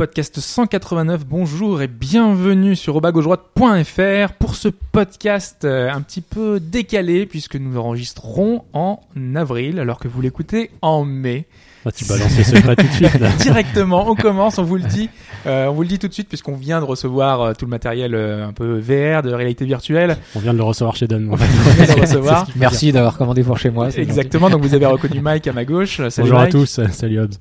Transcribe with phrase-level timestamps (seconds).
[0.00, 7.26] Podcast 189, bonjour et bienvenue sur robagaujoie.fr pour ce podcast euh, un petit peu décalé
[7.26, 9.00] puisque nous enregistrerons en
[9.34, 11.46] avril alors que vous l'écoutez en mai.
[11.86, 13.28] Ah, tu balances les secrets tout de suite là.
[13.38, 15.08] Directement, on commence, on vous le dit,
[15.46, 17.70] euh, on vous le dit tout de suite puisqu'on vient de recevoir euh, tout le
[17.70, 20.18] matériel euh, un peu VR de réalité virtuelle.
[20.34, 21.06] On vient de le recevoir chez
[22.00, 22.46] recevoir.
[22.56, 23.88] Merci d'avoir commandé pour chez moi.
[23.96, 26.06] Exactement, donc vous avez reconnu Mike à ma gauche.
[26.10, 27.36] Salut Bonjour à tous, salut Hobbs.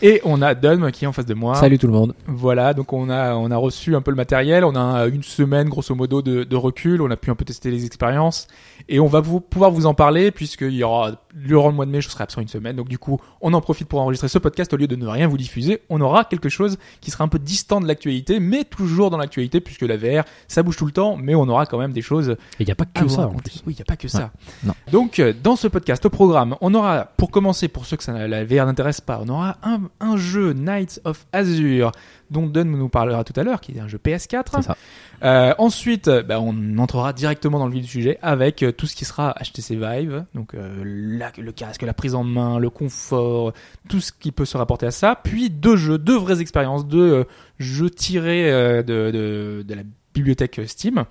[0.00, 1.54] Et on a Dom qui est en face de moi.
[1.56, 2.14] Salut tout le monde.
[2.26, 5.68] Voilà, donc on a on a reçu un peu le matériel, on a une semaine
[5.68, 8.48] grosso modo de, de recul, on a pu un peu tester les expériences
[8.88, 11.90] et on va vous, pouvoir vous en parler puisqu'il y aura durant le mois de
[11.90, 14.38] mai, je serai absent une semaine, donc du coup on en profite pour enregistrer ce
[14.38, 17.28] podcast au lieu de ne rien vous diffuser, on aura quelque chose qui sera un
[17.28, 20.92] peu distant de l'actualité, mais toujours dans l'actualité puisque la VR ça bouge tout le
[20.92, 23.26] temps, mais on aura quand même des choses Et il n'y a pas que ça
[23.28, 23.62] en plus.
[23.66, 24.30] Oui, il n'y a pas que ça.
[24.64, 24.74] non.
[24.90, 28.26] Donc, euh, dans ce podcast, au programme, on aura, pour commencer, pour ceux que ça,
[28.28, 31.92] la VR n'intéresse pas, on aura un, un jeu Knights of Azure,
[32.32, 34.44] dont Dunn nous parlera tout à l'heure, qui est un jeu PS4.
[34.56, 34.76] C'est ça.
[35.22, 38.86] Euh, ensuite, euh, bah, on entrera directement dans le vif du sujet avec euh, tout
[38.86, 42.70] ce qui sera HTC Vive, donc euh, la- le casque, la prise en main, le
[42.70, 43.52] confort,
[43.88, 45.20] tout ce qui peut se rapporter à ça.
[45.22, 47.24] Puis deux jeux, deux vraies expériences, deux euh,
[47.60, 49.82] jeux tirés euh, de, de, de la
[50.14, 51.04] bibliothèque Steam.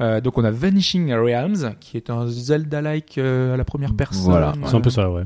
[0.00, 4.22] Euh, donc on a Vanishing Realms, qui est un Zelda-like euh, à la première personne.
[4.30, 4.52] Voilà.
[4.66, 5.24] C'est un peu ça, ouais.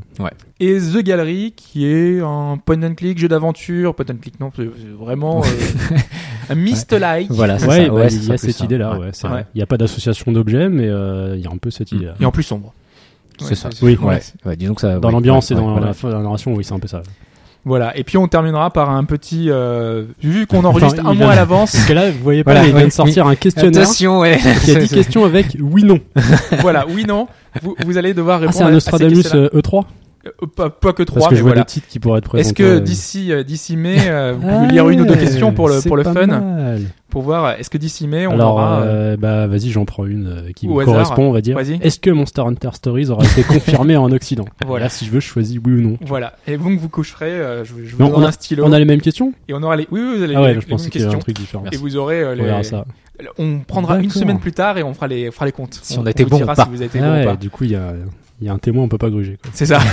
[0.61, 4.51] Et The Gallery, qui est un point and click, jeu d'aventure, point and click non,
[4.57, 4.65] c'est
[4.99, 5.97] vraiment euh,
[6.49, 7.31] un Myst-like.
[7.31, 7.89] Voilà, c'est Ouais, ça.
[7.89, 8.99] bah, Ouais, il y a cette idée-là, Ouais.
[9.07, 9.11] ouais.
[9.13, 9.33] c'est Ouais.
[9.33, 9.47] vrai.
[9.55, 12.15] Il n'y a pas d'association d'objets, mais euh, il y a un peu cette idée-là.
[12.21, 12.73] Et en plus sombre.
[13.39, 13.69] C'est Ouais, ça.
[13.83, 14.07] Oui, ouais.
[14.07, 14.21] Ouais.
[14.47, 14.99] Ouais, disons que ça.
[15.01, 17.03] Dans ouais, l'ambiance ouais, et dans ouais, la narration, oui, c'est un peu ça.
[17.65, 17.97] Voilà.
[17.97, 19.47] Et puis on terminera par un petit.
[19.49, 22.67] euh, vu qu'on enregistre un mois à l'avance, Parce que là, vous voyez pas, Voilà,
[22.67, 24.39] il vient de sortir un questionnaire Attention, ouais.
[24.65, 26.01] qui a 10 questions avec oui-non.
[26.61, 27.29] voilà, oui, non,
[27.63, 29.49] vous, vous allez devoir Ah, répondre c'est à- un à ces Nostradamus questions-là.
[29.55, 29.83] euh, E3 Euh,
[30.57, 31.63] pas, pas que trois, Parce que mais je vois voilà.
[31.63, 34.69] des titres qui pourraient être Est-ce que euh, d'ici euh, d'ici mai, euh, vous pouvez
[34.69, 36.81] lire une ou deux questions pour le pour le fun, mal.
[37.11, 38.81] pour voir euh, est-ce que d'ici mai on Alors, aura.
[38.83, 40.87] euh, euh, bah, vas-y, j'en prends une euh, qui me hasard.
[40.95, 41.59] correspond, on va dire.
[41.59, 44.85] Est-ce que Monster Hunter Stories aura été confirmé en Occident Voilà.
[44.85, 45.99] Là, si je veux, je choisis oui ou non.
[46.07, 46.35] Voilà.
[46.47, 48.85] Et donc vous coucherez, euh, je, je vous on a- un stylo On a les
[48.85, 49.89] mêmes questions et on aura les.
[49.91, 51.65] Oui, oui, vous allez Ah ouais, les je mêmes qu'il y avait un truc différent.
[51.73, 52.63] Et vous aurez euh, On les.
[52.63, 52.85] ça.
[53.39, 55.79] On prendra une semaine plus tard et on fera les fera les comptes.
[55.83, 56.65] Si on a été vous bon dira ou pas.
[56.65, 57.37] Si vous avez été Ah bon ou pas.
[57.37, 57.93] du coup, il y a,
[58.43, 59.39] il y a un témoin, on peut pas gruger.
[59.43, 59.51] Quoi.
[59.55, 59.81] C'est ça.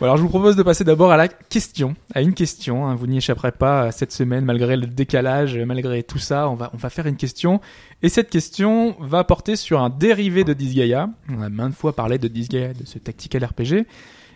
[0.00, 2.86] Bon, alors je vous propose de passer d'abord à la question, à une question.
[2.86, 2.94] hein.
[2.94, 6.48] Vous n'y échapperez pas euh, cette semaine, malgré le décalage, euh, malgré tout ça.
[6.48, 7.60] On va, on va faire une question.
[8.04, 11.08] Et cette question va porter sur un dérivé de Disgaea.
[11.36, 13.86] On a maintes fois parlé de Disgaea, de ce tactical RPG.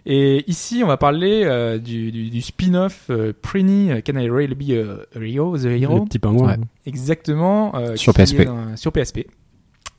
[0.04, 4.56] Et ici, on va parler euh, du, du, du spin-off euh, Prini, Can I Really
[4.56, 6.48] Be a Hero, The Le Hero petit pingouin.
[6.48, 6.56] Ouais.
[6.86, 7.72] Exactement.
[7.76, 8.48] euh, Sur PSP.
[8.74, 9.28] sur PSP.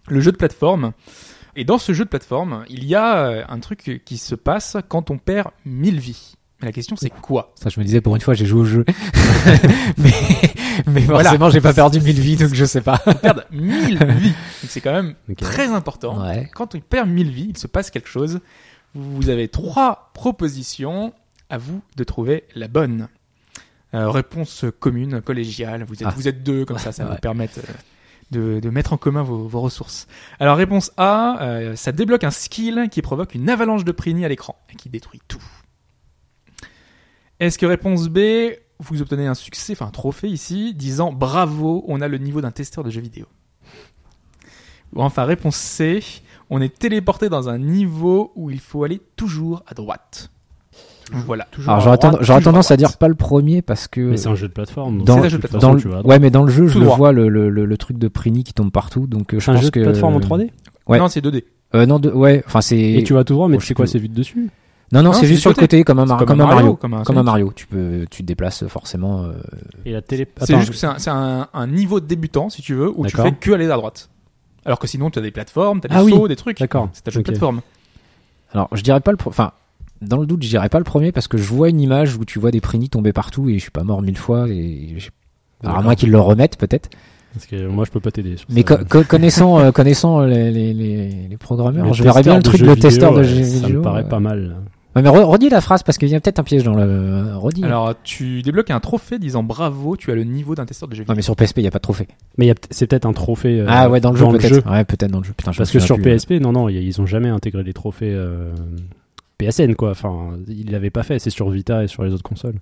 [0.10, 0.92] Le jeu de plateforme.
[1.56, 4.78] Et dans ce jeu de plateforme, il y a euh, un truc qui se passe
[4.88, 6.34] quand on perd 1000 vies.
[6.62, 7.53] Mais la question c'est quoi?
[7.56, 8.86] Ça, je me disais, pour une fois, j'ai joué au jeu.
[9.97, 10.12] mais,
[10.88, 11.24] mais Voilà.
[11.25, 13.02] forcément, j'ai pas perdu 1000 vies, donc je sais pas.
[13.06, 14.30] On perd 1000 vies.
[14.30, 14.36] Donc
[14.69, 16.22] c'est quand même très important.
[16.25, 16.50] Ouais.
[16.53, 18.40] Quand on perd 1000 vies, il se passe quelque chose.
[18.96, 21.13] Vous avez trois propositions.
[21.50, 23.09] À vous de trouver la bonne.
[23.94, 25.84] Euh, réponse commune, collégiale.
[25.88, 26.13] Vous êtes, Ah.
[26.16, 27.16] vous êtes deux, comme ça, ça va Ouais.
[27.18, 27.74] vous permettre euh,
[28.33, 30.07] de, mettre en commun vos, ressources.
[30.39, 34.27] Alors, réponse A, euh, ça débloque un skill qui provoque une avalanche de Prini à
[34.27, 35.44] l'écran et qui détruit tout.
[37.39, 38.19] Est-ce que réponse B,
[38.79, 42.51] vous obtenez un succès, enfin un trophée ici, disant bravo, on a le niveau d'un
[42.51, 43.25] testeur de jeux vidéo.
[44.94, 46.03] Ou enfin, réponse C,
[46.50, 50.32] on est téléporté dans un niveau où il faut aller toujours à droite.
[51.12, 51.47] Voilà.
[51.68, 51.80] Alors,
[52.22, 54.02] j'aurais tendance à dire pas le premier parce que.
[54.02, 55.00] Mais c'est un jeu de plateforme.
[55.00, 55.75] donc Dans- de c'est un jeu de plateforme.
[55.75, 56.97] dans tu ouais, mais dans le jeu, je le droit.
[56.97, 59.07] vois, le, le, le, truc de Prini qui tombe partout.
[59.07, 59.80] Donc, euh, je C'est un pense jeu de que.
[59.83, 60.50] plateforme en 3D
[60.88, 61.00] Ouais.
[61.00, 61.44] Non, c'est 2D.
[61.75, 62.77] Euh, non, de, ouais, enfin, c'est.
[62.80, 64.50] Et tu vas tout droit, mais Oh, tu je sais quoi, c'est vite dessus
[64.92, 65.77] Non, non, Non, c'est c'est juste sur le côté.
[65.77, 66.75] côté, comme un, Mar- C'est comme un Mario.
[66.75, 67.22] comme un Comme.
[67.22, 67.51] Mario.
[67.56, 69.24] Tu peux, tu te déplaces forcément.
[69.24, 69.31] euh,
[69.86, 70.27] Et la télé.
[70.42, 73.06] C'est juste que c'est un, c'est un, un niveau de débutant, si tu veux, où
[73.07, 74.10] tu fais que aller à droite.
[74.66, 76.12] Alors que sinon, tu as des plateformes, tu as des Ah oui.
[76.12, 76.60] sauts, des trucs.
[76.60, 76.89] D'accord.
[76.94, 77.62] C'est un jeu de plateforme.
[78.54, 79.18] Alors, je dirais pas le.
[79.18, 79.51] pro- Enfin,
[80.03, 82.25] dans le doute, je dirais pas le premier parce que je vois une image où
[82.25, 84.95] tu vois des Prini tomber partout et je suis pas mort mille fois et.
[85.63, 86.89] à moins qu'ils le remettent, peut-être.
[87.33, 88.35] Parce que moi, je peux pas t'aider.
[88.50, 88.77] Mais ça.
[88.77, 92.44] co- co- connaissant, euh, connaissant les, les, les, les programmeurs, Les je verrais bien le
[92.44, 93.79] truc de vidéo, testeur de jeux Ça vidéo.
[93.79, 94.57] me paraît euh, pas mal.
[94.95, 97.35] Ouais, mais re- redis la phrase parce qu'il y a peut-être un piège dans le.
[97.35, 97.63] Redis.
[97.63, 101.01] Alors, tu débloques un trophée disant bravo, tu as le niveau d'un testeur de jeux
[101.01, 101.15] Non, vidéo.
[101.15, 102.07] mais sur PSP, il y a pas de trophée.
[102.38, 103.61] Mais c'est peut-être un trophée.
[103.61, 104.69] euh, ah ouais, dans le jeu peut-être.
[104.71, 105.33] Ouais, peut-être dans le jeu.
[105.35, 106.03] Putain, je Parce que sur plus.
[106.03, 108.51] PSP, non, non, y a- ils ont jamais intégré les trophées euh,
[109.50, 109.92] PSN, quoi.
[109.92, 111.19] Enfin, ils l'avaient pas fait.
[111.19, 112.56] C'est sur Vita et sur les autres consoles.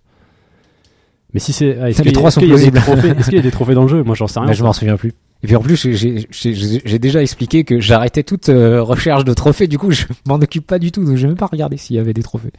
[1.34, 2.78] Mais si c'est, ah, est-ce Les qu'il y a- trois sont plausibles.
[2.78, 4.04] Est-ce qu'il y a des trophées dans le jeu?
[4.04, 4.50] Moi, j'en sais rien.
[4.50, 5.14] Mais je m'en souviens plus.
[5.44, 9.68] Et puis en plus, j'ai- déjà expliqué que j'arrêtais toute euh, recherche de trophées.
[9.68, 11.04] Du coup, je m'en occupe pas du tout.
[11.06, 12.52] Donc, je vais même pas regarder s'il y avait des trophées.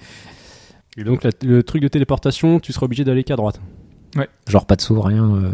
[0.96, 3.60] Et donc, la- le truc de téléportation, tu seras obligé d'aller qu'à droite.
[4.48, 5.24] Genre pas de saut, rien.
[5.36, 5.52] euh,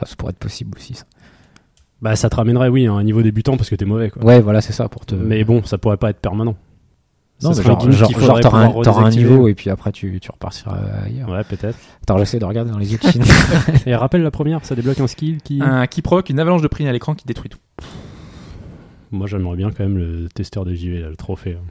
[0.00, 0.94] ah, ça pourrait être possible aussi.
[0.94, 1.04] Ça.
[2.02, 4.24] Bah, ça te ramènerait, oui, à un niveau débutant parce que t'es mauvais, quoi.
[4.24, 5.14] Ouais, voilà, c'est ça pour te.
[5.14, 6.56] Mais bon, ça pourrait pas être permanent.
[7.42, 10.76] Non, mais genre, genre, genre, t'auras un, un niveau et puis après tu, tu repartiras
[11.06, 11.28] ailleurs.
[11.28, 11.78] Ouais, peut-être.
[12.02, 13.22] Attends, j'essaie de regarder dans les yeux de Chine.
[13.86, 15.60] Et rappelle la première, ça débloque un skill qui.
[15.62, 17.58] Un qui provoque une avalanche de prix à l'écran qui détruit tout.
[19.10, 21.56] Moi, j'aimerais bien quand même le testeur de JV, là, le trophée.
[21.60, 21.66] hein.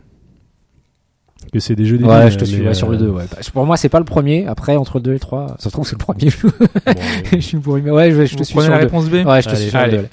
[1.54, 3.10] Que c'est des jeux ouais, débiles, je te suis sur le euh, 2.
[3.12, 3.24] Ouais.
[3.31, 4.45] Bah, Pour moi, c'est pas le premier.
[4.45, 6.30] Après, entre le 2 et le 3, ça se trouve, c'est le premier.
[6.44, 6.50] bon,
[6.89, 6.94] euh,
[7.31, 7.81] je suis pourri.
[7.81, 8.86] Mais ouais, je, je te suis sur la le 2.
[8.88, 9.98] réponse B Ouais, je te Allez, suis sur le allez.
[10.00, 10.07] 2.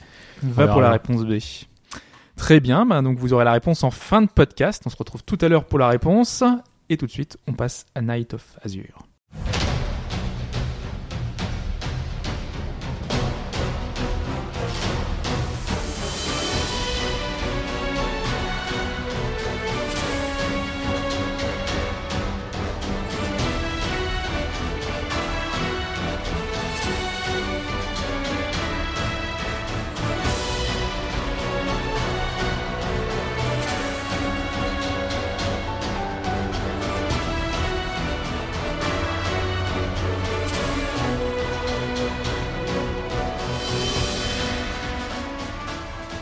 [0.52, 1.32] Va pour la réponse B.
[2.36, 4.82] Très bien, bah, donc vous aurez la réponse en fin de podcast.
[4.86, 6.44] On se retrouve tout à l'heure pour la réponse.
[6.88, 9.06] Et tout de suite, on passe à Night of Azure.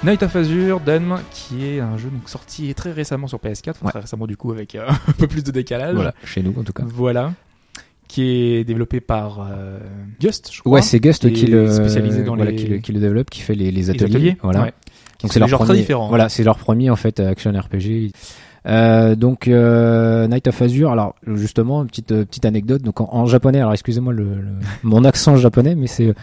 [0.04, 3.86] Night of Azure, Dan, qui est un jeu donc sorti très récemment sur PS4, enfin,
[3.86, 3.90] Ouais.
[3.90, 5.94] très récemment du coup avec euh, un peu plus de décalage.
[5.94, 6.82] Voilà, chez nous en tout cas.
[6.86, 7.32] Voilà.
[8.06, 8.22] Qui
[8.54, 9.78] est développé par euh,
[10.20, 10.72] Gust, je crois.
[10.74, 13.40] Ouais, c'est Gust qui le, spécialisé dans voilà, les- qui le, qui le développe, qui
[13.40, 14.36] fait les, les les ateliers.
[14.42, 14.62] Voilà.
[14.64, 14.72] Ouais.
[15.22, 16.06] Donc c'est leur premier, très hein.
[16.08, 18.12] Voilà, c'est leur premier en fait action RPG.
[18.66, 20.90] Euh, donc euh, Night of Azure.
[20.92, 22.82] Alors justement, une petite euh, petite anecdote.
[22.82, 26.14] Donc en, en japonais, alors excusez-moi le, le- mon accent japonais, mais c'est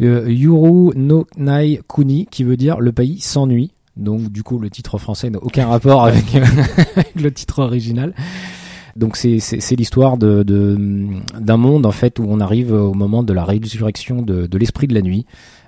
[0.00, 3.72] Yuru no Nai Kuni qui veut dire le pays s'ennuie.
[3.96, 6.24] Donc du coup, le titre français n'a aucun rapport avec,
[7.14, 8.14] le titre original.
[8.96, 9.38] Donc c'est
[9.76, 10.76] l'histoire de de-
[11.38, 14.94] d'un monde en fait où on arrive au moment de la résurrection de, l'esprit de
[14.94, 15.24] la nuit.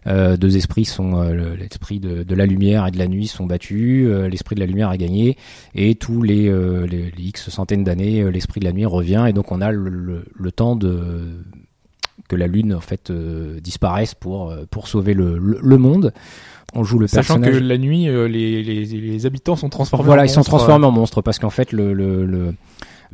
[0.06, 3.46] Euh, deux esprits sont euh, le- l'esprit de, la lumière et de la nuit sont
[3.46, 4.06] battus.
[4.06, 5.38] euh, l'esprit de la lumière a gagné
[5.74, 9.32] et tous les, euh, les, x centaines d'années, euh, l'esprit de la nuit revient et
[9.32, 11.30] donc on a le, le temps de
[12.28, 16.12] que la lune en fait euh, disparaisse pour euh, pour sauver le, le, le monde.
[16.76, 17.60] On joue le Sachant personnage.
[17.60, 20.86] que la nuit, euh, les, les, les habitants sont transformés Voilà, en ils sont transformés
[20.86, 22.54] en monstres parce qu'en fait le le,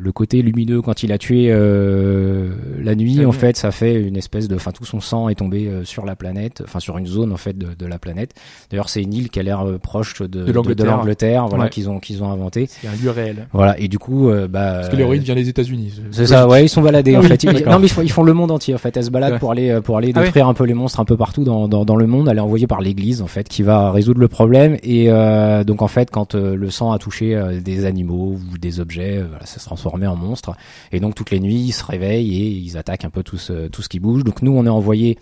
[0.03, 2.49] le côté lumineux quand il a tué euh,
[2.83, 5.67] la nuit, en fait, ça fait une espèce de, enfin tout son sang est tombé
[5.69, 8.33] euh, sur la planète, enfin sur une zone en fait de, de la planète.
[8.71, 11.47] D'ailleurs, c'est une île qui a l'air euh, proche de de, l'Angleterre.
[11.49, 11.71] voilà Ouais.
[11.71, 12.67] qu'ils ont qu'ils ont inventé.
[12.69, 13.47] C'est un lieu réel.
[13.53, 16.01] Voilà, et du coup, euh, bah Parce que l'héroïne vient des États-Unis.
[16.11, 17.43] c'est ça, ouais, ils sont baladés en oui, fait.
[17.45, 18.97] Ils- non, mais ils font, ils font le monde entier en fait.
[18.97, 19.39] Elles se baladent Ouais.
[19.39, 21.69] pour aller euh, pour aller Ah détruire un peu les monstres un peu partout dans,
[21.69, 22.29] dans, dans le monde.
[22.31, 24.77] Elle est envoyée par l'Église en fait, qui va résoudre le problème.
[24.83, 29.23] Et euh, donc en fait, quand le sang a touché des animaux ou des objets,
[29.29, 30.57] voilà, ça se en monstre.
[30.93, 33.69] Et donc toutes les nuits, ils se réveillent et ils attaquent un peu tout ce,
[33.69, 34.25] tout ce qui bouge.
[34.25, 35.19] Donc nous, on est envoyé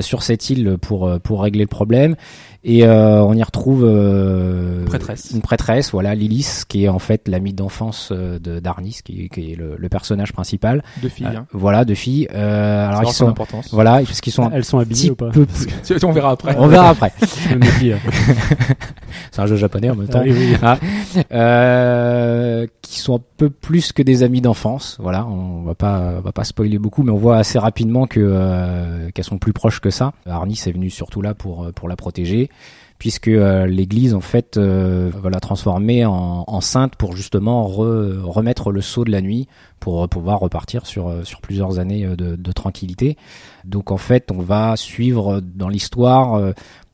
[0.00, 2.16] sur cette île pour euh, pour régler le problème.
[2.62, 5.30] Et euh, on y retrouve euh, Prêtresse.
[5.32, 9.52] une prêtresse, voilà, Lilith, qui est en fait l'amie d'enfance euh, de d'Arnis, qui, qui
[9.52, 10.84] est le, le personnage principal.
[11.00, 11.26] Deux filles.
[11.26, 11.46] Euh, hein.
[11.52, 12.28] voilà, deux filles.
[12.34, 13.70] Euh, alors ils sont, importance.
[13.72, 15.46] voilà, parce qu'ils sont Elles sont petit habillées ou pas peu.
[16.02, 16.54] On verra après.
[16.58, 17.12] On verra après.
[17.50, 17.58] Hein.
[19.30, 20.20] C'est un jeu japonais en même temps.
[20.22, 21.24] Ah oui, oui.
[21.32, 24.98] Euh, qui sont un peu plus que des amis d'enfance.
[25.00, 28.20] Voilà, on va pas, on va pas spoiler beaucoup, mais on voit assez rapidement que
[28.20, 30.12] euh, qu'elles sont plus proches que ça.
[30.26, 32.50] Arnis est venu surtout là pour euh, pour la protéger,
[32.98, 38.20] puisque euh, l'Église en fait euh, va la transformer en, en sainte pour justement re-
[38.22, 39.46] remettre le sceau de la nuit
[39.78, 43.16] pour pouvoir repartir sur sur plusieurs années de, de tranquillité.
[43.64, 46.34] Donc en fait, on va suivre dans l'histoire.
[46.34, 46.52] euh,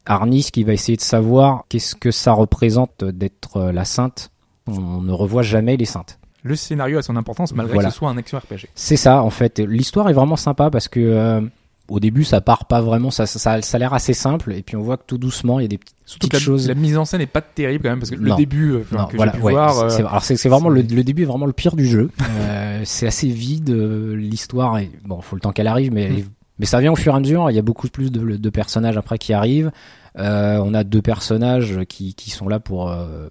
[0.08, 4.30] Arnis qui va essayer de savoir qu'est-ce que ça représente d'être la sainte.
[4.68, 6.20] On ne revoit jamais les saintes.
[6.44, 7.88] Le scénario a son importance malgré Voilà.
[7.88, 8.68] que ce soit un action RPG.
[8.76, 9.58] C'est ça en fait.
[9.58, 11.40] L'histoire est vraiment sympa parce que euh,
[11.88, 14.76] au début ça part pas vraiment, ça, ça, ça a l'air assez simple et puis
[14.76, 16.68] on voit que tout doucement il y a des petites, Surtout petites que la, choses.
[16.68, 18.96] la mise en scène est pas terrible quand même parce que le début euh, enfin,
[19.02, 19.90] Non, que voilà, pu ouais, voir.
[19.90, 22.10] c'est- euh, alors c'est c'est vraiment le, le début est vraiment le pire du jeu.
[22.38, 23.70] Euh, c'est assez vide.
[23.70, 26.24] euh, L'histoire est bon, faut le temps qu'elle arrive, mais Mm.
[26.58, 27.50] mais ça vient au fur et à mesure.
[27.50, 29.70] Il y a beaucoup plus de, de personnages après qui arrivent.
[30.18, 33.28] Euh, on a deux personnages qui qui sont là pour euh,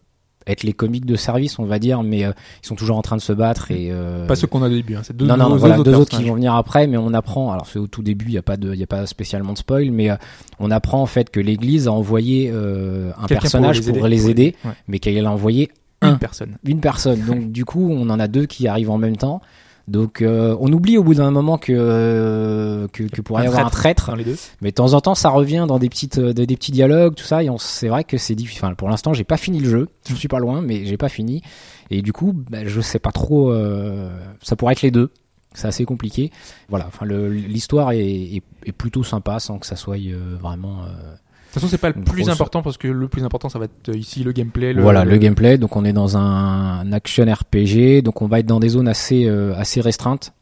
[0.47, 2.31] être les comiques de service, on va dire, mais euh,
[2.63, 4.69] ils sont toujours en train de se battre et euh, Pas ceux qu'on a au
[4.69, 5.01] début, hein.
[5.03, 7.13] c'est deux, non, non, nouveaux- voilà, deux deux autres qui vont venir après, mais on
[7.13, 7.51] apprend.
[7.51, 9.53] Alors c'est au tout début, il y a pas de, il y a pas spécialement
[9.53, 10.15] de spoil, mais euh,
[10.59, 14.71] on apprend en fait que l'Église a envoyé euh, un personnage pour les aider, Ouais.
[14.87, 15.71] mais qu'elle a envoyé
[16.03, 16.15] Une un.
[16.17, 16.57] personne.
[16.63, 17.21] une personne.
[17.25, 19.41] Donc du coup, on en a deux qui arrivent en même temps.
[19.87, 23.49] Donc euh, on oublie au bout d'un moment que euh, que, que pourrait y Un
[23.51, 24.35] avoir un traître, Dans les deux.
[24.61, 27.13] mais de temps en temps ça revient dans des petites euh, des, des petits dialogues
[27.13, 28.65] tout ça et on c'est vrai que c'est difficile.
[28.65, 29.89] Enfin, pour l'instant, j'ai pas fini le jeu.
[30.09, 31.41] Je suis pas loin, mais j'ai pas fini.
[31.91, 33.51] Et du coup, bah, je sais pas trop.
[33.51, 34.09] euh,
[34.41, 35.11] ça pourrait être les deux.
[35.53, 36.31] C'est assez compliqué.
[36.67, 36.87] Voilà.
[36.87, 40.81] Enfin, l'histoire est, est, est plutôt sympa sans que ça soit euh, vraiment.
[41.55, 43.59] De toute façon, c'est pas le plus grosse- important parce que le plus important, ça
[43.59, 44.73] va être euh, ici le gameplay.
[44.73, 45.57] Le, voilà le gameplay.
[45.57, 48.01] Donc on est dans un, un action RPG.
[48.03, 50.33] Donc on va être dans des zones assez euh, assez restreintes.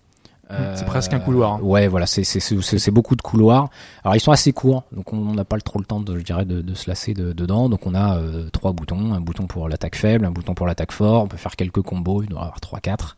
[0.53, 1.60] Euh, C'est presque un couloir, hein.
[1.62, 3.69] Ouais, voilà, c'est beaucoup de couloirs.
[4.03, 6.45] Alors ils sont assez courts, donc on n'a pas trop le temps de, je dirais,
[6.45, 7.69] de, de se lasser de- dedans.
[7.69, 10.91] Donc on a euh, trois boutons, un bouton pour l'attaque faible, un bouton pour l'attaque
[10.91, 11.24] fort.
[11.24, 13.17] On peut faire quelques combos, il doit y avoir trois quatre.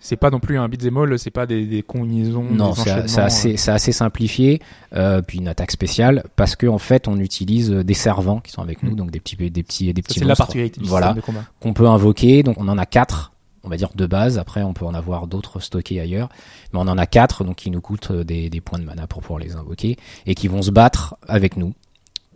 [0.00, 2.44] C'est pas non plus un beat'em all, c'est pas des, des combinaisons.
[2.50, 4.60] Non, c'est assez, c'est assez simplifié.
[4.94, 8.62] Euh, puis une attaque spéciale parce que en fait on utilise des servants qui sont
[8.62, 8.96] avec nous, Mm.
[8.96, 11.14] donc des petits des petits des petits C'est la particularité Voilà.
[11.60, 12.42] qu'on peut invoquer.
[12.42, 13.32] Donc on en a quatre,
[13.64, 14.38] on va dire de base.
[14.38, 16.28] Après on peut en avoir d'autres stockés ailleurs,
[16.72, 19.22] mais on en a quatre, donc qui nous coûtent euh, des, points de mana pour
[19.22, 21.74] pouvoir les invoquer et qui vont se battre avec nous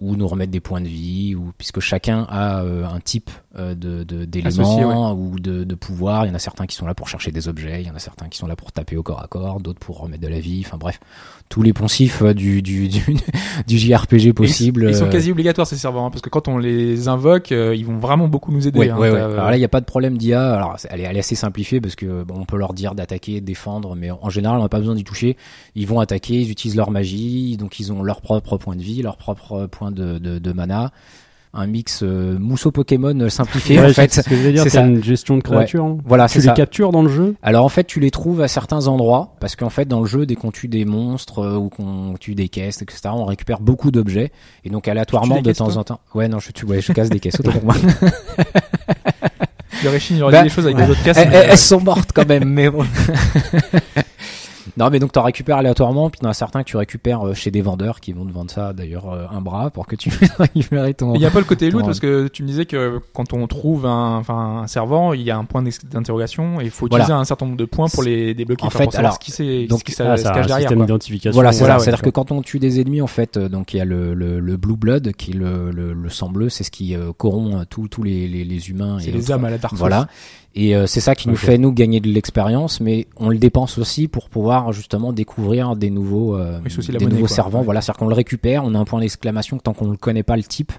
[0.01, 3.75] ou nous remettre des points de vie, ou puisque chacun a euh, un type euh,
[3.75, 6.25] de de- d'éléments ou de, de pouvoir.
[6.25, 7.95] Il y en a certains qui sont là pour chercher des objets, il y en
[7.95, 10.29] a certains qui sont là pour taper au corps à corps, d'autres pour remettre de
[10.29, 10.63] la vie.
[10.67, 11.01] Enfin bref,
[11.49, 13.03] tous les poncifs euh, du du du,
[13.67, 14.85] du JRPG possible.
[14.85, 17.53] Ils, ils sont euh, quasi obligatoires ces serveurs, hein, parce que quand on les invoque,
[17.53, 18.79] euh, ils vont vraiment beaucoup nous aider.
[18.79, 18.99] Ouais, hein.
[18.99, 20.55] ouais, Alors là, il n'y a pas de problème d'IA.
[20.55, 23.41] Alors, elle est, elle est assez simplifiée parce que bon, on peut leur dire d'attaquer,
[23.41, 25.37] de défendre, mais en général, on n'a pas besoin d'y toucher.
[25.75, 29.03] Ils vont attaquer, ils utilisent leur magie, donc ils ont leur propre point de vie,
[29.03, 30.93] leur propre point de, de, de mana.
[31.59, 34.13] Un mix euh, mousseau Pokémon euh, simplifié Ouais, en fait.
[34.13, 34.87] c'est ce que je veux dire, c'est t'as ça.
[34.87, 35.85] une gestion de créatures.
[35.87, 35.97] hein.
[36.05, 36.53] Voilà, Tu c'est les ça.
[36.53, 39.71] captures dans le jeu Alors en fait, tu les trouves à certains endroits parce qu'en
[39.71, 42.83] fait, dans le jeu, dès qu'on tue des monstres euh, ou qu'on tue des caisses,
[42.83, 44.33] etc., on récupère beaucoup d'objets
[44.65, 46.01] et donc aléatoirement de caisses, temps en temps.
[46.15, 47.75] Ouais, non, je tue, ouais, je casse des caisses autant pour moi.
[49.83, 51.17] Yoroshin, il aurait Bah, dit des choses avec des autres casses.
[51.19, 52.85] elles, mais, elles- euh, elles sont mortes quand même, mais bon.
[54.77, 57.51] non, mais donc t'en récupères aléatoirement, puis t'en as certains que tu récupères euh, chez
[57.51, 60.95] des vendeurs qui vont te vendre ça, d'ailleurs, euh, un bras pour que tu récupérer
[60.95, 61.15] ton.
[61.15, 63.33] Il n'y a pas le côté loot Ton- parce que tu me disais que quand
[63.33, 66.87] on trouve un, enfin, un servant, il y a un point d'interrogation et il faut
[66.89, 67.05] Voilà.
[67.05, 69.21] utiliser un certain nombre de points pour les débloquer, En enfin, fait, pour savoir alors,
[69.23, 70.69] ce qui, c'est, donc- ce qui ça- Ah, se ça a cache un derrière.
[70.69, 71.33] système d'identification.
[71.33, 71.79] Voilà, c'est Voilà, ça.
[71.79, 73.85] ouais, C'est-à-dire que quand on tue des ennemis, en fait, euh, donc il y a
[73.85, 76.95] le, le, le Blue Blood, qui est le, le, le sang bleu, c'est ce qui
[76.95, 78.99] euh, corrompt tous tous les, les, les humains.
[79.01, 79.33] C'est et les autres.
[79.33, 79.79] âmes à la Dark Souls.
[79.79, 80.09] Voilà.
[80.59, 83.77] Et euh, c'est ça qui nous fait nous gagner de l'expérience, mais on le dépense
[83.77, 87.29] aussi pour pouvoir justement découvrir des nouveaux, euh, Oui, des monnaie, nouveaux quoi.
[87.29, 87.59] servants.
[87.59, 87.65] Ouais.
[87.67, 90.37] Voilà, c'est-à-dire qu'on le récupère, on a un point d'exclamation tant qu'on ne connaît pas
[90.37, 90.73] le type.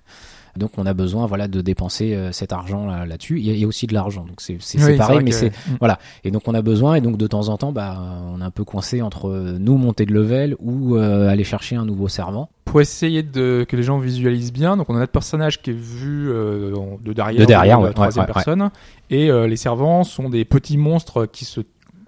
[0.55, 3.37] Donc on a besoin voilà de dépenser euh, cet argent là- là-dessus.
[3.37, 5.29] il, y a, il y a aussi de l'argent, donc c'est c'est Oui, pareil, mais
[5.29, 5.75] que- c'est Mm.
[5.79, 5.99] voilà.
[6.23, 8.01] Et donc on a besoin et donc de temps en temps, bah
[8.33, 11.75] on est un peu coincé entre euh, nous monter de level ou euh, aller chercher
[11.75, 12.49] un nouveau servant.
[12.67, 15.73] Pour essayer de que les gens visualisent bien, donc on a notre personnage qui est
[15.73, 18.69] vu euh, de derrière, De derrière, ouais, la troisième ouais, ouais, personne,
[19.09, 21.61] et euh, les servants sont des petits monstres qui se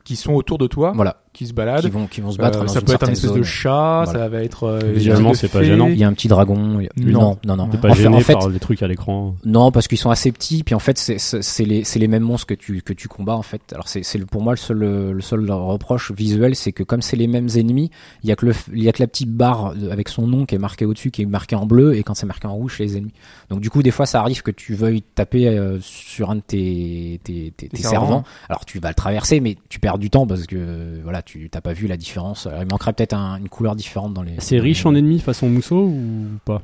[0.04, 1.82] qui sont autour de toi, Voilà, qui se baladent.
[1.86, 3.40] qui vont qui vont se battre Euh, dans ça une peut être un espèce zone.
[3.40, 4.20] de chat, Voilà.
[4.20, 5.88] ça va être euh, Visuellement, c'est pas gênant.
[5.88, 6.80] Il y a un petit dragon.
[6.80, 7.20] a- Non.
[7.22, 7.66] Non, non, non.
[7.68, 9.36] T'es T'es pas En fait- gêné en fait- par les trucs à l'écran.
[9.46, 12.48] Non, parce qu'ils sont assez petits, puis en fait, c'est les, c'est les mêmes monstres
[12.48, 13.62] que tu, que tu combats, en fait.
[13.72, 17.28] Alors, c'est pour moi le seul, le seul reproche visuel, c'est que comme c'est les
[17.28, 17.90] mêmes ennemis,
[18.24, 20.46] il y a que le, il y a que la petite barre avec son nom
[20.46, 22.76] qui est marqué au-dessus, qui est marqué en bleu, et quand c'est marqué en rouge,
[22.78, 23.14] c'est les ennemis.
[23.50, 26.42] Donc, du coup, des fois, ça arrive que tu veuilles taper euh, sur un de
[26.42, 28.08] tes, tes, tes, tes servants.
[28.08, 28.24] servants.
[28.50, 31.62] Alors, tu vas le traverser, mais tu perds du temps parce que, voilà, tu t'as
[31.62, 32.48] pas vu la différence.
[32.48, 34.34] Alors, il manquerait peut-être un- une couleur différente dans les.
[34.40, 36.62] C'est riche en ennemis façon mousseau ou pas?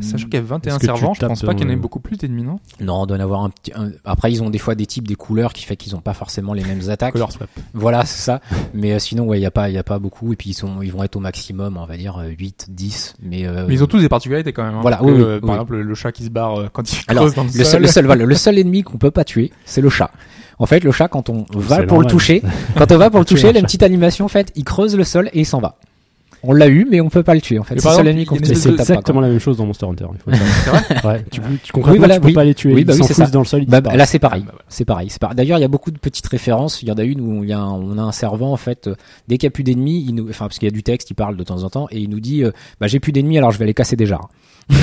[0.00, 1.72] Sachant qu'il y a 21 Est-ce que tu servants, je pense pas qu'il y en
[1.72, 2.58] ait dans- beaucoup plus d'ennemis, non?
[2.80, 3.70] Non, on doit en avoir un petit.
[3.74, 6.14] un- Après, ils ont des fois des types, des couleurs qui fait qu'ils ont pas
[6.14, 7.12] forcément les mêmes attaques.
[7.12, 7.50] Color swap.
[7.74, 8.40] Voilà, c'est ça.
[8.74, 10.32] Mais euh, sinon, ouais, il y a pas, il y a pas beaucoup.
[10.32, 13.14] Et puis ils sont, ils vont être au maximum, on va dire euh, 8, 10.
[13.22, 14.76] Mais, euh, Mais ils ont tous des particularités quand même.
[14.76, 14.80] hein.
[14.80, 16.98] Voilà, Que, oui, oui, euh, Par exemple, le chat qui se barre euh, quand il
[17.08, 17.82] Alors, creuse dans le, le seul, sol.
[17.82, 20.10] le seul, voilà, le seul ennemi qu'on peut pas tuer, c'est le chat.
[20.58, 22.42] En fait, le chat, quand on va pour le toucher,
[22.76, 24.96] quand on va pour le toucher, il a une petite animation, en fait, il creuse
[24.96, 25.76] le sol et il s'en va.
[26.46, 27.80] On l'a eu, mais on peut pas le tuer, en fait.
[27.80, 30.04] C'est seul ennemi qu'on c'est exactement la même chose dans Monster Hunter.
[30.12, 32.32] Il faut ouais, tu, tu concrètement, Oui, voilà, tu peux oui.
[32.34, 32.74] pas les tuer.
[32.74, 33.32] Oui, bah ils oui, c'est s'enfouissent ça.
[33.32, 33.64] dans le sol.
[33.66, 35.36] Bah, là c'est pareil, Ah, bah, c'est pareil, c'est pareil.
[35.36, 36.82] D'ailleurs, il y a beaucoup de petites références.
[36.82, 38.58] Il y en a une où il y a un- on a un servant en
[38.58, 38.88] fait.
[38.88, 38.94] euh,
[39.26, 41.08] dès qu'il y a plus d'ennemis, il nous, enfin parce qu'il y a du texte,
[41.10, 43.38] il parle de temps en temps et il nous dit, euh, bah j'ai plus d'ennemis,
[43.38, 44.20] alors je vais les casser déjà.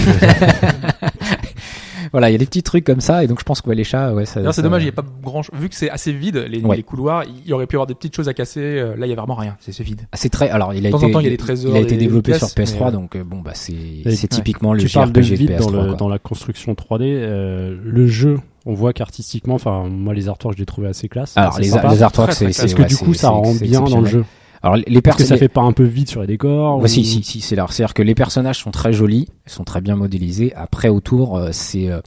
[2.12, 3.76] voilà, il y a des petits trucs comme ça et donc je pense que ouais,
[3.76, 4.40] les chats, ouais, ça.
[4.40, 6.62] D'ailleurs, c'est ça- dommage, il n'y a pas grand Vu que c'est assez vide, les,
[6.62, 6.76] Ouais.
[6.78, 8.60] les couloirs, il y aurait pu y avoir des petites choses à casser.
[8.62, 9.58] euh, Là, il y a vraiment rien.
[9.60, 10.02] C'est c'est vide.
[10.12, 10.50] Ah, C'est très.
[10.50, 11.82] Alors, il a De temps été, en temps, il y a des trésors, il a
[11.82, 13.74] été développé sur pièces, PS3, mais, euh, donc euh, bon bah c'est
[14.16, 15.72] c'est typiquement le tu parles de vide PS3.
[15.72, 17.02] dans, le, dans la construction 3D.
[17.04, 21.36] euh, le jeu On voit qu'artistiquement, enfin, moi, les artworks, je les trouvais assez classe.
[21.36, 24.08] Alors assez les, artworks, c'est Parce que ouais, du coup, ça rend bien dans le
[24.08, 24.24] jeu.
[24.64, 26.78] Alors les Parce que personnes, ça fait pas un peu vide sur les décors.
[26.78, 27.66] Ouais, ou- si, si, si, c'est là.
[27.70, 30.54] C'est-à-dire que les personnages sont très jolis, sont très bien modélisés.
[30.56, 32.00] Après, autour, euh, c'est euh,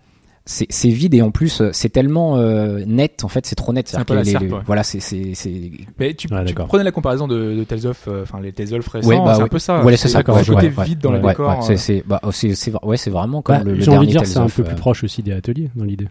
[0.44, 3.24] c'est c'est vide et en plus, euh, c'est tellement euh, net.
[3.24, 3.88] En fait, c'est trop net.
[3.88, 4.60] C'est un C'est-à-dire peu que la les- serpe, les- ouais.
[4.66, 5.50] Voilà, c'est c'est c'est.
[5.98, 6.66] Mais tu, Ouais, tu d'accord.
[6.68, 9.34] prenais la comparaison de, de Tales of, euh, enfin les Tales of récents, Ouais, bah
[9.34, 9.82] c'est un peu ça.
[9.84, 11.48] Ouais, c'est ça, le quoi, côté vide dans les Ouais, décors.
[11.58, 13.90] ouais, c'est c'est bah, oh, c'est c'est ouais, c'est vraiment comme Bah, le, le J'ai
[13.90, 15.70] envie dernier de dire, Tales c'est un of, peu euh, plus proche aussi des ateliers
[15.74, 16.06] dans l'idée.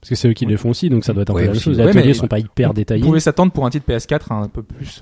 [0.00, 1.46] Parce que c'est eux qui les font aussi, donc ça doit être un peu la
[1.46, 1.78] même aussi, chose.
[1.78, 3.02] Les ateliers sont pas hyper on détaillés.
[3.04, 5.00] pouvait s'attendre pour un titre PS4 un peu plus.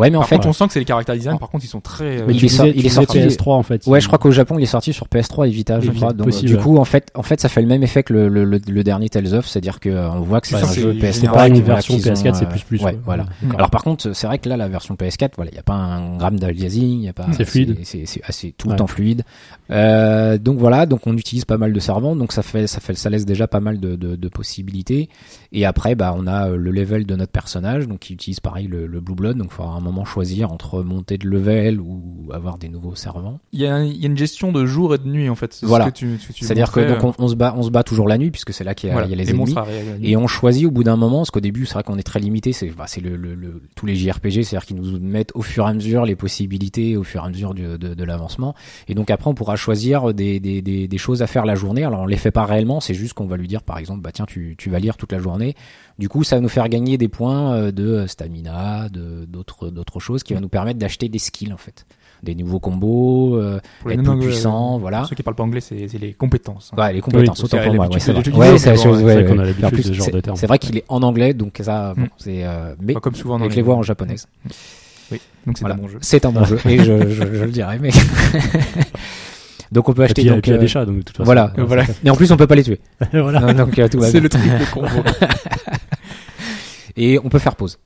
[0.00, 1.38] Euh, Ouais, mais en Par fait, contre, on sent que c'est les caractères design.
[1.38, 2.20] Par contre, ils sont très.
[2.20, 3.86] euh, Mais il tu est disais- sorti- tu il est sorti- PS3 en fait.
[3.86, 6.12] Ouais, je crois qu'au Japon, il est sorti sur PS3 et Vita, je crois.
[6.12, 6.62] Donc, possible, du ouais.
[6.62, 8.84] coup, en fait, en fait, ça fait le même effet que le, le, le, le
[8.84, 11.12] dernier Tales of, c'est-à-dire que euh, on voit que c'est Ouais, un c'est jeu général,
[11.12, 11.20] PS3.
[11.20, 12.78] C'est pas une version qu'ils ont, PS4, c'est euh, plus plus.
[12.78, 12.98] Ouais, ouais.
[13.04, 13.26] voilà.
[13.54, 15.74] Alors par contre, c'est vrai que là, la version PS4, voilà, il n'y a pas
[15.74, 17.26] un gramme d'aliasing, il y a pas.
[17.32, 17.76] C'est fluide.
[17.84, 18.74] C'est c'est assez tout Ouais.
[18.74, 19.22] le temps fluide.
[19.70, 22.94] Euh, donc voilà, donc on utilise pas mal de servants, donc ça fait, ça fait,
[22.94, 25.08] ça laisse déjà pas mal de, de, de possibilités.
[25.52, 28.66] Et après, bah, on a euh, le level de notre personnage, donc qui utilise pareil
[28.66, 32.28] le, Blue Blood, donc il faudra à un moment choisir entre monter de level ou
[32.32, 33.40] avoir des nouveaux servants.
[33.52, 35.34] Il y, a, un- il y a une gestion de jour et de nuit en
[35.34, 35.52] fait.
[35.52, 35.86] C'est Voilà.
[35.86, 38.08] ce que tu- ce que C'est-à-dire donc on, on se bat, on se bat toujours
[38.08, 39.54] la nuit puisque c'est là qu'il y a, voilà, il y a les, les ennemis.
[40.02, 42.20] Et on choisit au bout d'un moment, parce qu'au début, c'est vrai qu'on est très
[42.20, 45.42] limité, c'est bah, c'est le, le, le- tous les JRPG, c'est-à-dire qu'ils nous mettent au
[45.42, 48.54] fur et à mesure les possibilités, au fur et à mesure du- de, de l'avancement.
[48.88, 51.84] Et donc après, on pourra choisir des, des, des, des choses à faire la journée.
[51.84, 54.10] Alors on les fait pas réellement, c'est juste qu'on va lui dire, par exemple, bah
[54.12, 55.54] tiens, tu, tu vas lire toute la journée.
[55.98, 60.00] Du coup, ça va nous faire gagner des points euh, de stamina, de d'autres d'autres
[60.00, 61.86] choses, qui va nous permettre d'acheter des skills en fait,
[62.22, 63.58] des nouveaux combos, euh,
[63.88, 65.04] être plus puissant, pour voilà.
[65.08, 66.70] Ceux qui parlent pas anglais, c'est les compétences.
[66.76, 66.80] hein.
[66.82, 67.88] Ouais, les compétences, Oui, autant pour moi.
[67.88, 68.22] Ouais, c'est vrai.
[68.22, 68.98] jeux Ouais, vidéo, c'est la mais bon, chose.
[68.98, 69.44] c'est ouais, vrai qu'on a ouais.
[69.46, 70.36] l'habitude En plus, de ce genre c'est- de termes.
[70.36, 72.08] C'est vrai qu'il est en anglais, donc ça, bon, Mm.
[72.18, 72.44] c'est.
[72.44, 74.28] euh, mais comme souvent avec les, les voix en japonaise.
[75.10, 75.76] Oui, donc c'est Voilà.
[75.76, 75.98] un bon jeu.
[76.02, 77.78] C'est un bon jeu, et je, je, je le dirais.
[77.80, 77.90] Mais
[79.72, 80.14] donc on peut Et acheter.
[80.14, 81.24] puis, il y a- donc, il y a euh, des chats, donc de toute façon.
[81.24, 81.52] voilà.
[82.04, 82.80] Et en plus, on peut pas les tuer.
[83.12, 83.52] voilà.
[83.54, 84.88] Donc euh, tout va C'est le truc de combo.
[86.96, 87.78] Et on peut faire pause.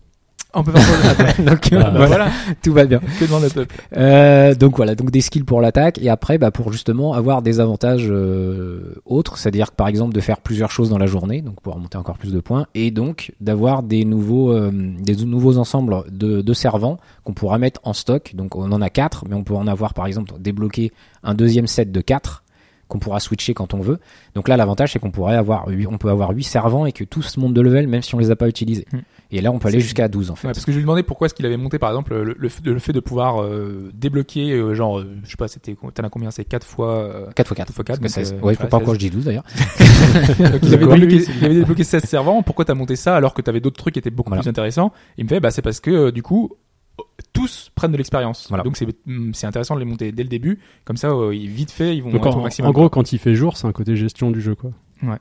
[0.55, 1.45] On peut faire pause.
[1.47, 2.29] donc Ah, Bah voilà,
[2.63, 3.01] tout va bien.
[3.19, 3.75] que demande le peuple?
[3.97, 7.61] Euh, donc voilà, donc des skills pour l'attaque et après bah, pour justement avoir des
[7.61, 11.61] avantages euh, autres, c'est-à-dire que par exemple de faire plusieurs choses dans la journée, donc
[11.61, 16.05] pouvoir monter encore plus de points et donc d'avoir des nouveaux euh, des nouveaux ensembles
[16.11, 18.33] de, de servants qu'on pourra mettre en stock.
[18.35, 21.67] Donc on en a quatre, mais on peut en avoir par exemple débloqué un deuxième
[21.67, 22.43] set de quatre
[22.87, 23.99] qu'on pourra switcher quand on veut.
[24.35, 27.03] Donc là l'avantage c'est qu'on pourrait avoir huit- on peut avoir huit servants et que
[27.03, 28.87] tous montent de level même si on les a pas utilisés.
[29.35, 29.39] Hmm.
[29.39, 30.47] Et là on peut aller jusqu'à 12 en fait.
[30.49, 32.49] Ouais, parce que je lui demandais pourquoi est-ce qu'il avait monté par exemple le, le,
[32.65, 36.09] le fait de pouvoir euh, débloquer euh, genre euh, je sais pas c'était t'en as
[36.11, 36.31] combien?
[36.31, 37.57] C'est 4 fois euh, 4 x 4.
[37.57, 38.33] 4 fois 4 Parce que donc, 16.
[38.33, 38.79] euh, ouais, voilà, pourquoi 16.
[38.79, 39.45] pourquoi je dis 12 d'ailleurs
[40.53, 42.43] Donc, il, avait débloqué, il avait débloqué 16 servants.
[42.43, 44.43] Pourquoi t'as monté ça alors que t'avais d'autres trucs qui étaient beaucoup Voilà.
[44.43, 44.93] plus intéressants?
[45.19, 46.51] Il me fait, bah c'est parce que euh, du coup
[47.33, 48.47] tous prennent de l'expérience.
[48.49, 48.63] Voilà.
[48.63, 50.61] Donc c'est hum, c'est intéressant de les monter dès le début.
[50.85, 52.71] Comme ça, euh, ils- vite fait, ils vont Donc en, maximum.
[52.71, 54.71] en gros, quand il fait jour, c'est un côté gestion du jeu, quoi.
[55.03, 55.17] Ouais,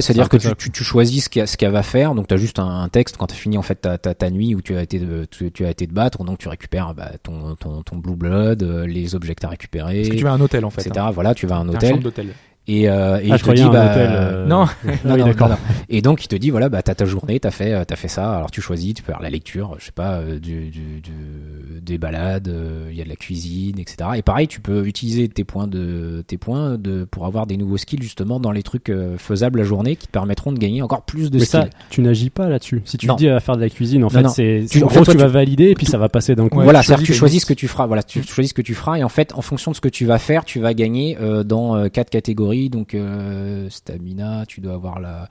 [0.00, 2.14] c'est-à-dire un que tu, tu, tu choisis ce qu'elle ce qu'elle va faire.
[2.14, 4.14] Donc, tu as juste un, un texte quand tu as fini en fait ta, ta,
[4.14, 6.24] ta nuit où tu as été de, tu, tu as été te battre.
[6.24, 9.50] Donc, tu récupères bah, ton, ton, ton blue blood, euh, les objets que tu as
[9.50, 10.80] récupérés, Parce que tu vas à un hôtel en fait.
[10.86, 11.04] etc.
[11.06, 11.10] hein.
[11.10, 12.28] Voilà, tu vas à un hôtel chambre d'hôtel.
[12.68, 14.10] Et, euh, et ah, il te croyais dit un bah, hôtel.
[14.12, 14.66] euh, Non.
[15.04, 15.56] non, non, non, non.
[15.88, 18.08] Et donc il te dit voilà bah t'as ta journée, t'as fait euh, t'as fait
[18.08, 18.36] ça.
[18.36, 21.80] Alors tu choisis, tu peux faire la lecture, je sais pas, euh, du, du, du-
[21.80, 24.10] des balades, euh, il y a de la cuisine, etc.
[24.16, 27.76] Et pareil, tu peux utiliser tes points de tes points de pour avoir des nouveaux
[27.76, 31.02] skills justement dans les trucs euh, faisables la journée qui te permettront de gagner encore
[31.02, 31.60] plus de Mais skills.
[31.62, 32.82] ça, tu n'agis pas là-dessus.
[32.84, 35.14] Si tu dis à faire de la cuisine, en fait, c'est en fait, gros, toi,
[35.14, 36.58] tu vas valider et puis ça va passer d'un coup.
[36.58, 37.86] Ouais, voilà, tu c'est-à-dire que tu choisis ce que tu feras.
[37.86, 39.88] Voilà, tu choisis ce que tu feras et en fait, en fonction de ce que
[39.88, 42.55] tu vas faire, tu vas gagner euh, dans euh, quatre catégories.
[42.70, 45.28] Donc euh, stamina, tu dois avoir la.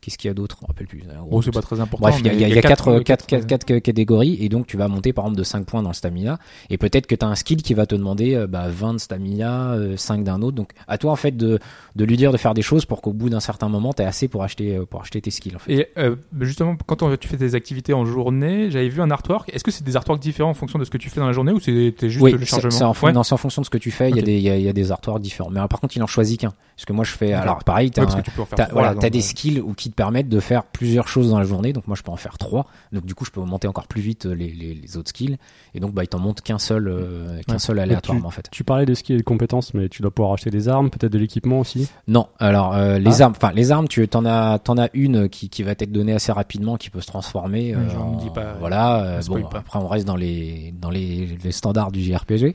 [0.00, 1.00] Qu'est-ce qu'il y a d'autre On me rappelle plus.
[1.02, 2.06] Gros, Oh, c'est pas très important.
[2.08, 3.82] Bref, il y a, y a- il y a quatre, euh, quatre, quatre, quatre, quatre
[3.82, 6.38] catégories et donc tu vas monter par exemple de 5 points dans le stamina
[6.70, 8.98] et peut-être que tu as un skill qui va te demander euh, bah, 20 de
[8.98, 10.56] stamina, euh, 5 d'un autre.
[10.56, 11.58] Donc à toi en fait de,
[11.96, 14.28] de lui dire de faire des choses pour qu'au bout d'un certain moment tu assez
[14.28, 15.72] pour acheter, euh, pour acheter tes skills en fait.
[15.72, 19.50] Et euh, justement, quand on- tu fais tes activités en journée, j'avais vu un artwork.
[19.52, 21.32] Est-ce que c'est des artworks différents en fonction de ce que tu fais dans la
[21.32, 23.12] journée ou c'était juste oui, le c'est chargement c'est en, Ouais.
[23.12, 24.10] non, c'est en fonction de ce que tu fais.
[24.10, 25.50] Il y, a des, il y, a, il y a des artworks différents.
[25.50, 26.52] Mais alors, par contre, il en choisit qu'un.
[26.76, 27.32] Parce que moi, je fais.
[27.32, 31.30] Alors, pareil, tu trois, voilà, des skills ou qui te permettent de faire plusieurs choses
[31.30, 31.72] dans la journée.
[31.72, 32.66] Donc moi, je peux en faire trois.
[32.92, 35.38] Donc du coup, je peux monter encore plus vite euh, les, les, les autres skills.
[35.74, 37.58] Et donc, bah, il t'en monte qu'un seul, euh, qu'un Ouais.
[37.58, 38.48] seul aléatoirement en fait.
[38.50, 41.12] Tu parlais de skills et de compétences, mais tu dois pouvoir acheter des armes, peut-être
[41.12, 41.88] de l'équipement aussi?
[42.06, 43.24] Non, alors euh, les Ah.
[43.26, 46.12] armes, enfin les armes, tu t'en as, t'en as une qui, qui va t'être donnée
[46.12, 47.74] assez rapidement, qui peut se transformer.
[47.76, 49.02] Ouais, euh, en- dis pas, voilà.
[49.04, 49.58] euh, bon, pas.
[49.58, 52.54] après on reste dans les dans les, les standards du JRPG,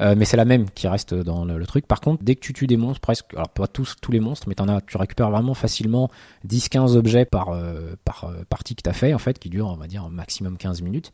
[0.00, 1.86] euh, mais c'est la même qui reste dans le, le truc.
[1.86, 4.48] Par contre, dès que tu tues des monstres, presque, alors pas tous tous les monstres,
[4.48, 6.10] mais t'en as, tu récupères vraiment facilement
[6.70, 9.76] 10-15 objets par euh, par euh, partie que t'as fait en fait, qui dure on
[9.76, 11.12] va dire un maximum 15 minutes.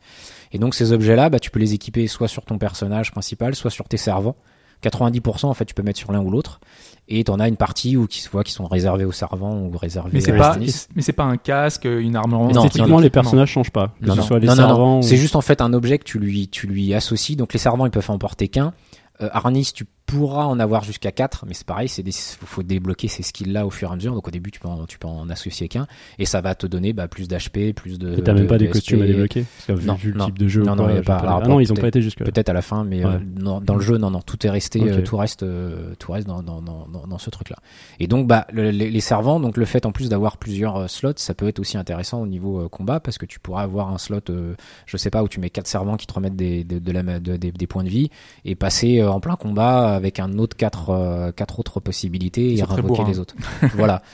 [0.53, 3.71] Et donc ces objets-là, bah tu peux les équiper soit sur ton personnage principal, soit
[3.71, 4.37] sur tes servants.
[4.83, 6.61] 90% en fait tu peux mettre sur l'un ou l'autre
[7.09, 9.71] et t'en as une partie où qui se voit qui sont réservés aux servants ou
[9.77, 12.97] réservés Mais c'est à pas, mais c'est pas un casque, une arme en Non, Esthétiquement,
[12.97, 13.95] non, les personnages changent pas.
[14.03, 14.27] Que Non, ce non.
[14.27, 14.69] soit les Non, non, non.
[14.69, 14.99] servants.
[14.99, 17.37] ou- C'est juste en fait un objet que tu lui, tu lui associes.
[17.37, 18.75] Donc les servants, ils peuvent en porter qu'un.
[19.23, 23.09] Euh, Arnis, tu pourras en avoir jusqu'à 4, mais c'est pareil, c'est des, faut débloquer
[23.09, 24.15] ces skills-là au fur et à mesure.
[24.15, 25.87] Donc au début, tu peux en, tu peux en associer qu'un,
[26.19, 28.15] et ça va te donner bah, plus d'HP, plus de.
[28.17, 29.45] T'as même de- pas des de costumes à débloquer?
[29.45, 30.27] Parce que vu, Non, vu le non.
[30.27, 30.63] type de jeu.
[30.63, 32.19] Non, non, pas, y a pas- alors, Ah non, ils ont pas été jusque.
[32.25, 33.21] Peut-être à la fin, mais euh, Ouais.
[33.61, 36.43] dans, le jeu, non, non, tout est resté, euh, tout reste, euh, tout reste dans,
[36.43, 37.57] dans, dans, dans, ce truc-là.
[38.01, 40.87] Et donc, bah, le- les, les servants, donc le fait en plus d'avoir plusieurs euh,
[40.87, 43.91] slots, ça peut être aussi intéressant au niveau euh, combat parce que tu pourras avoir
[43.91, 44.55] un slot, euh,
[44.87, 47.03] je sais pas, où tu mets quatre servants qui te remettent des, de, de la,
[47.19, 48.11] de- des, des points de vie
[48.45, 52.57] et passer euh, en plein combat avec un autre quatre, euh, quatre autres possibilités et
[52.59, 53.09] C'est très invoquer bourrin.
[53.09, 53.35] les autres.
[53.75, 54.03] voilà.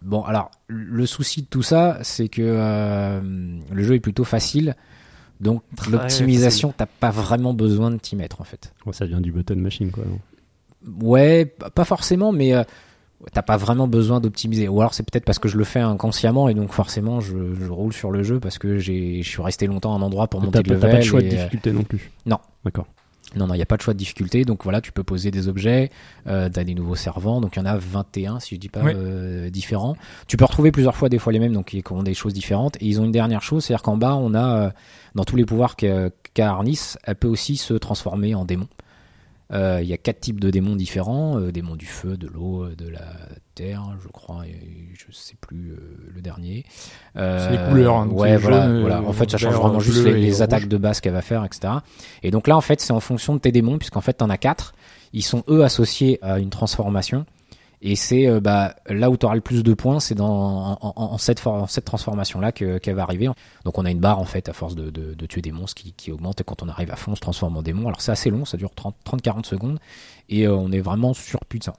[0.00, 3.20] Bon, alors le souci de tout ça, c'est que euh,
[3.72, 4.76] le jeu est plutôt facile.
[5.40, 8.72] Donc l'optimisation, t'as pas vraiment besoin de t'y mettre en fait.
[8.86, 10.04] Ouais, ça devient du button machine, quoi.
[10.06, 10.18] non?
[11.04, 12.62] Ouais, pas forcément, mais euh,
[13.32, 14.68] t'as pas vraiment besoin d'optimiser.
[14.68, 17.68] Ou alors c'est peut-être parce que je le fais inconsciemment et donc forcément je, je
[17.68, 20.40] roule sur le jeu parce que j'ai, je suis resté longtemps à un endroit pour
[20.40, 20.90] monter T'as le t'as level.
[20.92, 22.12] pas de choix de et, euh, difficulté non plus?
[22.24, 22.38] non.
[22.64, 22.86] D'accord.
[23.36, 24.44] Non, non, il n'y a pas de choix de difficulté.
[24.44, 25.90] Donc voilà, tu peux poser des objets,
[26.26, 27.40] euh, t'as des nouveaux servants.
[27.42, 28.92] Donc il y en a 21, si je dis pas, Oui.
[28.94, 29.96] euh, différents.
[30.26, 32.76] Tu peux retrouver plusieurs fois des fois les mêmes, donc qui ont des choses différentes.
[32.80, 34.70] Et ils ont une dernière chose, c'est-à-dire qu'en bas, on a, euh,
[35.14, 38.68] dans tous les pouvoirs qu'a qu'a Arnis, elle peut aussi se transformer en démon.
[39.52, 42.68] Euh, Il y a quatre types de démons différents, euh, démons du feu, de l'eau,
[42.68, 43.16] de la
[43.54, 46.64] terre, je crois, et je sais plus euh, le dernier.
[47.14, 49.02] C'est les couleurs, hein, ouais, voilà, jaune, voilà.
[49.02, 50.42] En fait, ça change vraiment juste les, rouge.
[50.42, 51.74] attaques de base qu'elle va faire, etc.
[52.22, 54.38] Et donc là, en fait, c'est en fonction de tes démons, puisqu'en fait, t'en as
[54.38, 54.74] quatre.
[55.14, 57.24] Ils sont eux associés à une transformation.
[57.80, 60.78] Et c'est euh, bah, là où tu auras le plus de points, c'est dans en,
[60.80, 63.28] en- en cette, cette transformation-là que- qu'elle va arriver.
[63.64, 65.80] Donc on a une barre en fait à force de, de, de tuer des monstres
[65.80, 67.86] qui, qui augmente et quand on arrive à fond, on se transforme en démon.
[67.86, 69.78] Alors c'est assez long, ça dure 30 30-40 secondes
[70.28, 71.74] et euh, on est vraiment surpuissant.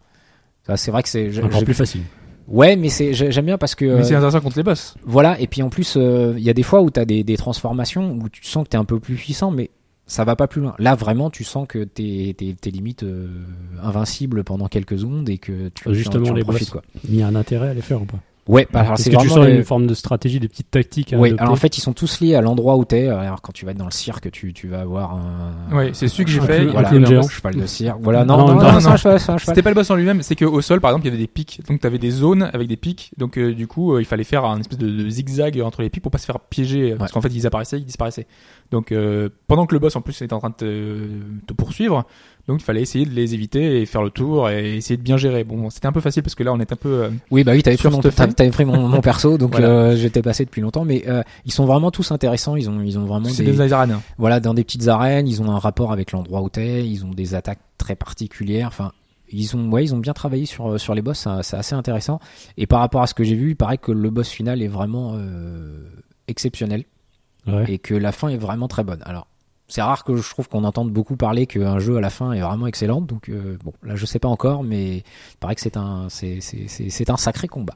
[0.66, 2.04] Ça c'est vrai que c'est Encore plus facile.
[2.48, 4.96] ouais, mais c'est j'ai- j'aime bien parce que Mais c'est euh, intéressant contre les boss.
[5.04, 7.26] voilà et puis en plus euh, il y a des fois où tu as des,
[7.26, 9.70] des transformations où tu sens que tu es un peu plus puissant mais
[10.10, 10.76] ça va pas plus loin.
[10.80, 13.28] Là vraiment tu sens que t'es t'es t'es limite euh,
[13.82, 16.82] invincible pendant quelques secondes et que tu, tu en- Justement, tu en les profites boss.
[16.82, 16.84] quoi.
[17.08, 18.20] Il y a un intérêt à les faire ou pas?
[18.50, 21.18] Ouais, bah, alors c'est que tu sens une forme de stratégie, des petites tactiques à
[21.18, 23.08] Oui, alors en fait, ils sont tous liés à l'endroit où t'es.
[23.08, 25.76] Alors, quand tu vas être dans le cirque, tu, tu vas avoir un.
[25.78, 26.66] Ouais, c'est celui que j'ai fait.
[26.66, 27.30] Voilà, un boss.
[27.30, 28.00] cheval de cirque.
[28.02, 29.38] Voilà, non, non, non, non, non, non.
[29.38, 31.28] C'était pas le boss en lui-même, c'est qu'au sol, par exemple, il y avait des
[31.28, 31.62] pics.
[31.70, 33.12] Donc, t'avais des zones avec des pics.
[33.18, 35.92] Donc, euh, du coup, euh, il fallait faire un espèce de, de zigzag entre les
[35.92, 36.94] pics pour pas se faire piéger.
[36.94, 37.14] euh, Parce Ouais.
[37.14, 38.26] qu'en fait, ils apparaissaient, ils disparaissaient.
[38.72, 41.08] Donc, euh, pendant que le boss, en plus, était en train de te,
[41.48, 42.04] te poursuivre,
[42.50, 45.16] donc il fallait essayer de les éviter et faire le tour et essayer de bien
[45.16, 45.44] gérer.
[45.46, 46.90] Bon, c'était un peu facile parce que là, on est un peu.
[47.04, 48.34] euh, Oui, bah oui, t'avais pris, mon, cette t'as- feuille.
[48.34, 49.68] t'avais pris mon, mon perso, donc Voilà.
[49.70, 50.84] euh, j'étais passé depuis longtemps.
[50.84, 52.56] Mais euh, ils sont vraiment tous intéressants.
[52.58, 54.00] Ils ont, ils ont vraiment c'est des, des arènes.
[54.18, 55.28] voilà, dans des petites arènes.
[55.28, 56.86] Ils ont un rapport avec l'endroit où t'es.
[56.86, 58.68] Ils ont des attaques très particulières.
[58.68, 58.92] Enfin,
[59.32, 61.20] ils ont, ouais, ils ont bien travaillé sur sur les boss.
[61.20, 62.20] C'est c'est assez intéressant.
[62.58, 64.68] Et par rapport à ce que j'ai vu, il paraît que le boss final est
[64.68, 65.84] vraiment euh,
[66.28, 66.84] exceptionnel.
[67.48, 67.64] Ouais.
[67.72, 69.00] et que la fin est vraiment très bonne.
[69.06, 69.26] Alors,
[69.70, 72.42] c'est rare que je trouve qu'on entende beaucoup parler qu'un jeu à la fin est
[72.42, 73.00] vraiment excellent.
[73.00, 75.04] Donc euh, bon, là je sais pas encore, mais il
[75.40, 77.76] paraît que c'est un c'est c'est c'est c'est un sacré combat.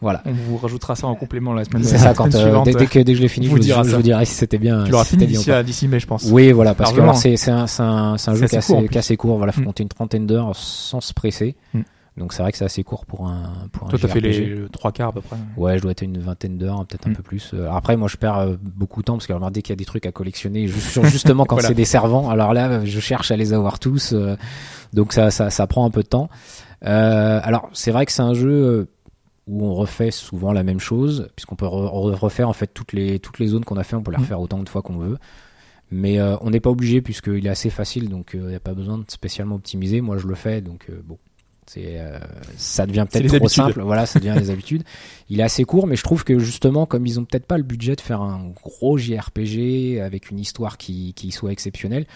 [0.00, 0.22] Voilà.
[0.26, 2.64] On vous rajoutera ça en complément la semaine, C'est la ça semaine euh, suivante.
[2.66, 3.96] dès, dès que dès que je l'ai fini, je vous vous, dira je ça.
[3.96, 4.84] vous dirai si c'était bien.
[4.84, 6.24] tu l'auras si fini d'ici à d'ici mai, je pense.
[6.30, 8.50] Oui, voilà, parce que alors, c'est c'est un c'est un, c'est un C'est jeu assez
[8.50, 9.36] qui est court, assez, est assez court.
[9.38, 9.64] Voilà, faut Mm.
[9.64, 11.56] compter une trentaine d'heures sans se presser.
[11.74, 11.80] Mm.
[12.18, 14.66] Donc c'est vrai que c'est assez court pour un pour un Toi, t'as fait les
[14.72, 15.36] trois quarts à peu près.
[15.56, 17.16] Ouais, je dois être une vingtaine d'heures, peut-être un Mm.
[17.16, 17.52] peu plus.
[17.54, 19.74] Euh, Après, moi, je perds euh, beaucoup de temps parce que alors, dès qu'il y
[19.74, 21.68] a des trucs à collectionner, justement quand Voilà.
[21.68, 24.36] c'est des servants, alors là, je cherche à les avoir tous, euh,
[24.92, 26.28] donc ça, ça, ça prend un peu de temps.
[26.84, 28.88] Euh, alors, c'est vrai que c'est un jeu
[29.46, 32.92] où on refait souvent la même chose, puisqu'on peut re- re- refaire en fait toutes
[32.92, 34.22] les toutes les zones qu'on a fait, on peut les Mm.
[34.22, 35.18] refaire autant de fois qu'on veut.
[35.90, 38.74] Mais euh, on n'est pas obligé puisqu'il est assez facile, donc il n'y a pas
[38.74, 40.00] besoin de spécialement optimiser.
[40.02, 41.16] Moi, je le fais, donc bon.
[41.68, 42.18] C'est, euh,
[42.56, 43.50] ça devient peut-être trop habitudes.
[43.50, 43.82] simple.
[43.82, 44.84] Voilà, ça devient les habitudes.
[45.28, 47.62] Il est assez court, mais je trouve que justement, comme ils ont peut-être pas le
[47.62, 52.06] budget de faire un gros JRPG avec une histoire qui, qui soit exceptionnelle,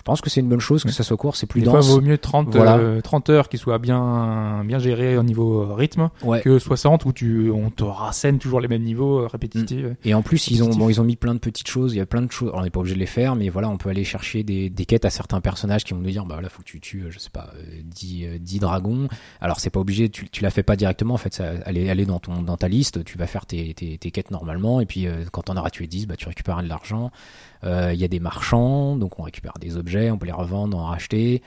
[0.00, 0.94] je pense que c'est une bonne chose que Oui.
[0.94, 1.36] ça soit court.
[1.36, 1.88] C'est plus Des fois, dense.
[1.90, 2.78] vaut mieux 30, Voilà.
[2.78, 6.40] euh, 30 heures qui soient bien, bien gérées au niveau euh, rythme Ouais.
[6.40, 9.84] que 60 où tu, on te rassène toujours les mêmes niveaux euh, répétitifs.
[10.06, 11.92] Et en plus, ils ont, bon, ils ont mis plein de petites choses.
[11.92, 12.48] Il y a plein de choses.
[12.48, 14.70] Alors, on n'est pas obligé de les faire, mais voilà, on peut aller chercher des,
[14.70, 17.04] des quêtes à certains personnages qui vont nous dire, bah là, faut que tu tues,
[17.10, 19.06] je sais pas, euh, 10, euh, 10 dragons.
[19.42, 21.12] Alors, c'est pas obligé, tu, tu la fais pas directement.
[21.12, 23.04] En fait, ça, elle est, elle est dans ton, dans ta liste.
[23.04, 24.80] Tu vas faire tes, tes, tes quêtes normalement.
[24.80, 27.10] Et puis, euh, quand on aura tué 10, bah, tu récupères de l'argent.
[27.64, 30.76] Euh, Il y a des marchands, donc on récupère des objets, on peut les revendre,
[30.78, 31.42] en racheter.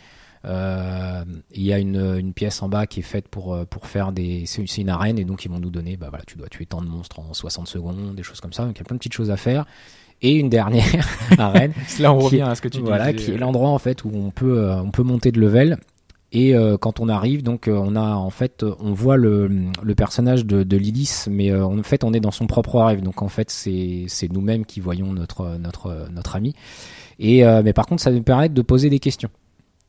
[0.45, 3.87] Euh, Il y a une, une pièce en bas qui est faite pour, euh, pour
[3.87, 4.43] faire des.
[4.45, 6.81] C'est une arène et donc ils vont nous donner, bah voilà, tu dois tuer tant
[6.81, 8.65] de monstres en 60 secondes, des choses comme ça.
[8.65, 9.65] Donc il y a plein de petites choses à faire.
[10.21, 11.73] et une dernière Rennes.
[11.99, 13.25] Là, on Qui- revient à ce que tu voilà, disais.
[13.25, 15.77] qui est l'endroit en fait où on peut euh, on peut monter de level.
[16.35, 19.51] Et euh, quand on arrive, donc euh, on a en fait, on voit le,
[19.95, 23.01] personnage de, de Lilith, mais euh, en fait on est dans son propre rêve.
[23.01, 26.55] Donc en fait c'est nous-mêmes qui voyons notre ami.
[27.19, 29.29] Et mais par contre ça nous permet de poser des questions,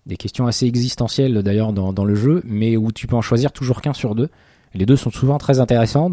[0.05, 3.81] des questions assez existentielles d'ailleurs dans le jeu, mais où tu peux en choisir toujours
[3.81, 4.29] qu'un sur deux.
[4.75, 6.11] Les deux sont souvent très intéressants.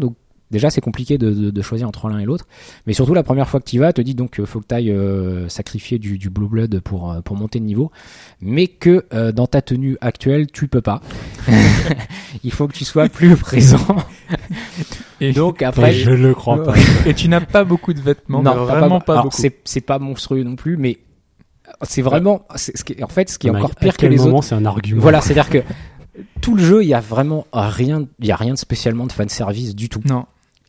[0.52, 2.46] Déjà c'est compliqué de, de, de choisir entre l'un et l'autre.
[2.86, 4.66] Mais surtout, la première fois que tu y vas, te dit donc euh, faut que
[4.68, 4.94] tu ailles
[5.48, 7.90] sacrifier du, du Blue Blood pour, euh, pour monter de niveau,
[8.40, 11.00] mais que euh, dans ta tenue actuelle, tu peux pas.
[12.44, 13.96] Il faut que tu sois plus présent.
[15.20, 16.74] Et, Donc après, je le crois pas.
[17.06, 19.36] et tu n'as pas beaucoup de vêtements, non, vraiment pas, alors, beaucoup.
[19.36, 20.98] C'est c'est pas monstrueux non plus, mais
[21.82, 24.38] c'est vraiment, ce qui en fait, ce qui est Mais encore pire que les moment
[24.38, 24.48] autres.
[24.48, 25.62] c'est un argument Voilà, c'est-à-dire que
[26.40, 29.12] tout le jeu, il y a vraiment rien, il y a rien de spécialement de
[29.12, 30.02] fan service du tout.
[30.04, 30.26] Non.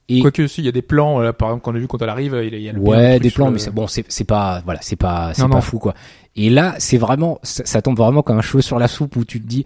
[0.10, 1.88] Et Quoique si, il y a des plans, euh, par exemple, quand on a vu
[1.88, 3.46] quand elle arrive, il y a, il y a le Ouais, truc des sur plans,
[3.48, 5.62] le- mais c'est bon, c'est c'est pas, voilà, c'est pas, c'est pas non.
[5.62, 5.94] fou quoi.
[6.36, 9.24] Et là, c'est vraiment, ça, ça tombe vraiment comme un cheveu sur la soupe où
[9.24, 9.66] tu te dis,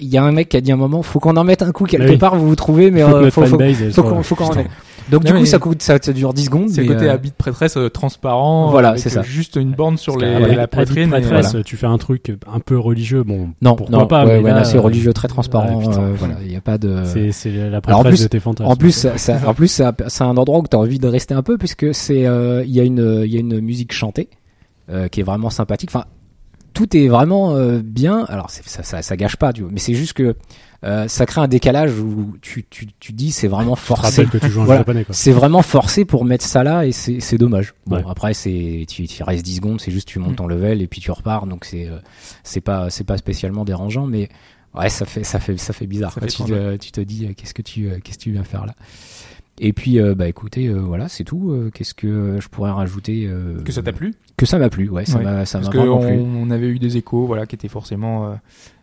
[0.00, 1.70] il y a un mec qui a dit un moment, faut qu'on en mette un
[1.70, 2.16] coup quelque Oui.
[2.18, 4.64] part, vous vous trouvez, mais Faut euh, notre faut, qu'on, faut qu'on en Putain.
[5.10, 6.68] Donc Non, du coup, ça coûte, ça, ça dure 10 secondes.
[6.70, 8.70] C'est le côté euh, habit de prêtresse euh, transparent.
[8.70, 9.22] Voilà, c'est ça.
[9.22, 11.10] Juste une bande sur les, la poitrine.
[11.10, 11.64] prêtresse, voilà.
[11.64, 14.50] tu fais un truc un peu religieux, bon, non, pourquoi non, pas, ouais, mais ouais,
[14.50, 15.78] là, c'est euh, religieux, très transparent.
[15.78, 16.02] ouais, putain.
[16.02, 17.02] euh, voilà, il y a pas de.
[17.04, 18.70] c'est la Alors, en prêtresse plus- de tes fantasmes.
[18.70, 21.08] En plus, ça, ça- en plus, ça- c'est un endroit où tu as envie de
[21.08, 23.92] rester un peu puisque c'est, euh, il y a une, il y a une musique
[23.92, 24.28] chantée
[24.90, 25.90] euh, qui est vraiment sympathique.
[25.92, 26.04] Enfin,
[26.72, 28.24] tout est vraiment euh, bien.
[28.28, 29.70] Alors, ça, ça, ça gâche pas, tu vois.
[29.72, 30.34] Mais c'est juste que
[30.84, 34.24] euh, ça crée un décalage où tu, tu, tu dis c'est vraiment forcé.
[34.64, 34.84] Voilà.
[35.10, 37.74] C'est vraiment forcé pour mettre ça là et c'est c'est dommage.
[37.86, 38.02] Bon Ouais.
[38.08, 41.00] après c'est tu, tu restes 10 secondes, c'est juste tu montes ton level et puis
[41.00, 41.98] tu repars donc c'est euh,
[42.42, 44.28] c'est pas c'est pas spécialement dérangeant mais
[44.74, 46.12] ouais ça fait ça fait ça fait bizarre.
[46.14, 46.28] Ça quoi.
[46.28, 48.42] fait tu, te, tu te dis euh, qu'est-ce que tu euh, qu'est-ce que tu viens
[48.42, 48.74] faire là?
[49.60, 51.50] Et puis euh, bah écoutez euh, voilà c'est tout.
[51.50, 54.14] Euh, qu'est-ce que je pourrais rajouter euh, Que ça t'a plu?
[54.36, 55.24] Que ça m'a plu ouais ça Ouais.
[55.24, 56.18] m'a ça Parce vraiment on, plu.
[56.18, 58.28] on avait eu des échos, voilà, qui étaient forcément.
[58.30, 58.34] euh,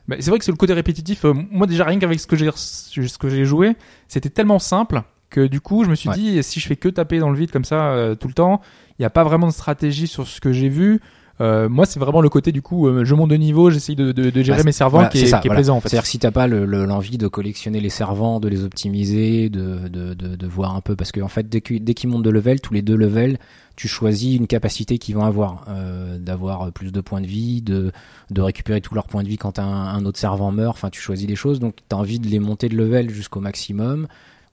[0.08, 1.26] bah, c'est vrai que c'est le côté répétitif.
[1.26, 3.76] euh, moi déjà rien qu'avec ce que j'ai ce que j'ai joué,
[4.08, 5.02] c'était tellement simple
[5.32, 6.16] que du coup je me suis Ouais.
[6.16, 8.62] dit si je fais que taper dans le vide comme ça euh, tout le temps,
[8.98, 11.00] il n'y a pas vraiment de stratégie sur ce que j'ai vu.
[11.42, 14.12] Euh, moi c'est vraiment le côté du coup euh, je monte de niveau, j'essaye de,
[14.12, 15.60] de, de gérer Bah, mes servants Voilà, qui est, c'est ça, qui est voilà.
[15.60, 15.88] plaisant en fait.
[15.88, 19.50] C'est-à-dire que si t'as pas le- le- l'envie de collectionner les servants, de les optimiser,
[19.50, 22.24] de, de, de, de voir un peu, parce qu'en fait dès qu'ils dès qu'ils montent
[22.24, 23.38] de level, tous les deux levels,
[23.78, 27.94] tu choisis une capacité qu'ils vont avoir, euh, d'avoir plus de points de vie, de,
[28.32, 30.76] de récupérer tous leurs points de vie quand un, un autre servant meurt.
[30.76, 34.08] Enfin, tu choisis des choses, donc t'as envie de les monter de level jusqu'au maximum.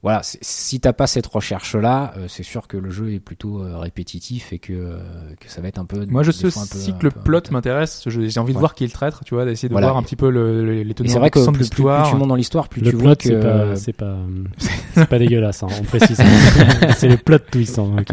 [0.07, 3.77] Voilà, si t'as pas cette recherche-là, euh, c'est sûr que le jeu est plutôt euh,
[3.77, 4.99] répétitif et que, euh,
[5.39, 6.05] que ça va être un peu.
[6.07, 6.51] Moi je sais un
[6.97, 8.61] que le plot m'intéresse, Je- j'ai envie de Ouais.
[8.61, 9.87] voir qui est le traître, tu vois, d'essayer de Voilà.
[9.87, 12.15] voir un petit peu le, le- les tenants c'est vrai que plus, plus- plus tu
[12.15, 14.15] montes dans l'histoire, plus Le tu plot, vois que c'est pas, c'est pas,
[14.95, 16.17] c'est pas dégueulasse, hein, on précise.
[16.97, 18.03] c'est le plot twist, hein, où.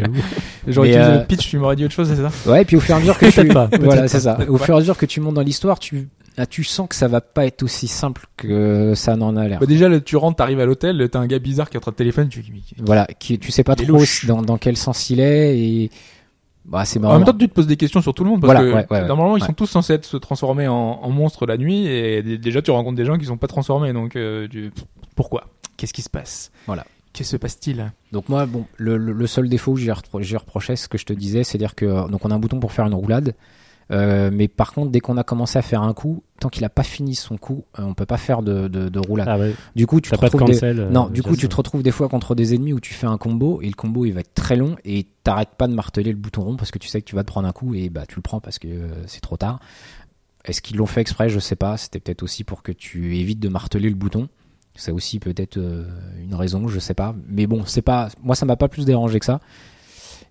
[0.67, 2.51] J'aurais utilisé euh, le pitch, tu m'aurais dit autre chose, c'est ça?
[2.51, 4.37] Ouais, et puis au fur et à mesure que tu pas, voilà, c'est ça.
[4.49, 6.95] Au fur et à mesure que tu montes dans l'histoire, tu ah, tu sens que
[6.95, 9.59] ça va pas être aussi simple que ça n'en a l'air.
[9.59, 11.91] Bah, déjà, tu rentres, t'arrives à l'hôtel, t'as un gars bizarre qui est en train
[11.91, 15.19] de téléphoner, tu dis, Voilà, qui tu sais pas trop dans, dans quel sens il
[15.19, 15.91] est et
[16.65, 17.15] bah c'est En marrant.
[17.17, 18.85] même temps, tu te poses des questions sur tout le monde parce Voilà, que ouais,
[18.89, 19.07] ouais, ouais.
[19.07, 22.61] normalement, ils sont tous censés être se transformer en, en monstres la nuit et déjà,
[22.63, 23.93] tu rencontres des gens qui sont pas transformés.
[23.93, 24.71] Donc, euh, tu-
[25.15, 25.45] pourquoi?
[25.77, 26.51] Qu'est-ce qui se passe?
[26.65, 26.85] Voilà.
[27.13, 27.93] Que se passe-t-il?
[28.11, 31.13] Donc moi, bon, le, le- seul défaut que j'ai repro- reproché, ce que je te
[31.13, 33.35] disais, c'est dire que donc on a un bouton pour faire une roulade,
[33.91, 36.69] euh, mais par contre, dès qu'on a commencé à faire un coup, tant qu'il a
[36.69, 39.27] pas fini son coup, euh, on peut pas faire de, de, de roulade.
[39.29, 40.79] Ah ouais, Du coup, tu te de retrouves des- cancel.
[40.79, 43.07] euh, Non, du coup, tu te retrouves des fois contre des ennemis où tu fais
[43.07, 46.11] un combo et le combo il va être très long et t'arrêtes pas de marteler
[46.11, 47.89] le bouton rond parce que tu sais que tu vas te prendre un coup et
[47.89, 49.59] bah tu le prends parce que euh, c'est trop tard.
[50.45, 51.29] Est-ce qu'ils l'ont fait exprès?
[51.29, 51.77] Je sais pas.
[51.77, 54.29] C'était peut-être aussi pour que tu évites de marteler le bouton.
[54.75, 55.57] C'est aussi peut-être
[56.21, 57.15] une raison, je sais pas.
[57.29, 58.09] Mais bon, c'est pas.
[58.21, 59.39] Moi, ça m'a pas plus dérangé que ça.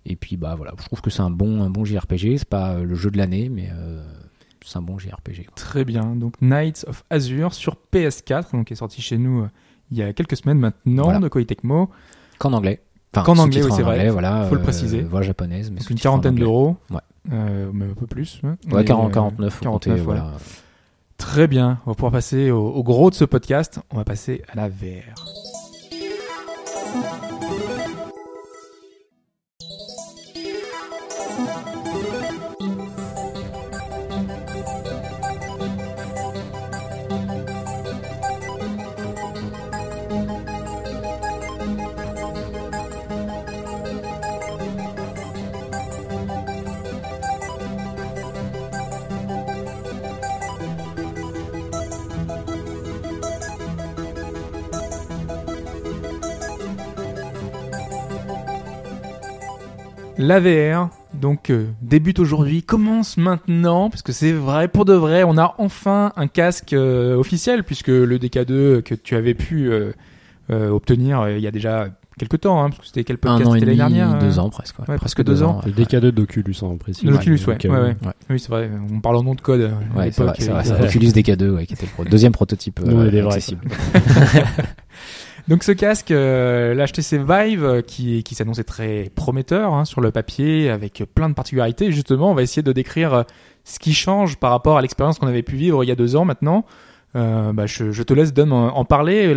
[0.05, 2.37] Et puis bah voilà, je trouve que c'est un bon un bon JRPG.
[2.37, 4.03] C'est pas euh, le jeu de l'année, mais euh,
[4.63, 5.47] c'est un bon JRPG.
[5.55, 6.15] Très bien.
[6.15, 9.49] Donc, Knights of Azure sur PS4, donc qui est sorti chez nous euh,
[9.91, 11.19] il y a quelques semaines maintenant Voilà.
[11.19, 11.89] de Koei Tecmo.
[12.39, 12.81] Qu'en anglais.
[13.15, 13.95] Enfin, Qu'en anglais, oui, c'est vrai.
[13.99, 14.45] anglais, voilà.
[14.49, 15.01] Faut le euh, préciser.
[15.03, 16.75] voix japonaise, mais Donc, une quarantaine d'euros.
[16.89, 16.97] Ouais.
[17.31, 18.41] Euh, même un peu plus.
[18.43, 18.57] hein.
[18.71, 19.99] Ouais, Mais, 40, euh, 49, faut 49, compter, ouais.
[20.05, 20.31] voilà.
[21.17, 21.79] Très bien.
[21.85, 23.79] On va pouvoir passer au, au gros de ce podcast.
[23.91, 25.15] On va passer à la VR.
[60.17, 65.23] La VR, donc euh, débute aujourd'hui, commence maintenant, parce que c'est vrai, pour de vrai,
[65.25, 69.91] on a enfin un casque euh, officiel, puisque le DK2 que tu avais pu euh,
[70.51, 73.19] euh, obtenir euh, il y a déjà quelques temps, hein, parce que c'était quel Un
[73.19, 74.79] podcast an et c'était demi, l'année dernière deux euh, ans presque.
[74.79, 74.85] ouais.
[74.87, 75.59] ouais, presque deux ans.
[75.65, 77.05] Le DK2 d'Oculus en précis.
[77.05, 77.57] De l'Oculus, ouais.
[77.57, 77.79] Donc, ouais, ouais.
[77.89, 78.13] ouais.
[78.29, 80.35] Oui, c'est vrai, on parle en nom de code à Ouais, c'est vrai, l'époque.
[80.39, 80.87] c'est vrai, c'est vrai.
[80.87, 83.67] Oculus DK2, ouais, qui était le pro- deuxième prototype euh, accessible.
[85.47, 90.11] Donc ce casque, euh, l'HTC Vive, euh, qui, qui s'annonçait très prometteur hein, sur le
[90.11, 93.23] papier, avec plein de particularités, justement, on va essayer de décrire euh,
[93.63, 96.15] ce qui change par rapport à l'expérience qu'on avait pu vivre il y a deux
[96.15, 96.65] ans maintenant.
[97.15, 99.33] Euh, bah, je, je te laisse Dom en, parler.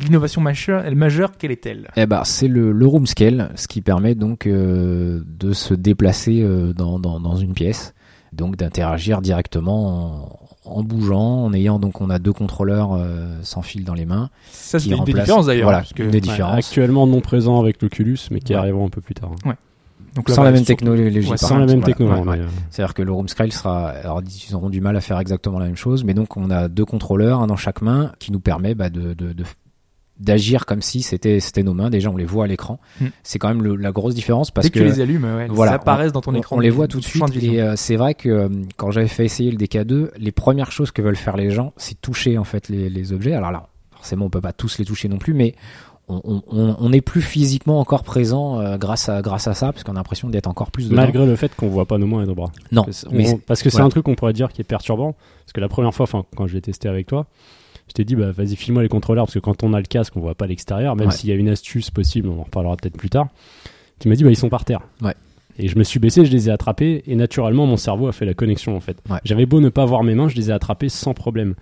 [0.00, 1.88] L'innovation majeure, majeure, quelle est-elle?
[1.96, 6.40] Eh ben, c'est le, le room scale, ce qui permet donc euh, de se déplacer
[6.42, 7.94] euh, dans, dans, dans une pièce,
[8.32, 10.38] donc d'interagir directement
[10.70, 14.30] en, bougeant, en ayant donc on a deux contrôleurs euh, sans fil dans les mains.
[14.50, 15.64] Ça, c'est une des différences d'ailleurs.
[15.64, 16.56] Voilà, parce que- une des ouais, différences.
[16.58, 18.58] actuellement non présent avec l'Oculus, mais qui Ouais.
[18.58, 19.30] arrivera un peu plus tard.
[20.14, 21.28] donc là, sans voilà, la même technologie.
[21.30, 22.40] Ouais, Sans la même voilà, techno, ouais, ouais.
[22.70, 25.66] C'est-à-dire que le room scale sera, alors ils auront du mal à faire exactement la
[25.66, 28.74] même chose, mais donc on a deux contrôleurs, un dans chaque main, qui nous permet
[28.74, 29.44] bah, de, de, de-
[30.18, 31.90] d'agir comme si c'était c'était nos mains.
[31.90, 32.80] Déjà, on les voit à l'écran.
[33.00, 33.06] Hmm.
[33.22, 35.72] C'est quand même le- la grosse différence parce Dès que, tu les allumes, ouais, voilà,
[35.72, 36.56] apparaissent dans ton on, écran.
[36.56, 37.22] on les voit tout de suite.
[37.42, 40.90] Et euh, c'est vrai que euh, quand j'avais fait essayer le DK2, les premières choses
[40.90, 43.34] que veulent faire les gens, c'est toucher en fait les, les objets.
[43.34, 45.54] Alors là, forcément, on peut pas tous les toucher non plus, mais
[46.10, 49.84] on, on- on, est plus physiquement encore présent euh, grâce à grâce à ça, parce
[49.84, 51.02] qu'on a l'impression d'être encore plus dedans.
[51.02, 52.50] malgré le fait qu'on voit pas nos mains et nos bras.
[52.72, 53.86] Non, Parce, mais parce que c'est voilà.
[53.86, 55.12] un truc qu'on pourrait dire qui est perturbant.
[55.44, 57.26] Parce que la première fois, enfin, quand je l'ai testé avec toi,
[57.88, 60.16] je t'ai dit, bah, vas-y, file-moi les contrôleurs, parce que quand on a le casque,
[60.16, 61.12] on voit pas l'extérieur, même Ouais.
[61.14, 63.28] s'il y a une astuce possible, on en reparlera peut-être plus tard.
[63.98, 64.80] Tu m'as dit, bah, ils sont par terre.
[65.02, 65.14] Ouais.
[65.58, 68.24] Et je me suis baissé, je les ai attrapés, et naturellement, mon cerveau a fait
[68.26, 68.98] la connexion, en fait.
[69.10, 69.18] Ouais.
[69.24, 71.54] J'avais beau ne pas voir mes mains, je les ai attrapés sans problème.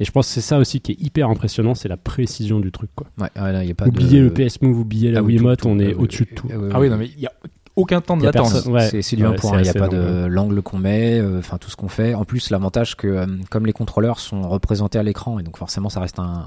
[0.00, 2.70] Et je pense que c'est ça aussi qui est hyper impressionnant, c'est la précision du
[2.70, 3.08] truc, quoi.
[3.18, 4.24] ouais, ouais, là, y a pas oubliez de...
[4.26, 6.46] le PS Move, oubliez la Ah Wiimote, tout, tout, on est euh, au-dessus de tout.
[6.52, 7.32] euh, Ah oui, non, mais il y a
[7.78, 8.66] aucun temps de latence.
[8.66, 9.02] Ouais.
[9.02, 11.18] C'est du un Ouais, point, c'est il n'y a pas long, de l'angle qu'on met,
[11.20, 12.14] euh, enfin tout ce qu'on fait.
[12.14, 15.88] En plus, l'avantage que euh, comme les contrôleurs sont représentés à l'écran et donc forcément
[15.88, 16.46] ça reste un,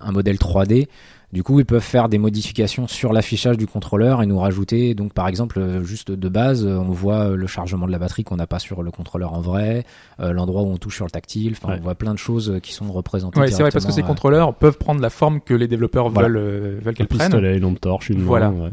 [0.00, 0.88] un modèle 3D,
[1.32, 5.12] du coup ils peuvent faire des modifications sur l'affichage du contrôleur et nous rajouter donc
[5.12, 8.46] par exemple euh, juste de base, on voit le chargement de la batterie qu'on n'a
[8.48, 9.84] pas sur le contrôleur en vrai,
[10.20, 11.78] euh, l'endroit où on touche sur le tactile, enfin Ouais.
[11.80, 13.40] on voit plein de choses qui sont représentées.
[13.40, 16.08] Ouais, c'est vrai parce que ces euh, contrôleurs peuvent prendre la forme que les développeurs
[16.10, 16.28] Voilà.
[16.28, 17.20] veulent, euh, veulent qu'elles prennent.
[17.30, 18.50] pistolet, une lampe torche, une main, Voilà.
[18.50, 18.70] ouais.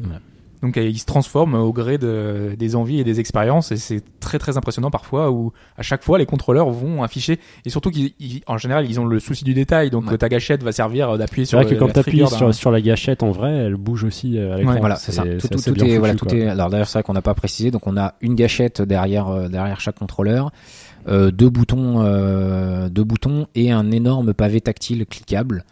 [0.62, 4.04] Donc euh, ils se transforment au gré de, des envies et des expériences et c'est
[4.20, 8.58] très très impressionnant parfois où à chaque fois les contrôleurs vont afficher et surtout qu'en
[8.58, 10.14] général ils ont le souci du détail donc Ouais.
[10.16, 12.20] euh, ta gâchette va servir d'appuyer C'est sur vrai que le- quand la tu appuies
[12.20, 14.74] trigger sur, sur la gâchette en vrai, elle bouge aussi euh, à l'écran.
[14.74, 14.80] Ouais.
[14.82, 15.24] Voilà, c'est ça.
[15.24, 16.38] Tout, est, voilà, foutu, tout quoi.
[16.38, 16.48] est.
[16.50, 17.72] Alors d'ailleurs, c'est vrai qu'on n'a pas précisé.
[17.72, 20.52] Donc on a une gâchette derrière, euh, derrière chaque contrôleur,
[21.08, 25.64] euh, deux boutons, euh, deux boutons et un énorme pavé tactile cliquable.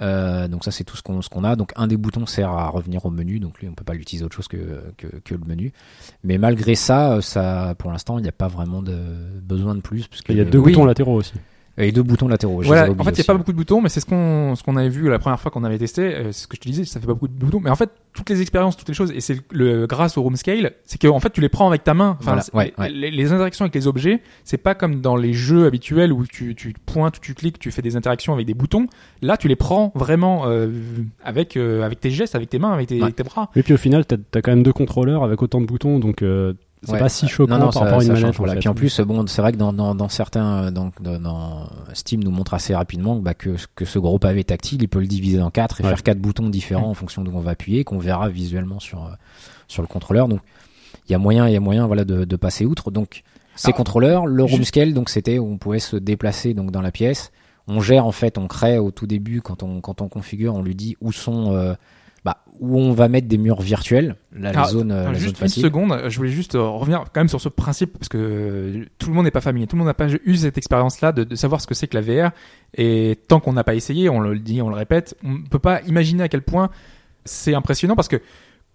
[0.00, 1.56] Euh, donc ça c'est tout ce qu'on ce qu'on a.
[1.56, 3.38] Donc un des boutons sert à revenir au menu.
[3.38, 5.72] Donc lui on peut pas l'utiliser autre chose que, que que le menu.
[6.24, 8.96] Mais malgré ça, euh, ça pour l'instant il n'y a pas vraiment de
[9.42, 11.34] besoin de plus parce que Il y a deux oui, boutons latéraux aussi.
[11.78, 12.62] Et deux boutons latéraux.
[12.62, 14.62] Voilà, en fait, il n'y a pas beaucoup de boutons, mais c'est ce qu'on ce
[14.62, 16.02] qu'on avait vu la première fois qu'on avait testé.
[16.02, 17.60] euh, c'est ce que je te disais, ça fait pas beaucoup de boutons.
[17.60, 20.36] Mais en fait, toutes les expériences, toutes les choses, et c'est le grâce au room
[20.36, 22.16] scale, c'est que en fait, tu les prends avec ta main.
[22.20, 22.88] Enfin, Voilà, c'est- ouais, ouais.
[22.90, 26.54] Les, les interactions avec les objets, c'est pas comme dans les jeux habituels où tu,
[26.54, 28.86] tu pointes, tu cliques, tu fais des interactions avec des boutons.
[29.20, 30.68] Là, tu les prends vraiment euh,
[31.22, 33.12] avec euh, avec tes gestes, avec tes mains, avec tes, Ouais.
[33.12, 33.50] tes bras.
[33.54, 36.22] Et puis au final, t'as as quand même deux contrôleurs avec autant de boutons, donc
[36.22, 36.98] euh, c'est Ouais.
[36.98, 38.24] pas si choquant non, non, par ça, rapport à une manette.
[38.26, 38.52] change, voilà.
[38.52, 38.60] en fait.
[38.60, 42.22] Puis en plus, bon, c'est vrai que dans, dans, dans certains, dans, dans- dans Steam
[42.22, 45.40] nous montre assez rapidement bah, que, que ce gros pavé tactile, il peut le diviser
[45.40, 45.90] en quatre et Ouais.
[45.90, 49.10] faire quatre boutons différents en fonction d'où on va appuyer, qu'on verra visuellement sur euh,
[49.68, 50.28] sur le contrôleur.
[50.28, 50.40] Donc,
[51.08, 52.90] il y a moyen, il y a moyen, voilà, de, de passer outre.
[52.90, 53.22] Donc,
[53.56, 56.90] ces contrôleurs, le room scale, donc c'était où on pouvait se déplacer donc dans la
[56.92, 57.32] pièce.
[57.68, 60.62] On gère en fait, on crée au tout début quand on quand on configure, on
[60.62, 61.74] lui dit où sont euh,
[62.26, 65.14] bah, où on va mettre des murs virtuels, là, Ah, les zones, euh, la zone
[65.14, 68.18] juste une seconde, je voulais juste euh, revenir quand même sur ce principe parce que
[68.18, 71.12] euh, tout le monde n'est pas familier, tout le monde n'a pas eu cette expérience-là
[71.12, 72.32] de, de savoir ce que c'est que la VR.
[72.76, 75.60] Et tant qu'on n'a pas essayé, on le dit, on le répète, on ne peut
[75.60, 76.70] pas imaginer à quel point
[77.24, 78.20] c'est impressionnant parce que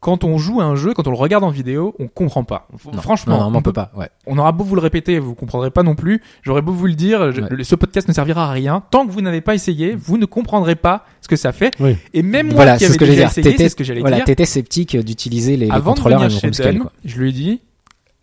[0.02, 2.68] quand on joue à un jeu, quand on le regarde en vidéo, on comprend pas.
[2.92, 3.92] Non, Franchement, non, non, on on peut pas.
[3.96, 4.10] Ouais.
[4.28, 6.22] on aura beau vous le répéter, vous comprendrez pas non plus.
[6.42, 7.48] J'aurais beau vous le dire, je- Ouais.
[7.52, 8.84] le- ce podcast ne servira à rien.
[8.92, 11.72] Tant que vous n'avez pas essayé, vous ne comprendrez pas ce que ça fait.
[11.80, 11.96] Oui.
[12.14, 13.32] Et même moi Voilà, qui c'est avais ce que j'allais déjà dire.
[13.38, 14.26] essayé, T'étais- c'est ce que j'allais Voilà, dire.
[14.26, 16.74] t'étais sceptique d'utiliser les, les Avant de contrôleurs et venir le chez room scale.
[16.74, 16.92] Dan, Quoi.
[17.06, 17.62] je lui ai dit,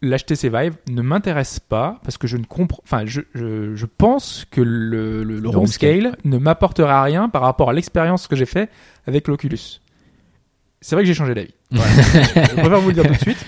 [0.03, 4.47] l'HTC Vive ne m'intéresse pas parce que je ne comprends, enfin, je, je, je pense
[4.51, 8.27] que le, le, le room room scale scale, ne m'apportera rien par rapport à l'expérience
[8.27, 8.69] que j'ai fait
[9.07, 9.81] avec l'Oculus.
[10.81, 11.55] C'est vrai que j'ai changé d'avis.
[11.71, 11.91] Voilà.
[11.91, 13.45] je préfère vous le dire tout de suite.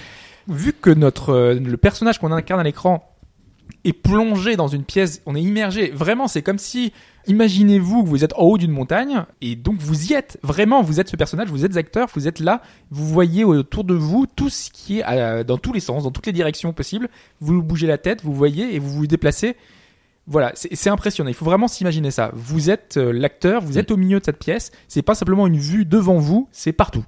[0.49, 3.11] Vu que notre, euh, le personnage qu'on incarne à l'écran
[3.85, 5.91] est plongé dans une pièce, on est immergé.
[5.91, 6.93] Vraiment, c'est comme si,
[7.27, 10.39] imaginez-vous que vous êtes en haut d'une montagne, et donc vous y êtes.
[10.43, 13.95] Vraiment, vous êtes ce personnage, vous êtes acteur, vous êtes là, vous voyez autour de
[13.95, 17.09] vous tout ce qui est euh, dans tous les sens, dans toutes les directions possibles.
[17.41, 19.57] Vous bougez la tête, vous voyez, et vous vous déplacez.
[20.27, 21.29] Voilà, c'est impressionnant.
[21.29, 22.31] Il faut vraiment s'imaginer ça.
[22.35, 24.71] Vous êtes euh, l'acteur, vous êtes au milieu de cette pièce.
[24.87, 27.05] C'est pas simplement une vue devant vous, c'est partout.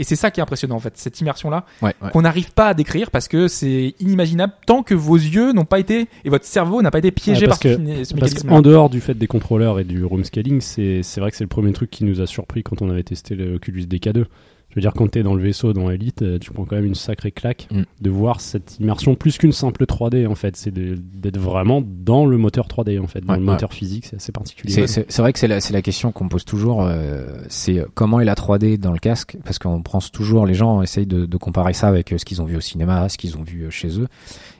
[0.00, 2.10] Et c'est ça qui est impressionnant en fait, cette immersion-là Ouais, ouais.
[2.10, 5.78] qu'on n'arrive pas à décrire parce que c'est inimaginable tant que vos yeux n'ont pas
[5.78, 8.34] été et votre cerveau n'a pas été piégé Ouais, par parce ce, que- ce Parce
[8.34, 11.44] qu'en dehors du fait des contrôleurs et du room scaling, c'est c'est vrai que c'est
[11.44, 14.24] le premier truc qui nous a surpris quand on avait testé le Oculus DK2.
[14.70, 16.84] Je veux dire, quand t'es dans le vaisseau, dans Elite, euh, tu prends quand même
[16.86, 17.82] une sacrée claque Mm.
[18.00, 20.56] de voir cette immersion plus qu'une simple 3D en fait.
[20.56, 23.52] C'est d'être vraiment dans le moteur 3D en fait, dans Ouais, le ouais.
[23.52, 24.86] moteur physique, c'est assez particulier.
[24.86, 26.82] C'est- vrai que c'est la, question qu'on pose toujours.
[26.82, 29.36] euh, c'est euh, comment est la 3D dans le casque?
[29.44, 32.44] Parce qu'on pense toujours, les gens essayent de, de comparer ça avec ce qu'ils ont
[32.44, 34.06] vu au cinéma, ce qu'ils ont vu chez eux.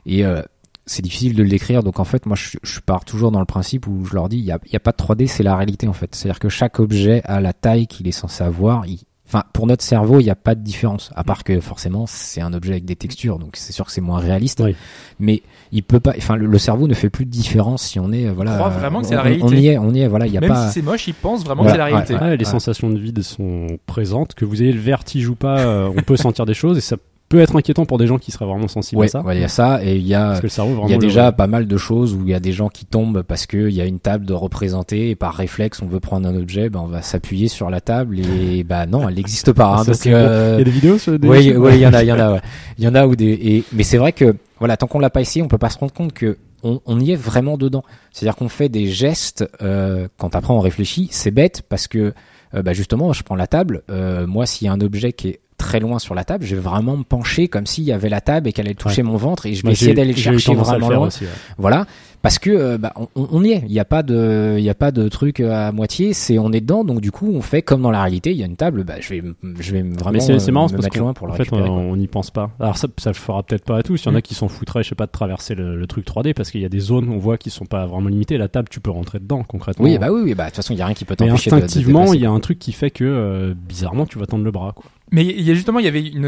[0.06, 0.42] Et euh,
[0.86, 1.84] c'est difficile de le décrire.
[1.84, 4.38] Donc en fait, moi, je, je pars toujours dans le principe où je leur dis,
[4.38, 6.12] il n'y a, pas de 3D, c'est la réalité en fait.
[6.16, 8.86] C'est-à-dire que chaque objet a la taille qu'il est censé avoir.
[8.86, 8.98] Il-
[9.32, 12.40] Enfin, pour notre cerveau, il n'y a pas de différence, à part que forcément, c'est
[12.40, 14.60] un objet avec des textures, donc c'est sûr que c'est moins réaliste.
[14.64, 14.74] Oui.
[15.20, 18.10] Mais il peut pas, enfin, le, le cerveau ne fait plus de différence si on
[18.10, 18.56] est, euh, voilà.
[18.56, 19.46] crois vraiment que c'est on- la réalité.
[19.46, 20.26] On y est, on y est, voilà.
[20.26, 20.66] Il y a Même pas.
[20.66, 22.14] si c'est moche, ils pensent vraiment que c'est la réalité.
[22.14, 22.50] ouais, Ouais, les Ouais.
[22.50, 24.34] sensations de vide sont présentes.
[24.34, 26.96] Que vous ayez le vertige ou pas, euh, on peut sentir des choses et ça
[27.30, 29.20] peut être inquiétant pour des gens qui seraient vraiment sensibles Ouais, à ça.
[29.22, 31.66] ouais, il y a ça et il y a il y a déjà pas mal
[31.66, 33.86] de choses où il y a des gens qui tombent parce que il y a
[33.86, 37.02] une table de représenter et par réflexe on veut prendre un objet, ben on va
[37.02, 39.76] s'appuyer sur la table et bah non, elle n'existe pas.
[39.76, 41.94] Hein, Ça, donc, euh, Il y a des vidéos sur des Oui, il y en
[41.94, 42.40] a, il y en a, ouais.
[42.78, 45.10] Il y en a où des, et, mais c'est vrai que, voilà, tant qu'on l'a
[45.10, 47.84] pas essayé, on peut pas se rendre compte que on, on y est vraiment dedans.
[48.12, 52.12] C'est-à-dire qu'on fait des gestes, euh, quand après on réfléchit, c'est bête parce que,
[52.54, 55.28] euh, bah justement, je prends la table, euh, moi, s'il y a un objet qui
[55.28, 58.08] est très loin sur la table, je vais vraiment me pencher comme s'il y avait
[58.08, 60.18] la table et qu'elle allait toucher mon ventre et je vais Moi, essayer d'aller le
[60.18, 61.06] chercher le vraiment loin.
[61.06, 61.30] aussi, ouais.
[61.58, 61.86] Voilà,
[62.22, 63.62] parce que euh, bah, on, y est.
[63.66, 66.12] Il n'y a pas de, il y a pas de truc à moitié.
[66.12, 66.84] C'est on est dedans.
[66.84, 68.32] Donc du coup, on fait comme dans la réalité.
[68.32, 68.84] Il y a une table.
[68.84, 69.22] Bah, je vais,
[69.58, 71.50] je vais vraiment Mais c'est euh, marrant me parce qu'en loin pour le en fait,
[71.52, 72.50] on n'y pense pas.
[72.60, 74.02] Alors ça, ça le fera peut-être pas à tous.
[74.04, 74.22] Il y en a Mm.
[74.22, 76.64] qui s'en foutraient, je sais pas, de traverser le, le truc 3D parce qu'il y
[76.66, 78.36] a des zones, on voit, qui sont pas vraiment limitées.
[78.36, 79.84] La table, tu peux rentrer dedans concrètement.
[79.84, 80.34] Oui, bah oui, oui.
[80.34, 82.30] Bah de toute façon, il y a rien qui peut t'empêcher instinctivement, il y a
[82.30, 84.72] un truc qui fait que euh, bizarrement, tu vas tendre le bras.
[84.76, 84.84] Quoi.
[85.12, 86.24] Mais il y a justement, il y avait une,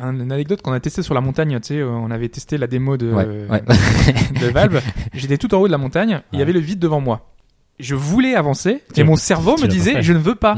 [0.00, 1.58] un- une anecdote qu'on a testé sur la montagne.
[1.60, 3.62] Tu sais, euh, on avait testé la démo de, Ouais, ouais.
[4.40, 4.80] de Valve.
[5.14, 6.20] J'étais tout en haut de la montagne.
[6.32, 7.30] Il y avait le vide devant moi.
[7.80, 10.56] Je voulais avancer et mon cerveau me disait je ne veux pas.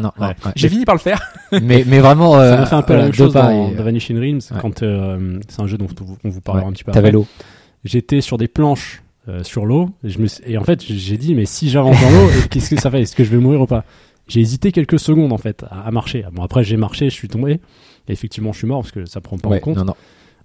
[0.54, 1.22] J'ai fini par le faire.
[1.50, 3.74] mais mais vraiment, Ça euh, m'a fait un peu la même deux chose dans et-
[3.74, 4.58] The Vanishing Realms Ouais.
[4.60, 5.86] quand euh, c'est un jeu dont
[6.24, 6.70] on vous parlera Ouais.
[6.70, 6.92] un petit peu.
[6.92, 7.26] T'avais l'eau.
[7.84, 11.16] J'étais sur des planches euh, sur l'eau et, je me suis- et en fait j'ai
[11.16, 13.00] dit mais si j'avance dans l'eau qu'est-ce que ça fait?
[13.00, 13.84] Est-ce que je vais mourir ou pas?
[14.28, 16.24] J'ai hésité quelques secondes en fait à, à marcher.
[16.32, 17.60] Bon après j'ai marché, je suis tombé
[18.08, 19.76] et effectivement je suis mort parce que ça prend pas Ouais, en compte.
[19.76, 19.94] non, non.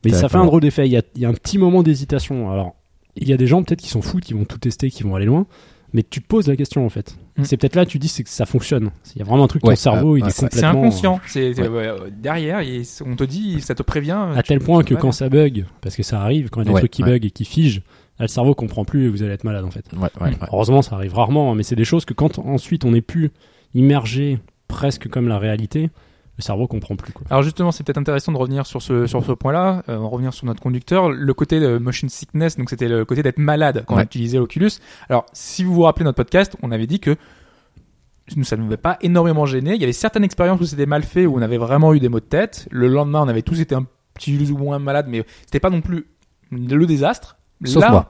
[0.06, 0.88] Mais ça fait un drôle d'effet.
[0.88, 2.52] Il y a, il y a un petit moment d'hésitation.
[2.52, 2.76] Alors,
[3.16, 5.16] il y a des gens peut-être qui s'en foutent, qui vont tout tester, qui vont
[5.16, 5.46] aller loin.
[5.94, 7.18] Mais tu te poses la question en fait.
[7.38, 7.44] Mm.
[7.44, 8.92] C'est peut-être là tu dis c'est que ça fonctionne.
[9.16, 10.62] Il y a vraiment un truc, Ouais, ton cerveau, euh, il ouais, est c'est- C'est
[10.62, 11.20] complètement inconscient.
[11.28, 11.68] C'est c'est- Ouais.
[11.68, 14.18] ouais, euh, derrière, il- on te dit, ça te prévient.
[14.36, 16.70] à tel point que quand ça bug, parce que ça arrive, quand il y a
[16.70, 17.10] des Ouais, trucs qui ouais.
[17.10, 17.82] bug et qui figent,
[18.20, 19.84] là, le cerveau comprend plus et vous allez être malade en fait.
[19.94, 20.34] Ouais, ouais, ouais.
[20.54, 23.32] Heureusement, ça arrive rarement, hein, mais c'est des choses que quand ensuite on est plus
[23.74, 25.90] immergé presque comme la réalité,
[26.38, 27.12] le cerveau comprend plus.
[27.14, 27.24] Quoi.
[27.30, 30.46] Alors justement, c'est peut-être intéressant de revenir sur ce sur ce point-là, euh, revenir sur
[30.46, 34.02] notre conducteur, le côté de motion sickness, donc c'était le côté d'être malade quand Ouais.
[34.02, 34.72] on utilisait l'Oculus.
[35.10, 37.16] Alors, si vous vous rappelez notre podcast, on avait dit que
[38.38, 39.76] nous ça ne nous avait pas énormément gêné.
[39.76, 42.08] Il y avait certaines expériences où c'était mal fait, où on avait vraiment eu des
[42.08, 42.68] maux de tête.
[42.72, 45.82] Le lendemain, on avait tous été un petit ou moins malade, mais c'était pas non
[45.82, 46.06] plus
[46.50, 47.38] le désastre.
[47.66, 48.10] Sauf Là, moi.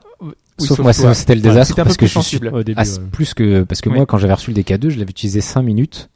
[0.62, 2.38] Oui, Sauf moi, c'était le désastre parce que plus je suis.
[2.48, 2.84] Au début, ouais.
[2.84, 3.96] c'est plus que parce que Oui.
[3.96, 6.08] moi quand j'avais reçu le DK2 je l'avais utilisé 5 minutes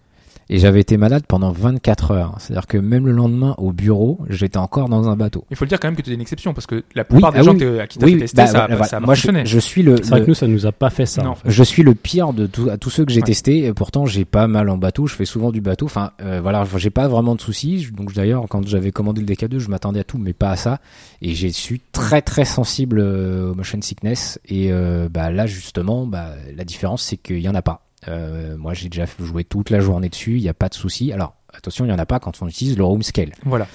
[0.48, 3.72] et j'avais été malade pendant 24 heures c'est à dire que même le lendemain au
[3.72, 6.14] bureau j'étais encore dans un bateau Il faut le dire quand même que tu es
[6.14, 7.80] une exception, parce que la plupart des ah gens oui.
[7.80, 8.84] à qui t'as oui tester, bah, ça, voilà.
[8.84, 9.46] ça a moi je, fonctionné.
[9.46, 11.22] je suis le, C'est vrai le- que nous, ça nous a pas fait ça.
[11.22, 11.30] Non.
[11.30, 11.50] en fait.
[11.50, 13.26] je suis le pire de tout, à tous ceux que j'ai Ouais.
[13.26, 16.40] testés et pourtant j'ai pas mal en bateau je fais souvent du bateau enfin euh,
[16.42, 20.00] voilà j'ai pas vraiment de soucis donc d'ailleurs quand j'avais commandé le DK2 je m'attendais
[20.00, 20.80] à tout mais pas à ça
[21.22, 26.06] et j'ai suis très très sensible euh, au motion sickness et euh, bah là justement
[26.06, 29.70] bah la différence c'est qu'il y en a pas Euh, moi j'ai déjà joué toute
[29.70, 31.12] la journée dessus il y a pas de souci.
[31.12, 33.32] Alors attention il y en a pas quand on utilise le room scale.
[33.44, 33.66] Voilà.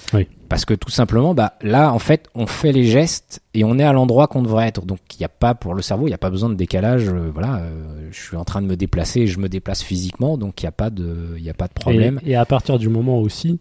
[0.50, 3.84] parce que tout simplement bah là en fait on fait les gestes et on est
[3.84, 4.86] à l'endroit qu'on devrait être.
[4.86, 7.10] Donc il n'y a pas pour le cerveau il n'y a pas besoin de décalage
[7.10, 10.62] euh, voilà euh, je suis en train de me déplacer je me déplace physiquement donc
[10.62, 12.20] il n'y a pas de il y a pas de problème.
[12.26, 13.60] Et, et à partir du moment aussi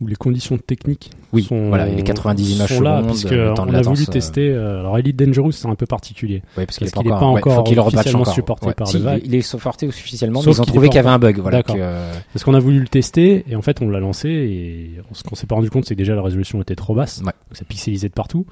[0.00, 3.54] où les conditions techniques oui sont, voilà les 90 images sont là, secondes puisque le
[3.54, 4.48] temps de on a voulu euh, tester.
[4.50, 6.42] euh, alors Elite Dangerous, c'est un peu particulier.
[6.56, 7.34] parce qu'il parce qu'il est pas pas encore,
[7.66, 8.34] ouais, encore officiellement encore.
[8.34, 8.74] supporté Ouais.
[8.74, 9.20] par Si, le Valve.
[9.24, 11.38] il est supporté officiellement Sauf mais ils ont trouvé pas qu'il y avait un bug
[11.38, 14.28] voilà que, euh, Parce qu'on a voulu le tester et en fait on l'a lancé
[14.30, 17.18] et ce qu'on s'est pas rendu compte c'est que déjà la résolution était trop basse,
[17.18, 17.26] Ouais.
[17.26, 18.46] donc ça pixelisait de partout.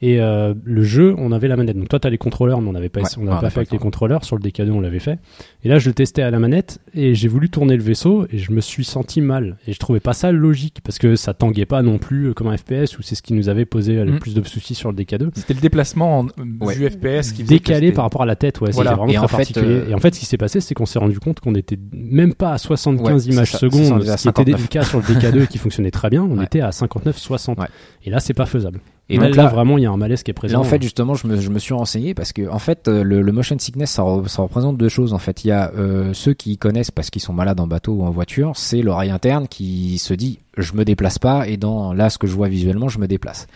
[0.00, 1.76] Et euh, le jeu, on avait la manette.
[1.76, 3.58] Donc toi, t'as les contrôleurs, mais on n'avait pas, Ouais, on n'avait on pas fait
[3.58, 4.24] avec le les contrôleurs.
[4.24, 5.18] Sur le DK2, on l'avait fait.
[5.64, 8.38] Et là, je le testais à la manette et j'ai voulu tourner le vaisseau et
[8.38, 9.56] je me suis senti mal.
[9.66, 12.46] Et je trouvais pas ça logique parce que ça tanguait pas non plus euh, comme
[12.46, 14.18] un FPS où c'est ce qui nous avait posé euh, le Mm.
[14.20, 15.30] plus de soucis sur le DK2.
[15.34, 16.30] C'était le déplacement en euh,
[16.60, 16.76] Ouais.
[16.76, 18.90] vue FPS qui décalé par rapport à la tête, ouais, Voilà.
[18.90, 19.66] c'était vraiment Et très en fait, particulier.
[19.66, 21.78] euh, Et en fait, ce qui s'est passé, c'est qu'on s'est rendu compte qu'on était
[21.92, 24.60] même pas à 75 Ouais, images ça, secondes, ce qui était 59.
[24.62, 26.22] le cas sur le DK2 qui fonctionnait très bien.
[26.22, 26.44] On Ouais.
[26.44, 27.58] était à 59-60.
[27.58, 27.66] Ouais.
[28.04, 28.78] Et là, c'est pas faisable.
[29.10, 30.54] Et donc donc là- là, vraiment, il y a un malaise qui est présent.
[30.54, 33.02] Là, en fait, justement, je me, je me suis renseigné parce que, en fait, euh,
[33.02, 35.14] le, le motion sickness, ça, re- ça représente deux choses.
[35.14, 37.92] En fait, il y a euh, ceux qui connaissent parce qu'ils sont malades en bateau
[37.94, 41.92] ou en voiture, c'est l'oreille interne qui se dit je me déplace pas et dans
[41.94, 43.46] là ce que je vois visuellement, je me déplace.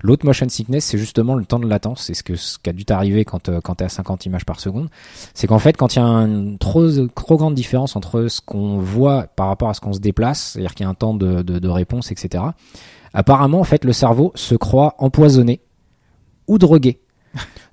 [0.00, 2.04] L'autre motion sickness, c'est justement le temps de latence.
[2.04, 4.44] C'est ce que ce qui a dû t'arriver quand euh, quand t'es à 50 images
[4.46, 4.88] par seconde.
[5.34, 8.78] C'est qu'en fait, quand il y a une trop trop grande différence entre ce qu'on
[8.78, 11.42] voit par rapport à ce qu'on se déplace, c'est-à-dire qu'il y a un temps de,
[11.42, 12.44] de, de réponse, etc.
[13.14, 15.60] Apparemment, en fait, le cerveau se croit empoisonné
[16.46, 17.00] ou drogué.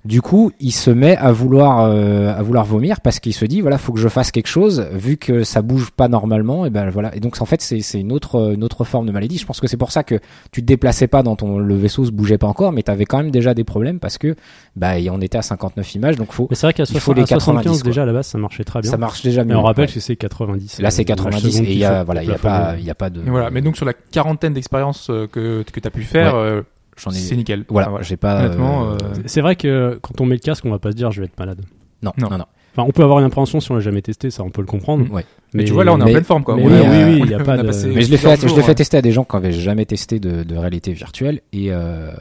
[0.04, 3.60] Du coup, il se met à vouloir euh, à vouloir vomir parce qu'il se dit
[3.60, 6.88] voilà, faut que je fasse quelque chose vu que ça bouge pas normalement et ben
[6.88, 7.14] voilà.
[7.14, 9.36] Et donc en fait, c'est c'est une autre une autre forme de maladie.
[9.36, 10.18] Je pense que c'est pour ça que
[10.52, 13.04] tu te déplaçais pas dans ton le vaisseau se bougeait pas encore mais tu avais
[13.04, 14.36] quand même déjà des problèmes parce que
[14.74, 17.12] bah et on était à 59 images donc faut Mais c'est vrai qu'à il faut
[17.12, 17.90] les 75 90, quoi.
[17.90, 18.90] déjà à la base, ça marchait très bien.
[18.90, 19.50] ça marche déjà mieux.
[19.50, 19.92] Mais on rappelle ouais.
[19.92, 20.80] que c'est 90.
[20.80, 22.38] là c'est euh, images 90 secondes et il y a faut voilà, il y a
[22.38, 23.50] pas il y a pas de Et voilà.
[23.50, 26.62] Mais donc sur la quarantaine d'expériences euh, que que t'as pu faire, euh,
[27.00, 27.64] j'en ai c'est nickel.
[27.68, 30.64] voilà, Enfin, j'ai pas Honnêtement, euh, euh, C'est vrai que quand on met le casque,
[30.64, 31.62] on va pas se dire je vais être malade.
[32.02, 32.28] non, non.
[32.30, 34.50] non non Enfin, on peut avoir une appréhension si on l'a jamais testé, ça on
[34.50, 35.10] peut le comprendre.
[35.12, 35.24] Ouais.
[35.54, 36.54] Mais tu vois là, on est en pleine forme quoi.
[36.54, 38.46] mais oui, oui, oui, on il y a a pas de- Mais je l'ai fait,
[38.48, 41.40] je l'ai fait tester à des gens qui avaient jamais testé de, de réalité virtuelle
[41.52, 42.12] et euh, euh,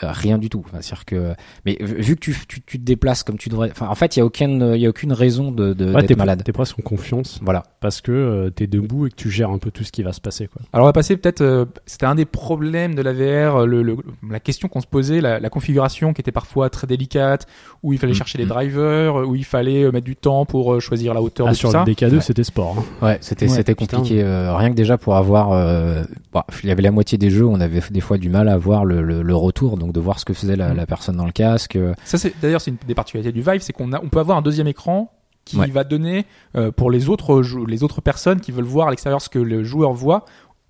[0.00, 0.62] rien du tout.
[0.66, 1.34] Enfin, c'est-à-dire que,
[1.66, 4.20] mais vu que tu, tu, tu te déplaces comme tu devrais, enfin, en fait, il
[4.20, 6.42] y a aucune, il y a aucune raison de, de Ouais, malade.
[6.44, 7.62] t'es presque en confiance Voilà.
[7.80, 10.12] parce que euh, t'es debout et que tu gères un peu tout ce qui va
[10.12, 10.46] se passer.
[10.48, 10.62] Quoi.
[10.72, 13.82] Alors on va passer peut-être, euh, c'était un des problèmes de la VR, euh, le,
[13.82, 13.96] le-
[14.28, 17.46] la question qu'on se posait, la, la configuration qui était parfois très délicate,
[17.82, 18.48] où il fallait Mm, chercher les mm.
[18.48, 21.50] drivers, euh, où il fallait euh, mettre du temps pour euh, choisir la hauteur Ah,
[21.50, 22.06] de sur tout le ça.
[22.06, 22.20] DK2, Ouais.
[22.20, 22.76] c'était sport.
[22.78, 23.06] hein.
[23.06, 24.22] Ouais, c'était, Ouais, c'était compliqué.
[24.22, 27.44] euh, rien que déjà pour avoir, euh, bah, il y avait la moitié des jeux,
[27.44, 30.00] où on avait des fois du mal à voir le, le, le retour, donc de
[30.00, 30.76] voir ce que faisait la, Mm.
[30.76, 31.76] la personne dans le casque.
[31.76, 34.20] euh, Ça c'est d'ailleurs c'est une des particularités du Vive, c'est qu'on a, on peut
[34.20, 35.10] avoir un deuxième écran
[35.44, 35.66] qui Ouais.
[35.66, 36.24] va donner
[36.56, 39.64] euh, pour les autres les autres personnes qui veulent voir à l'extérieur ce que le
[39.64, 40.24] joueur voit.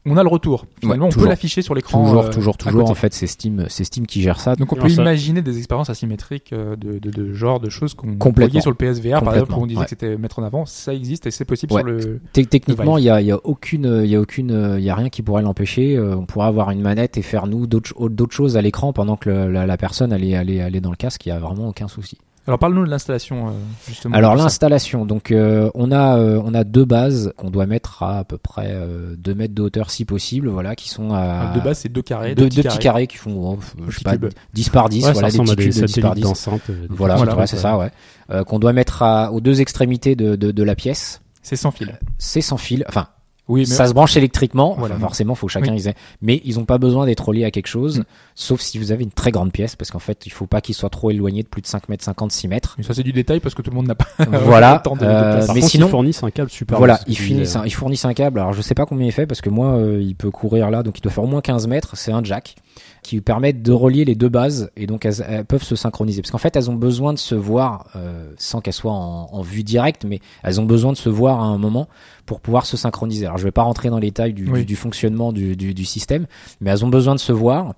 [0.05, 0.67] On a le retour.
[0.81, 1.23] Finalement, Ouais, on toujours.
[1.25, 2.03] peut l'afficher sur l'écran.
[2.05, 2.91] toujours, euh, toujours, toujours.
[2.91, 4.57] En fait, c'est Steam, c'est Steam qui gère ça.
[4.57, 7.95] Donc on peut ça- imaginer des expériences asymétriques euh, de, de, de genre de choses
[7.95, 10.67] qu'on voyait sur le PSVR par exemple où on disait que c'était mettre en avant,
[10.67, 11.83] ça existe et c'est possible Ouais.
[11.83, 12.21] sur le.
[12.33, 14.91] Te- Techniquement, il y a, il y a aucune, il y a aucune, il y
[14.91, 15.97] a rien qui pourrait l'empêcher.
[15.97, 18.93] Euh, on pourrait avoir une manette et faire nous d'autres, ch- d'autres choses à l'écran
[18.93, 21.25] pendant que le- la, la personne elle est, elle est, elle est dans le casque.
[21.27, 22.19] Il y a vraiment aucun souci.
[22.49, 23.53] Alors parle-nous de l'installation euh,
[23.86, 24.16] justement.
[24.16, 28.18] Alors l'installation, donc euh, on a, euh, on a deux bases qu'on doit mettre à
[28.18, 31.61] à peu près euh, 2 mètres de hauteur si possible, voilà, qui sont à de
[31.61, 34.12] base c'est deux carrés, deux, deux, deux petits carrés qui font, oh, je sais pas,
[34.16, 34.30] cubes.
[34.55, 36.22] 10 par 10, Ouais, voilà, ça des petits cubes de 10 par satellites 10.
[36.22, 36.62] d'enceinte.
[36.70, 37.90] euh, Voilà, ouais, c'est ça, ouais.
[38.30, 41.20] Euh, qu'on doit mettre à, aux deux extrémités de, de, de la pièce.
[41.43, 41.97] C'est sans fil.
[42.18, 43.07] C'est sans fil, enfin
[43.53, 44.75] Oui, mais ça se branche électriquement.
[44.79, 44.95] Voilà.
[44.97, 45.95] Enfin, forcément, faut que chacun ait.
[46.23, 48.05] Mais ils ont pas besoin d'être reliés à quelque chose, Mm.
[48.35, 50.75] sauf si vous avez une très grande pièce, parce qu'en fait, il faut pas qu'ils
[50.75, 52.75] soient trop éloignés de plus de 5 mètres 50, 6 mètres.
[52.79, 54.07] mais ça c'est du détail parce que tout le monde n'a pas.
[54.45, 54.75] voilà.
[54.75, 57.57] le temps de- de Euh, mais contre, sinon, ils fournissent un câble super voilà, ils
[57.57, 58.41] un, ils fournissent un câble.
[58.41, 60.83] Alors, je sais pas combien il fait, parce que moi, euh, il peut courir là,
[60.83, 61.97] donc il doit faire au moins 15 mètres.
[61.97, 62.57] C'est un jack
[63.03, 66.31] qui permet de relier les deux bases et donc elles, elles peuvent se synchroniser parce
[66.31, 69.65] qu'en fait elles ont besoin de se voir euh, sans qu'elles soient en, en vue
[69.65, 71.89] directe mais elles ont besoin de se voir à un moment
[72.27, 74.61] pour pouvoir se synchroniser alors je vais pas rentrer dans les détails du, Oui.
[74.61, 76.27] du, du fonctionnement du, du, du système
[76.61, 77.75] mais elles ont besoin de se voir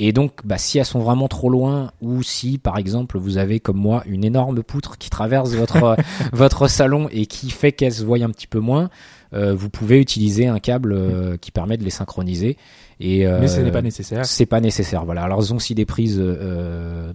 [0.00, 3.58] et donc, bah, si elles sont vraiment trop loin, ou si, par exemple, vous avez
[3.58, 5.96] comme moi une énorme poutre qui traverse votre
[6.32, 8.90] votre salon et qui fait qu'elles se voient un petit peu moins,
[9.34, 12.56] euh, vous pouvez utiliser un câble euh, qui permet de les synchroniser.
[13.00, 14.24] Et euh, Mais ce n'est pas nécessaire.
[14.26, 15.04] c'est pas nécessaire.
[15.04, 15.22] Voilà.
[15.22, 17.12] Alors, elles ont aussi des prises euh,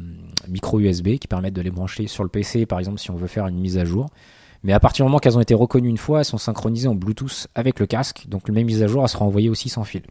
[0.47, 3.27] micro USB qui permettent de les brancher sur le PC, par exemple, si on veut
[3.27, 4.07] faire une mise à jour.
[4.63, 6.95] Mais à partir du moment qu'elles ont été reconnues une fois, elles sont synchronisées en
[6.95, 8.25] Bluetooth avec le casque.
[8.29, 10.03] Donc, le même mise à jour, elle sera envoyée aussi sans fil.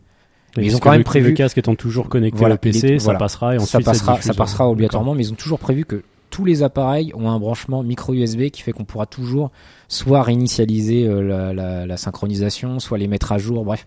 [0.59, 3.05] Mais ils ont quand même prévu- Le casque étant toujours connecté Voilà, au PC, ça
[3.05, 3.19] voilà.
[3.19, 4.27] passera et ensuite ça passera, diffuse.
[4.27, 7.83] ça passera obligatoirement, mais ils ont toujours prévu que tous les appareils ont un branchement
[7.83, 9.51] micro USB qui fait qu'on pourra toujours
[9.89, 13.65] soit réinitialiser euh, la, la, la synchronisation, soit les mettre à jour.
[13.65, 13.87] Bref,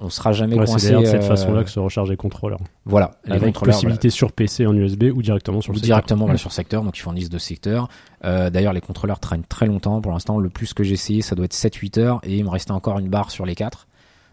[0.00, 0.88] on sera jamais Ouais, coincé.
[0.88, 2.60] c'est de cette euh, façon-là que se rechargent les contrôleurs.
[2.84, 6.34] Voilà, les Avec possibilité sur PC en USB ou directement sur ou le directement voilà,
[6.34, 6.38] Mm.
[6.38, 7.88] sur secteur, donc ils fournissent deux secteurs.
[8.24, 10.00] Euh, D'ailleurs, les contrôleurs traînent très longtemps.
[10.00, 12.50] Pour l'instant, le plus que j'ai essayé, ça doit être 7-8 heures, et il me
[12.50, 13.86] restait encore une barre sur les quatre.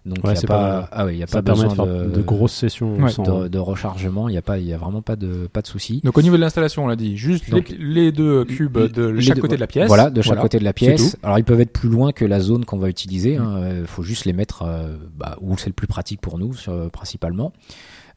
[0.06, 1.68] Donc il Ouais, y a c'est pas, ah ouais, il y a Ça pas permet
[1.68, 3.10] besoin de faire de, de grosses sessions Ouais.
[3.10, 4.30] sans- de, de rechargement.
[4.30, 6.02] Il y a pas, il y a vraiment pas de pas de souci.
[6.04, 9.20] Donc au niveau de l'installation, on l'a dit, juste Donc, les, les deux cubes de
[9.20, 9.88] chaque deux- côté de la pièce.
[9.88, 11.18] Voilà, de chaque côté de la pièce.
[11.24, 13.34] Alors ils peuvent être plus loin que la zone qu'on va utiliser.
[13.34, 13.86] Il Mm.
[13.88, 17.52] faut juste les mettre euh, bah, où c'est le plus pratique pour nous, sur- principalement.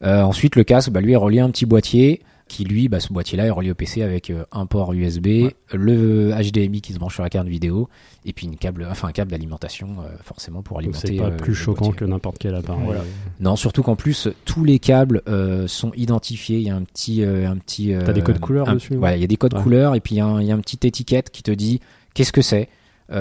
[0.03, 2.99] Euh, ensuite, le casque, bah, lui est relié à un petit boîtier qui, lui, bah,
[2.99, 5.55] ce boîtier-là est relié au PC avec euh, un port USB, Ouais.
[5.73, 7.87] le HDMI qui se branche sur la carte vidéo,
[8.25, 11.07] et puis une câble, enfin un câble d'alimentation euh, forcément pour alimenter.
[11.07, 11.99] c'est pas euh, plus choquant boîtier.
[11.99, 12.83] que n'importe quel appareil.
[12.83, 13.01] Voilà.
[13.39, 15.21] Non, surtout qu'en plus tous les câbles
[15.67, 16.57] sont identifiés.
[16.57, 17.93] Il y a un petit, un petit.
[18.05, 19.61] T'as des codes couleurs un- dessus, ouais Voilà, il y a des codes Ouais.
[19.63, 21.51] couleurs et puis il y, a un- il y a une petite étiquette qui te
[21.51, 21.79] dit
[22.13, 22.67] qu'est-ce que c'est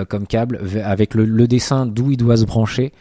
[0.09, 2.93] comme câble avec le, le dessin d'où il doit se brancher.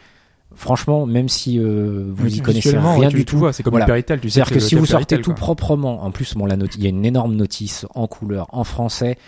[0.54, 3.86] Franchement, même si euh, vous Oui, y connaissez rien tu, du tout, c'est comme Voilà.
[3.86, 5.54] Péritel, tu sais c'est-à-dire que si vous sortez Péritel, tout quoi.
[5.54, 8.64] proprement, en plus, bon, la note, il y a une énorme notice en couleur, en
[8.64, 9.18] français.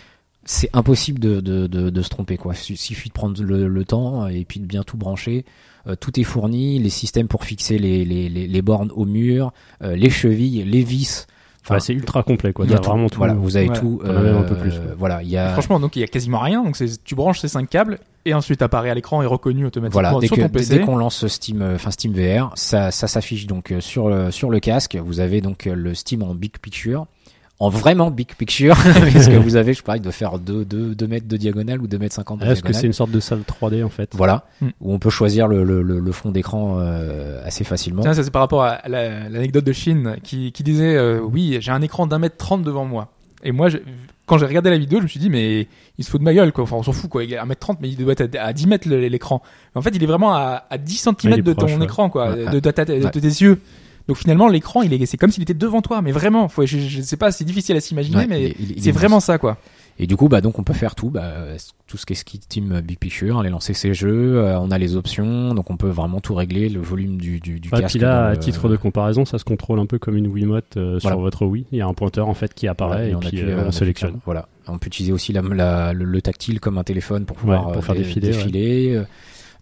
[0.43, 2.53] C'est impossible de, de, de, de se tromper, quoi.
[2.67, 5.45] Il suffit de prendre le, le temps et puis de bien tout brancher.
[5.87, 9.53] Euh, tout est fourni, les systèmes pour fixer les, les, les, les bornes au mur,
[9.83, 11.27] euh, les chevilles, les vis.
[11.63, 12.65] Enfin, c'est ultra complet, quoi.
[12.65, 12.89] il y a tout.
[12.89, 13.19] vraiment tout.
[13.19, 13.79] Voilà, vous avez Ouais.
[13.79, 14.01] tout.
[14.03, 14.73] As même un peu euh, plus.
[14.97, 15.49] Voilà, il y a.
[15.53, 16.63] Franchement, donc il y a quasiment rien.
[16.63, 20.01] Donc c'est- tu branches ces cinq câbles et ensuite apparaît à l'écran et reconnu automatiquement
[20.01, 20.79] Voilà, dès sur que- ton dès- PC.
[20.79, 24.31] dès qu'on lance Steam, euh, enfin Steam VR, ça, ça s'affiche donc euh, sur le,
[24.31, 24.95] sur le casque.
[24.95, 27.05] Vous avez donc euh, le Steam en big picture,
[27.61, 28.75] en vraiment big picture,
[29.13, 31.87] parce que vous avez, je parie, de faire 2 deux, deux mètres de diagonale ou
[31.87, 32.81] 2 mètres 50 de Est-ce que diagonale.
[32.81, 34.69] c'est une sorte de salle 3D en fait Voilà, Hmm.
[34.81, 38.01] où on peut choisir le, le, le, le fond d'écran euh, assez facilement.
[38.01, 41.57] Tiens, ça c'est par rapport à la- l'anecdote de Chine qui, qui disait euh, oui
[41.61, 43.09] j'ai un écran d'un mètre trente devant moi
[43.43, 43.77] et moi je-
[44.25, 46.33] quand j'ai regardé la vidéo je me suis dit mais il se fout de ma
[46.33, 47.97] gueule quoi enfin on s'en fout quoi il est à 1 mètre 30 mais il
[47.97, 49.41] doit être à, à 10 mètres l'écran
[49.75, 51.83] Mais en fait il est vraiment à, à 10 Ouais, il cm de ton ouais.
[51.83, 52.45] écran quoi Ouais.
[52.45, 53.59] de, de de tes yeux
[54.07, 56.77] donc finalement l'écran il est c'est comme s'il était devant toi mais vraiment faut, je,
[56.79, 59.57] je sais pas c'est difficile à s'imaginer Ouais, mais c'est vraiment ça quoi
[59.99, 62.15] Et du coup, bah donc on peut faire tout, bah, euh, tout ce qui est
[62.15, 65.77] ski Team Big Picture, aller lancer ses jeux, euh, on a les options, donc on
[65.77, 67.91] peut vraiment tout régler, le volume du, du, du Ouais, casque.
[67.93, 70.77] puis là, dans à titre de comparaison, ça se contrôle un peu comme une Wiimote
[70.77, 71.15] euh, Voilà.
[71.15, 71.65] sur votre Wii.
[71.71, 73.63] Il y a un pointeur en fait qui apparaît et, on puis appuie, euh, euh,
[73.67, 74.19] on sélectionne.
[74.25, 74.47] Voilà.
[74.67, 77.73] On peut utiliser aussi la, la- le, le tactile comme un téléphone pour pouvoir Ouais,
[77.73, 78.33] pour euh, faire dé- défiler, ouais.
[78.33, 78.95] défiler.
[78.95, 79.03] Euh,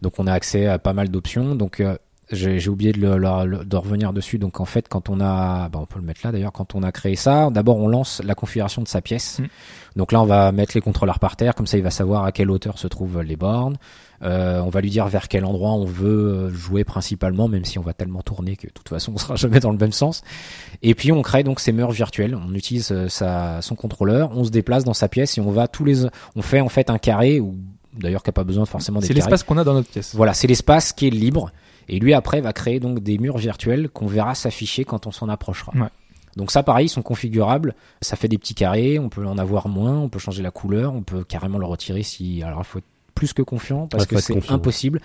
[0.01, 1.55] Donc on a accès à pas mal d'options.
[1.55, 1.97] Donc euh,
[2.31, 4.37] j'ai oublié de, le- le- le- de revenir dessus.
[4.37, 6.83] Donc en fait, quand on a, bah, on peut le mettre là d'ailleurs, quand on
[6.83, 9.39] a créé ça, d'abord on lance la configuration de sa pièce.
[9.39, 9.45] Mm.
[9.95, 12.31] Donc là, on va mettre les contrôleurs par terre, comme ça il va savoir à
[12.31, 13.77] quelle hauteur se trouvent les bornes.
[14.21, 17.81] Euh, on va lui dire vers quel endroit on veut jouer principalement, même si on
[17.81, 20.21] va tellement tourner que de toute façon on sera jamais dans le même sens.
[20.83, 22.35] Et puis on crée donc ces murs virtuels.
[22.35, 25.67] On utilise euh, sa, son contrôleur, on se déplace dans sa pièce et on va
[25.69, 26.05] tous les,
[26.35, 27.55] on fait en fait un carré ou
[27.97, 29.31] d'ailleurs qui a pas besoin forcément c'est d'être carré.
[29.31, 31.51] l'espace qu'on a dans notre pièce Voilà, c'est l'espace qui est libre.
[31.89, 35.27] Et lui après va créer donc des murs virtuels qu'on verra s'afficher quand on s'en
[35.27, 35.73] approchera.
[35.75, 35.89] Ouais.
[36.37, 37.75] Donc ça pareil, ils sont configurables.
[38.01, 38.99] Ça fait des petits carrés.
[38.99, 39.97] On peut en avoir moins.
[39.97, 40.93] On peut changer la couleur.
[40.93, 42.43] On peut carrément le retirer si.
[42.43, 42.85] Alors il faut être
[43.19, 45.01] plus que confiant parce Ouais, que c'est impossible.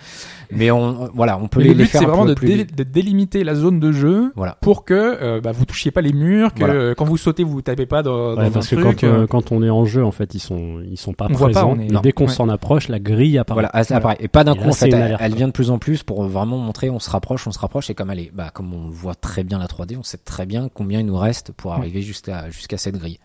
[0.49, 2.33] Mais on voilà, on peut Mais les, le les but faire c'est vraiment peu de,
[2.35, 4.57] plus- dé- de délimiter la zone de jeu Voilà.
[4.61, 6.73] pour que euh, bah, vous touchiez pas les murs, que Voilà.
[6.75, 9.01] euh, quand vous sautez vous tapez pas dans, Ouais, dans parce un que truc.
[9.01, 11.27] quand, euh, euh, quand on est en jeu, en fait, ils sont ils sont pas
[11.29, 11.73] On voit pas, présents.
[11.75, 12.31] on est- Et dès qu'on Ouais.
[12.31, 13.67] s'en approche, la grille apparaît.
[13.73, 14.17] Voilà, pareil.
[14.21, 16.03] Et pas d'un coup, là, en c'est fait, une elle, vient de plus en plus
[16.03, 18.73] pour vraiment montrer, on se rapproche, on se rapproche, et comme elle est, bah, comme
[18.73, 21.73] on voit très bien la 3D, on sait très bien combien il nous reste pour
[21.73, 23.19] arriver jusqu'à, jusqu'à cette grille.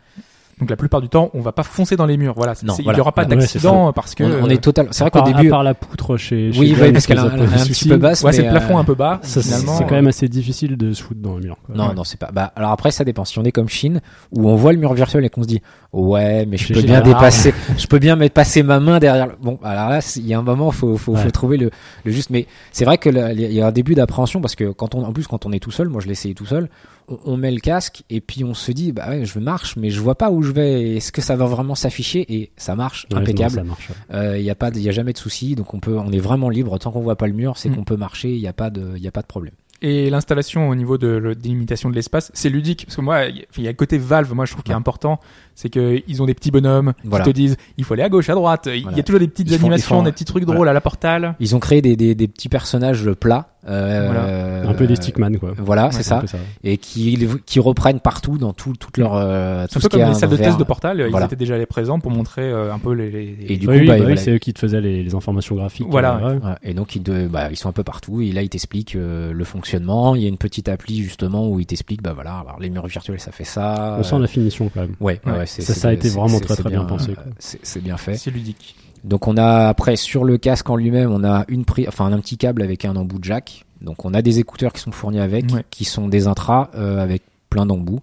[0.60, 2.34] Donc la plupart du temps, on va pas foncer dans les murs.
[2.36, 2.98] Voilà, C'est- Non, c'est- il voilà.
[2.98, 5.28] y aura pas Ouais, d'accident parce que on, on est total, c'est vrai qu'au part,
[5.28, 7.88] à début, part la poutre chez, chez oui, oui, parce qu'elle a nous un, petit
[7.88, 9.20] peu basse, ouais, c'est le plafond euh, un peu bas.
[9.22, 11.56] Ça, c'est finalement, c'est quand même assez difficile de se foutre dans le mur.
[11.64, 11.74] quoi.
[11.74, 11.94] Non, Ouais.
[11.94, 12.30] non, c'est pas.
[12.32, 13.24] Bah, alors après, ça dépend.
[13.24, 14.00] Si on est comme Chine,
[14.32, 17.00] où on voit le mur virtuel et qu'on se dit, ouais, mais je peux bien
[17.00, 19.26] dépasser, je peux bien mettre passer ma main derrière.
[19.28, 21.30] le- Bon, alors là, il y a un moment, faut, faut, faut Ouais.
[21.30, 21.70] trouver le,
[22.04, 22.30] le juste.
[22.30, 25.04] Mais c'est vrai que là, il y a un début d'appréhension parce que quand on,
[25.04, 26.68] en plus, quand on est tout seul, moi, je l'ai essayé tout seul,
[27.10, 29.90] on, on met le casque et puis on se dit, bah ouais, je marche, mais
[29.90, 30.96] je vois pas où je vais.
[30.96, 32.24] Est-ce que ça va vraiment s'afficher?
[32.32, 33.62] Et ça marche, Ouais, impeccable.
[33.64, 33.88] marche.
[33.90, 34.16] ouais.
[34.16, 35.96] Euh, Il y a pas, de- il y a jamais de souci, donc on peut,
[35.98, 37.74] on est vraiment libre tant qu'on voit pas le mur, c'est Mm.
[37.76, 39.52] qu'on peut marcher, il y a pas de, il y a pas de problème.
[39.82, 42.84] Et l'installation au niveau de la délimitation de l'espace, c'est ludique.
[42.84, 44.62] Parce que moi, il y a- il y a le côté Valve, moi je trouve
[44.62, 45.18] qui est important,
[45.54, 47.24] c'est que ils ont des petits bonhommes Voilà.
[47.24, 48.68] qui te disent il faut aller à gauche, à droite.
[48.70, 50.56] Il y a toujours des petites Ils font- ils animations, font- des petits trucs voilà.
[50.56, 51.34] drôles à la portale.
[51.40, 53.54] Ils ont créé des, des, des petits personnages plats.
[53.68, 55.52] Euh, Un peu des stickman, quoi.
[55.58, 56.22] Voilà, Ouais, c'est ça.
[56.64, 59.14] Et qui, qui reprennent partout dans tout, toute leur.
[59.14, 61.10] Euh, C'est tout un ce peu qu'il comme les salles de test de portal, ils
[61.10, 61.26] Voilà.
[61.26, 63.10] étaient déjà allés présents pour montrer euh, un peu les.
[63.10, 64.16] les- Et du Oui, coup, oui, bah, bah oui, voilà.
[64.16, 65.86] c'est eux qui te faisaient les, les informations graphiques.
[65.90, 66.44] Voilà, euh, ouais.
[66.46, 68.96] Ouais, et donc ils, de, bah, ils sont un peu partout et là ils t'expliquent
[68.96, 70.14] euh, le fonctionnement.
[70.14, 72.86] Il y a une petite appli justement où ils t'expliquent bah voilà alors les murs
[72.86, 73.96] virtuels ça fait ça.
[73.98, 74.94] On sent la finition quand même.
[75.00, 75.38] Ouais, ouais, Ouais.
[75.40, 78.14] ouais, c'est- Ça, ça a été vraiment très, très bien pensé, euh, c'est bien fait.
[78.14, 78.74] C'est ludique.
[79.04, 82.20] Donc on a après sur le casque en lui-même, on a une pri- enfin un
[82.20, 83.64] petit câble avec un embout jack.
[83.80, 85.64] Donc on a des écouteurs qui sont fournis avec, Ouais.
[85.70, 88.00] qui sont des intras euh, avec plein d'embouts,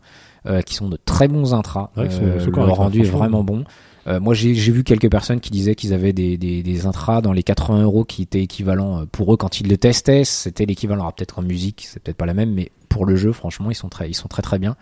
[0.47, 1.91] euh, qui sont de très bons intras.
[1.95, 3.63] Ouais, Euh, le corrects, rendu est vraiment bon.
[4.07, 7.21] Euh, moi, j'ai j'ai vu quelques personnes qui disaient qu'ils avaient des, des, des intras
[7.21, 10.23] dans les 80 euros qui étaient équivalents pour eux quand ils les testaient.
[10.23, 11.01] C'était l'équivalent.
[11.03, 13.75] Alors peut-être en musique, c'est peut-être pas la même, mais pour le jeu, franchement, ils
[13.75, 14.75] sont très, ils sont très très bien.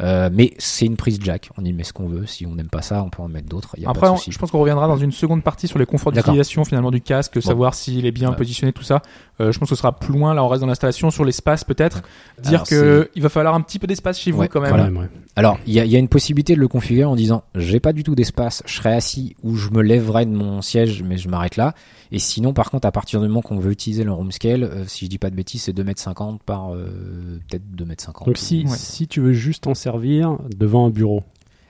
[0.00, 1.50] Euh, mais c'est une prise jack.
[1.56, 2.26] On y met ce qu'on veut.
[2.26, 3.76] Si on n'aime pas ça, on peut en mettre d'autres.
[3.86, 6.90] Après, on- je pense qu'on reviendra dans une seconde partie sur les conforts d'utilisation finalement
[6.90, 8.36] du casque, savoir s'il est bien Ouais.
[8.36, 9.02] positionné, tout ça.
[9.40, 10.34] Euh, je pense que ce sera plus loin.
[10.34, 12.02] Là, on reste dans l'installation sur l'espace peut-être.
[12.42, 14.70] Dire Alors, que il va falloir un petit peu d'espace chez vous Ouais, quand même.
[14.72, 15.08] Quand même, ouais.
[15.36, 17.78] Alors, il y a, il y a une possibilité de le configurer en disant j'ai
[17.80, 21.18] pas du tout d'espace, je serai assis ou je me lèverai de mon siège, mais
[21.18, 21.74] je m'arrête là.
[22.12, 24.84] Et sinon, par contre, à partir du moment qu'on veut utiliser le room scale, euh,
[24.86, 28.26] si je dis pas de bêtises, c'est 2m50 par euh, peut-être 2m50.
[28.26, 28.76] Donc si, Ouais.
[28.76, 31.22] si tu veux juste en servir devant un bureau,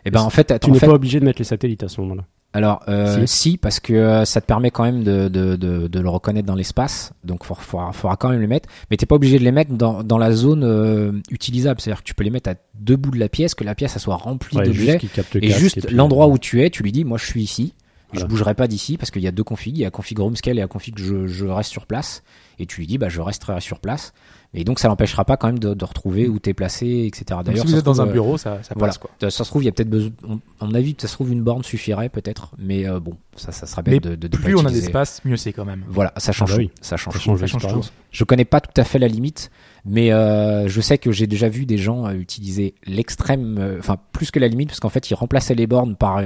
[0.04, 1.88] Et ben en fait, tu en n'es fait, pas obligé de mettre les satellites à
[1.88, 2.24] ce moment-là.
[2.52, 3.56] alors euh, si.
[3.56, 6.54] parce que euh, ça te permet quand même de, de, de, de le reconnaître dans
[6.54, 9.50] l'espace, donc il faudra, faudra quand même les mettre, mais t'es pas obligé de les
[9.52, 12.96] mettre dans, dans la zone euh, utilisable, c'est-à-dire que tu peux les mettre à deux
[12.96, 15.00] bouts de la pièce, que la pièce soit remplie Ouais, d'objets.
[15.40, 17.72] Et juste l'endroit où tu es, tu lui dis, moi je suis ici,
[18.14, 20.36] je bougerai pas d'ici parce qu'il y a deux configs, il y a config room
[20.36, 22.22] scale et un config je, je reste sur place.
[22.58, 24.12] Et tu lui dis, bah je resterai sur place.
[24.56, 27.40] Et donc ça l'empêchera pas quand même de, de retrouver où t'es placé, etc.
[27.44, 28.92] D'ailleurs, si vous êtes dans un euh, bureau, ça, ça voilà.
[28.92, 29.10] passe quoi.
[29.18, 30.12] Ça se trouve, il y a peut-être besoin,
[30.60, 33.66] à mon avis, ça se trouve une borne suffirait peut-être, mais euh, bon, ça, ça
[33.66, 35.82] sera Mais bête de, de, de pas Plus on a d'espace, mieux c'est quand même.
[35.88, 36.68] Voilà, ça change, Ah bah oui.
[36.68, 36.74] tout.
[36.82, 37.14] ça change.
[37.14, 37.24] Ça tout.
[37.24, 37.92] change Ça change l'expérience.
[38.12, 39.50] Je connais pas tout à fait la limite,
[39.84, 44.30] mais euh, je sais que j'ai déjà vu des gens utiliser l'extrême, euh, enfin plus
[44.30, 46.22] que la limite, parce qu'en fait ils remplaçaient les bornes par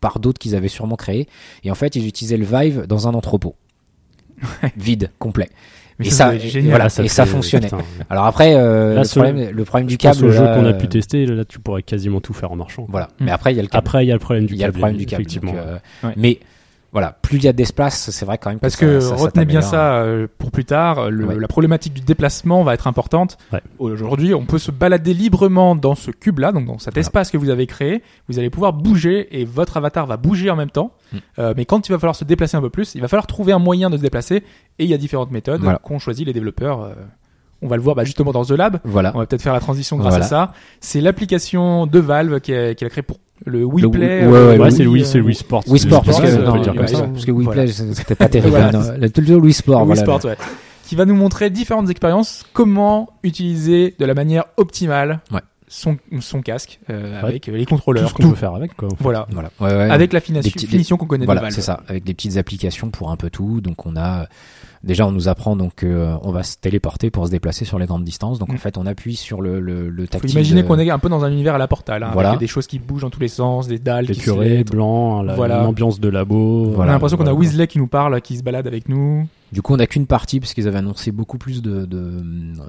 [0.00, 1.26] par d'autres qu'ils avaient sûrement créées,
[1.64, 3.54] et en fait ils utilisaient le Vive dans un entrepôt
[4.76, 5.48] vide, complet.
[5.98, 6.70] Mais Et ça, génial.
[6.70, 7.66] voilà, ça et ça fonctionnait.
[7.68, 10.42] putain, Alors après, euh, Là, le, problème, le problème du Je pense câble, au jeu
[10.42, 12.86] là, qu'on a euh, pu tester, là tu pourrais quasiment tout faire en marchant.
[12.88, 13.08] voilà.
[13.20, 13.24] Mm.
[13.26, 13.78] Mais après il y a le câble.
[13.80, 14.78] Après, il y a le problème du il y a le câble.
[14.80, 15.20] problème du câble.
[15.22, 15.52] Effectivement.
[15.52, 16.14] donc, euh, Ouais.
[16.16, 16.40] Mais
[16.92, 18.58] voilà, plus il y a d'espace, c'est vrai quand même.
[18.58, 21.10] Parce ça- que ça- ça retenez bien ça euh, pour plus tard.
[21.10, 21.38] le- Ouais.
[21.38, 23.38] La problématique du déplacement va être importante.
[23.52, 23.60] Ouais.
[23.78, 27.00] Aujourd'hui, on peut se balader librement dans ce cube-là, donc dans cet Voilà.
[27.00, 28.02] espace que vous avez créé.
[28.28, 30.92] Vous allez pouvoir bouger et votre avatar va bouger en même temps.
[31.12, 31.16] Mm.
[31.38, 33.52] Euh, mais quand il va falloir se déplacer un peu plus, il va falloir trouver
[33.52, 34.42] un moyen de se déplacer.
[34.78, 35.78] Et il y a différentes méthodes Voilà.
[35.78, 36.82] qu'ont choisi les développeurs.
[36.82, 36.94] euh,
[37.62, 38.78] on va le voir bah, justement dans The Lab.
[38.84, 39.12] Voilà.
[39.14, 40.24] On va peut-être faire la transition grâce Voilà.
[40.24, 40.52] à ça.
[40.80, 44.26] C'est l'application de Valve qui a, qui a créé pour le Wii Play.
[44.26, 45.64] Ouais, ouais, Ouais, c'est le Wii, euh, c'est le Wii Sport.
[45.66, 47.02] Wii Sport, parce que euh, non, on peut dire comme ça.
[47.02, 47.62] parce que Wii Voilà.
[47.64, 48.50] Play, c'était pas terrible.
[48.50, 48.68] Voilà.
[48.68, 49.08] hein, non.
[49.16, 50.00] Le le Wii Sport, voilà.
[50.02, 50.36] Sport, ouais.
[50.86, 55.40] Qui va nous montrer différentes expériences, comment utiliser de la manière optimale Ouais.
[55.68, 58.08] son, son casque euh, avec les Tout contrôleurs.
[58.08, 58.88] ce qu'on peut faire avec, quoi.
[58.88, 58.96] en fait.
[59.04, 59.26] Voilà.
[59.30, 59.50] Voilà.
[59.60, 59.90] Ouais, ouais.
[59.90, 63.10] Avec la petits- finition qu'on connaît de Voilà, c'est ça, avec des petites applications pour
[63.12, 63.60] un peu tout.
[63.60, 64.26] Donc on a
[64.82, 67.86] déjà on nous apprend donc euh, on va se téléporter pour se déplacer sur les
[67.86, 68.38] grandes distances.
[68.38, 68.54] Donc Mm.
[68.54, 70.30] en fait on appuie sur le le, le Faut tactile.
[70.30, 72.30] imaginer de- qu'on est un peu dans un univers à la portale, hein, Voilà.
[72.30, 74.48] avec des choses qui bougent dans tous les sens, des dalles Les qui se purées,
[74.48, 74.70] lèvent.
[74.70, 75.62] blanc, la, Voilà.
[75.62, 76.64] l'ambiance de labo.
[76.66, 77.38] On a Voilà, l'impression qu'on a voilà.
[77.40, 79.26] Weasley qui nous parle, qui se balade avec nous.
[79.52, 82.22] Du coup on n'a qu'une partie parce qu'ils avaient annoncé beaucoup plus de de-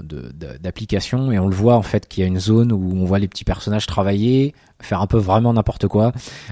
[0.03, 2.93] de- de- d'applications et on le voit en fait qu'il y a une zone où
[2.95, 4.55] on voit les petits personnages travailler,
[4.85, 6.11] faire un peu vraiment n'importe quoi.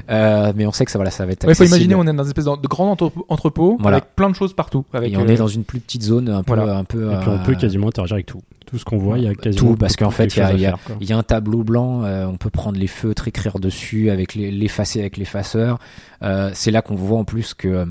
[0.10, 1.46] Euh, mais on sait que ça voilà ça va être.
[1.48, 3.98] Il faut imaginer, on est dans une espèce de grand entrepôt, Voilà.
[3.98, 4.86] avec plein de choses partout.
[4.94, 6.78] Avec, et on euh, est dans une plus petite zone un peu voilà.
[6.78, 7.12] un peu.
[7.12, 8.42] Et puis on euh, peut quasiment interagir avec tout.
[8.66, 10.54] Tout ce qu'on voit, il y a quasiment tout parce qu'en fait il y a,
[10.54, 10.96] y a- faire, quoi.
[11.02, 14.36] il y a un tableau blanc, euh, on peut prendre les feutres, écrire dessus avec
[14.36, 15.80] l'effacer avec l'effaceur.
[16.22, 17.88] Euh, c'est là qu'on voit en plus que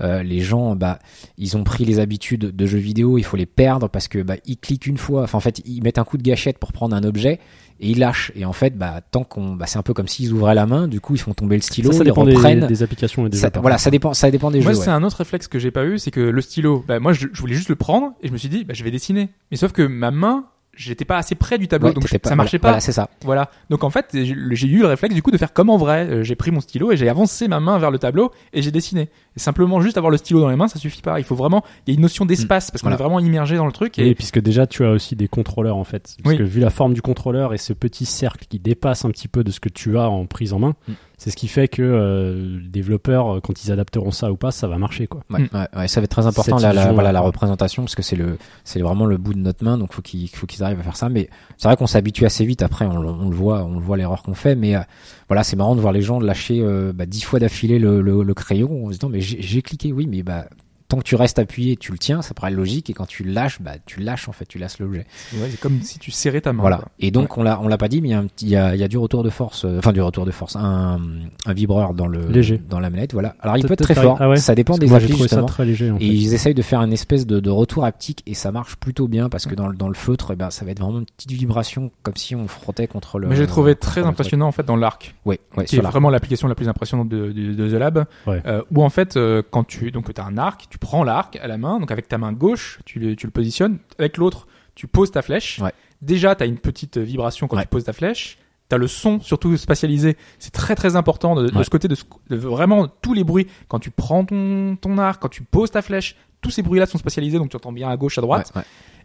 [0.00, 0.98] euh, les gens, bah,
[1.38, 4.36] ils ont pris les habitudes de jeux vidéo, il faut les perdre parce que bah,
[4.46, 5.22] ils cliquent une fois.
[5.22, 7.40] Enfin, en fait, ils mettent un coup de gâchette pour prendre un objet
[7.82, 8.32] et ils lâchent.
[8.34, 10.88] Et en fait, bah, tant qu'on, bah, c'est un peu comme s'ils ouvraient la main.
[10.88, 12.66] Du coup, ils font tomber le stylo, Ça, ça ils dépend des, reprennent.
[12.66, 14.78] des applications et des Ça- jeux, voilà, ça dépend, ça dépend des Moi, jeux.
[14.78, 14.92] c'est ouais.
[14.94, 17.40] un autre réflexe que j'ai pas eu, c'est que le stylo, bah, moi, je, je
[17.40, 19.28] voulais juste le prendre et je me suis dit, bah, je vais dessiner.
[19.50, 22.20] Mais sauf que ma main, j'étais pas assez près du tableau, Ouais, donc t'étais je-
[22.22, 22.68] pas- ça marchait voilà, pas.
[22.78, 23.10] Voilà, c'est ça.
[23.24, 23.50] Voilà.
[23.68, 26.06] Donc en fait, j'ai j'ai eu le réflexe du coup de faire comme en vrai.
[26.08, 28.70] Euh, J'ai pris mon stylo et j'ai avancé ma main vers le tableau et j'ai
[28.70, 29.10] dessiné.
[29.36, 31.18] Et simplement juste avoir le stylo dans les mains, ça suffit pas.
[31.18, 32.96] Il faut vraiment, il y a une notion d'espace parce qu'on Voilà.
[33.00, 33.98] est vraiment immergé dans le truc.
[33.98, 36.14] Et Oui, puisque déjà tu as aussi des contrôleurs en fait.
[36.22, 36.38] Parce Oui.
[36.38, 39.42] que vu la forme du contrôleur et ce petit cercle qui dépasse un petit peu
[39.44, 40.92] de ce que tu as en prise en main, Mm.
[41.16, 44.50] c'est ce qui fait que euh, les développeurs, euh, quand ils adapteront ça ou pas,
[44.50, 45.22] ça va marcher quoi.
[45.30, 45.48] Ouais, Mm.
[45.56, 47.26] ouais, ouais, ça va être très important la, la, vision, voilà, la ouais.
[47.26, 50.28] représentation parce que c'est le c'est vraiment le bout de notre main donc faut qu'ils
[50.28, 52.98] faut qu'ils arrivent à faire ça mais c'est vrai qu'on s'habitue assez vite après on,
[52.98, 54.80] le- on le voit on le voit l'erreur qu'on fait mais euh,
[55.28, 58.22] voilà c'est marrant de voir les gens lâcher euh, bah, dix fois d'affilée le, le,
[58.22, 60.48] le crayon en se disant mais j'ai cliqué oui mais bah
[60.92, 63.32] tant que tu restes appuyé tu le tiens ça paraît logique et quand tu le
[63.32, 66.42] lâches bah tu lâches en fait tu lâches l'objet ouais, c'est comme si tu serrais
[66.42, 66.60] ta main.
[66.60, 66.88] voilà quoi.
[67.00, 68.50] et donc on l'a on l'a pas dit mais il y a un petit il
[68.50, 70.54] y a, il y a du retour de force euh, enfin du retour de force
[70.56, 71.00] un
[71.46, 72.60] un vibreur dans le Léger.
[72.68, 74.92] dans la manette voilà alors il peut être très fort ah ouais ça dépend des
[74.92, 77.40] applis trouvé ça justement très léger en et ils essayent de faire une espèce de,
[77.40, 80.32] de retour haptique et ça marche plutôt bien parce que dans, le- dans le feutre,
[80.32, 83.28] eh ben, ça va être vraiment une petite vibration comme si on frottait contre le.
[83.28, 86.48] Mais j'ai trouvé très impressionnant en fait dans l'arc, Ouais, ouais, qui est vraiment l'application
[86.48, 88.42] la plus impressionnante de, de, de The Lab, Ouais.
[88.46, 91.46] euh, où en fait euh, quand tu donc as un arc, tu prends l'arc à
[91.46, 94.86] la main, donc avec ta main gauche, tu le, tu le positionnes, avec l'autre, tu
[94.86, 95.58] poses ta flèche.
[95.60, 95.72] Ouais.
[96.02, 97.62] Déjà, tu as une petite vibration quand Ouais.
[97.62, 98.38] tu poses ta flèche.
[98.68, 100.16] T'as le son, surtout spatialisé.
[100.38, 101.62] C'est très très important de, de Ouais.
[101.64, 101.96] ce côté de,
[102.36, 103.46] vraiment tous les bruits.
[103.68, 106.98] Quand tu prends ton, ton arc, quand tu poses ta flèche, tous ces bruits-là sont
[106.98, 108.52] spatialisés, donc tu entends bien à gauche, à droite.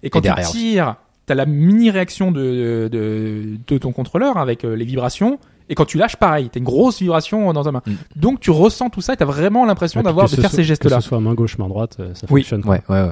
[0.03, 4.63] Et quand Et tu tires, t'as la mini réaction de, de, de ton contrôleur avec
[4.63, 5.37] euh, les vibrations.
[5.69, 7.81] Et quand tu lâches, pareil, t'as une grosse vibration dans ta main.
[7.85, 7.91] Mm.
[8.15, 10.63] Donc tu ressens tout ça et t'as vraiment l'impression Ouais, d'avoir de ce faire ces
[10.63, 10.97] gestes-là.
[10.97, 12.41] Que ce soit main gauche, main droite, euh, ça Oui.
[12.41, 12.63] fonctionne.
[12.65, 13.11] Ouais, ouais, ouais.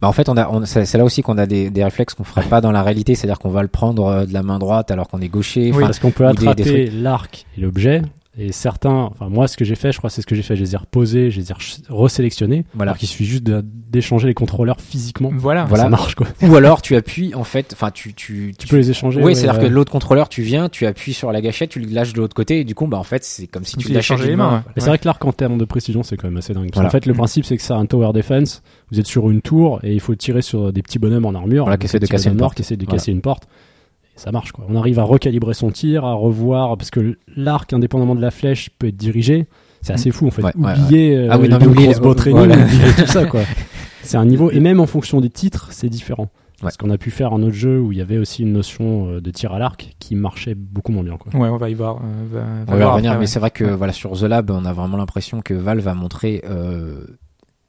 [0.00, 2.24] Bah, en fait, on a, on, c'est là aussi qu'on a des, des réflexes qu'on
[2.24, 4.90] ferait pas dans la réalité, c'est-à-dire qu'on va le prendre euh, de la main droite
[4.90, 5.72] alors qu'on est gaucher.
[5.74, 5.80] Oui.
[5.82, 8.02] Parce qu'on peut attraper l'arc et l'objet.
[8.38, 10.54] Et certains, enfin moi ce que j'ai fait, je crois c'est ce que j'ai fait,
[10.54, 12.64] je les ai reposés, je les ai re- resélectionnés.
[12.74, 12.92] Voilà.
[12.92, 15.30] Alors qu'il suffit juste d'échanger les contrôleurs physiquement.
[15.34, 15.64] Voilà.
[15.64, 15.84] Voilà.
[15.84, 16.28] Ça marche quoi.
[16.42, 19.18] Ou alors tu appuies en fait, enfin tu tu Tu peux les échanger.
[19.18, 21.92] Oui, ouais, c'est-à-dire que l'autre contrôleur, tu viens, tu appuies sur la gâchette, tu le
[21.92, 23.88] lâches de l'autre côté, et du coup, bah en fait, c'est comme si Comme tu
[23.88, 24.56] le lâchais les mains, main.
[24.58, 24.62] ouais.
[24.76, 26.66] Mais c'est vrai que l'arc en termes de précision, c'est quand même assez dingue.
[26.66, 26.88] Parce Voilà.
[26.88, 28.62] qu'en fait, le principe, c'est que c'est un tower defense.
[28.92, 31.64] Vous êtes sur une tour et il faut tirer sur des petits bonhommes en armure.
[31.64, 32.56] Voilà, qui essaient de tirer casser dans une le nord, porte.
[32.56, 32.98] qui essaient de Voilà.
[32.98, 33.48] casser une porte.
[34.20, 34.66] Ça marche, quoi.
[34.68, 38.68] On arrive à recalibrer son tir, à revoir, parce que l'arc, indépendamment de la flèche,
[38.78, 39.46] peut être dirigé.
[39.80, 40.42] C'est assez fou, en fait.
[40.42, 42.56] Ouais, ouais, oublier euh, Ah oui, non, les oublier- euh, training, voilà.
[42.64, 43.40] oublier tout ça, quoi.
[44.02, 46.28] C'est un niveau, et même en fonction des titres, c'est différent.
[46.60, 49.08] Parce qu'on a pu faire un autre jeu où il y avait aussi une notion
[49.08, 51.32] euh, de tir à l'arc qui marchait beaucoup moins bien, quoi.
[51.40, 51.96] Ouais, on va y voir.
[51.96, 52.00] euh,
[52.30, 53.26] va- va On va revenir, après, mais ouais.
[53.26, 56.42] c'est vrai que voilà sur The Lab, on a vraiment l'impression que Valve a montré
[56.44, 57.06] euh,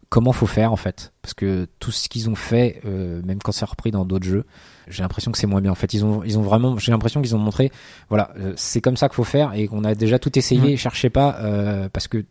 [0.09, 3.53] comment faut faire en fait, parce que tout ce qu'ils ont fait, euh, même quand
[3.53, 4.43] c'est repris dans d'autres jeux,
[4.91, 5.71] j'ai l'impression que c'est moins bien.
[5.71, 7.71] En fait, ils ont, ils ont vraiment, j'ai l'impression qu'ils ont montré,
[8.09, 10.61] voilà, euh, c'est comme ça qu'il faut faire et qu'on a déjà tout essayé.
[10.71, 10.77] Ouais.
[10.77, 12.25] Cherchez pas, euh, parce que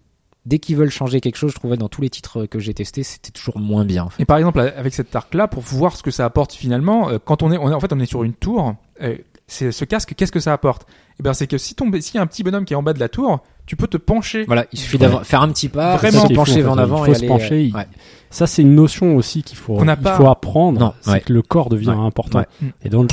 [0.46, 3.02] dès qu'ils veulent changer quelque chose, je trouvais dans tous les titres que j'ai testés,
[3.02, 4.04] c'était toujours moins bien.
[4.04, 4.22] En fait.
[4.22, 7.42] Et par exemple, avec cet arc-là, pour voir ce que ça apporte finalement, euh, quand
[7.42, 10.14] on est, on est- en fait, on est sur une tour, euh, c'est ce casque,
[10.16, 10.86] qu'est-ce que ça apporte?
[11.18, 12.82] Eh bien, c'est que si tombe, s'il y a un petit bonhomme qui est en
[12.82, 14.44] bas de la tour, tu peux te pencher.
[14.46, 16.26] Voilà, il suffit d'avoir faire un petit pas, Vraiment.
[16.26, 16.80] se pencher en en fait.
[16.80, 17.86] avant Il faut et se aller, pencher, euh, ouais.
[18.30, 20.16] Ça, c'est une notion aussi qu'il faut, Qu'on n'a il pas.
[20.16, 20.78] faut apprendre.
[20.80, 21.20] Non, c'est ouais.
[21.20, 21.96] que le corps devient Ouais.
[22.06, 22.38] important.
[22.40, 22.68] Ouais.
[22.84, 23.08] Et dans le...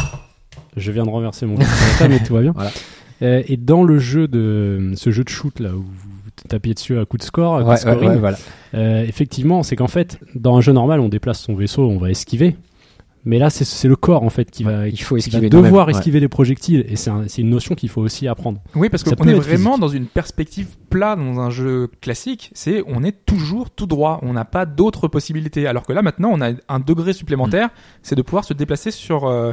[0.75, 1.57] Je viens de renverser mon
[2.09, 2.51] mais tout va bien.
[2.53, 2.71] Voilà.
[3.23, 6.99] Euh, et dans le jeu de ce jeu de shoot là où vous tapez dessus
[6.99, 8.37] à coup de score, à coup de scoring, ouais, voilà.
[8.75, 12.11] euh, effectivement, c'est qu'en fait, dans un jeu normal, on déplace son vaisseau, on va
[12.11, 12.55] esquiver.
[13.27, 15.49] Mais là, c'est- c'est le corps en fait qui va, Il faut qui va esquiver
[15.49, 15.91] devoir ouais.
[15.93, 16.85] esquiver les projectiles.
[16.87, 18.61] Et c'est un- c'est une notion qu'il faut aussi apprendre.
[18.73, 19.81] Oui, parce qu'on est vraiment physique.
[19.81, 22.51] dans une perspective plat dans un jeu classique.
[22.53, 24.19] C'est on est toujours tout droit.
[24.23, 25.67] On n'a pas d'autres possibilités.
[25.67, 27.69] Alors que là, maintenant, on a un degré supplémentaire.
[28.01, 29.51] C'est de pouvoir se déplacer sur euh,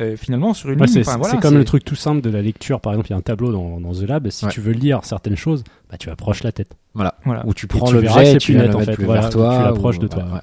[0.00, 0.94] euh, finalement sur une Ouais, ligne.
[0.94, 2.80] c'est Enfin, voilà, c'est comme le truc tout simple de la lecture.
[2.80, 4.30] Par exemple, il y a un tableau dans, dans The Lab.
[4.30, 4.50] Si Ouais.
[4.50, 6.72] tu veux lire certaines choses, bah, tu approches la tête.
[6.94, 7.14] Voilà.
[7.44, 10.42] Où tu prends l'objet tu l'approches ou- de toi.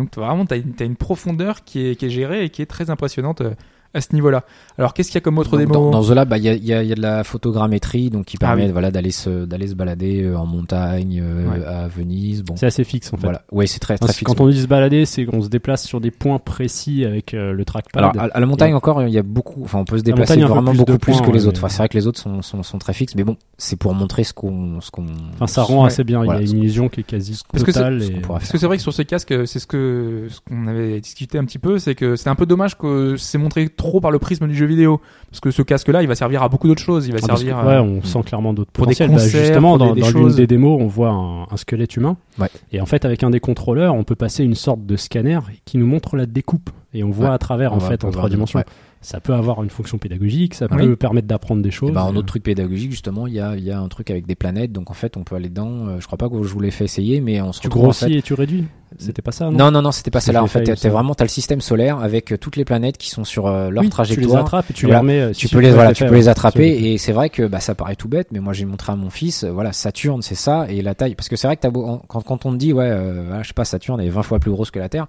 [0.00, 2.88] Donc vraiment, une, t'as une profondeur qui est, qui est gérée et qui est très
[2.88, 3.54] impressionnante euh,
[3.94, 4.44] à ce niveau-là.
[4.78, 6.44] Alors qu'est-ce qu'il y a comme autre Donc, démo dans, dans The Lab, bah, il
[6.44, 8.66] y, a, il y a- il y a de la photogrammétrie, donc qui Ah permet
[8.66, 8.72] oui.
[8.72, 11.64] voilà, d'aller se, d'aller se balader euh, en montagne, euh, Ouais.
[11.64, 12.42] à Venise.
[12.44, 13.24] Bon, C'est assez fixe en fait.
[13.24, 13.42] voilà.
[13.50, 14.32] Ouais, c'est très, très Parce que fixe.
[14.32, 17.52] Quand on dit se balader, c'est qu'on se déplace sur des points précis avec euh,
[17.52, 18.02] le trackpad.
[18.02, 20.02] Alors, à, à la montagne Et- encore, il y a beaucoup, enfin, on peut se
[20.04, 21.58] La déplacer montagne, vraiment plus beaucoup plus points, que les ouais, autres.
[21.60, 23.92] Enfin, c'est vrai que les autres sont, sont, sont très fixes, mais bon, c'est pour
[23.94, 25.06] montrer ce qu'on, ce qu'on.
[25.34, 25.86] enfin, ça rend Ouais.
[25.88, 26.22] assez bien.
[26.22, 27.98] Voilà, il y a une illusion qui est quasi totale.
[28.28, 31.38] Parce que c'est vrai que sur ces casques, c'est ce que ce qu'on avait discuté
[31.38, 34.18] un petit peu, c'est que c'est un peu dommage que c'est montré trop par le
[34.18, 35.00] prisme du jeu vidéo,
[35.30, 37.06] parce que ce casque-là, il va servir à beaucoup d'autres choses.
[37.06, 37.60] Il va Ah, servir.
[37.60, 39.08] que, ouais, on sent clairement d'autres pour des potentiels.
[39.10, 42.16] Bah, concerts, justement, pour des- dans, l'une des démos, on voit un, un squelette humain.
[42.38, 42.48] Ouais.
[42.72, 45.78] Et en fait, avec un des contrôleurs, on peut passer une sorte de scanner qui
[45.78, 46.70] nous montre la découpe.
[46.92, 47.34] Et on voit Ouais.
[47.34, 48.58] à travers, On en fait, en trois dimensions.
[48.58, 48.64] ouais.
[49.02, 50.86] Ça peut avoir une fonction pédagogique, ça Oui.
[50.86, 51.88] peut permettre d'apprendre des choses.
[51.88, 54.26] Et bah, en autre truc pédagogique, justement, il y a, y a un truc avec
[54.26, 55.86] des planètes, donc en fait, on peut aller dedans.
[55.88, 57.82] euh, je crois pas que je vous l'ai fait essayer, mais on se tu retrouve
[57.82, 58.12] en grossis fait.
[58.16, 58.66] et tu réduis.
[58.98, 60.40] C'était pas ça, non Non, non, non, c'était pas celle-là.
[60.40, 63.08] je En fait, t'as vraiment, t'as le système solaire avec euh, toutes les planètes qui
[63.08, 64.26] sont sur euh, leur Oui, trajectoire.
[64.28, 64.98] Tu les attrapes et tu Voilà.
[65.00, 65.20] les remets.
[65.20, 67.60] euh, tu si peux les voilà tu peux les attraper et c'est vrai que bah
[67.60, 70.66] ça paraît tout bête mais moi j'ai montré à mon fils voilà Saturne c'est ça
[70.68, 72.72] et la taille parce que c'est vrai que t'as beau- quand quand on te dit
[72.72, 75.06] ouais euh, voilà, je sais pas Saturne est 20 fois plus grosse que la Terre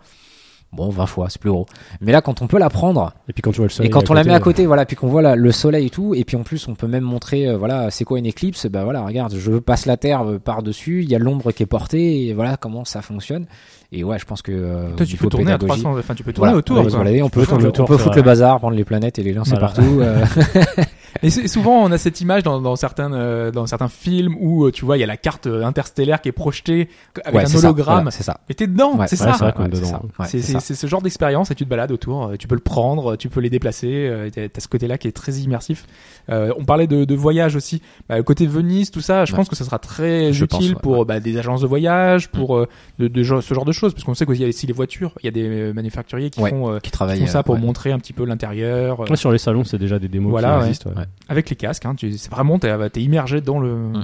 [0.73, 1.65] bon 20 fois c'est plus gros
[1.99, 3.13] mais là quand on peut la prendre.
[3.27, 3.87] Et puis quand tu vois le soleil.
[3.87, 5.87] et quand on la met à euh, côté voilà puis qu'on voit la- le soleil
[5.87, 8.25] et tout et puis en plus on peut même montrer euh, voilà c'est quoi une
[8.25, 11.51] éclipse bah voilà regarde je passe la Terre euh, par dessus il y a l'ombre
[11.51, 13.45] qui est portée et voilà comment ça fonctionne
[13.91, 16.23] et ouais je pense que euh, Toi, tu peux tourner à pédagogie, 300, enfin tu
[16.23, 16.77] peux tourner voilà, autour.
[16.77, 16.83] on
[17.29, 18.15] peut on on foutre vrai.
[18.15, 19.67] le bazar prendre les planètes et les lancer Voilà.
[19.67, 20.23] partout euh,
[21.23, 24.71] Et souvent, on a cette image dans, dans certains euh, dans certains films où euh,
[24.71, 26.89] tu vois, il y a la carte euh, interstellaire qui est projetée
[27.25, 27.95] avec ouais, un c'est ça, hologramme.
[27.97, 30.59] voilà, c'est ça Mais t'es dedans, Ouais, c'est ouais, ça.
[30.59, 33.29] c'est ce genre d'expérience et tu te balades autour, euh, tu peux le prendre, tu
[33.29, 35.85] peux les déplacer, euh, t'as t'as ce côté-là qui est très immersif.
[36.29, 39.37] Euh, on parlait de, de voyage aussi, bah, le côté Venise, tout ça, je Ouais.
[39.37, 42.29] pense que ça sera très Je utile pense, ouais, pour bah, des agences de voyage,
[42.29, 42.67] pour euh,
[42.99, 45.13] de, de ce genre de choses, parce qu'on sait qu'il y a aussi les voitures,
[45.21, 47.55] il y a des manufacturiers qui Ouais, font, euh, qui qui travaille font ça pour
[47.55, 47.61] ouais.
[47.61, 49.01] montrer un petit peu l'intérieur.
[49.01, 50.65] euh, Ouais, sur les salons, c'est déjà des démos Voilà, qui ouais.
[50.67, 50.89] existent.
[51.01, 51.07] Ouais.
[51.29, 54.03] Avec les casques, hein, tu- c'est vraiment t'es es immergé dans le Mm.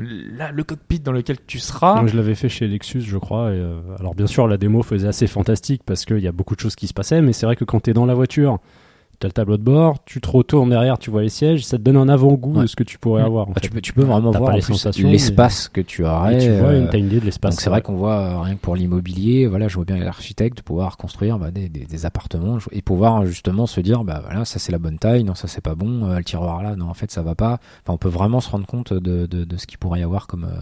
[0.54, 2.00] le cockpit dans lequel tu seras.
[2.00, 3.52] Donc, je l'avais fait chez Lexus, je crois.
[3.54, 6.56] Et, euh, alors bien sûr, la démo faisait assez fantastique parce qu'il y a beaucoup
[6.56, 8.60] de choses qui se passaient, mais c'est vrai que quand t'es dans la voiture,
[9.20, 11.82] t'as le tableau de bord, tu te retournes derrière, tu vois les sièges, ça te
[11.84, 12.62] donne un avant-goût Ouais.
[12.64, 13.26] de ce que tu pourrais Mm.
[13.26, 13.46] avoir.
[13.48, 13.68] en Bah, fait.
[13.68, 14.52] tu peux, tu peux vraiment voir
[14.96, 16.36] l'espace que tu aurais.
[16.36, 17.56] Et tu vois, euh, une, t'as une idée de l'espace.
[17.56, 20.62] Donc c'est vrai qu'on voit euh, rien que pour l'immobilier, voilà, je vois bien l'architecte
[20.62, 24.60] pouvoir construire bah, des, des, des appartements et pouvoir justement se dire bah voilà ça
[24.60, 26.94] c'est la bonne taille, non ça c'est pas bon, euh, le tiroir là, non en
[26.94, 27.60] fait ça va pas.
[27.84, 30.28] Enfin on peut vraiment se rendre compte de, de, de ce qu'il pourrait y avoir
[30.28, 30.44] comme.
[30.46, 30.58] euh,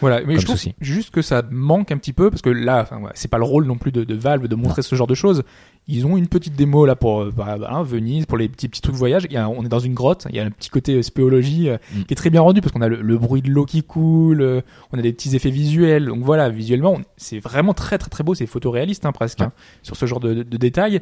[0.00, 0.74] Voilà, mais Comme je trouve souci.
[0.80, 3.66] juste que ça manque un petit peu parce que là, ouais, c'est pas le rôle
[3.66, 5.42] non plus de, de Valve de montrer ce genre de choses.
[5.90, 8.82] Ils ont une petite démo là pour euh, bah, hein, Venise, pour les petits petits
[8.82, 9.24] trucs voyage.
[9.28, 11.02] Il y a, on est dans une grotte, il y a un petit côté euh,
[11.02, 12.02] spéologie euh, Mm.
[12.04, 14.42] qui est très bien rendu parce qu'on a le, le bruit de l'eau qui coule,
[14.42, 14.60] euh,
[14.92, 16.04] on a des petits effets visuels.
[16.06, 19.46] Donc voilà, visuellement, c'est vraiment très très très beau, c'est photoréaliste hein, presque Ouais.
[19.46, 21.00] hein, sur ce genre de, de, de détails.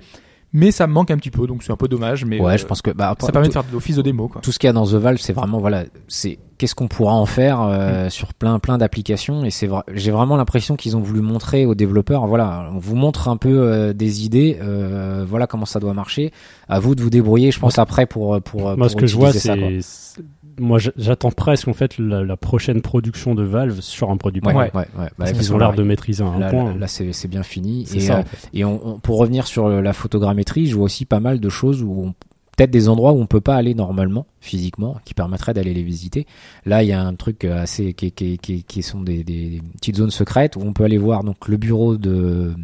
[0.57, 2.24] Mais ça me manque un petit peu, donc c'est un peu dommage.
[2.24, 4.28] Mais ouais, euh, je pense que bah, ça permet de faire de l'office de démo.
[4.28, 4.40] Quoi.
[4.40, 7.12] tout ce qu'il y a dans The Valve, c'est vraiment voilà, c'est qu'est-ce qu'on pourra
[7.12, 7.70] en faire Mm.
[7.70, 11.66] euh, sur plein plein d'applications et c'est vrai, j'ai vraiment l'impression qu'ils ont voulu montrer
[11.66, 15.78] aux développeurs, voilà, on vous montre un peu euh, des idées, euh, voilà comment ça
[15.78, 16.32] doit marcher.
[16.68, 19.16] À vous de vous débrouiller, je pense après pour pour Moi, pour ce que je
[19.16, 19.68] vois, utiliser ça, quoi.
[19.80, 20.22] c'est.
[20.59, 24.52] Moi, j'attends presque en fait la, la prochaine production de Valve sur un produit Ouais,
[24.52, 24.70] pareil.
[24.74, 25.07] ouais, ouais.
[25.18, 26.72] Bah, Parce ils ont l'air de maîtriser un Là, point.
[26.72, 27.82] là, là, c'est bien fini.
[27.94, 28.16] Et, ça.
[28.16, 28.48] euh, en fait.
[28.54, 31.48] et on, on- pour revenir sur le- la photogrammétrie, je vois aussi pas mal de
[31.48, 32.14] choses où on
[32.57, 36.26] peut-être des endroits où on peut pas aller normalement physiquement qui permettraient d'aller les visiter.
[36.64, 39.61] Là, il y a un truc euh, assez qui, qui, qui, qui sont des, des,
[39.74, 42.54] petites zones secrètes où on peut aller voir donc le bureau de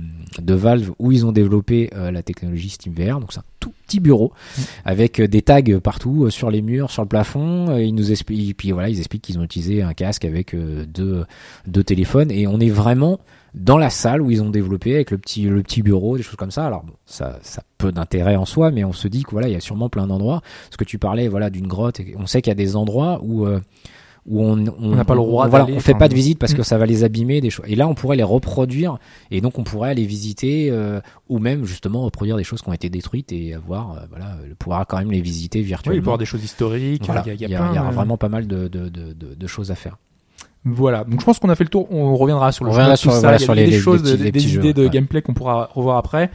[0.41, 3.21] de Valve où ils ont développé euh, la technologie SteamVR.
[3.21, 4.33] Donc c'est un tout petit bureau
[4.85, 7.77] avec euh, des tags partout euh, sur les murs, sur le plafond.
[7.79, 11.25] Ils nous expliquent, puis voilà, ils expliquent qu'ils ont utilisé un casque avec euh, deux
[11.67, 13.21] deux téléphones et on est vraiment
[13.55, 16.37] dans la salle où ils ont développé avec le petit le petit bureau des choses
[16.37, 19.25] comme ça alors bon, ça ça a peu d'intérêt en soi mais on se dit
[19.25, 22.01] que voilà il y a sûrement plein d'endroits parce que tu parlais voilà d'une grotte
[22.01, 23.61] et on sait qu'il y a des endroits où euh,
[24.25, 26.39] où on On n'a pas le droit on, voilà, on fait enfin, pas de visite
[26.39, 26.57] parce mm.
[26.57, 28.99] que ça va les abîmer des choses et là on pourrait les reproduire
[29.31, 32.73] et donc on pourrait aller visiter euh, ou même justement reproduire des choses qui ont
[32.73, 36.25] été détruites et avoir euh, voilà pouvoir quand même les visiter Oui, virtuellement avoir des
[36.25, 37.05] choses historiques.
[37.05, 38.29] Voilà, il y a, y a y a, plein, il y a euh, vraiment pas
[38.29, 39.97] mal de, de, de choses à faire
[40.65, 41.89] Voilà, donc je pense qu'on a fait le tour.
[41.93, 43.37] On reviendra sur le On jeu, reviendra tout sur- ça.
[43.37, 44.91] Il y a des les- les- choses, les petits- des, des idées jeux, de ouais.
[44.91, 46.31] gameplay qu'on pourra revoir après.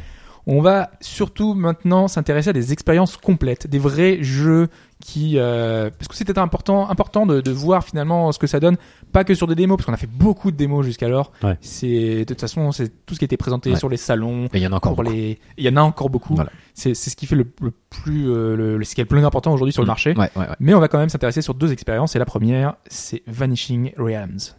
[0.45, 4.67] On va surtout maintenant s'intéresser à des expériences complètes, des vrais jeux
[5.09, 8.75] qui, euh, parce que c'était important, important de, de voir finalement ce que ça donne,
[9.13, 11.31] pas que sur des démos, parce qu'on a fait beaucoup de démos jusqu'alors.
[11.41, 11.57] Ouais.
[11.61, 13.77] C'est de toute façon, c'est tout ce qui a été présenté Ouais.
[13.77, 14.47] sur les salons.
[14.47, 15.15] et il y en a encore Pour beaucoup.
[15.15, 16.35] les, il y en a encore beaucoup.
[16.35, 16.51] Voilà.
[16.73, 19.23] C'est c'est ce qui fait le, le plus, euh, le, ce qui est le plus
[19.25, 19.87] important aujourd'hui sur le Mm.
[19.87, 20.13] marché.
[20.17, 20.29] ouais.
[20.59, 22.17] Mais on va quand même s'intéresser sur deux expériences.
[22.17, 24.57] Et la première, c'est Vanishing Realms.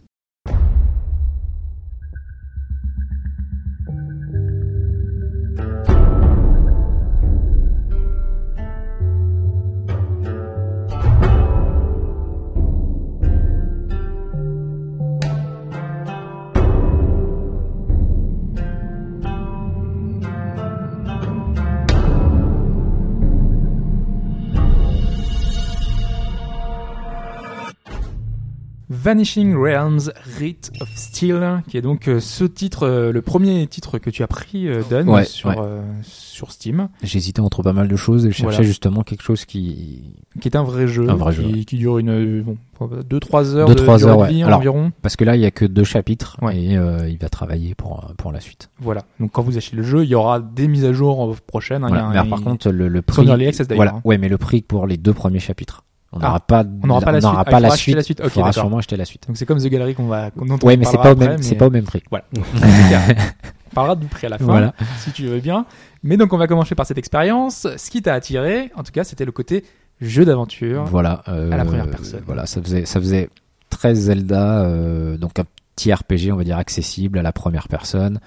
[29.13, 33.97] Vanishing Realms Rite of Steel, qui est donc euh, ce titre, euh, le premier titre
[33.97, 35.55] que tu as pris, euh, Ouais, sur, ouais.
[36.03, 38.67] sur Steam, J'hésitais entre pas mal de choses et je cherchais Voilà.
[38.67, 41.63] justement quelque chose qui qui est un vrai jeu, Un vrai qui, jeu, ouais.
[41.65, 42.55] qui dure une, bon,
[43.09, 44.29] 2-3 heures Deux, de trois heures, de ouais.
[44.29, 44.91] vie Alors, environ.
[45.01, 46.55] parce que là il y a que deux chapitres Ouais.
[46.61, 48.69] et euh, il va travailler pour pour la suite.
[48.79, 49.05] Voilà.
[49.19, 51.83] Donc quand vous achetez le jeu, il y aura des mises à jour prochaines.
[51.83, 52.05] hein, il y a Voilà.
[52.09, 54.01] un- Mais alors, par il- contre le, le prix access, d'ailleurs, voilà hein.
[54.05, 55.83] ouais mais le prix pour les deux premiers chapitres.
[56.11, 56.25] On Ah.
[56.25, 57.31] n'aura pas On n'aura pas la suite.
[57.31, 57.95] Ah, pas faudra la suite.
[57.95, 58.19] la suite.
[58.21, 59.27] Ok, Il faudra sûrement acheter la suite.
[59.27, 61.41] Donc c'est comme The Gallery qu'on va, dont on Ouais mais c'est pas au même
[61.43, 62.01] c'est pas au même prix.
[62.09, 62.25] Voilà.
[63.71, 64.73] On parlera du prix à la fin, Voilà.
[64.97, 65.65] si tu veux bien.
[66.01, 67.67] Mais donc on va commencer par cette expérience.
[67.77, 69.63] Ce qui t'a attiré, en tout cas, c'était le côté
[70.01, 70.85] jeu d'aventure.
[70.85, 71.21] Voilà.
[71.27, 72.21] euh, À la première personne.
[72.25, 73.29] Voilà, ça faisait, ça faisait
[73.69, 75.43] très Zelda, euh, donc un
[75.75, 78.19] petit RPG, on va dire accessible à la première personne,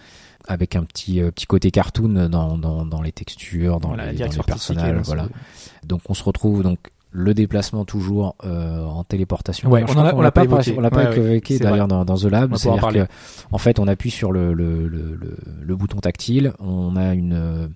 [0.46, 4.18] avec un petit euh, petit côté cartoon dans, dans, dans les textures, dans Voilà, les,
[4.18, 4.88] dans les personnages.
[4.90, 5.26] elle, Voilà.
[5.84, 6.78] Donc on se retrouve donc
[7.14, 9.70] le déplacement toujours euh, en téléportation.
[9.70, 10.74] Ouais, on l'a pas pas, évoqué.
[10.76, 12.56] on l'a pas Ouais, évoqué d'ailleurs dans, dans The Lab.
[12.56, 13.12] C'est-à-dire que
[13.50, 17.34] en fait on appuie sur le le, le, le, le bouton tactile, on a une
[17.34, 17.68] euh,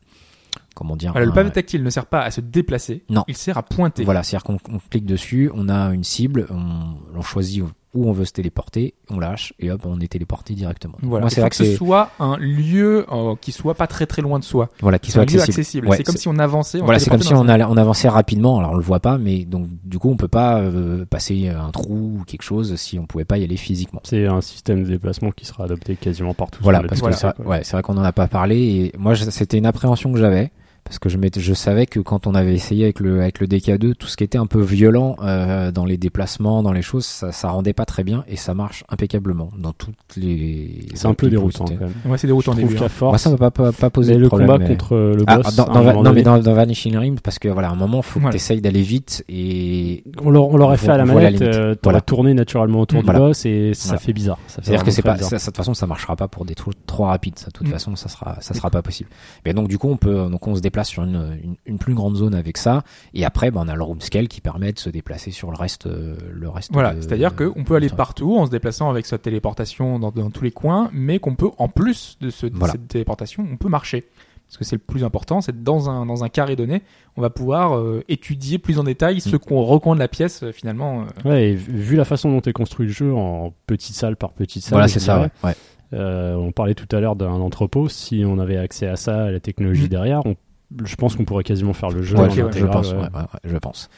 [0.75, 3.05] comment dire Voilà, le un- pavé tactile ne sert pas à se déplacer.
[3.11, 3.25] Non.
[3.29, 4.05] Il sert à pointer.
[4.05, 7.63] voilà, c'est-à-dire qu'on on clique dessus, on a une cible, on, on choisit
[7.97, 10.97] où on veut se téléporter, on lâche et hop, on est téléporté directement.
[11.03, 11.29] Voilà.
[11.29, 14.39] C'est que que ce c'est soit un lieu euh, qui soit pas très très loin
[14.39, 14.69] de soi.
[14.81, 15.51] voilà qui soit accessible.
[15.51, 15.89] accessible.
[15.89, 16.81] Ouais, c'est comme si on avançait.
[16.81, 18.59] On Voilà, c'est comme si on, on avançait rapidement.
[18.59, 21.71] Alors on le voit pas, mais donc du coup on peut pas euh, passer un
[21.71, 24.01] trou ou quelque chose si on pouvait pas y aller physiquement.
[24.05, 26.63] C'est un système de déplacement qui sera adopté quasiment partout.
[26.63, 27.47] Voilà, sur le parce que ça, quoi.
[27.47, 30.53] ouais, c'est vrai qu'on en a pas parlé et moi c'était une appréhension que j'avais
[30.87, 33.95] parce que je je savais que quand on avait essayé avec le avec le DK2,
[33.95, 37.33] tout ce qui était un peu violent euh, dans les déplacements, dans les choses, ça,
[37.33, 40.87] ça rendait pas très bien et ça marche impeccablement dans toutes les.
[40.95, 41.93] C'est un peu déroutant quand même.
[42.07, 42.69] Ouais, c'est déroutant début.
[42.75, 42.79] qu'à hein.
[42.81, 44.49] Moi, force, ça m'a pas, pas, pas posé mais de le problème.
[44.49, 45.57] combat mais- contre le Ah, boss.
[45.57, 48.01] dans, dans, moment non, mais dans, dans Vanishing Rim, parce que voilà, à un moment,
[48.03, 48.33] faut que Voilà.
[48.33, 51.41] tu essayes d'aller vite et on l'a- on l'aurait on fait à la la manette,
[51.41, 51.43] limite.
[51.43, 52.01] euh, t'aurais Voilà.
[52.03, 53.19] tourné naturellement autour Voilà.
[53.19, 53.99] du boss et ça Voilà.
[54.01, 54.39] fait bizarre.
[54.47, 57.39] C'est-à-dire que c'est pas, de toute façon, ça marchera pas pour des trucs trop rapides.
[57.39, 57.73] Ça, de toute Mm.
[57.73, 59.11] façon, ça sera, ça sera pas possible.
[59.45, 61.95] Mais donc, du coup, on peut, donc, on se déplace sur une, une, une plus
[61.95, 62.83] grande zone avec ça.
[63.15, 65.57] Et après, ben, on a le room scale qui permet de se déplacer sur le
[65.57, 66.73] reste, euh, le reste.
[66.73, 70.31] Voilà, de- c'est-à-dire qu'on peut aller partout en se déplaçant avec sa téléportation dans, dans
[70.31, 72.73] tous les coins, mais qu'on peut, en plus de, ce, de Voilà.
[72.73, 74.05] cette téléportation, on peut marcher.
[74.49, 76.83] Parce que c'est le plus important, c'est dans un, dans un carré donné,
[77.17, 79.39] on va pouvoir euh, étudier plus en détail ce Mm.
[79.41, 81.03] qu'on recoin de la pièce euh, finalement.
[81.25, 81.29] euh.
[81.29, 84.63] Ouais, et vu la façon dont est construit le jeu en petite salle par petite
[84.63, 85.49] salle, Voilà, c'est ça, dirais, ouais.
[85.51, 85.57] ouais.
[85.99, 87.89] euh, on parlait tout à l'heure d'un entrepôt.
[87.89, 89.89] Si on avait accès à ça, à la technologie Mm.
[89.89, 90.37] derrière, on-
[90.85, 92.17] je pense qu'on pourrait quasiment faire le jeu.
[92.17, 92.97] Ouais, je pense, ouais.
[92.99, 93.89] ouais, ouais, ouais, je pense.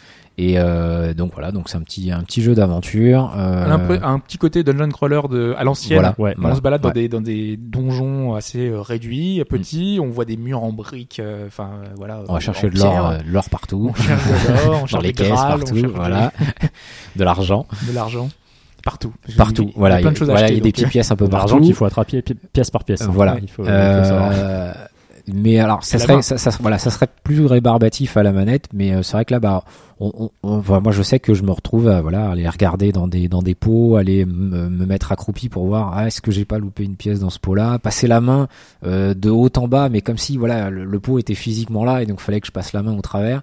[0.40, 3.32] Et euh, donc voilà, donc c'est un petit, un petit jeu d'aventure.
[3.36, 5.98] euh, Un, petit côté dungeon crawler de, à l'ancienne.
[5.98, 6.34] Voilà, Ouais.
[6.38, 9.98] On voilà, se balade dans, des, dans des donjons assez euh, réduits, petits.
[10.00, 11.20] On voit des murs en briques.
[11.46, 12.20] Enfin, euh, voilà.
[12.28, 15.02] On va chercher de l'or, euh, l'or partout, On cherche de l'or, on dans cherche
[15.02, 16.32] les des caisses grâles, on partout, voilà,
[17.16, 18.28] de l'argent de l'argent
[18.84, 19.12] partout.
[19.36, 19.64] partout.
[19.64, 20.88] Il y a Voilà, plein de choses à voilà, acheter, il y a des petites
[20.88, 21.64] pièces un peu De l'argent partout.
[21.64, 23.02] qu'il faut attraper pi- pièce par pièce.
[23.02, 23.10] hein.
[23.12, 23.38] Voilà.
[23.42, 24.32] Il faut, il faut savoir.
[25.28, 28.66] Euh, mais alors, ça serait, ça, ça- voilà, ça serait plus rébarbatif à la manette,
[28.72, 29.64] mais euh, c'est vrai que là, bah,
[30.00, 32.92] on, on- on- voilà, moi, je sais que je me retrouve à voilà, aller regarder
[32.92, 36.30] dans des dans des pots, aller me me mettre accroupi pour voir, ah, est-ce que
[36.30, 38.48] j'ai pas loupé une pièce dans ce pot-là, passer la main
[38.84, 42.02] euh, de haut en bas, mais comme si voilà, le, le pot était physiquement là
[42.02, 43.42] et donc fallait que je passe la main au travers,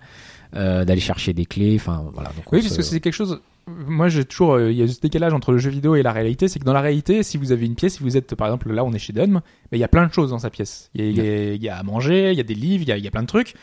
[0.55, 2.29] euh, d'aller chercher des clés, enfin voilà.
[2.29, 3.39] Donc, Oui, parce se- que c'est quelque chose.
[3.67, 4.53] Moi, j'ai toujours.
[4.53, 6.47] euh, Il y a ce décalage entre le jeu vidéo et la réalité.
[6.47, 8.71] C'est que dans la réalité, si vous avez une pièce, si vous êtes, par exemple,
[8.71, 9.41] là, on est chez Dunm,
[9.71, 10.89] mais il y a plein de choses dans sa pièce.
[10.93, 12.97] Il y a, il y à manger, il y a des livres, il y a,
[12.97, 13.55] il y a plein de trucs.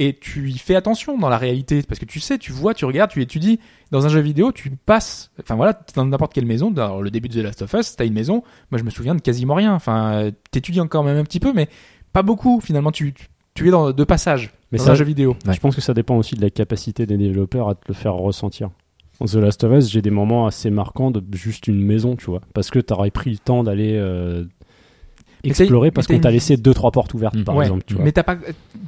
[0.00, 1.82] Et tu y fais attention dans la réalité.
[1.82, 3.58] Parce que tu sais, tu vois, tu regardes, tu étudies.
[3.90, 5.32] Dans un jeu vidéo, tu passes.
[5.40, 6.70] Enfin voilà, t'es dans n'importe quelle maison.
[6.70, 8.44] Dans le début de The Last of Us, t'as une maison.
[8.70, 9.74] Moi, je me souviens de quasiment rien.
[9.74, 11.68] Enfin, t'étudies encore même un petit peu, mais
[12.12, 12.60] pas beaucoup.
[12.60, 15.36] Finalement, tu, tu, tu es dans de passage Mais dans ça, un jeu vidéo.
[15.44, 15.52] Ouais.
[15.52, 18.14] Je pense que ça dépend aussi de la capacité des développeurs à te le faire
[18.14, 18.70] ressentir.
[19.20, 22.26] Dans The Last of Us, j'ai des moments assez marquants de juste une maison, tu
[22.26, 22.40] vois.
[22.54, 24.44] Parce que t'aurais pris le temps d'aller euh,
[25.44, 27.44] explorer parce t'as qu'on t'a une- laissé deux trois portes ouvertes, Mm.
[27.44, 28.04] par Ouais, exemple, tu vois.
[28.04, 28.36] Mais t'as pas,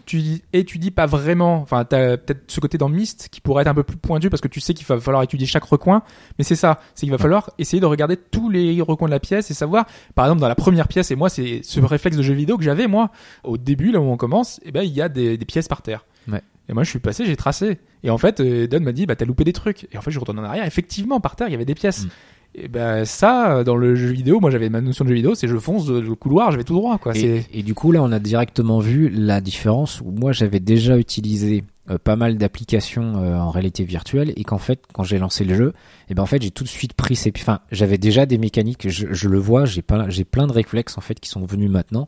[0.06, 0.20] tu
[0.52, 1.56] étudies pas vraiment.
[1.62, 4.40] Enfin, t'as peut-être ce côté dans Myst qui pourrait être un peu plus pointu parce
[4.40, 6.02] que tu sais qu'il va falloir étudier chaque recoin.
[6.38, 9.20] Mais c'est ça, c'est qu'il va falloir essayer de regarder tous les recoins de la
[9.20, 9.86] pièce et savoir.
[10.14, 12.64] Par exemple, dans la première pièce, et moi, c'est ce réflexe de jeu vidéo que
[12.64, 13.10] j'avais moi
[13.44, 14.60] au début, là où on commence.
[14.64, 16.04] Et ben, il y a des, des pièces par terre.
[16.30, 16.42] Ouais.
[16.70, 17.78] Et moi, je suis passé, j'ai tracé.
[18.04, 19.88] Et en fait, euh, Don m'a dit, bah, t'as loupé des trucs.
[19.92, 20.64] Et en fait, je retourne en arrière.
[20.64, 22.04] Effectivement, par terre, il y avait des pièces.
[22.04, 22.08] Mm.
[22.54, 25.46] Et ben, ça, dans le jeu vidéo, moi, j'avais ma notion de jeu vidéo, c'est
[25.48, 27.16] je fonce de- le couloir, je vais tout droit, quoi.
[27.16, 30.96] Et, et du coup, là, on a directement vu la différence où moi, j'avais déjà
[30.96, 35.44] utilisé euh, pas mal d'applications euh, en réalité virtuelle et qu'en fait, quand j'ai lancé
[35.44, 35.72] le jeu,
[36.08, 38.88] et ben en fait, j'ai tout de suite pris ces, enfin, j'avais déjà des mécaniques.
[38.88, 41.70] Je, je le vois, j'ai pas, j'ai plein de réflexes en fait qui sont venus
[41.70, 42.06] maintenant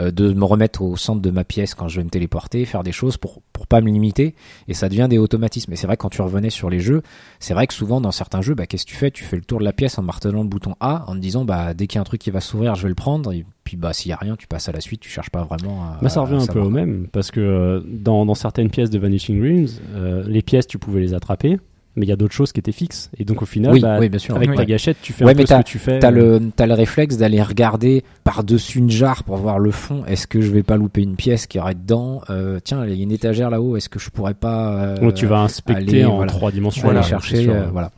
[0.00, 2.82] euh, de me remettre au centre de ma pièce quand je vais me téléporter, faire
[2.82, 4.34] des choses pour pour pas me limiter.
[4.68, 5.72] Et ça devient des automatismes.
[5.72, 7.02] Et c'est vrai quand tu revenais sur les jeux,
[7.38, 9.10] c'est vrai que souvent dans certains jeux, bah qu'est-ce que tu fais?
[9.10, 11.44] Tu fais le tour de la pièce en martelant le bouton A en te disant
[11.44, 13.32] bah dès qu'il y a un truc qui va s'ouvrir, je vais le prendre.
[13.32, 15.44] Et puis bah s'il y a rien, tu passes à la suite, tu cherches pas
[15.44, 18.34] vraiment à Bah, ça revient à un peu au même, parce que euh, dans, dans
[18.34, 21.58] certaines pièces de Vanishing Realms, euh, les pièces, tu pouvais les attraper,
[21.96, 23.10] mais il y a d'autres choses qui étaient fixes.
[23.18, 24.36] Et donc au final, Oui, bah, oui, bien sûr.
[24.36, 24.56] avec ouais.
[24.56, 25.98] ta gâchette, tu fais Ouais, un mais peu ce que tu fais.
[25.98, 30.04] T'as euh, le, t'as le réflexe d'aller regarder par-dessus une jarre pour voir le fond.
[30.06, 32.22] Est-ce que je vais pas louper une pièce qui aurait dedans?
[32.30, 33.76] Euh, Tiens, il y a une étagère là-haut.
[33.76, 36.30] Est-ce que je pourrais pas euh, tu vas inspecter aller, en voilà.
[36.32, 36.88] trois dimensions.
[36.88, 37.54] aller Voilà, c'est chercher sûr.
[37.54, 37.90] euh, Voilà.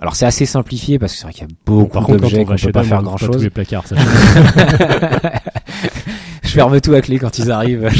[0.00, 2.56] Alors c'est assez simplifié parce que c'est vrai qu'il y a beaucoup d'objets on qu'on
[2.56, 3.94] peut pas faire pas tous les placards, ça,
[6.42, 7.88] je ferme tout à clé quand ils arrivent.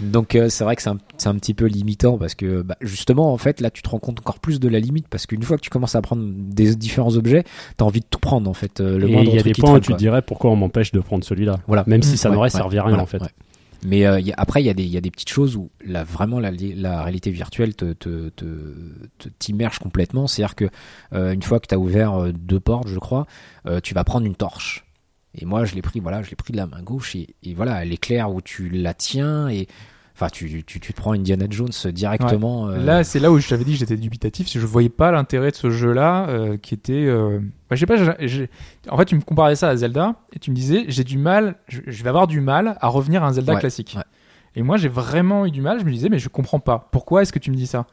[0.00, 2.76] Donc euh, c'est vrai que c'est un, c'est un petit peu limitant parce que bah,
[2.80, 5.42] justement en fait là tu te rends compte encore plus de la limite parce qu'une
[5.42, 7.44] fois que tu commences à prendre des différents objets,
[7.76, 8.80] t'as envie de tout prendre en fait.
[8.80, 10.56] euh, le Et moindre il y a des points où tu te dirais pourquoi on
[10.56, 11.56] m'empêche de prendre celui-là.
[11.66, 11.84] Voilà.
[11.86, 12.16] Même si Mmh.
[12.16, 13.20] ça n'aurait ouais, servi à rien voilà, en fait.
[13.22, 13.28] ouais.
[13.84, 15.54] Mais euh, y a- après, il y, a des- il y a des petites choses
[15.54, 18.44] où là, vraiment la, la réalité virtuelle te, te, te,
[19.18, 20.26] te- t'immerge complètement.
[20.26, 20.64] C'est-à-dire que
[21.12, 23.26] euh, une fois que tu as ouvert euh, deux portes, je crois,
[23.66, 24.85] euh, tu vas prendre une torche.
[25.36, 27.54] Et moi, je l'ai pris, voilà, je l'ai pris de la main gauche et, et
[27.54, 29.68] voilà, elle éclaire où tu la tiens et
[30.14, 32.68] enfin, tu, tu, tu te prends Indiana Jones directement.
[32.68, 35.10] euh, Là, c'est là où je t'avais dit que j'étais dubitatif, si je voyais pas
[35.12, 37.38] l'intérêt de ce jeu-là, euh, qui était, euh...
[37.68, 37.96] bah, je sais pas,
[38.90, 41.56] en fait, tu me comparais ça à Zelda, et tu me disais, j'ai du mal,
[41.68, 43.92] je, je vais avoir du mal à revenir à un Zelda Ouais, classique.
[43.96, 44.04] ouais.
[44.54, 47.20] Et moi, j'ai vraiment eu du mal, je me disais, mais je comprends pas, pourquoi
[47.20, 47.86] est-ce que tu me dis ça?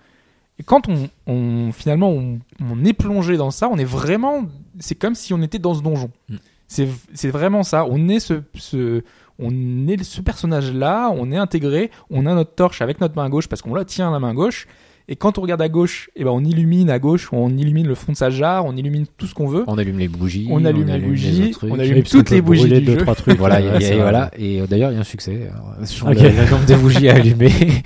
[0.60, 4.45] Et quand on, on finalement, on, on est plongé dans ça, on est vraiment,
[4.80, 6.10] c'est comme si on était dans ce donjon.
[6.30, 6.36] Mm.
[6.68, 7.85] C'est c'est vraiment ça.
[7.90, 9.02] On est ce, ce,
[9.40, 13.48] on est ce personnage-là, on est intégré, on a notre torche avec notre main gauche
[13.48, 14.68] parce qu'on la tient à la main gauche.
[15.10, 17.94] Et quand on regarde à gauche, eh ben on illumine à gauche, on illumine le
[17.94, 19.65] fond de sa jarre, on illumine tout ce qu'on veut.
[19.68, 20.48] On allume les bougies.
[20.49, 21.73] On allume les bougies, autres trucs.
[21.73, 22.98] on allume toutes les bougies du deux, jeu.
[22.99, 23.38] trois trucs.
[23.38, 24.31] Voilà, il y a- a- voilà.
[24.38, 25.49] Et euh, d'ailleurs, il y a un succès
[25.81, 26.15] euh, sur Ok.
[26.22, 27.52] le, le nombre de bougies allumées.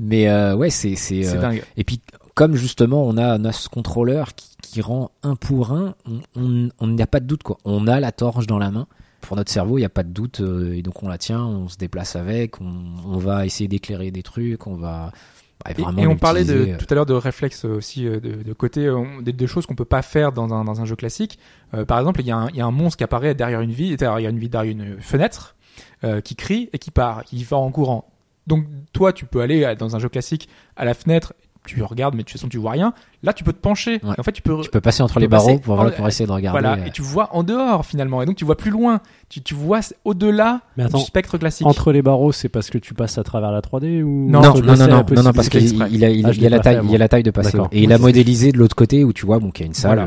[0.00, 1.26] Mais euh, ouais, c'est c'est.
[1.26, 2.00] Euh, et puis
[2.34, 5.94] comme justement on a, on a ce contrôleur qui, qui rend un pour un,
[6.36, 7.58] on- n'y a pas de doute quoi.
[7.64, 8.86] On a la torche dans la main.
[9.20, 11.42] Pour notre cerveau, il n'y a pas de doute euh, et donc on la tient,
[11.42, 12.66] on se déplace avec, on,
[13.06, 15.12] on va essayer d'éclairer des trucs, on va
[15.64, 18.42] bah, Et, et on parlait de, euh, tout à l'heure de réflexes aussi, euh, de,
[18.42, 18.86] de côté,
[19.22, 21.38] des, choses qu'on peut pas faire dans un, dans un jeu classique.
[21.72, 23.62] Euh, par exemple, il y, a un- il y a un monstre qui apparaît derrière
[23.62, 25.56] une vie, derrière une vie, derrière une fenêtre,
[26.02, 28.10] euh, qui crie et qui part, qui va en courant.
[28.46, 31.32] Donc toi, tu peux aller dans un jeu classique à la fenêtre,
[31.66, 32.92] tu regardes, mais de toute façon tu vois rien.
[33.22, 34.00] Là, tu peux te pencher.
[34.02, 34.14] Ouais.
[34.16, 36.06] Et en fait, tu peux, Tu peux passer entre les passer barreaux pour, en- pour
[36.06, 36.60] essayer de regarder.
[36.60, 39.00] voilà, euh, et tu vois en dehors finalement, et donc tu vois plus loin.
[39.30, 41.66] Tu, tu vois au-delà du spectre classique.
[41.66, 44.54] entre les barreaux, c'est parce que tu passes à travers la 3D ou Non, Non,
[44.54, 46.48] non, non, la non, non, non, parce qu'il il a, il, Ah, il y a
[46.48, 47.56] l'ai la taille, il a la taille de passer.
[47.72, 49.74] Et il a modélisé de l'autre côté où tu vois, bon, qu'il y a une
[49.74, 50.06] salle.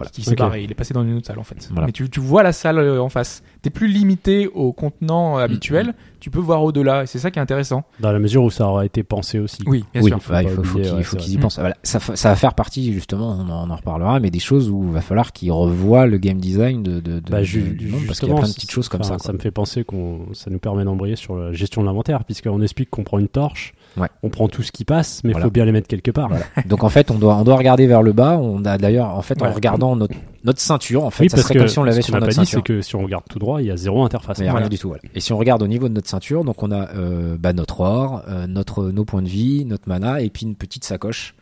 [0.00, 0.10] Voilà.
[0.10, 0.38] Voilà, qui s'est Ok.
[0.38, 1.68] barré, il est passé dans une autre salle en fait.
[1.70, 1.86] Voilà.
[1.86, 3.42] Mais tu, tu vois la salle euh, en face.
[3.62, 7.30] T'es plus limité au contenant euh, habituel, Mm, tu peux voir au-delà, et c'est ça
[7.30, 7.84] qui est intéressant.
[8.00, 9.62] Dans la mesure où ça aura été pensé aussi.
[9.66, 10.22] Oui, bien oui, sûr.
[10.22, 11.58] faut bah, il faut, ouais, qu'ils y pensent.
[11.58, 11.98] Voilà, ça,
[12.28, 15.00] va faire partie justement, on en, on en reparlera, mais des choses où il va
[15.00, 18.32] falloir qu'ils revoient le game design de, de, de- Bah, du monde, parce qu'il y
[18.32, 19.18] a plein de petites choses comme ça.
[19.18, 22.60] Ça me fait penser qu'on, ça nous permet d'embrayer sur la gestion de l'inventaire, puisqu'on
[22.62, 24.08] explique qu'on prend une torche, Ouais.
[24.22, 25.46] on prend tout ce qui passe, mais il Voilà.
[25.46, 26.28] faut bien les mettre quelque part.
[26.28, 26.44] Voilà.
[26.66, 28.38] Donc en fait, on doit, on doit regarder vers le bas.
[28.38, 30.14] On a d'ailleurs, en fait, en regardant notre,
[30.44, 32.20] notre ceinture, en fait, Oui, ça parce serait que comme si on l'avait sur n'a
[32.20, 32.58] notre pas ceinture.
[32.58, 34.38] c'est que si on regarde tout droit, il y a zéro interface.
[34.38, 34.94] Il y a rien du tout.
[35.14, 37.80] Et si on regarde au niveau de notre ceinture, donc on a euh, bah, notre
[37.80, 41.34] or, euh, notre nos points de vie, notre mana, et puis une petite sacoche.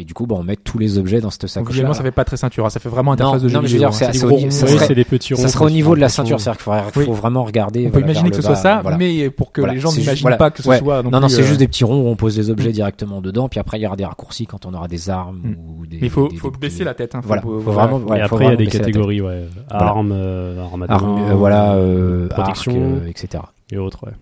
[0.00, 1.68] Et du coup, bah, on met tous les objets dans cette sacoche.
[1.72, 3.60] visuellement, ça fait pas très ceinture, hein, ça fait vraiment Non, interface de jeu non,
[3.60, 4.50] mais je veux dire, hein, c'est- ronds.
[4.50, 5.42] ça Oui, serait- des petits ronds.
[5.42, 7.16] ça sera au niveau de la ceinture, c'est-à-dire qu'il faut Oui.
[7.18, 7.86] vraiment regarder.
[7.86, 8.96] On peut imaginer que ce soit bas, ça, voilà.
[8.96, 10.38] mais pour que Voilà, les gens n'imaginent voilà.
[10.38, 10.78] pas que ce Ouais.
[10.78, 11.02] soit.
[11.02, 13.50] Non, non, c'est euh, juste des petits ronds où on pose des objets directement dedans,
[13.50, 15.56] puis après il y aura des raccourcis quand on aura des armes Mm.
[15.80, 15.98] ou des.
[16.00, 17.14] Mais il faut, des- faut des baisser la tête.
[17.14, 19.44] Hein, Voilà, vraiment- Et après, il y a des catégories, ouais.
[19.68, 21.76] Armes, euh, armes à euh, voilà,
[22.30, 23.02] protection.
[23.06, 23.42] etc.
[23.70, 24.12] et autres, ouais.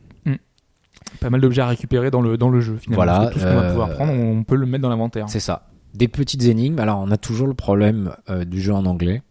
[1.21, 2.97] Pas mal d'objets à récupérer dans le, dans le jeu finalement.
[3.03, 4.91] Voilà, Parce que tout ce qu'on va euh, pouvoir prendre, on peut le mettre dans
[4.91, 5.25] l'inventaire.
[5.29, 5.63] C'est ça.
[5.95, 6.79] Des petites énigmes.
[6.79, 9.23] Alors, on a toujours le problème euh, du jeu en anglais.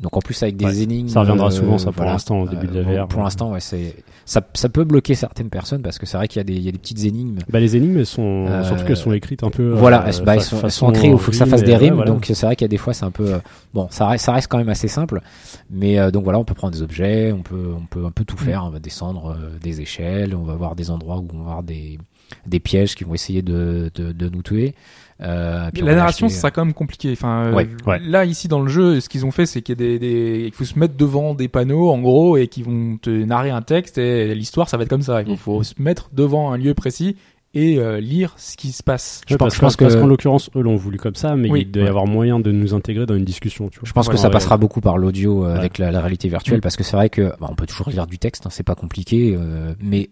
[0.00, 1.08] Donc, en plus, avec des Ouais, énigmes.
[1.08, 2.12] ça reviendra euh, souvent, ça, pour voilà.
[2.12, 3.24] l'instant, au début de la VR, Pour ouais.
[3.24, 6.40] l'instant, ouais, c'est ça, ça peut bloquer certaines personnes parce que c'est vrai qu'il y,
[6.40, 7.38] a des- il y a des petites énigmes.
[7.50, 9.72] Bah, les énigmes, elles sont, Euh, surtout qu'elles sont écrites un peu.
[9.72, 11.74] voilà, euh, elles, bah, elles sont, elles sont écrites, il faut que ça fasse des
[11.74, 11.94] rimes.
[11.94, 12.12] voilà.
[12.12, 13.34] Donc, c'est vrai qu'il y a des fois, c'est un peu.
[13.34, 13.38] euh,
[13.74, 15.20] bon, ça reste, ça reste quand même assez simple.
[15.68, 18.24] Mais euh, donc voilà, on peut prendre des objets, on peut, on peut un peu
[18.24, 18.62] tout faire.
[18.64, 21.62] On va descendre euh, des échelles, on va voir des endroits où on va avoir
[21.64, 21.98] des,
[22.46, 24.76] des pièges qui vont essayer de, de, de nous tuer.
[25.20, 27.10] Euh, la narration, acheter- ça sera quand même compliqué.
[27.12, 27.98] Enfin, euh, Ouais, ouais.
[28.00, 30.44] là ici dans le jeu, ce qu'ils ont fait, c'est qu'il y a des, des,
[30.46, 33.62] il faut se mettre devant des panneaux, en gros, et qui vont te narrer un
[33.62, 33.98] texte.
[33.98, 35.22] Et l'histoire, ça va être comme ça.
[35.22, 35.36] Il Mm.
[35.36, 37.16] faut se mettre devant un lieu précis
[37.54, 39.22] et euh, lire ce qui se passe.
[39.26, 41.14] Je Ouais, pense- parce, je pense que- parce que- qu'en l'occurrence, eux l'ont voulu comme
[41.16, 41.62] ça, mais Oui.
[41.62, 43.70] il doit y avoir moyen de nous intégrer dans une discussion.
[43.70, 43.88] Tu vois.
[43.88, 44.32] Je pense que Ouais, ça ouais.
[44.32, 45.58] passera beaucoup par l'audio euh, Ouais.
[45.58, 46.60] avec la, la réalité virtuelle Mm.
[46.60, 48.74] parce que c'est vrai que bah, on peut toujours lire du texte, hein, c'est pas
[48.76, 50.10] compliqué, euh, mais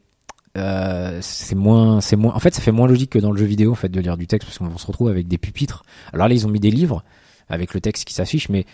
[0.57, 2.35] euh, c'est moins, c'est moins.
[2.35, 4.17] En fait, ça fait moins logique que dans le jeu vidéo en fait de lire
[4.17, 5.83] du texte parce qu'on se retrouve avec des pupitres.
[6.13, 7.03] Alors là, ils ont mis des livres
[7.49, 8.65] avec le texte qui s'affiche, mais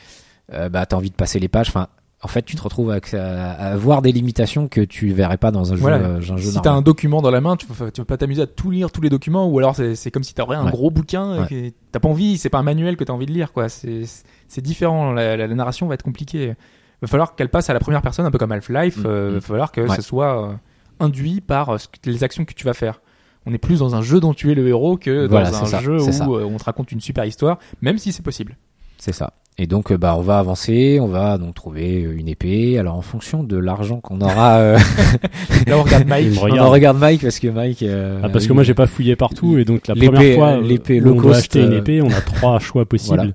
[0.52, 1.68] euh, bah t'as envie de passer les pages.
[1.68, 1.88] Enfin,
[2.24, 5.72] en fait, tu te retrouves à, à avoir des limitations que tu verrais pas dans
[5.72, 5.96] un jeu, Voilà.
[5.96, 8.16] euh, un jeu Si t'as un document dans la main, tu vas, tu vas pas
[8.16, 10.70] t'amuser à tout lire tous les documents, ou alors c'est comme si t'aurais un Ouais.
[10.70, 11.34] gros bouquin.
[11.48, 11.72] et Ouais.
[11.90, 13.68] T'as pas envie, c'est pas un manuel que t'as envie de lire, quoi.
[13.68, 14.02] C'est
[14.46, 15.12] c'est différent.
[15.12, 16.54] La, la- la narration va être compliquée.
[17.00, 18.98] Va falloir qu'elle passe à la première personne, un peu comme Half-Life.
[18.98, 19.34] Mm, euh, mm.
[19.34, 19.96] Va falloir que Ouais.
[19.96, 20.60] ce soit
[21.02, 23.00] induit par euh, les actions que tu vas faire.
[23.44, 25.66] On est plus dans un jeu dont tu es le héros que Voilà, dans un
[25.66, 26.24] ça, jeu où ça.
[26.26, 28.56] euh, on te raconte une super histoire, même si c'est possible.
[28.98, 29.32] C'est ça.
[29.58, 32.78] Et donc, euh, bah, on va avancer, on va donc trouver une épée.
[32.78, 34.78] Alors, en fonction de l'argent qu'on aura, euh,
[35.66, 36.38] Là, on regarde Mike.
[36.40, 36.98] On regarde.
[36.98, 37.82] Mike parce que Mike.
[37.82, 40.60] euh, Ah, parce que moi j'ai pas fouillé partout et donc la première fois euh,
[40.62, 43.32] l'épée on doit acheter une épée on a trois choix possibles Voilà.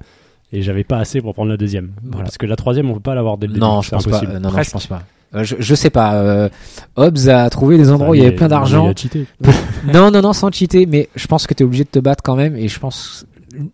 [0.54, 2.24] et j'avais pas assez pour prendre la deuxième Voilà.
[2.24, 4.10] parce que la troisième on peut pas l'avoir dès le début Non, je pense pas.
[4.10, 5.04] impossible euh, non, non, je pense pas.
[5.36, 6.16] Euh, je, je sais pas.
[6.16, 6.50] Euh,
[6.96, 8.94] Hobbs a trouvé des endroits où il y avait plein d'argent.
[9.94, 10.86] non, non, non, sans cheater.
[10.86, 12.56] Mais je pense que t'es obligé de te battre quand même.
[12.56, 13.26] Et je pense,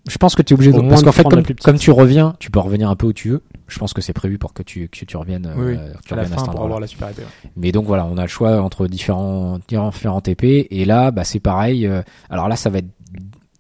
[0.08, 0.78] je pense que t'es obligé de.
[0.78, 3.14] Au moins Parce qu'en fait, la comme, tu reviens, tu peux revenir un peu où
[3.14, 3.42] tu veux.
[3.68, 5.52] Je pense que c'est prévu pour que tu, que tu reviennes.
[5.56, 6.66] Oui, euh, que tu à la reviennes à fin cet pour endroit-là.
[6.66, 7.24] avoir la super épée.
[7.56, 11.40] Mais donc voilà, on a le choix entre différents différents TP et là bah c'est
[11.40, 11.88] pareil.
[11.88, 12.90] euh, alors là ça va être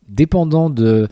[0.09, 1.07] dépendant de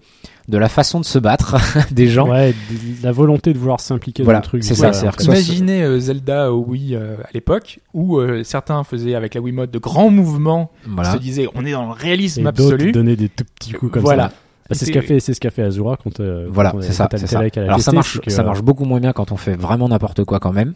[0.48, 1.56] de la façon de se battre
[1.92, 2.30] des gens.
[2.30, 5.84] ouais de- la volonté de vouloir s'impliquer Voilà, dans le truc c'est ça, soit- Imaginez
[5.84, 9.80] euh, Zelda au Wii euh, à l'époque, où euh, certains faisaient avec la Wiimote de
[9.80, 11.12] grands mouvements, Voilà.
[11.14, 12.92] se disaient on est dans le et réalisme d'autres absolu.
[12.92, 14.24] donner des tout petits coups comme voilà.
[14.30, 14.34] ça
[14.70, 17.08] Bah, c'est ce qu'a fait c'est ce qu'a fait Azura quand euh, Voilà, c'est ça,
[17.14, 17.46] ça.
[17.48, 20.24] et Alors ça marche que, ça marche beaucoup moins bien quand on fait vraiment n'importe
[20.26, 20.74] quoi quand même.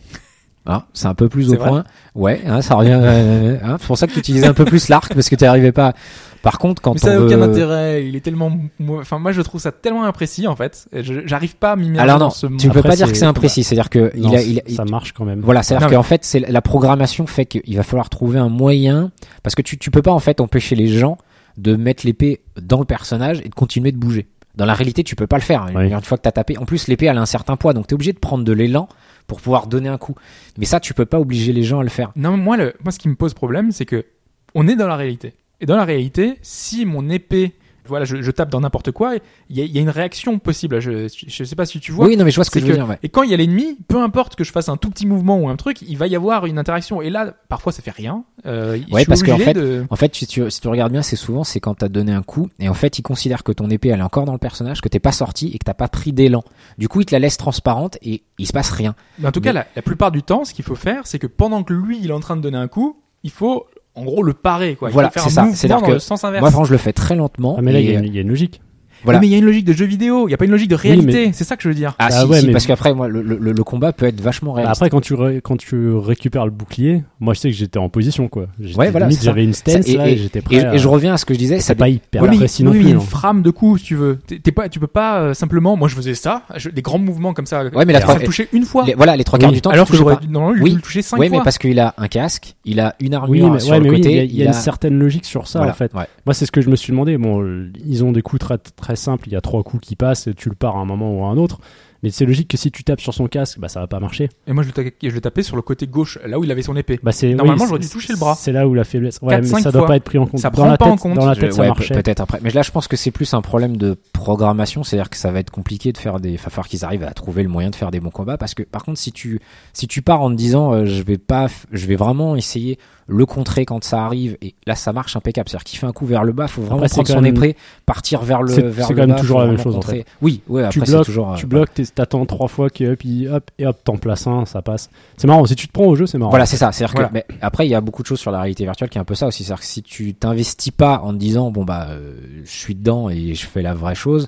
[0.68, 1.84] Hein, c'est un peu plus au point.
[2.16, 2.98] Ouais, hein, ça revient.
[3.00, 5.46] euh, hein, c'est pour ça que tu utilisais un peu plus l'arc parce que tu
[5.46, 5.94] arrivais pas.
[6.42, 7.26] Par contre, quand Mais ça on n'a veut...
[7.28, 8.06] aucun intérêt.
[8.08, 10.88] Il est tellement, moi- enfin moi je trouve ça tellement imprécis en fait.
[11.26, 13.20] J'arrive pas à m'immerger Alors non, dans ce tu ne peux pas dire que c'est-
[13.20, 13.64] c'est imprécis.
[13.64, 15.42] C'est-à-dire que Non, il a, il, a- ça marche quand même.
[15.42, 19.12] Voilà, c'est-à-dire mais- qu'en fait, c'est la programmation fait qu'il va falloir trouver un moyen
[19.44, 21.18] parce que tu tu peux pas en fait empêcher les gens
[21.58, 24.28] de mettre l'épée dans le personnage et de continuer de bouger.
[24.56, 25.68] Dans la réalité, tu peux pas le faire.
[25.76, 25.92] Oui.
[25.92, 27.94] Une fois que t'as tapé, en plus l'épée elle a un certain poids, donc t'es
[27.94, 28.88] obligé de prendre de l'élan
[29.28, 30.16] pour pouvoir donner un coup.
[30.58, 32.12] Mais ça, tu peux pas obliger les gens à le faire.
[32.16, 34.06] Non, moi, le, moi, ce qui me pose problème, c'est que
[34.54, 35.34] on est dans la réalité.
[35.62, 37.54] Et dans la réalité, si mon épée,
[37.88, 39.14] voilà, je, je tape dans n'importe quoi,
[39.50, 40.80] il y y a une réaction possible.
[40.80, 42.06] Je, je sais pas si tu vois.
[42.08, 42.88] Oui, non, mais je vois ce que je veux que- dire.
[42.88, 43.00] ouais.
[43.04, 45.38] Et quand il y a l'ennemi, peu importe que je fasse un tout petit mouvement
[45.40, 47.02] ou un truc, il va y avoir une interaction.
[47.02, 48.24] Et là, parfois, ça fait rien.
[48.46, 51.16] Euh, Ouais, parce qu'en fait- de- En fait, si tu, si tu regardes bien, c'est
[51.16, 53.90] souvent c'est quand t'as donné un coup et en fait, il considère que ton épée
[53.90, 56.14] elle est encore dans le personnage, que t'es pas sorti et que t'as pas pris
[56.14, 56.44] d'élan.
[56.78, 58.96] Du coup, il te la laisse transparente et il se passe rien.
[59.20, 61.20] Mais en tout Mais- cas, la, la plupart du temps, ce qu'il faut faire, c'est
[61.20, 64.04] que pendant que lui, il est en train de donner un coup, il faut, en
[64.04, 64.90] gros, le parer, quoi.
[64.90, 65.48] Il Voilà, faut faire c'est ça.
[65.54, 66.42] C'est-à-dire que le sens inverse.
[66.42, 67.56] Moi, franchement, je le fais très lentement.
[67.58, 68.62] Ah, mais là, et- il y a une logique.
[69.06, 69.20] Voilà.
[69.20, 70.26] Oui, mais il y a une logique de jeu vidéo.
[70.28, 71.32] Il n'y a pas une logique de réalité.
[71.34, 71.96] C'est ça que je veux dire.
[72.00, 74.20] Ah, Ah si, ouais, si, mais- parce qu'après, moi, le, le, le combat peut être
[74.20, 74.82] vachement Bah, réaliste.
[74.82, 77.88] Après, quand tu, ré- quand tu récupères le bouclier, moi je sais que j'étais en
[77.90, 78.48] position quoi.
[78.60, 80.56] J'étais- Ouais, voilà, j'avais une stance et- là et, et- j'étais prêt.
[80.58, 81.60] et, à- et je reviens à ce que je disais.
[81.60, 82.92] Ça C'est pas hyper Oui, précis oui, non mais il y plus.
[82.92, 83.06] a une hein.
[83.10, 84.18] frame de coups, si tu veux.
[84.28, 85.76] T'es pas, tu peux pas euh, simplement.
[85.78, 87.64] Moi, je faisais ça, je- des grands mouvements comme ça.
[87.66, 88.86] Ouais, mais la trois- toucher une fois.
[88.86, 89.56] les- voilà, les trois quarts Oui.
[89.56, 90.22] du temps, alors tu que j'aurais pas.
[90.22, 90.70] dû, normalement, Oui.
[90.72, 91.38] dû le toucher cinq Oui, fois.
[91.40, 93.90] mais parce qu'il a un casque, il a une Oui, armure mais, sur le mais
[93.90, 94.26] oui, côté.
[94.26, 95.94] il y a, une certaine logique sur ça en fait.
[95.94, 97.18] Moi, c'est ce que je me suis demandé.
[97.18, 97.44] Bon,
[97.86, 98.58] ils ont des coups très,
[98.96, 99.28] très simples.
[99.28, 101.28] Il y a trois coups qui passent, tu le pars à un moment ou à
[101.28, 101.60] un autre.
[102.04, 104.30] Mais c'est logique que si tu tapes sur son casque, bah ça va pas marcher.
[104.46, 106.52] Et moi, je le, ta- je le tapais sur le côté gauche, là où il
[106.52, 107.00] avait son épée.
[107.02, 108.36] Bah c'est Normalement, oui, j'aurais dû toucher le bras.
[108.40, 109.18] C'est là où la faiblesse.
[109.24, 109.88] Ouais, Quatre, mais cinq ça doit fois.
[109.88, 110.40] pas être pris en compte.
[110.40, 111.16] Ça dans prend la pas tête, en compte.
[111.16, 111.96] Dans la Je- tête, ça ouais, marchait.
[111.96, 112.40] peut- Peut-être après.
[112.44, 115.40] Mais là, je pense que c'est plus un problème de programmation, c'est-à-dire que ça va
[115.40, 116.32] être compliqué de faire des.
[116.32, 118.54] Il va falloir qu'ils arrivent à trouver le moyen de faire des bons combats, parce
[118.54, 119.40] que par contre, si tu
[119.74, 122.78] si tu pars en te disant, euh, je vais pas, f- je vais vraiment essayer
[123.08, 125.48] le contrer quand ça arrive, et là, ça marche impeccable.
[125.48, 127.22] C'est-à-dire qu'il fait un coup vers le bas, faut vraiment Après, c'est prendre quand son
[127.22, 127.56] même- épée,
[127.86, 129.80] partir vers le C'est- vers c'est le quand même toujours la même chose, en.
[130.24, 130.68] Oui, ouais.
[130.70, 131.32] tu Après, c'est bloques, toujours.
[131.34, 134.26] euh, tu bloques, t'es- t'attends trois fois que hop, il- hop et hop, t'en places
[134.26, 134.90] un, ça passe.
[135.18, 135.46] C'est marrant.
[135.46, 136.32] Si tu te prends au jeu, c'est marrant.
[136.32, 136.72] Voilà, c'est ça.
[136.72, 137.10] C'est-à-dire Voilà.
[137.10, 139.02] que mais après, il y a beaucoup de choses sur la réalité virtuelle qui est
[139.02, 139.44] un peu ça aussi.
[139.44, 143.10] C'est-à-dire que si tu t'investis pas en te disant bon bah euh, je suis dedans
[143.12, 144.28] et je fais la vraie chose,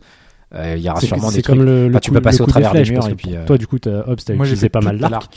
[0.53, 1.55] euh, il y aura C'est sûrement c'est des trucs.
[1.57, 3.57] comme le, le Enfin, tu coup- peux passer au travers des murs et puis, Toi,
[3.57, 5.35] du coup, hop, t'as utilisé pas mal à l'arc.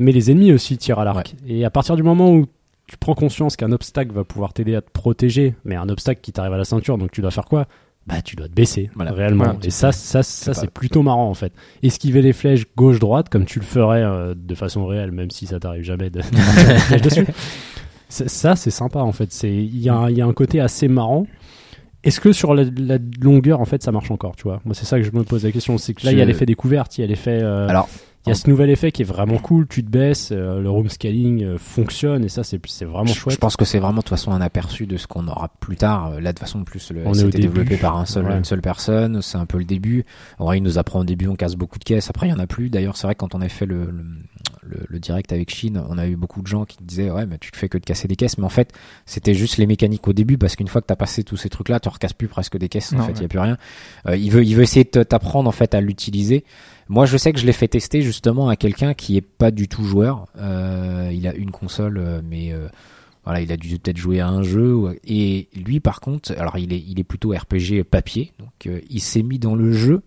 [0.00, 1.34] Mais les ennemis aussi tirent à l'arc.
[1.46, 2.46] Et à partir du moment où
[2.88, 6.32] tu prends conscience qu'un obstacle va pouvoir t'aider à te protéger, mais un obstacle qui
[6.32, 7.66] t'arrive à la ceinture, donc tu dois faire quoi?
[8.06, 9.12] Bah, tu dois te baisser, Voilà.
[9.12, 9.44] réellement.
[9.44, 11.52] Voilà, et ça, ça, ça, c'est plutôt marrant en fait.
[11.82, 15.60] Esquiver les flèches gauche-droite, comme tu le ferais euh, de façon réelle, même si ça
[15.60, 16.20] t'arrive jamais de,
[17.02, 17.26] dessus.
[18.08, 19.30] Ça, c'est sympa en fait.
[19.32, 21.26] C'est il y, a y a un côté assez marrant.
[22.04, 24.60] Est-ce que sur la, la longueur, en fait, ça marche encore, tu vois?
[24.64, 25.76] Moi, c'est ça que je me pose la question.
[25.76, 27.40] C'est que là, il y a l'effet découverte, il y a l'effet.
[27.42, 27.90] euh, Alors,
[28.26, 29.66] il y a ce nouvel effet qui est vraiment cool.
[29.68, 33.34] Tu te baisses, euh, le room scaling euh, fonctionne et ça, c'est c'est vraiment chouette.
[33.34, 35.76] je pense que c'est vraiment de toute façon un aperçu de ce qu'on aura plus
[35.76, 36.08] tard.
[36.08, 38.36] Euh, Là, de toute façon, plus le, c'était développé par un seul, Ouais.
[38.36, 39.22] une seule personne.
[39.22, 40.04] C'est un peu le début.
[40.54, 42.10] Il nous apprend au début, on casse beaucoup de caisses.
[42.10, 42.68] Après, il y en a plus.
[42.70, 44.04] D'ailleurs, c'est vrai que quand on a fait le, le,
[44.68, 47.38] le- le direct avec Chine, on a eu beaucoup de gens qui disaient ouais, mais
[47.38, 48.38] tu te fais que de casser des caisses.
[48.38, 48.72] Mais en fait,
[49.06, 51.80] c'était juste les mécaniques au début parce qu'une fois que t'as passé tous ces trucs-là,
[51.80, 52.92] tu recasses plus presque des caisses.
[52.92, 53.22] En fait, il ouais.
[53.22, 53.56] y a plus rien.
[54.06, 56.44] Euh, il veut, il veut essayer de t'apprendre en fait à l'utiliser.
[56.88, 59.68] Moi, je sais que je l'ai fait tester justement à quelqu'un qui est pas du
[59.68, 60.26] tout joueur.
[60.38, 62.54] Euh, il a une console, euh, mais
[63.24, 64.98] voilà, il a dû peut-être jouer à un jeu.
[65.04, 69.00] Et lui, par contre, alors il est, il est plutôt RPG papier, donc euh, il
[69.00, 70.00] s'est mis dans le jeu.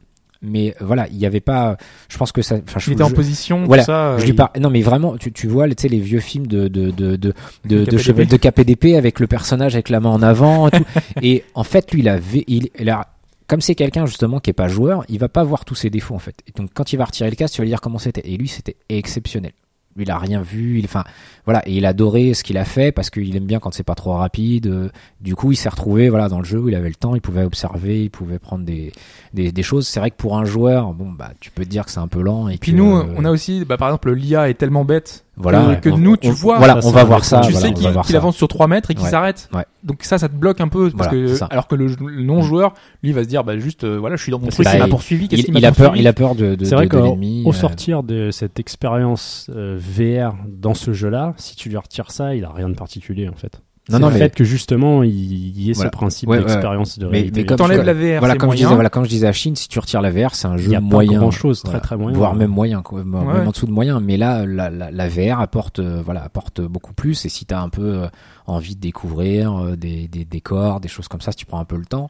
[0.43, 1.77] Mais voilà, il y avait pas.
[2.09, 2.55] Je pense que ça.
[2.67, 4.17] Enfin, je, Il était en je- position, Voilà, tout ça.
[4.17, 4.35] je il-.
[4.59, 7.33] Non, mais vraiment, tu, tu vois, tu sais, les vieux films de de de de
[7.65, 8.27] de, de, KPDP.
[8.29, 10.85] de KPDP avec le personnage avec la main en avant et tout.
[11.21, 13.07] et en fait, lui, il a, il, il a
[13.47, 16.15] comme c'est quelqu'un justement qui est pas joueur, il va pas voir tous ses défauts
[16.15, 16.35] en fait.
[16.47, 18.21] Et donc quand il va retirer le casque, tu vas lui dire comment c'était.
[18.27, 19.51] Et lui, c'était exceptionnel.
[19.97, 20.79] Il a rien vu.
[20.79, 21.03] Il, enfin,
[21.45, 23.83] voilà, et il a adoré ce qu'il a fait parce qu'il aime bien quand c'est
[23.83, 24.67] pas trop rapide.
[24.67, 24.89] Euh,
[25.19, 27.21] Du coup, il s'est retrouvé voilà dans le jeu où il avait le temps, il
[27.21, 28.91] pouvait observer, il pouvait prendre des
[29.33, 29.87] des, des choses.
[29.87, 32.07] C'est vrai que pour un joueur, bon bah, tu peux te dire que c'est un
[32.07, 32.47] peu lent.
[32.49, 34.85] Et Et puis que, nous, euh, on a aussi, bah, par exemple, l'IA est tellement
[34.85, 37.41] bête voilà, que, que on- nous, tu on- vois, Voilà, on va voir ça.
[37.41, 39.49] tu voilà, sais qu'il avance sur 3 mètres et qu'il s'arrête.
[39.53, 39.65] Ouais.
[39.83, 42.73] Donc ça, ça te bloque un peu parce Voilà, que alors que le, le non-joueur,
[43.03, 44.79] lui, va se dire, bah juste, euh, voilà, je suis dans mon truc, que il
[44.79, 45.27] m'a il- poursuivi.
[45.27, 46.91] Qu'est-ce Il, qu'il m'a il a peur, il a peur de, de, C'est vrai de-
[46.91, 47.43] de qu'au l'ennemi.
[47.45, 52.11] au euh, sortir de cette expérience euh, VR dans ce jeu-là, si tu lui retires
[52.11, 53.61] ça, il a rien de particulier en fait.
[53.91, 55.89] Non, non, le mais- fait que justement il y ait Voilà.
[55.89, 56.43] ce principe Ouais, ouais.
[56.43, 57.45] d'expérience de Mais- réalité.
[57.49, 59.55] mais T'enlèves comme- la VR, voilà, comme je disais, voilà, comme je disais à Chine,
[59.55, 61.19] si tu retires la VR, c'est un il jeu n'y a pas moyen.
[61.19, 61.79] grand chose, très Voilà.
[61.81, 62.17] très moyen.
[62.17, 63.45] voire même moyen, quoi, même Ouais.
[63.45, 63.99] en dessous de moyen.
[63.99, 67.25] Mais là, la, la, la VR apporte, euh, voilà, apporte beaucoup plus.
[67.25, 68.07] Et si t'as un peu euh,
[68.47, 71.65] envie de découvrir euh, des, des décors, des choses comme ça, si tu prends un
[71.65, 72.09] peu le temps,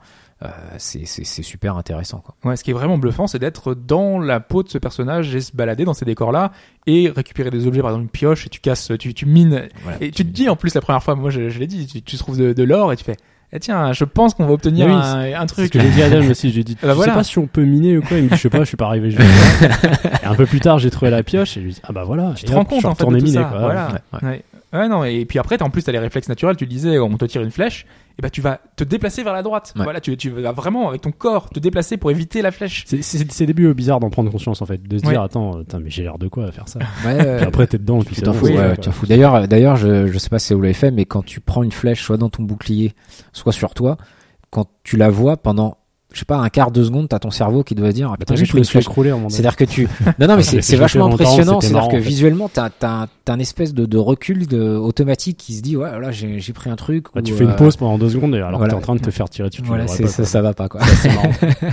[0.77, 2.35] c'est c'est c'est super intéressant quoi.
[2.43, 5.41] Ouais, ce qui est vraiment bluffant, c'est d'être dans la peau de ce personnage et
[5.41, 6.51] se balader dans ces décors-là
[6.87, 9.67] et récupérer des objets, par exemple une pioche, et tu casses, tu, tu mines.
[9.83, 9.97] Voilà.
[10.01, 12.01] Et tu te dis en plus la première fois, moi je, je l'ai dit, tu,
[12.01, 13.17] tu trouves de, de l'or et tu fais,
[13.53, 15.71] eh tiens, je pense qu'on va obtenir Oui, un, un C'est ce truc.
[15.73, 16.51] que j'ai dit à Adam aussi.
[16.51, 17.11] J'ai dit, Ah bah je voilà.
[17.11, 18.17] sais pas si on peut miner ou quoi.
[18.17, 19.09] Il me dit, je sais pas, je suis pas arrivé.
[20.23, 22.03] et un peu plus tard, j'ai trouvé la pioche et je lui dis, ah bah
[22.05, 22.33] voilà.
[22.35, 23.43] Tu te rends compte en fait de tout miner, ça.
[23.43, 23.59] quoi.
[23.59, 23.87] Voilà.
[24.13, 24.29] Ouais, ouais.
[24.29, 24.43] Ouais.
[24.73, 26.55] Ouais, non, et puis après, t'as- en plus, t'as les réflexes naturels.
[26.55, 27.85] Tu disais, on te tire une flèche,
[28.17, 29.73] et bah tu vas te déplacer vers la droite.
[29.75, 29.83] Ouais.
[29.83, 32.83] Voilà, tu, tu vas vraiment avec ton corps te déplacer pour éviter la flèche.
[32.87, 35.11] C'est- C'est c'est des buts bizarres d'en prendre conscience en fait, de se Ouais.
[35.11, 36.79] dire attends, putain, mais j'ai l'air de quoi à faire ça?
[37.05, 39.05] Ouais, Puis après t'es dedans, tu t'en fous, fous.
[39.07, 41.71] D'ailleurs, d'ailleurs, je, je sais pas si vous l'avez fait, mais quand tu prends une
[41.71, 42.93] flèche, soit dans ton bouclier,
[43.33, 43.97] soit sur toi,
[44.49, 45.77] quand tu la vois pendant,
[46.13, 48.17] je sais pas, un quart de seconde, t'as ton cerveau qui doit se dire, ah,
[48.17, 48.87] putain, j'ai pris une flèche.
[49.29, 49.87] C'est-à-dire que tu,
[50.19, 51.61] non, non, mais c'est vachement impressionnant.
[51.61, 52.07] C'est-à-dire que fait.
[52.07, 55.99] visuellement, t'as, t'as, t'as un espèce de, de recul de, automatique qui se dit, ouais,
[55.99, 57.05] là, j'ai, j'ai pris un truc.
[57.13, 58.73] Bah, ou, tu fais une euh, pause pendant deux secondes alors voilà.
[58.73, 59.61] t'es en train de te faire tirer dessus.
[59.63, 60.81] Voilà, ça, ça va pas, quoi.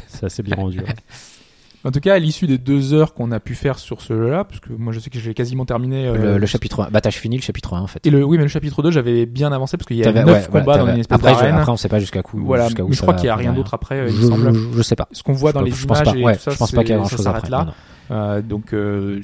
[0.08, 0.78] C'est assez bien rendu.
[0.78, 0.86] ouais.
[1.84, 4.42] En tout cas, à l'issue des deux heures qu'on a pu faire sur ce jeu-là,
[4.44, 6.06] parce que moi je sais que j'ai quasiment terminé.
[6.08, 6.90] euh, Le, le chapitre 1.
[6.90, 8.04] Bah, t'as fini le chapitre 1, en fait.
[8.06, 10.24] Et le, oui, mais le chapitre 2, j'avais bien avancé parce qu'il y a T'avais-
[10.24, 12.44] 9 ouais, voilà, combats dans une espèce après, je- après, on sait pas jusqu'à où,
[12.44, 14.28] Voilà, jusqu'à où mais je crois qu'il y a rien d'autre après, il Je, me
[14.30, 14.54] semble.
[14.54, 15.08] je, je sais pas.
[15.12, 16.18] Ce qu'on voit dans Je les pense- je pense images pas.
[16.18, 17.48] et Ouais, tout ça, je pense pas qu'il y a grand chose après.
[17.48, 17.66] là.
[18.10, 19.20] Euh, donc euh,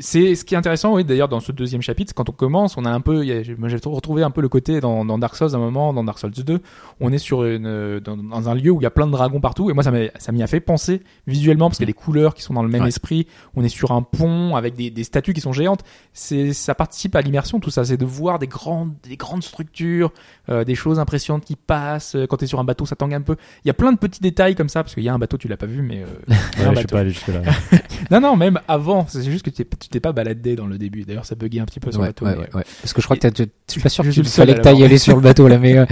[0.00, 1.04] c'est ce qui est intéressant, oui.
[1.04, 4.22] D'ailleurs, dans ce deuxième chapitre, quand on commence, on a un peu, a- j'ai retrouvé
[4.22, 6.60] un peu le côté dans, dans Dark Souls à un moment, dans Dark Souls 2,
[7.00, 9.12] on est sur une, euh, dans, dans un lieu où il y a plein de
[9.12, 9.92] dragons partout, et moi ça
[10.32, 12.68] m'y a fait penser visuellement parce qu'il y a des couleurs qui sont dans le
[12.68, 12.88] même Ouais.
[12.88, 13.26] esprit.
[13.56, 15.80] On est sur un pont avec des, des statues qui sont géantes.
[16.12, 17.84] C'est, ça participe à l'immersion, tout ça.
[17.84, 20.12] C'est de voir des grandes, des grandes structures,
[20.48, 22.14] euh, des choses impressionnantes qui passent.
[22.16, 23.36] Euh, Quand t'es sur un bateau, ça tangue un peu.
[23.64, 25.36] Il y a plein de petits détails comme ça parce qu'il y a un bateau,
[25.38, 27.40] tu l'as pas vu, mais euh, a Ouais, je suis pas allé jusque là.
[28.10, 29.06] Non, non, même avant.
[29.08, 31.02] C'est juste que tu t'es- tu t'es pas baladé dans le début.
[31.04, 32.26] D'ailleurs, ça buguait un petit peu sur Ouais, le bateau.
[32.26, 32.64] ouais, mais- ouais.
[32.82, 34.98] Parce que je crois que tu- je suis pas sûr seul fallait que t'ailles aller
[34.98, 35.86] sur le bateau, là, mais, euh,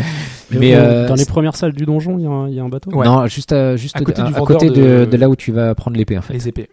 [0.51, 2.63] mais, euh, dans les premières salles du donjon, il y, a un- il y a
[2.63, 2.91] un bateau.
[2.93, 3.07] Ouais.
[3.07, 5.29] non, juste, à, juste À côté à, du à vendeur côté de, de- de là
[5.29, 6.35] où tu vas prendre l'épée, en fait.
[6.35, 6.69] Les épées.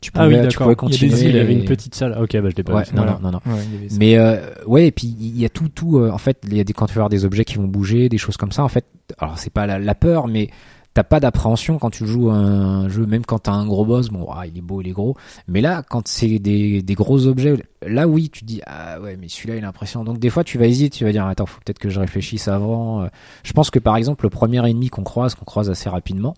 [0.00, 0.64] Tu Ah oui, pouvais, tu d'accord.
[0.66, 1.28] pouvais Il y continuer.
[1.30, 2.14] Il y avait une petite salle.
[2.20, 2.90] Ok, bah je l'ai pas Ouais, vu.
[2.90, 2.92] ça.
[2.94, 3.18] non, Voilà.
[3.22, 3.56] non, non, non.
[3.98, 5.96] Mais euh, ouais, et puis il y a tout, tout.
[5.96, 7.64] euh, en fait, il y a des quand tu vas avoir des objets qui vont
[7.64, 8.62] bouger, des choses comme ça.
[8.64, 8.84] En fait,
[9.18, 10.50] alors c'est pas la, la peur, mais
[10.94, 14.08] t'as pas d'appréhension quand tu joues un jeu, même quand t'as un gros boss.
[14.08, 15.16] Bon, ah, il est beau, il est gros.
[15.48, 19.28] Mais là, quand c'est des, des gros objets, là oui, tu dis ah ouais, mais
[19.28, 20.04] celui-là il est impressionnant.
[20.04, 22.48] Donc des fois, tu vas hésiter, tu vas dire attends, faut peut-être que je réfléchisse
[22.48, 23.02] avant.
[23.02, 23.08] Euh,
[23.42, 26.34] Je pense que par exemple, le premier ennemi qu'on croise, qu'on croise assez rapidement,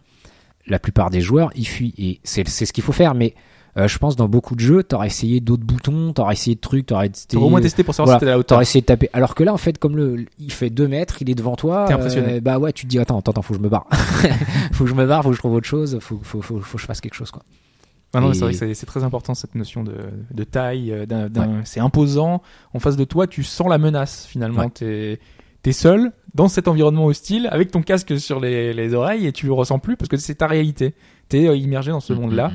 [0.67, 3.35] la plupart des joueurs, ils fuient et c'est ce qu'il faut faire, mais
[3.77, 6.87] euh, je pense dans beaucoup de jeux, t'aurais essayé d'autres boutons, t'aurais essayé de trucs,
[6.87, 8.57] t'aurais T'aurais au moins testé pour savoir voilà, si t'étais à la hauteur.
[8.57, 9.11] T'aurais essayé de taper.
[9.13, 11.85] Alors que là, en fait, comme le, il fait 2 mètres, il est devant toi.
[11.87, 12.35] T'es impressionné.
[12.35, 13.87] euh, bah ouais, tu te dis attends, attends, attends, faut que je me barre.
[14.73, 16.77] faut que je me barre, faut que je trouve autre chose, faut, faut, faut, faut
[16.77, 17.43] que je fasse quelque chose quoi.
[18.15, 19.95] Ah non, Et- c'est vrai que c'est- très important cette notion de,
[20.33, 20.91] de taille.
[20.93, 22.41] euh, d'un- C'est imposant.
[22.73, 24.63] En face de toi, tu sens la menace finalement.
[24.63, 24.71] Ouais.
[24.71, 25.19] T'es
[25.69, 29.47] es seul dans cet environnement hostile avec ton casque sur les, les oreilles et tu
[29.47, 30.95] le ressens plus parce que c'est ta réalité.
[31.29, 32.53] T'es euh, immergé dans ce Mm, monde-là.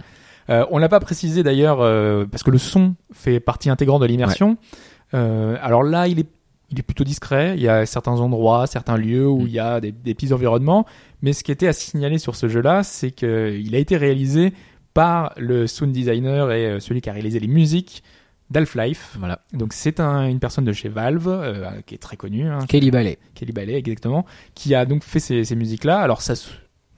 [0.49, 4.07] Euh, on l'a pas précisé d'ailleurs euh, parce que le son fait partie intégrante de
[4.07, 4.57] l'immersion.
[5.13, 6.27] Euh, alors là, il est,
[6.69, 7.53] il est plutôt discret.
[7.57, 9.47] Il y a certains endroits, certains lieux où Mm.
[9.47, 10.85] il y a des, des petits environnements.
[11.21, 14.53] Mais ce qui était à signaler sur ce jeu-là, c'est qu'il a été réalisé
[14.93, 18.03] par le sound designer et euh, celui qui a réalisé les musiques
[18.49, 19.15] d'Half-Life.
[19.17, 19.39] Voilà.
[19.53, 22.91] Donc c'est un, une personne de chez Valve euh, qui est très connue, hein, Kelly
[22.91, 23.17] Ballet.
[23.33, 25.99] Kelly Ballet exactement, qui a donc fait ces, ces musiques-là.
[25.99, 26.33] Alors ça,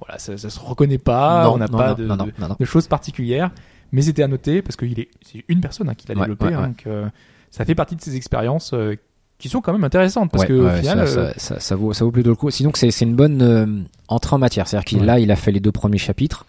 [0.05, 3.51] voilà, ça, ça se reconnaît pas, non, on n'a pas de, choses particulières,
[3.91, 6.45] mais c'était à noter parce qu'il est c'est une personne hein, qui l'a Ouais, développé,
[6.47, 6.67] ouais, hein, ouais.
[6.67, 7.07] donc euh,
[7.51, 8.95] ça fait partie de ces expériences euh,
[9.37, 12.05] qui sont quand même intéressantes parce que au ouais, final, ça, euh, ça, vaut, ça
[12.05, 12.49] vaut plutôt le coup.
[12.49, 14.67] Sinon, c'est c'est une bonne entrée en matière.
[14.67, 16.45] C'est-à-dire qu'il là, il a fait les deux premiers chapitres.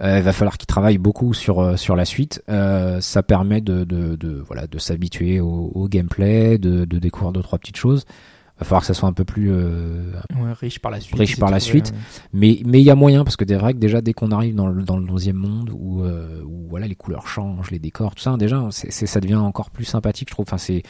[0.00, 2.42] Il va falloir qu'il travaille beaucoup sur sur la suite.
[2.46, 7.42] Ça permet de, de, de voilà de s'habituer au, au gameplay, de, de découvrir deux
[7.42, 8.06] trois petites choses.
[8.58, 11.16] Va falloir que ça soit un peu plus euh, ouais, riche par la suite.
[11.16, 11.94] Riche c'est par la trouvé, suite.
[12.32, 14.82] Mais mais il y a moyen parce que que déjà dès qu'on arrive dans le
[14.82, 18.36] dans le deuxième monde où euh, où voilà les couleurs changent, les décors, tout ça
[18.36, 20.44] déjà c'est c'est- ça devient encore plus sympathique je trouve.
[20.48, 20.82] Enfin c'est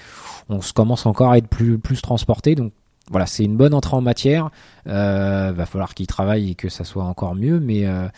[0.49, 2.73] on se commence encore à être plus plus transporté donc
[3.11, 4.49] voilà c'est une bonne entrée en matière.
[4.87, 8.09] Euh, va falloir qu'il travaille et que ça soit encore mieux mais euh,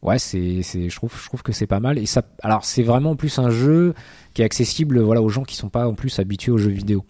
[0.00, 2.82] ouais c'est c'est je trouve je trouve que c'est pas mal et ça alors c'est
[2.82, 3.92] vraiment en plus un jeu
[4.32, 7.04] qui est accessible voilà aux gens qui sont pas en plus habitués aux jeux vidéo.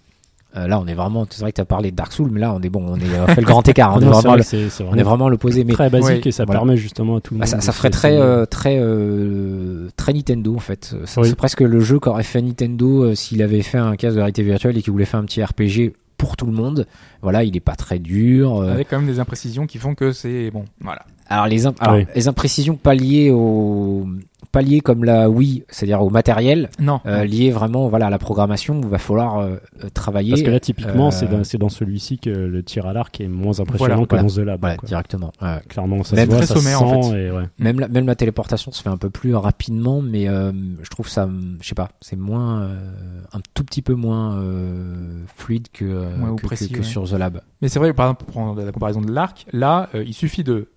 [0.56, 2.38] Euh, là on est vraiment c'est vrai que tu as parlé de Dark Souls mais
[2.40, 4.28] là on est bon on est on fait le grand écart on est Non, vraiment
[4.28, 6.30] vrai le- que c'est- c'est on est vraiment à l'opposé mais très basique Ouais, et
[6.30, 6.60] ça voilà.
[6.60, 7.50] permet justement à tout le bah, monde.
[7.54, 10.94] ça, ça ferait très euh, très euh, très Nintendo en fait.
[11.16, 11.26] Oui.
[11.28, 14.42] C'est presque le jeu qu'aurait fait Nintendo euh, s'il avait fait un casque de réalité
[14.42, 16.86] virtuelle et qu'il voulait faire un petit RPG pour tout le monde.
[17.22, 18.60] Voilà, il est pas très dur.
[18.62, 20.64] euh, Avec quand même des imprécisions qui font que c'est bon.
[20.80, 21.02] Voilà.
[21.28, 22.06] Alors les, imp- alors, Oui.
[22.14, 24.06] les imprécisions pas liées au
[24.52, 27.00] pas liées comme la Wii, c'est-à-dire au matériel, Non.
[27.06, 28.78] euh, liées vraiment voilà à la programmation.
[28.80, 30.30] Il va falloir euh, euh, travailler.
[30.30, 33.20] Parce que là, typiquement, euh, c'est dans, c'est dans celui-ci que le tir à l'arc
[33.20, 34.22] est moins impressionnant Voilà, que voilà.
[34.22, 34.60] dans The Lab.
[34.60, 34.86] voilà quoi.
[34.86, 35.32] directement.
[35.42, 35.58] Ouais.
[35.68, 37.18] Clairement, ça Même se voit, très ça sommaire, se en fait.
[37.26, 37.48] et ouais.
[37.58, 40.52] Même la, même la téléportation se fait un peu plus rapidement, mais euh,
[40.82, 41.28] je trouve ça,
[41.60, 42.90] je sais pas, c'est moins, euh,
[43.32, 46.84] un tout petit peu moins euh, fluide que, euh, Ouais, que, que- précis, que ouais.
[46.84, 47.40] sur The Lab.
[47.60, 50.44] Mais c'est vrai, par exemple, pour prendre la comparaison de l'arc, là, euh, il suffit
[50.44, 50.68] de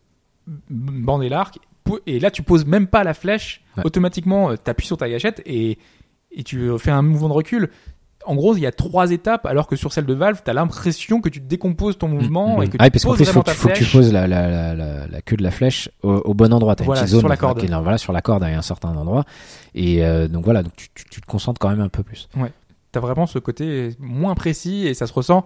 [0.70, 1.60] bander l'arc,
[2.06, 3.84] et là, tu poses même pas la flèche, Ouais.
[3.86, 5.78] automatiquement, tu appuies sur ta gâchette, et,
[6.32, 7.70] et tu fais un mouvement de recul.
[8.26, 10.54] En gros, il y a trois étapes, alors que sur celle de Valve, tu as
[10.54, 12.64] l'impression que tu décomposes ton mouvement Mhm.
[12.64, 14.28] et que Ah, tu parce poses faut, vraiment ta tu- faut que tu poses la,
[14.28, 16.76] la, la, la, la queue de la flèche au, au bon endroit.
[16.76, 17.60] T'as Voilà, une petite zone sur la corde.
[17.62, 19.24] qui voilà, sur la corde à un certain endroit.
[19.76, 22.28] Et euh, donc voilà, donc tu, tu, tu te concentres quand même un peu plus.
[22.92, 25.46] T'as vraiment ce côté moins précis, et ça se ressent.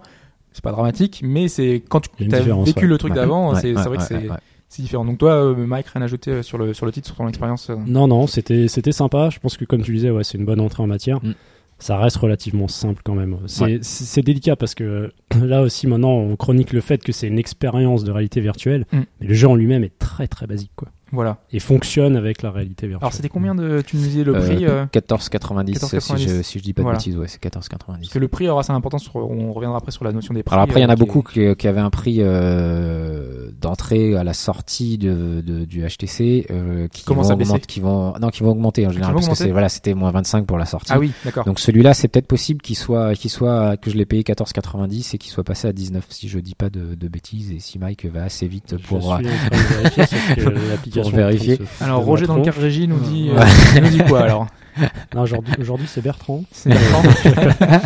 [0.52, 2.86] C'est pas dramatique, mais c'est quand tu as vécu ouais.
[2.86, 3.16] le truc Ouais.
[3.16, 4.36] d'avant, Ouais, c'est ouais, vrai que ouais, c'est ouais, ouais.
[4.72, 5.04] C'est différent.
[5.04, 7.28] Donc toi, euh, Mike, rien à ajouter euh, sur le, sur le titre, sur ton
[7.28, 9.28] expérience euh Non, non, c'était c'était sympa.
[9.30, 11.22] Je pense que comme tu disais, ouais, c'est une bonne entrée en matière.
[11.22, 11.34] Mm.
[11.78, 13.38] Ça reste relativement simple quand même.
[13.46, 13.78] C'est Ouais.
[13.82, 15.12] c'est- c'est délicat parce que
[15.42, 19.00] là aussi maintenant on chronique le fait que c'est une expérience de réalité virtuelle, Mm.
[19.20, 20.88] mais le jeu en lui-même est très très basique quoi.
[21.12, 21.38] Voilà.
[21.52, 23.04] Et fonctionne avec la réalité virtuelle.
[23.04, 23.82] Alors c'était combien de...
[23.86, 26.18] Tu nous disais le prix Euh, euh, 14,90 si 14,90.
[26.18, 26.96] je, si je dis pas Voilà.
[26.98, 28.10] de bêtises, ouais, c'est Parce 14,90.
[28.10, 30.54] que le prix aura sa importance, sur- on reviendra après sur la notion des prix.
[30.54, 32.18] Alors après, il y en euh, a qui beaucoup est- qui, qui avaient un prix
[32.20, 37.50] euh, d'entrée à la sortie de, de- du HTC euh, qui Commence vont à baisser.
[37.50, 39.94] augmenter, qui vont non, qui vont augmenter en général parce que augmenter c'est voilà, c'était
[39.94, 40.92] moins 25 pour la sortie.
[40.92, 41.44] Ah oui, d'accord.
[41.44, 45.18] Donc celui-là, c'est peut-être possible qu'il soit, qu'il soit, que je l'ai payé 14,90 et
[45.18, 48.06] qu'il soit passé à 19 si je dis pas de, de bêtises et si Mike
[48.06, 49.02] va assez vite Je pour.
[49.02, 50.50] suis en train de vérifier, que
[51.10, 51.54] Pour vérifier.
[51.54, 53.80] est en se Alors Roger dans le carte régie nous dit, euh, Ouais.
[53.80, 54.46] nous dit quoi alors
[55.16, 56.42] aujourd'hui, aujourd'hui, c'est Bertrand.
[56.52, 57.02] C'est Bertrand.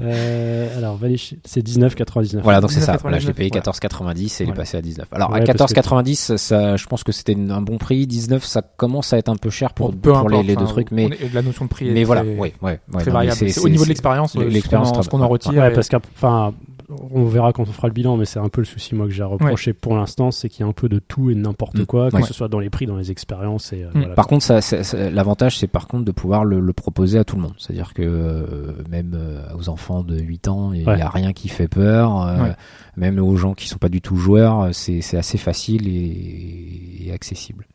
[0.00, 0.98] Euh, alors,
[1.44, 2.40] c'est 19,99.
[2.42, 2.94] Voilà, donc c'est ça.
[2.94, 3.62] 19,99, Voilà, je l'ai payé voilà.
[3.62, 4.56] 14,90 et il est Voilà.
[4.60, 5.06] passé à 19.
[5.12, 8.04] Alors Ouais, à parce que- 14,90, ça, je pense que c'était un bon prix.
[8.08, 10.56] 19, ça commence à être un peu cher pour, Bon, peu pour les, importe, les
[10.56, 12.80] deux enfin, trucs, mais est- la notion de prix est mais voilà, très, ouais, ouais,
[12.92, 13.02] ouais.
[13.02, 13.36] très variable.
[13.38, 15.20] c'est- C'est au niveau de l'expérience, euh, ce qu'on l'expérience, en- très ce qu'on en
[15.20, 15.26] bien.
[15.28, 15.54] retire.
[15.54, 16.52] Ouais, et- parce qu'enfin,
[16.88, 19.12] on verra quand on fera le bilan, mais c'est un peu le souci moi que
[19.12, 21.40] j'ai à reprocher pour l'instant, c'est qu'il y a un peu de tout et de
[21.40, 21.86] n'importe Mm.
[21.86, 22.22] quoi, que Ouais.
[22.22, 23.98] ce soit dans les prix, dans les expériences et euh, Mm.
[24.00, 24.14] voilà.
[24.14, 27.24] Par contre, ça, ça- ça- l'avantage, c'est par contre de pouvoir le, le proposer à
[27.24, 27.54] tout le monde.
[27.58, 31.00] C'est-à-dire que euh, même euh, aux enfants de 8 ans, il n'y Ouais.
[31.00, 32.22] a rien qui fait peur.
[32.26, 32.52] euh, Ouais.
[32.96, 37.12] Même aux gens qui sont pas du tout joueurs, c'est c'est assez facile et, et
[37.12, 37.66] accessible.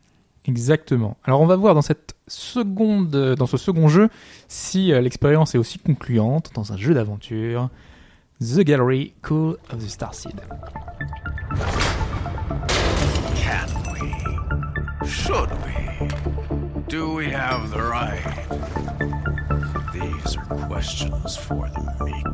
[0.46, 1.18] Exactement.
[1.26, 4.10] Alors on va voir dans cette seconde, dans ce second jeu,
[4.48, 7.70] si euh, l'expérience est aussi concluante dans un jeu d'aventure.
[8.42, 10.40] The Gallery Cool of the Starseed.
[13.36, 14.14] Can we?
[15.06, 16.88] Should we?
[16.88, 18.24] Do we have the right?
[19.92, 22.26] These are questions for the meek.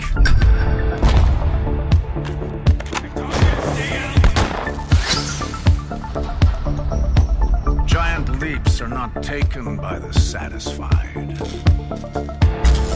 [7.88, 11.41] Giant leaps are not taken by the satisfied,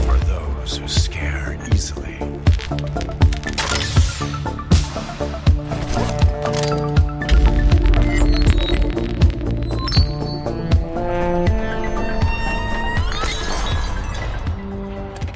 [0.06, 2.18] or those who scare easily.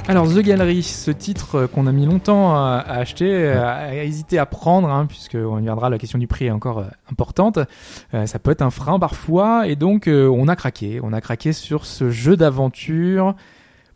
[0.07, 4.89] Alors The Gallery, ce titre qu'on a mis longtemps à, acheter, à, hésiter à prendre,
[4.89, 7.59] hein, puisque on y viendra, la question du prix est encore euh, importante.
[8.13, 11.01] Euh, ça peut être un frein parfois, et donc euh, on a craqué.
[11.03, 13.35] On a craqué sur ce jeu d'aventure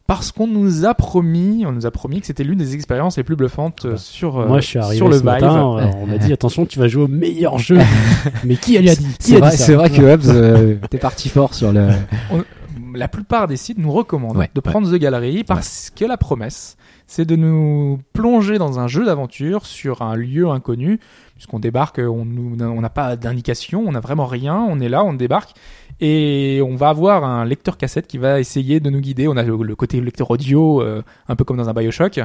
[0.09, 3.25] parce qu'on nous a promis, on nous a promis que c'était l'une des expériences les
[3.25, 5.27] plus bluffantes euh, sur, euh, Moi, je suis arrivé sur le ce Vive.
[5.27, 7.79] matin, euh, on m'a dit attention, tu vas jouer au meilleur jeu.
[8.45, 8.97] mais qui a dit?
[8.97, 9.65] Qui C'est a vrai, dit ça?
[9.67, 11.89] c'est vrai que Hobbs, euh, t'es parti fort sur le.
[12.95, 16.79] la plupart des sites nous recommandent Ouais, de prendre The Gallery parce que la promesse,
[17.07, 21.01] c'est de nous plonger dans un jeu d'aventure sur un lieu inconnu,
[21.39, 25.03] puisqu'on débarque, on nous- on n'a pas d'indication, on n'a vraiment rien, on est là,
[25.05, 25.55] on débarque.
[26.01, 29.27] Et on va avoir un lecteur cassette qui va essayer de nous guider.
[29.27, 32.21] On a le, le côté lecteur audio, euh, un peu comme dans un Bioshock,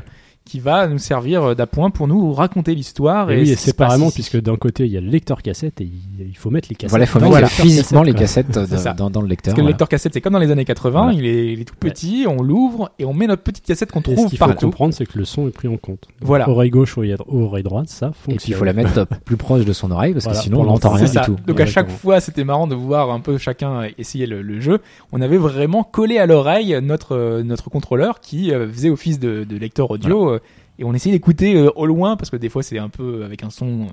[0.45, 3.31] qui va nous servir d'appoint pour nous raconter l'histoire.
[3.31, 5.89] Et Et oui, et séparément, puisque d'un côté, il y a le lecteur cassette et
[6.19, 6.91] il faut mettre les cassettes.
[6.91, 8.19] Voilà, il faut dans mettre lecteur physiquement cassette, les
[8.53, 8.93] cassettes ça.
[8.93, 9.53] dans, dans, dans le lecteur.
[9.53, 9.71] Parce que le voilà.
[9.71, 11.13] lecteur cassette, c'est comme dans les années 80, Voilà.
[11.17, 14.01] il, est, il est tout petit, on l'ouvre et on met notre petite cassette qu'on
[14.01, 16.07] Et ce trouve qu'il faut comprendre, c'est que le son est pris en compte.
[16.21, 16.47] Voilà.
[16.47, 18.33] Oreille gauche, oreille oreille droite, ça fonctionne.
[18.35, 20.61] Et puis il faut la mettre plus proche de son oreille parce Voilà, que sinon
[20.61, 21.37] on n'entend rien C'est du tout.
[21.47, 24.79] Donc à chaque fois, c'était marrant de voir un peu chacun essayer le, le jeu.
[25.11, 29.43] On avait vraiment collé à l'oreille notre euh, notre contrôleur qui euh, faisait office de,
[29.43, 30.39] de lecteur audio euh,
[30.79, 33.43] et on essayait d'écouter euh, au loin parce que des fois c'est un peu avec
[33.43, 33.85] un son euh,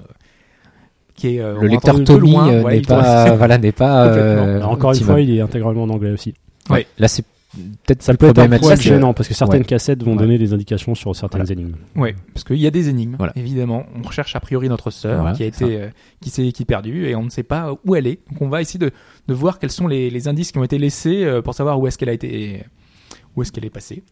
[1.14, 2.60] qui est euh, Le lecteur Tommy loin.
[2.60, 4.06] Voilà, n'est pas, voilà, n'est pas.
[4.06, 6.34] Euh, encore une fois, il est intégralement en anglais aussi.
[6.70, 6.86] Ouais.
[6.98, 7.24] Là, c'est
[7.84, 9.66] peut-être Ça peut être un euh, gênant parce que certaines ouais.
[9.66, 10.18] cassettes vont Ouais.
[10.18, 11.74] donner des indications sur certaines énigmes.
[11.96, 13.32] Ouais, parce qu'il y a des énigmes, Voilà.
[13.36, 13.84] évidemment.
[13.96, 15.88] On recherche a priori notre sœur Voilà, qui a été, euh,
[16.20, 18.20] qui s'est, qui est perdue et on ne sait pas où elle est.
[18.30, 18.90] Donc on va essayer de,
[19.26, 21.86] de voir quels sont les, les indices qui ont été laissés euh, pour savoir où
[21.86, 22.64] est-ce qu'elle a été,
[23.36, 24.02] où est-ce qu'elle est passée.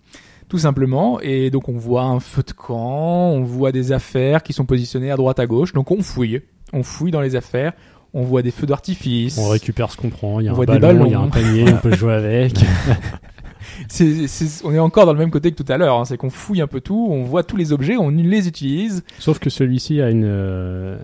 [0.48, 1.20] Tout simplement.
[1.20, 5.10] Et donc on voit un feu de camp, on voit des affaires qui sont positionnées
[5.10, 5.73] à droite à gauche.
[5.74, 6.40] Donc on fouille,
[6.73, 7.73] on fouille dans les affaires.
[8.14, 9.36] On voit des feux d'artifice.
[9.39, 11.14] On récupère ce qu'on prend, il y a On un voit des ballon, il y
[11.14, 11.30] a un ballons.
[11.47, 12.55] panier, on peut jouer avec.
[14.64, 15.98] On est encore dans le même côté que tout à l'heure.
[15.98, 16.05] hein.
[16.05, 19.05] C'est qu'on fouille un peu tout, on voit tous les objets, on les utilise.
[19.18, 20.98] Sauf que celui-ci a une, euh,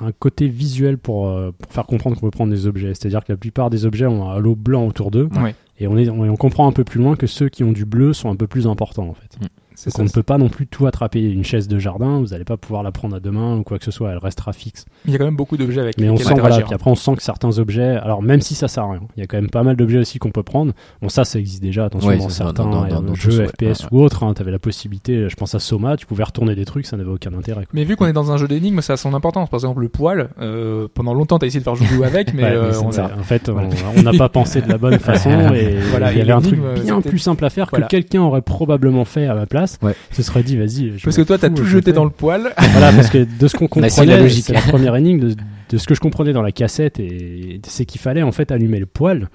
[0.00, 2.94] un côté visuel pour, euh, pour faire comprendre qu'on peut prendre des objets.
[2.94, 5.28] C'est-à-dire que la plupart des objets ont un halo blanc autour d'eux.
[5.42, 5.54] Ouais.
[5.78, 7.84] Et on, est, on, on comprend un peu plus loin que ceux qui ont du
[7.84, 9.38] bleu sont un peu plus importants en fait.
[9.76, 11.20] C'est Donc on ne peut pas non plus tout attraper.
[11.22, 13.78] Une chaise de jardin, vous n'allez pas pouvoir la prendre à deux mains ou quoi
[13.78, 14.86] que ce soit, elle restera fixe.
[15.04, 16.94] Il y a quand même beaucoup d'objets avec Mais on sent, voilà, puis après on
[16.94, 19.36] sent que certains objets, alors même si ça sert à rien, il y a quand
[19.36, 20.72] même pas mal d'objets aussi qu'on peut prendre.
[21.02, 23.46] Bon ça, ça existe déjà, attention Ouais, dans certains dans- dans- dans- dans jeux ouais.
[23.48, 26.24] FPS Ouais, ou autres, hein, tu avais la possibilité, je pense à Soma, tu pouvais
[26.24, 27.62] retourner des trucs, ça n'avait aucun intérêt.
[27.64, 27.70] quoi.
[27.74, 29.50] Mais vu qu'on est dans un jeu d'énigmes, ça a son importance.
[29.50, 32.48] Par exemple, le poil, euh, pendant longtemps, t'as essayé de faire joujou avec, mais, Ouais,
[32.50, 33.68] euh, mais on c'est- a- en fait, Voilà.
[33.96, 36.58] on n'a pas pensé de la bonne façon et Voilà, il y avait un truc
[36.82, 39.65] bien plus simple à faire que quelqu'un aurait probablement fait à ma place.
[39.82, 39.94] Ouais.
[40.12, 40.98] Ce serait dit, vas-y.
[40.98, 42.52] je Parce que toi, t'as tout je jeté dans le poil.
[42.58, 44.44] Voilà, parce que de ce qu'on On a essayé la comprenait, logique.
[44.46, 45.34] c'est la première énigme, de,
[45.70, 48.78] de ce que je comprenais dans la cassette, et c'est qu'il fallait en fait allumer
[48.78, 49.28] le poêle.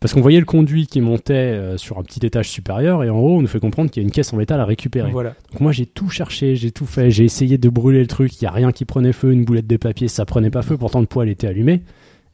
[0.00, 3.18] Parce qu'on voyait le conduit qui montait euh, sur un petit étage supérieur, et en
[3.18, 5.12] haut, on nous fait comprendre qu'il y a une caisse en métal à récupérer.
[5.12, 5.34] voilà.
[5.52, 8.42] Donc moi, j'ai tout cherché, j'ai tout fait, j'ai essayé de brûler le truc, il
[8.44, 10.98] y a rien qui prenait feu, une boulette de papier, ça prenait pas feu, pourtant
[10.98, 11.82] le poêle était allumé.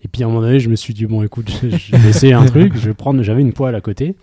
[0.03, 2.09] Et puis à un moment donné, je me suis dit, bon écoute, je, je vais
[2.09, 4.15] essayer un truc, je vais prendre, j'avais une poêle à côté,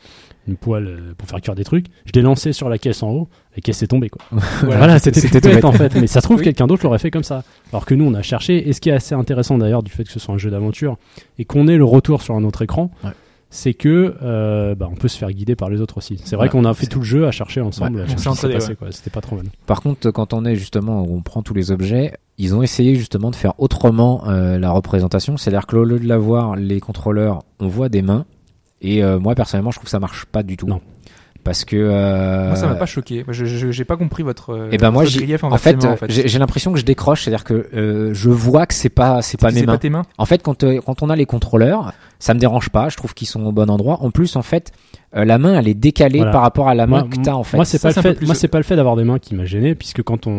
[0.47, 3.09] une poêle euh, pour faire cuire des trucs, je l'ai lancé sur la caisse en
[3.11, 4.21] haut, la caisse est tombée quoi.
[4.63, 5.65] Voilà, c'était C'était tout tout bête bête.
[5.65, 6.43] en fait, mais ça se trouve Oui.
[6.43, 7.43] quelqu'un d'autre l'aurait fait comme ça.
[7.71, 10.03] Alors que nous on a cherché, et ce qui est assez intéressant d'ailleurs du fait
[10.03, 10.97] que ce soit un jeu d'aventure
[11.39, 13.11] et qu'on ait le retour sur un autre écran, Ouais.
[13.49, 16.19] c'est que euh, bah, on peut se faire guider par les autres aussi.
[16.23, 18.35] C'est vrai Ouais, qu'on a fait tout le jeu à chercher ensemble, Ouais, on.
[18.91, 19.45] C'était pas trop mal.
[19.65, 22.95] Par contre, quand on est justement où on prend tous les objets, ils ont essayé
[22.95, 25.37] justement de faire autrement euh, la représentation.
[25.37, 28.25] C'est-à-dire que au lieu de la voir les contrôleurs, on voit des mains.
[28.87, 30.67] Et euh, moi personnellement, je trouve que ça marche pas du tout.
[30.67, 30.81] Non.
[31.43, 33.23] Parce que euh, Moi, ça m'a pas choqué.
[33.23, 34.49] Moi, je- J'ai pas compris votre.
[34.49, 36.09] euh, Et ben moi, j'ai- grief en fait, en fait.
[36.09, 37.21] j'ai l'impression que je décroche.
[37.23, 39.73] C'est-à-dire que euh, je vois que c'est pas, c'est pas mes c'est mains.
[39.73, 40.01] pas tes mains.
[40.17, 42.89] En fait, quand, euh, quand on a les contrôleurs, ça me dérange pas.
[42.89, 43.99] Je trouve qu'ils sont au bon endroit.
[44.01, 44.71] En plus, en fait,
[45.15, 46.31] euh, la main, elle est décalée Voilà.
[46.31, 47.57] par rapport à la main Moi, que t'as en fait.
[47.57, 49.35] Moi, c'est pas, le fait, plus- moi, c'est pas le fait d'avoir des mains qui
[49.35, 50.31] m'a gêné, puisque quand on,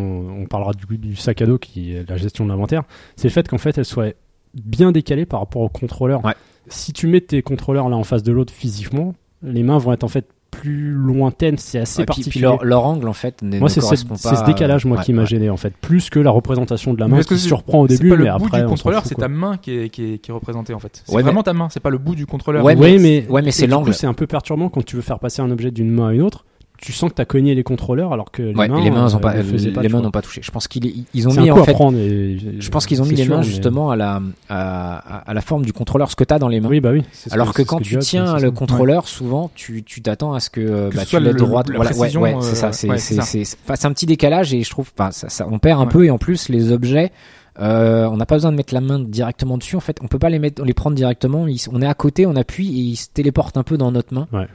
[0.43, 2.82] on parlera du, du sac à dos, qui est la gestion de l'inventaire,
[3.14, 4.09] c'est le fait qu'en fait, elles soient
[4.55, 6.24] bien décalées par rapport aux contrôleurs.
[6.24, 6.35] Ouais.
[6.68, 10.05] Si tu mets tes contrôleurs l'un en face de l'autre physiquement, les mains vont être
[10.05, 12.43] en fait plus lointaines, c'est assez Ouais, puis, puis particulier.
[12.43, 15.26] leur, leur angle en fait ne, moi, c'est ce, décalage moi Ouais, qui m'a ouais.
[15.26, 18.09] gêné en fait, plus que la représentation de la main qui surprend au C'est début,
[18.09, 20.30] pas le mais bout après du contrôleur, c'est ta main qui est, qui est, qui
[20.30, 21.02] est représentée en fait.
[21.05, 22.64] C'est Ouais, mais- vraiment ta main, c'est pas le bout du contrôleur.
[22.64, 23.93] Ouais, Oui, mais, ouais, mais c'est du coup, l'angle.
[23.93, 26.22] C'est un peu perturbant quand tu veux faire passer un objet d'une main à une
[26.22, 26.45] autre.
[26.78, 29.12] Tu sens que tu as cogné les contrôleurs alors que les Ouais, mains, les mains,
[29.12, 30.40] ont euh, pas, pas, les tu mains n'ont pas touché.
[30.42, 31.76] Je pense qu'ils ils ont mis en fait.
[31.96, 35.30] et- Je pense qu'ils ont mis les sûr, mains mais- justement à la à, à-
[35.30, 36.68] à la forme du contrôleur, ce que t'as dans les mains.
[36.68, 37.02] Oui, bah oui.
[37.30, 40.90] Alors que quand tu tiens le contrôleur, souvent tu tu t'attends à ce que, euh,
[40.90, 41.68] Que bah, ce tu l'aies le- droite.
[41.70, 42.72] la Voilà, ouais, précision, ouais, euh, c'est ça.
[42.72, 43.56] C'est ouais, c'est c'est ça.
[43.74, 46.18] c'est un petit décalage et je trouve, ça, ça on perd un peu et en
[46.18, 47.10] plus les objets.
[47.58, 49.76] Euh, on n'a pas besoin de mettre la main directement dessus.
[49.76, 51.46] En fait, on peut pas les mettre, les prendre directement.
[51.46, 54.12] Ils- on est à côté, on appuie et ils se téléportent un peu dans notre
[54.12, 54.28] main.
[54.30, 54.46] Ouais.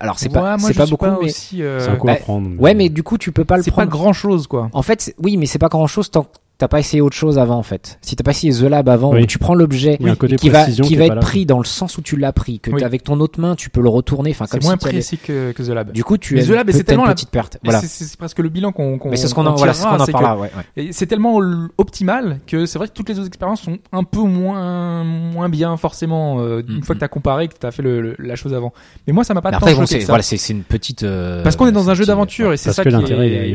[0.00, 2.12] Alors c'est Ouais, pas, moi, c'est pas beaucoup, mais aussi, euh, C'est un coup bah,
[2.12, 2.48] à prendre.
[2.60, 3.90] ouais, mais du coup tu peux pas le C'est pas prendre.
[3.90, 4.68] grand chose quoi.
[4.72, 6.26] En fait, c'est- oui, mais c'est pas grand chose tant
[6.58, 7.98] t'as pas essayé autre chose avant, en fait.
[8.02, 9.22] Si t'as pas essayé The Lab avant, Oui.
[9.22, 9.96] où tu prends l'objet
[10.38, 12.82] qui va, qui va être pris dans le sens où tu l'as pris, que Oui.
[12.82, 15.62] avec ton autre main, tu peux le retourner, enfin, C'est moins si précis que, que
[15.62, 15.92] The Lab.
[15.92, 17.58] Du coup, tu Mais as The Lab, c'est une tellement la- petite perte.
[17.64, 17.80] Voilà.
[17.80, 19.96] c'est- presque le bilan qu'on qu'on Mais c'est ce qu'on en, voilà, c'est ce tirera,
[19.96, 20.88] qu'on en c'est parle ouais, ouais.
[20.92, 21.38] C'est tellement
[21.78, 25.76] optimal que c'est vrai que toutes les autres expériences sont un peu moins moins bien
[25.76, 27.00] forcément euh, une Mm, fois que mm.
[27.00, 28.72] t'as comparé que t'as fait le, le- la chose avant.
[29.06, 31.66] Mais moi ça m'a pas tant choqué voilà, c'est, c'est une petite, euh, parce qu'on
[31.66, 32.94] est dans un jeu d'aventure et c'est ça que qui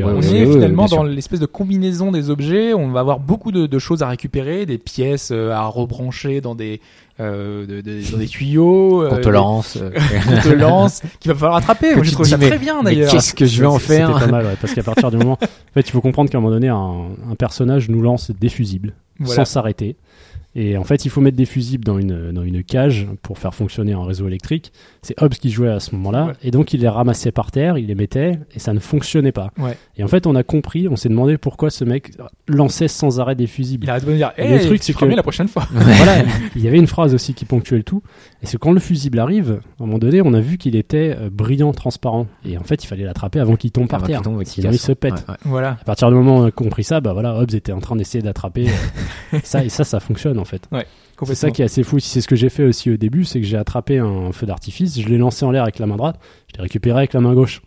[0.02, 2.72] on est finalement dans l'espèce de combinaison des objets.
[2.74, 6.54] On va avoir beaucoup de, de choses à récupérer, des pièces euh, à rebrancher dans
[6.54, 6.80] des
[7.20, 9.76] euh, de- de- dans des tuyaux, euh, Qu'on te lance.
[9.80, 9.90] euh,
[10.26, 11.90] qu'on te lance, qu'il va falloir attraper.
[11.90, 13.12] Que Moi j'ai trouvé ça très bien d'ailleurs.
[13.12, 15.34] qu'est-ce que je vais en C'était faire pas mal, ouais, parce qu'à partir du moment,
[15.40, 16.76] en fait, il faut comprendre qu'à un moment donné, un,
[17.30, 19.44] un personnage nous lance des fusibles Voilà.
[19.44, 19.96] sans s'arrêter.
[20.56, 23.54] Et en fait, il faut mettre des fusibles dans une, dans une cage pour faire
[23.54, 24.72] fonctionner un réseau électrique.
[25.02, 26.26] C'est Hobbes qui jouait à ce moment-là.
[26.26, 26.32] Ouais.
[26.42, 29.50] Et donc, il les ramassait par terre, il les mettait, et ça ne fonctionnait pas.
[29.58, 29.76] Ouais.
[29.96, 32.12] Et en fait, on a compris, on s'est demandé pourquoi ce mec
[32.46, 33.84] lançait sans arrêt des fusibles.
[33.86, 35.66] Il arrête de dire, hey, le truc, c'est que- la prochaine fois.
[35.72, 36.22] voilà,
[36.56, 38.02] il y avait une phrase aussi qui ponctuait le tout.
[38.44, 41.16] Et c'est quand le fusible arrive, à un moment donné, on a vu qu'il était
[41.18, 42.26] euh, brillant, transparent.
[42.44, 44.20] Et en fait, il fallait l'attraper avant qu'il tombe par terre.
[44.22, 45.14] tombe Sinon, il se pète.
[45.14, 45.34] Ouais, ouais.
[45.44, 45.78] Voilà.
[45.80, 47.96] À partir du moment où on a compris ça, bah voilà, Hobbes était en train
[47.96, 50.38] d'essayer d'attraper euh, ça et ça, ça fonctionne.
[50.38, 50.68] en fait.
[51.24, 51.98] C'est ça qui est assez fou.
[52.00, 55.00] C'est ce que j'ai fait aussi au début, c'est que j'ai attrapé un feu d'artifice,
[55.00, 56.20] je l'ai lancé en l'air avec la main droite,
[56.52, 57.62] je l'ai récupéré avec la main gauche.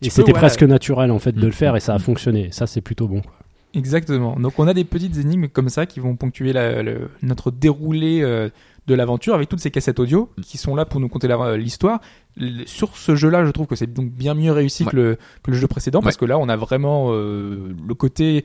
[0.00, 0.38] Tu Et c'était ouais.
[0.38, 1.46] presque naturel en fait de Mm.
[1.46, 2.48] le faire et ça a fonctionné.
[2.52, 3.20] Ça c'est plutôt bon.
[3.22, 3.32] quoi.
[3.74, 4.38] Exactement.
[4.38, 8.20] Donc on a des petites énigmes comme ça qui vont ponctuer la- le- notre déroulé
[8.22, 8.50] euh,
[8.86, 12.00] de l'aventure avec toutes ces cassettes audio qui sont là pour nous conter la- l'histoire.
[12.66, 15.56] Sur ce jeu-là, je trouve que c'est donc bien mieux réussi que, le, que le
[15.56, 18.44] jeu précédent parce que là, on a vraiment euh, le côté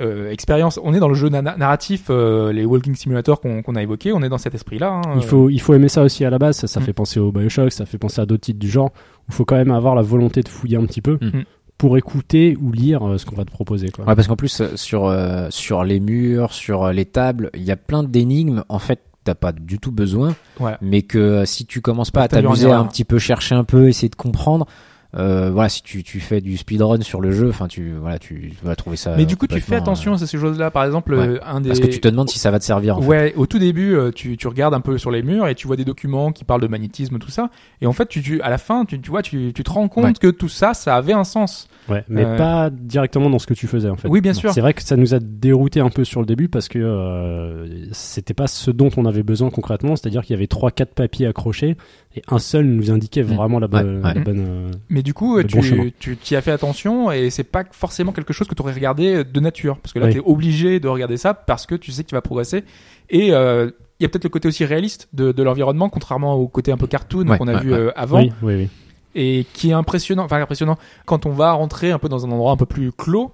[0.00, 0.80] euh, expérience.
[0.82, 4.12] On est dans le jeu na- narratif, euh, les walking simulators qu'on a évoqué.
[4.12, 5.00] On est dans cet esprit-là.
[5.04, 5.12] hein.
[5.16, 6.56] Il faut il faut aimer ça aussi à la base.
[6.56, 6.84] Ça, ça Mm.
[6.84, 8.90] fait penser au Bioshock, ça fait penser à d'autres titres du genre.
[9.28, 11.42] Il faut quand même avoir la volonté de fouiller un petit peu Mm.
[11.76, 13.90] pour écouter ou lire euh, ce qu'on va te proposer.
[13.90, 14.06] Quoi.
[14.06, 17.62] Ouais, parce qu'en plus, euh, sur, euh, sur les murs, sur euh, les tables, il
[17.62, 20.76] y a plein d'énigmes, en fait, t'as pas du tout besoin, Ouais.
[20.80, 23.64] mais que euh, si tu commences pas à t'amuser à un petit peu chercher un
[23.64, 24.66] peu, essayer de comprendre,
[25.14, 28.52] euh, voilà, si tu, tu fais du speedrun sur le jeu, enfin, tu, voilà, tu
[28.62, 29.14] vas trouver ça.
[29.16, 30.70] Mais du coup, tu fais attention à ces choses-là.
[30.70, 31.26] Par exemple, ouais.
[31.28, 33.02] euh, un euh, des Parce que tu te demandes si ça va te servir, en
[33.02, 33.06] fait.
[33.08, 35.66] Ouais, au tout début, euh, tu, tu regardes un peu sur les murs et tu
[35.66, 37.50] vois des documents qui parlent de magnétisme, tout ça.
[37.82, 39.88] Et en fait, tu, tu- à la fin, tu, tu vois, tu, tu te rends
[39.88, 40.12] compte Ouais.
[40.14, 41.68] que tout ça, ça avait un sens.
[41.88, 44.08] Ouais, mais Euh, pas directement dans ce que tu faisais en fait.
[44.08, 44.52] Oui, bien sûr.
[44.52, 47.66] C'est vrai que ça nous a dérouté un peu sur le début parce que euh,
[47.92, 51.26] c'était pas ce dont on avait besoin concrètement, c'est-à-dire qu'il y avait trois quatre papiers
[51.26, 51.76] accrochés
[52.14, 54.14] et un seul nous indiquait vraiment la bonne, Ouais, ouais.
[54.14, 57.30] la bonne, euh, Mais du coup, Le bon tu, tu t'y as fait attention et
[57.30, 59.78] c'est pas forcément quelque chose que tu aurais regardé de nature.
[59.78, 60.12] Parce que là, Oui.
[60.12, 62.64] tu es obligé de regarder ça parce que tu sais que tu vas progresser.
[63.08, 66.48] Et euh, il y a peut-être le côté aussi réaliste de, de l'environnement, contrairement au
[66.48, 67.78] côté un peu cartoon Ouais, qu'on a ouais, vu ouais.
[67.78, 68.18] euh, avant.
[68.20, 68.68] Oui, oui, oui.
[69.14, 70.76] et qui est impressionnant, enfin impressionnant,
[71.06, 73.32] quand on va rentrer un peu dans un endroit un peu plus clos,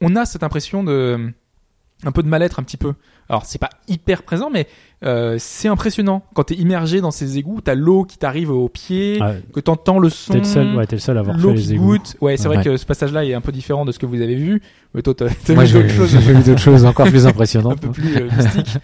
[0.00, 1.32] on a cette impression de
[2.04, 2.92] un peu de mal-être un petit peu.
[3.28, 4.66] Alors c'est pas hyper présent, mais
[5.04, 6.22] euh, c'est impressionnant.
[6.34, 9.98] Quand t'es immergé dans ces égouts, t'as l'eau qui t'arrive aux pieds, Ah, que t'entends
[9.98, 11.98] le son, t'es le seul, ouais, t'es le seul à avoir l'eau fait les égouts.
[12.22, 12.64] Ouais, c'est vrai Ouais.
[12.64, 14.62] que ce passage-là est un peu différent de ce que vous avez vu.
[14.94, 17.80] Mais toi, t'as vu d'autres choses j'ai vu d'autres choses encore plus un impressionnantes.
[17.80, 18.78] peu plus euh, mystiques.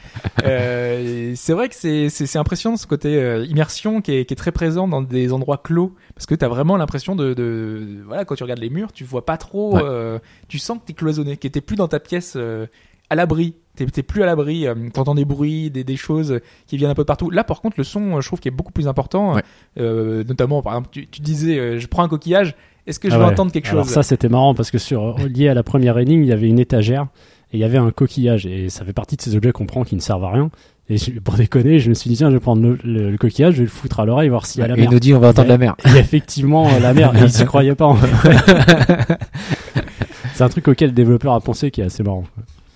[0.45, 4.25] Euh, et c'est vrai que c'est c'est c'est impressionnant ce côté euh, immersion qui est,
[4.27, 8.03] qui est très présent dans des endroits clos parce que t'as vraiment l'impression de, de
[8.07, 9.83] voilà quand tu regardes les murs tu vois pas trop Ouais.
[9.85, 10.19] euh,
[10.49, 12.67] tu sens que t'es cloisonné que t'es plus dans ta pièce euh,
[13.11, 16.77] à l'abri t'es t'es plus à l'abri euh, t'entends des bruits des, des choses qui
[16.77, 18.55] viennent un peu de partout là par contre le son euh, je trouve qu'il est
[18.57, 19.43] beaucoup plus important Ouais.
[19.79, 22.55] euh, notamment par exemple tu, tu disais euh, je prends un coquillage
[22.87, 23.31] est-ce que je Ah vais ouais.
[23.33, 23.93] entendre quelque Alors chose?
[23.95, 26.59] ça c'était marrant parce que sur lié à la première énigme, il y avait une
[26.59, 27.07] étagère
[27.53, 29.85] et il y avait un coquillage et ça fait partie de ces objets qu'on prend
[29.85, 30.51] qui ne servent à rien.
[30.91, 33.17] Et je- pour déconner, je me suis dit tiens, je vais prendre le, le- le
[33.17, 34.89] coquillage, je vais le foutre à l'oreille voir s'il y a la Et mer.
[34.91, 35.75] il nous dit, on va entendre la mer.
[35.87, 37.87] Et effectivement, la mer, et il s'y croyait pas.
[37.87, 39.17] en fait.
[40.35, 42.25] C'est un truc auquel le développeur a pensé qui est assez marrant.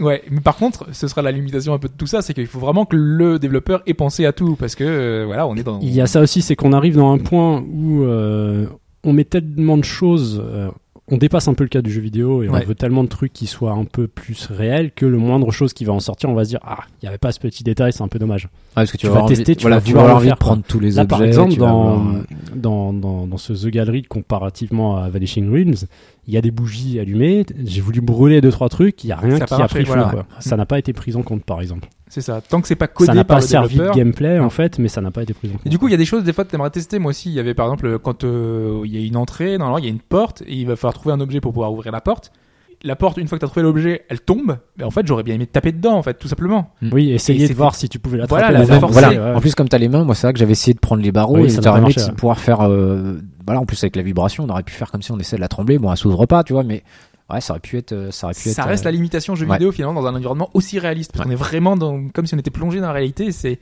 [0.01, 2.47] Ouais, mais par contre, ce sera la limitation un peu de tout ça, c'est qu'il
[2.47, 5.63] faut vraiment que le développeur ait pensé à tout, parce que euh, voilà, on est
[5.63, 5.81] dans.
[5.81, 8.67] Il y a ça aussi, c'est qu'on arrive dans un point où euh,
[9.05, 10.71] on met tellement de choses, euh,
[11.11, 12.61] on dépasse un peu le cadre du jeu vidéo et Ouais.
[12.63, 15.73] on veut tellement de trucs qui soient un peu plus réels que le moindre chose
[15.73, 17.65] qui va en sortir, on va se dire ah, il y avait pas ce petit
[17.65, 18.49] détail, c'est un peu dommage.
[18.73, 20.37] Ah, parce que tu, Tu vas tester, tu voilà, vas tu vouloir envie de faire,
[20.39, 21.09] prendre tous les Là, objets.
[21.09, 21.67] par exemple, dans,
[21.99, 22.23] avoir,
[22.55, 25.87] dans, dans, dans ce The Gallery comparativement à Vanishing Realms,
[26.27, 27.45] il y a des bougies allumées.
[27.65, 29.85] J'ai voulu brûler deux trois trucs, il y a rien Ça qui a marché, pris
[29.87, 29.93] feu.
[29.95, 30.11] voilà.
[30.11, 30.27] quoi.
[30.41, 31.89] Ça n'a pas été pris en compte, par exemple.
[32.09, 32.41] C'est ça.
[32.41, 34.45] Tant que c'est pas codé Ça n'a par pas le servi de gameplay Non.
[34.47, 35.67] en fait, mais ça n'a pas été pris en compte.
[35.67, 36.99] Et du coup, il y a des choses des fois que t'aimerais tester.
[36.99, 39.79] Moi aussi, il y avait par exemple quand euh, il y a une entrée, normalement
[39.79, 41.93] il y a une porte et il va falloir trouver un objet pour pouvoir ouvrir
[41.93, 42.33] la porte.
[42.85, 44.57] La porte, une fois que t'as trouvé l'objet, elle tombe.
[44.77, 46.71] Mais en fait, j'aurais bien aimé te taper dedans, en fait, tout simplement.
[46.93, 48.45] Oui, Et essayer de voir si tu pouvais l'attraper.
[48.53, 48.79] Voilà, la la.
[48.87, 49.09] Voilà.
[49.11, 49.35] Ouais.
[49.37, 51.11] En plus, comme t'as les mains, moi, c'est vrai que j'avais essayé de prendre les
[51.11, 54.03] barreaux Oui, et ça t'aurais aimé de pouvoir faire, euh, voilà, en plus avec la
[54.03, 55.79] vibration, on aurait pu faire comme si on essayait de la trembler.
[55.79, 56.85] Bon, elle s'ouvre pas, tu vois, mais
[57.31, 58.69] ouais, ça aurait pu être, euh, ça aurait pu Ça être.
[58.69, 59.55] reste euh, la limitation jeu ouais.
[59.57, 61.27] vidéo finalement dans un environnement aussi réaliste parce Ouais.
[61.27, 63.33] qu'on est vraiment dans comme si on était plongé dans la réalité.
[63.33, 63.59] C'est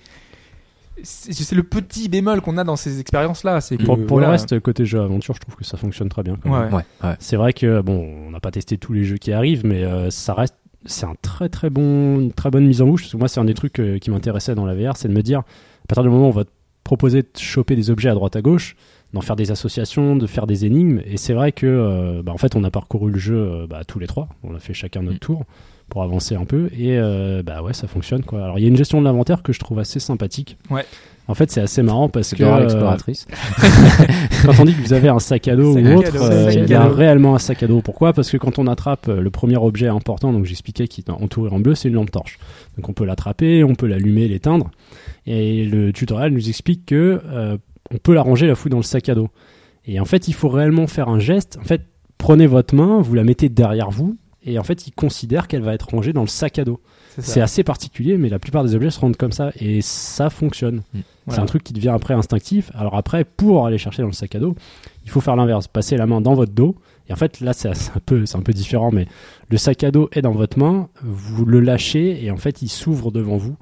[1.03, 3.61] c'est le petit bémol qu'on a dans ces expériences là.
[3.61, 4.29] C'est que Pour, pour voilà.
[4.29, 6.37] le reste, côté jeu aventure, je trouve que ça fonctionne très bien.
[6.43, 6.73] quand même.
[6.73, 6.77] Ouais.
[7.03, 7.17] Ouais, ouais.
[7.19, 10.09] C'est vrai que bon, on n'a pas testé tous les jeux qui arrivent, mais euh,
[10.11, 10.55] ça reste,
[10.87, 13.03] c'est un très très bon, une très bonne mise en bouche.
[13.03, 15.13] Parce que moi, c'est un des trucs euh, qui m'intéressait dans la VR, c'est de
[15.13, 16.51] me dire, à partir du moment où on va te
[16.83, 18.75] proposer de choper des objets à droite à gauche,
[19.17, 21.01] d'en faire des associations, de faire des énigmes.
[21.07, 23.83] Et c'est vrai que, euh, bah, en fait, on a parcouru le jeu euh, bah,
[23.85, 24.29] tous les trois.
[24.45, 25.21] On a fait chacun notre Mm.
[25.21, 25.45] tour
[25.89, 26.69] pour avancer un peu.
[26.77, 28.43] Et euh, bah ouais, ça fonctionne quoi.
[28.43, 30.59] Alors il y a une gestion de l'inventaire que je trouve assez sympathique.
[30.71, 30.85] Ouais.
[31.29, 33.27] En fait, c'est assez marrant parce que euh, l'exploratrice.
[34.45, 36.75] quand on dit que vous avez un sac à dos ou autre, euh, il y
[36.75, 37.81] a réellement un sac à dos.
[37.81, 38.13] Pourquoi?
[38.13, 41.59] Parce que quand on attrape le premier objet important, donc j'expliquais qui est entouré en
[41.59, 42.39] bleu, c'est une lampe torche.
[42.77, 44.71] Donc on peut l'attraper, on peut l'allumer, l'éteindre.
[45.27, 47.57] Et le tutoriel nous explique que euh,
[47.93, 49.29] on peut la ranger, la foutre dans le sac à dos.
[49.85, 51.59] Et en fait, il faut réellement faire un geste.
[51.61, 51.83] En fait,
[52.19, 55.75] prenez votre main, vous la mettez derrière vous, et en fait, il considère qu'elle va
[55.75, 56.81] être rangée dans le sac à dos.
[57.19, 60.77] C'est assez particulier, mais la plupart des objets se rendent comme ça, et ça fonctionne.
[60.77, 60.83] Mm.
[60.93, 61.43] C'est Voilà.
[61.43, 62.71] un truc qui devient après instinctif.
[62.75, 64.55] Alors après, pour aller chercher dans le sac à dos,
[65.05, 66.77] il faut faire l'inverse, passer la main dans votre dos.
[67.09, 69.07] Et en fait, là, c'est c'est un peu, c'est un peu différent, mais
[69.49, 72.69] le sac à dos est dans votre main, vous le lâchez et en fait, il
[72.69, 73.57] s'ouvre devant vous.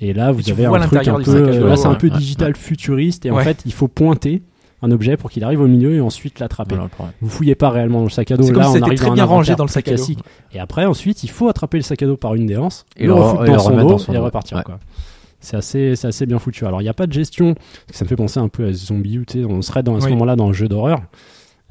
[0.00, 2.08] Et là, vous avez un truc un peu, sac à dos, là, c'est un peu
[2.08, 3.26] Ouais, digital futuriste.
[3.26, 4.42] Et en fait, il faut pointer
[4.82, 6.74] un objet pour qu'il arrive au milieu et ensuite l'attraper.
[6.74, 6.88] Voilà.
[7.20, 8.44] Vous fouillez pas réellement dans le sac à dos.
[8.44, 9.96] C'est Là, on c'était arrive très un bien rangé dans le sac à dos.
[9.96, 10.20] classique.
[10.54, 13.02] Et après, ensuite, il faut attraper le sac à dos par une des anses, Et
[13.02, 14.56] le le re- refoutre et dans son dos et repartir.
[14.56, 14.62] Ouais.
[14.64, 14.78] Quoi.
[15.38, 16.64] C'est assez, c'est assez bien foutu.
[16.64, 17.54] Alors, il n'y a pas de gestion.
[17.92, 19.26] Ça me fait penser un peu à Zombie U.
[19.26, 20.12] tu sais, On serait dans, à ce Oui.
[20.12, 21.00] moment-là dans un jeu d'horreur.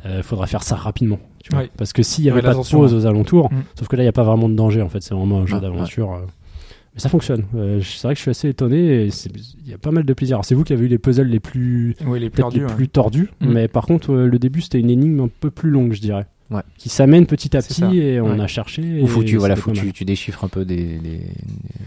[0.06, 1.20] Il faudra faire ça rapidement.
[1.44, 1.64] Tu vois.
[1.64, 1.70] Oui.
[1.78, 3.64] Parce que s'il n'y avait pas de pause aux alentours, Mm.
[3.78, 4.82] sauf que là, il n'y a pas vraiment de danger.
[4.82, 6.14] En fait, c'est vraiment un jeu Ah, d'aventure.
[6.14, 6.20] euh.
[7.00, 7.44] Mais ça fonctionne.
[7.56, 9.06] Euh, c'est vrai que je suis assez étonné.
[9.06, 9.32] et c'est-
[9.64, 10.36] Il y a pas mal de plaisir.
[10.36, 12.60] Alors, C'est vous qui avez eu les puzzles les plus Oui, les plus peut-être les
[12.62, 12.76] tordus.
[12.76, 13.30] plus tordus.
[13.40, 13.54] Mm.
[13.54, 16.26] Mais par contre, euh, le début, c'était une énigme un peu plus longue, je dirais.
[16.52, 16.62] Ouais.
[16.78, 17.94] Qui s'amène petit à petit ça.
[17.94, 18.42] et on Ouais.
[18.42, 19.02] a cherché.
[19.02, 21.00] Ou faut que tu, et voilà, c'était faut tu, déchiffres un peu des,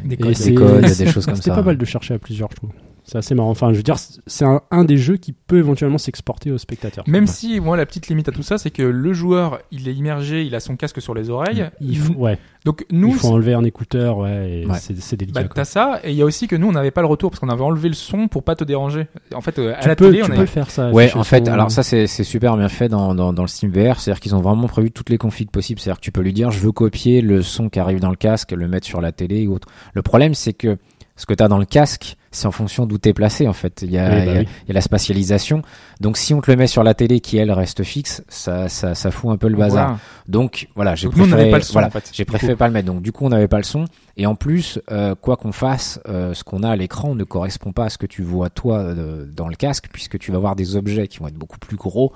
[0.05, 0.33] des, codes.
[0.35, 1.57] des codes, des choses comme C'était ça.
[1.57, 2.71] pas mal de chercher à plusieurs, je trouve.
[3.05, 3.51] C'est assez marrant.
[3.51, 3.97] Enfin, je veux dire,
[4.27, 7.05] c'est un, un des jeux qui peut éventuellement s'exporter aux spectateurs.
[7.09, 9.93] Même si, moi, la petite limite à tout ça, c'est que le joueur, il est
[9.95, 11.67] immergé, il a son casque sur les oreilles.
[11.81, 14.79] il faut, ouais, Donc, nous, il faut enlever un écouteur, ouais, et Ouais.
[14.81, 15.43] c'est c'est délicat.
[15.43, 17.31] Bah, t'as ça, et il y a aussi que nous, on n'avait pas le retour
[17.31, 19.09] parce qu'on avait enlevé le son pour pas te déranger.
[19.35, 20.47] En fait, euh, à tu la peux, télé, tu on peux avait.
[20.47, 20.91] faire ça.
[20.91, 23.49] Ouais, en fait, son- alors ça c'est c'est super bien fait dans, dans, dans le
[23.49, 26.21] Steam VR, c'est-à-dire qu'ils ont vraiment prévu toutes les configs possibles, c'est-à-dire que tu peux
[26.23, 29.01] lui dire je veux copier le son qui arrive dans le casque, le mettre sur
[29.01, 29.67] la télé ou autre.
[29.93, 30.79] Le problème c'est que
[31.17, 33.83] ce que tu as dans le casque, c'est en fonction d'où t'es placé en fait.
[33.83, 34.49] Il y, a, Oui, bah il y a- oui.
[34.65, 35.61] il y a la spatialisation.
[36.01, 38.95] Donc si on te le met sur la télé qui elle reste fixe, ça, ça,
[38.95, 39.99] ça fout un peu le bazar.
[40.27, 42.59] Donc voilà, j'ai préféré, pas le son, voilà, en fait, j'ai du préféré coup.
[42.59, 42.87] pas le mettre.
[42.87, 43.85] Donc du coup, on n'avait pas le son.
[44.17, 47.73] Et en plus, euh, quoi qu'on fasse, euh, ce qu'on a à l'écran ne correspond
[47.73, 50.57] pas à ce que tu vois toi euh, dans le casque, puisque tu vas voir
[50.57, 52.13] des objets qui vont être beaucoup plus gros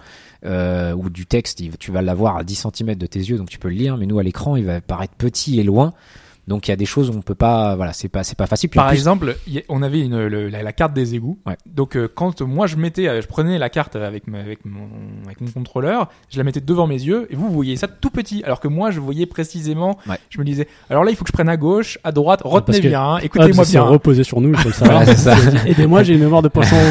[0.47, 3.59] euh, ou du texte, tu vas l'avoir à 10 cm de tes yeux, donc tu
[3.59, 3.97] peux le lire.
[3.99, 5.93] Mais nous, à l'écran, il va paraître petit et loin.
[6.49, 8.47] Donc il y a des choses où on peut pas, voilà, c'est pas, c'est pas
[8.47, 8.71] facile.
[8.71, 9.37] Puis Par plus- exemple,
[9.69, 11.39] on avait une, le- la, la carte des égouts.
[11.45, 11.57] Ouais.
[11.67, 14.87] Donc euh, quand moi je mettais, euh, je prenais la carte avec, ma- avec, mon,
[15.25, 18.11] avec mon contrôleur, je la mettais devant mes yeux et vous, vous voyez ça tout
[18.11, 18.45] petit.
[18.45, 20.19] Alors que moi je voyais précisément, Ouais.
[20.31, 22.81] je me disais, alors là il faut que je prenne à gauche, à droite, retenez
[22.81, 23.83] que- bien, Ah, écoutez-moi c'est bien.
[23.83, 24.55] reposé sur nous.
[24.79, 25.05] Voilà.
[25.67, 26.77] Aidez-moi, j'ai une mémoire de poisson.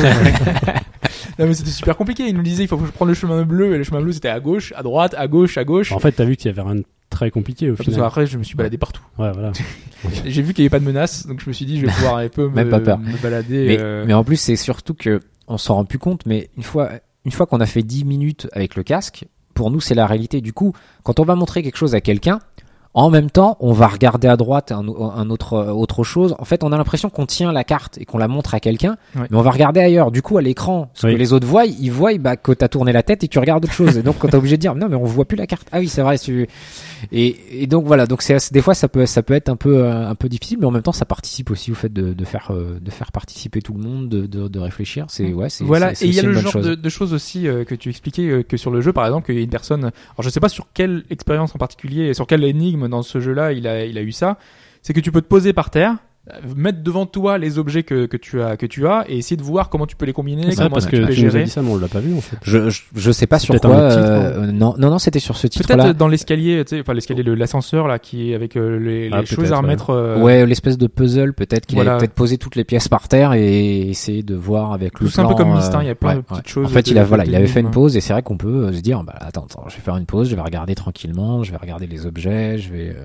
[1.38, 2.24] Non mais c'était super compliqué.
[2.28, 4.14] Il nous disait il faut que je prenne le chemin bleu et le chemin bleu
[4.14, 5.92] c'était à gauche, à droite, à gauche, à gauche.
[5.92, 8.04] en fait, t'as vu qu'il y avait de très compliqué au Parce final.
[8.06, 9.04] après je me suis baladé partout.
[9.18, 9.52] Ouais, voilà.
[10.26, 11.92] J'ai vu qu'il n'y avait pas de menace, donc je me suis dit je vais
[11.92, 12.98] pouvoir un peu me, Même pas peur.
[13.00, 13.68] me balader.
[13.68, 16.64] Mais, euh, mais en plus, c'est surtout que on s'en rend plus compte, mais une
[16.64, 16.90] fois,
[17.24, 20.42] une fois qu'on a fait 10 minutes avec le casque, pour nous, c'est la réalité.
[20.42, 20.74] Du coup,
[21.04, 22.40] quand on va montrer quelque chose à quelqu'un,
[22.96, 26.34] en même temps, on va regarder à droite un, un autre, autre chose.
[26.40, 28.96] En fait, on a l'impression qu'on tient la carte et qu'on la montre à quelqu'un,
[29.16, 29.28] Ouais.
[29.30, 30.12] mais on va regarder ailleurs.
[30.12, 31.14] Du coup, à l'écran, ce Oui.
[31.14, 33.40] que les autres voient, ils voient bah, que t'as tourné la tête et que tu
[33.40, 33.98] regardes autre chose.
[33.98, 35.68] Et donc, quand t'es obligé de dire, non, mais on voit plus la carte.
[35.72, 36.18] Ah oui, c'est vrai.
[36.18, 36.48] tu-
[37.12, 38.08] Et, et donc voilà.
[38.08, 40.58] Donc c'est des fois, ça peut, ça peut être un peu, euh, un peu difficile,
[40.60, 43.12] mais en même temps, ça participe aussi au fait de, de faire, euh, de faire
[43.12, 45.06] participer tout le monde, de, de, de réfléchir.
[45.10, 46.66] C'est ouais, c'est Voilà, et il y a le genre chose.
[46.66, 49.26] de, de choses aussi euh, que tu expliquais euh, que sur le jeu, par exemple,
[49.26, 49.84] qu'il y a une personne.
[49.84, 49.92] Alors
[50.22, 53.68] je sais pas sur quelle expérience en particulier, sur quelle énigme dans ce jeu-là il
[53.68, 54.38] a, il a eu ça.
[54.82, 55.98] C'est que tu peux te poser par terre,
[56.56, 59.44] mettre devant toi les objets que, que tu as que tu as et essayer de
[59.44, 61.32] voir comment tu peux les combiner, comment parce tu que peux les tu nous as
[61.32, 61.44] gérer.
[61.44, 62.38] dit ça, mais on l'a pas vu en fait.
[62.42, 63.90] Je, je, je sais pas sur peut-être quoi.
[63.90, 65.94] titre, euh, non, non, non, c'était sur ce Peut-être titre-là.
[65.94, 69.20] dans l'escalier, tu sais, enfin l'escalier, le- l'ascenseur là, qui est avec euh, les, Ah,
[69.20, 69.62] les choses peut-être, à ouais.
[69.62, 69.90] remettre.
[69.92, 71.92] euh, Ouais, l'espèce de puzzle, peut-être qu'il Voilà.
[71.92, 75.10] avait peut-être posé toutes les pièces par terre et essayé de voir avec Tout le
[75.12, 76.52] c'est un peu comme Myst, hein, euh, il y a plein ouais, de petites ouais.
[76.52, 78.38] choses En fait, il a voilà, il avait fait une pause et c'est vrai qu'on
[78.38, 80.74] peut euh, se dire, bah attends, attends, je vais faire une pause, je vais regarder
[80.74, 82.96] tranquillement, je vais regarder les objets, je vais.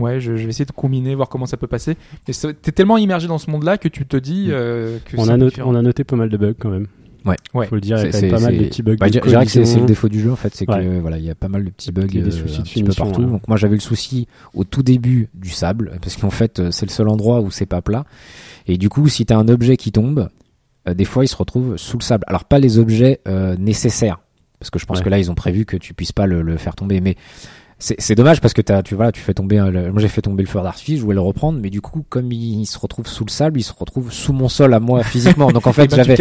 [0.00, 1.96] Ouais, je, je vais essayer de combiner, voir comment ça peut passer.
[2.26, 5.30] Mais t'es tellement immergé dans ce monde-là que tu te dis euh, que On c'est
[5.30, 6.86] a, noté, on a noté pas mal de bugs quand même.
[7.26, 7.36] Ouais.
[7.52, 7.66] Ouais.
[7.66, 8.96] Faut le dire, il y a pas mal de petits bugs.
[8.98, 11.00] bah, je dirais que c'est le défaut du jeu en fait, c'est que Ouais.
[11.00, 12.56] voilà, il y a pas mal de petits bugs Il y a des euh, soucis
[12.56, 13.20] un de petit peu finition, partout.
[13.22, 13.26] ouais.
[13.30, 16.86] Donc moi j'avais le souci au tout début du sable parce qu'en fait euh, c'est
[16.86, 18.06] le seul endroit où c'est pas plat
[18.66, 20.30] et du coup si t'as un objet qui tombe,
[20.88, 22.24] euh, des fois il se retrouve sous le sable.
[22.26, 24.20] Alors pas les objets euh, nécessaires
[24.58, 25.04] parce que je pense Ouais.
[25.04, 27.16] que là ils ont prévu que tu puisses pas le, le faire tomber mais
[27.80, 30.08] c'est c'est dommage parce que t'as, tu vois, tu fais tomber, un- le- moi j'ai
[30.08, 32.78] fait tomber le feu d'artifice, je voulais le reprendre, mais du coup, comme il, se
[32.78, 35.50] retrouve sous le sable, il se retrouve sous mon sol à moi physiquement.
[35.50, 36.16] Donc en Eh fait, ben, tu j'avais,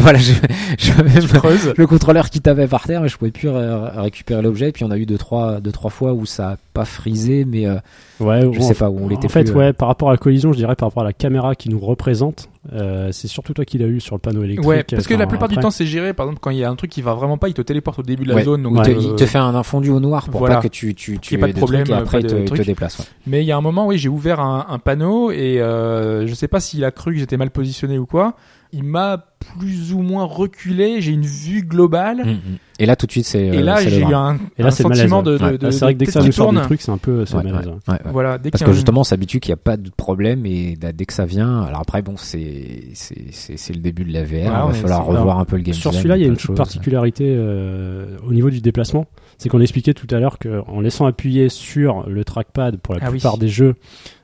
[0.00, 0.18] voilà,
[1.76, 4.68] le contrôleur qui tapait par terre, mais je pouvais plus ré- récupérer l'objet.
[4.68, 7.44] Et puis on a eu deux trois, deux trois fois où ça a pas frisé,
[7.44, 7.76] mais euh,
[8.20, 9.58] Ouais, je sais pas où on l'était En fait, plus, euh.
[9.58, 11.80] ouais, par rapport à la collision, je dirais par rapport à la caméra qui nous
[11.80, 14.68] représente, euh, c'est surtout toi qui l'as eu sur le panneau électrique.
[14.68, 16.12] Ouais, parce que la plupart du temps c'est géré.
[16.14, 17.98] Par exemple, quand il y a un truc qui va vraiment pas, il te téléporte
[17.98, 18.44] au début de la Ouais.
[18.44, 18.62] zone.
[18.62, 20.56] Donc, il, te, euh, il te fait un infondu au noir pour voilà.
[20.56, 22.62] pas que tu, tu, tu pas aies de problème, trucs et après pas il te,
[22.62, 22.98] déplace.
[23.00, 23.04] ouais.
[23.26, 26.34] Mais il y a un moment, oui, j'ai ouvert un, un panneau et euh, je
[26.34, 28.36] sais pas s'il a cru que j'étais mal positionné ou quoi.
[28.72, 29.26] Il m'a
[29.56, 31.00] plus ou moins reculé.
[31.00, 32.24] J'ai une vue globale.
[32.24, 32.58] Mm, mm.
[32.78, 33.44] Et là tout de suite c'est.
[33.44, 35.38] Et euh, là, j'ai eu un, Et là, un sentiment de, ouais.
[35.38, 35.58] de, Ouais.
[35.58, 36.66] de, Ah, c'est vrai que dès que ça nous sort du tourne.
[36.66, 37.66] truc, c'est un peu, c'est Ouais, malaise.
[37.66, 37.78] ouais, ouais.
[37.88, 38.12] ouais, ouais.
[38.12, 40.92] Voilà, dès Parce que justement, on s'habitue qu'il n'y a pas de problème et bah,
[40.92, 44.24] dès que ça vient, alors après bon, c'est c'est c'est c'est le début de la
[44.24, 44.32] VR.
[44.32, 46.34] Il va ouais, falloir revoir un peu le game Sur celui-là, il y a une
[46.36, 49.06] petite particularité euh, au niveau du déplacement.
[49.42, 53.06] C'est qu'on expliquait tout à l'heure qu'en laissant appuyer sur le trackpad pour la Ah
[53.06, 53.18] oui.
[53.18, 53.74] plupart des jeux,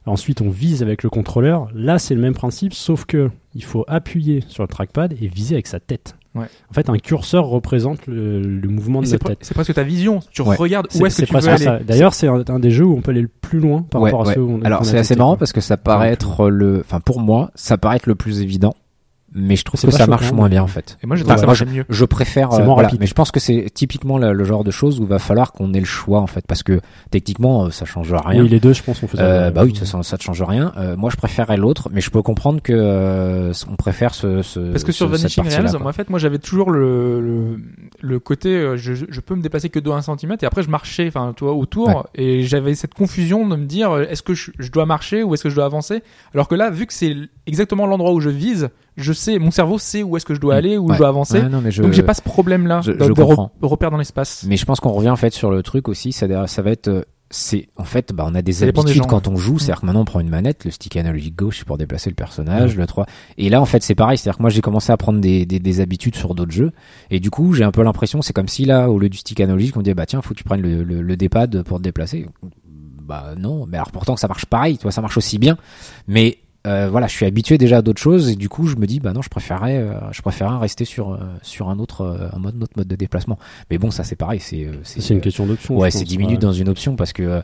[0.06, 1.68] ensuite on vise avec le contrôleur.
[1.74, 5.56] Là, c'est le même principe, sauf que il faut appuyer sur le trackpad et viser
[5.56, 6.14] avec sa tête.
[6.34, 6.44] Ouais.
[6.70, 9.38] En fait, un curseur représente le, le mouvement Et de pre- tête.
[9.40, 10.20] c'est presque ta vision.
[10.30, 10.54] Tu Ouais.
[10.54, 11.84] regardes où est-ce que c'est tu veux aller.
[11.84, 14.10] D'ailleurs, c'est un, un des jeux où on peut aller le plus loin par Ouais,
[14.12, 16.80] rapport à ceux où on Alors c'est assez marrant parce que ça paraît être le,
[16.80, 18.74] enfin pour moi, ça paraît être le plus évident,
[19.38, 20.98] mais je trouve que ça choquant, marche moins mais- bien en fait.
[21.02, 21.84] Et moi, j'ai Enfin, trouvé ça moi, marchait mieux.
[21.88, 23.00] Je préfère, C'est euh, moins voilà, rapide.
[23.00, 25.72] mais je pense que c'est typiquement le, le genre de choses où va falloir qu'on
[25.74, 28.42] ait le choix en fait, parce que techniquement euh, ça change rien.
[28.42, 29.22] Oui, les deux, je pense, on faisait.
[29.22, 30.72] Euh, bah oui, de toute façon, ça ne change rien.
[30.76, 34.60] Euh, moi, je préférais l'autre, mais je peux comprendre que euh, on préfère ce, ce
[34.72, 37.60] Parce que sur ce- Vanishing Realms, en fait, moi, j'avais toujours le, le,
[38.00, 41.06] le côté, je, je peux me déplacer que de 1 cm et après je marchais,
[41.08, 41.94] enfin, tu vois, autour, Ouais.
[42.14, 45.42] et j'avais cette confusion de me dire, est-ce que je, je dois marcher ou est-ce
[45.44, 46.02] que je dois avancer?
[46.34, 47.14] Alors que là, vu que c'est
[47.46, 48.68] exactement l'endroit où je vise,
[48.98, 50.58] je sais, mon cerveau sait où est-ce que je dois Mm.
[50.58, 50.94] aller, où Ouais.
[50.94, 51.40] je dois avancer.
[51.40, 53.90] Ouais, non, mais je- Donc j'ai pas ce problème-là je- de, je de re- repère
[53.90, 54.44] dans l'espace.
[54.48, 56.88] Mais je pense qu'on revient en fait sur le truc aussi, ça, ça va être
[56.88, 59.32] euh, c'est en fait bah on a des Ça dépend des habitudes gens, quand on
[59.32, 59.36] Mm.
[59.36, 62.08] joue, c'est-à-dire que maintenant on prend une manette, le stick analogique gauche c'est pour déplacer
[62.08, 63.04] le personnage, le 3
[63.36, 65.58] et là en fait c'est pareil, c'est-à-dire que moi j'ai commencé à prendre des, des,
[65.58, 66.72] des habitudes sur d'autres jeux
[67.10, 69.40] et du coup, j'ai un peu l'impression c'est comme si là au lieu du stick
[69.40, 71.82] analogique, on dit bah tiens, faut que tu prennes le, le, le D-pad pour te
[71.82, 72.26] déplacer.
[73.06, 75.56] Bah non, mais alors pourtant que ça marche pareil, tu vois, ça marche aussi bien.
[76.06, 76.38] Mais
[76.68, 79.00] euh, voilà, je suis habitué déjà à d'autres choses et du coup, je me dis
[79.00, 82.62] bah non, je préférerais euh, je préférerais rester sur euh, sur un autre un mode
[82.62, 83.38] autre mode de déplacement.
[83.70, 85.76] Mais bon, ça c'est pareil, c'est C'est une question d'option.
[85.76, 86.38] Ouais, c'est pense, 10 minutes ouais.
[86.38, 87.40] dans une option parce que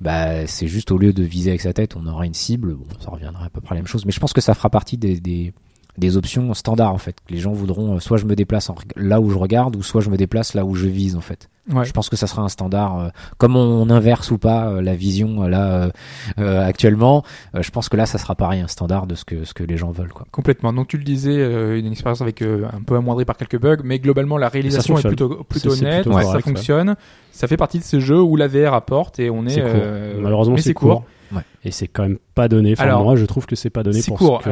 [0.00, 2.74] bah c'est juste au lieu de viser avec sa tête, on aura une cible.
[2.74, 4.54] Bon, ça reviendra à peu près à la même chose, mais je pense que ça
[4.54, 5.54] fera partie des des,
[5.98, 7.16] des options standards en fait.
[7.30, 10.00] Les gens voudront euh, soit je me déplace en là où je regarde ou soit
[10.00, 11.48] je me déplace là où je vise en fait.
[11.72, 11.84] Ouais.
[11.84, 13.08] Je pense que ça sera un standard euh,
[13.38, 15.90] comme on inverse ou pas euh, la vision euh, là euh,
[16.38, 17.24] euh, actuellement,
[17.56, 19.64] euh, je pense que là ça sera pareil un standard de ce que ce que
[19.64, 20.26] les gens veulent quoi.
[20.30, 20.72] Complètement.
[20.72, 23.78] Donc tu le disais, euh, une expérience avec euh, un peu amoindrie par quelques bugs,
[23.82, 26.40] mais globalement la réalisation est plutôt plutôt honnête, plutôt ça ouais.
[26.40, 26.94] fonctionne,
[27.32, 29.58] ça fait partie de ces jeux où la VR apporte et on est.
[29.58, 31.04] Euh, Malheureusement, c'est court.
[31.32, 31.42] Ouais.
[31.64, 32.72] Et c'est quand même pas donné.
[32.72, 34.38] Enfin, Alors, moi, je trouve que c'est pas donné C'est pour court.
[34.40, 34.48] ce que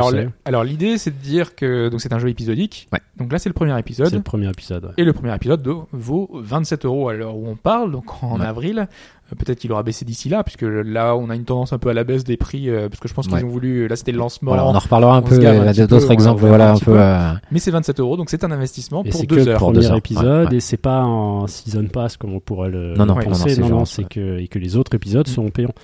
[0.47, 0.69] Alors, c'est.
[0.71, 2.89] l'idée c'est de dire que donc c'est un jeu épisodique.
[2.93, 3.01] Ouais.
[3.19, 4.13] Donc là c'est le premier C'est épisode.
[4.13, 4.85] le premier épisode.
[4.87, 4.91] ouais.
[4.97, 8.41] Et le premier épisode de- vaut 27 euros à l'heure où on parle, donc en
[8.41, 8.47] Ouais.
[8.47, 8.79] avril.
[8.81, 11.89] Euh, Peut-être qu'il aura baissé d'ici là, puisque là on a une tendance un peu
[11.89, 13.43] à la baisse des prix, euh, parce que je pense qu'ils Ouais.
[13.45, 13.89] ont voulu.
[13.89, 16.79] Là c'était le lancement, Voilà, on en reparlera un peu d'autres en exemples voilà un
[16.79, 17.01] peu peu.
[17.01, 19.49] euh, mais c'est 27 euros, donc c'est un investissement Et pour c'est deux que le
[19.53, 19.59] heures.
[19.59, 19.97] pour deux premier heures.
[19.99, 20.57] épisode Ouais, ouais.
[20.57, 24.09] et c'est pas un season pass comme on pourrait le Non, non, non, c'est c'est
[24.09, 25.33] que et que les autres épisodes Mm.
[25.33, 25.75] seront payants.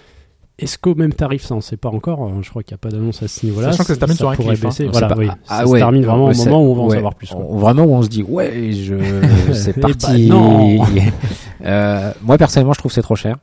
[0.60, 2.22] Est-ce qu'au même tarif, ça on sait pas encore.
[2.22, 3.72] hein, Je crois qu'il n'y a pas d'annonce à ce niveau-là.
[3.72, 4.88] Sachant que ça se termine sur un pourrait cliff, hein.
[4.92, 5.16] Voilà, pas.
[5.16, 5.28] oui.
[5.48, 7.28] Ah, ça ouais, se termine vraiment au moment où on va en savoir plus.
[7.28, 7.40] quoi.
[7.48, 8.94] on- vraiment où on se dit ouais je
[9.52, 10.78] c'est Eh parti bah non.
[11.64, 13.36] Euh, moi personnellement je trouve que c'est trop cher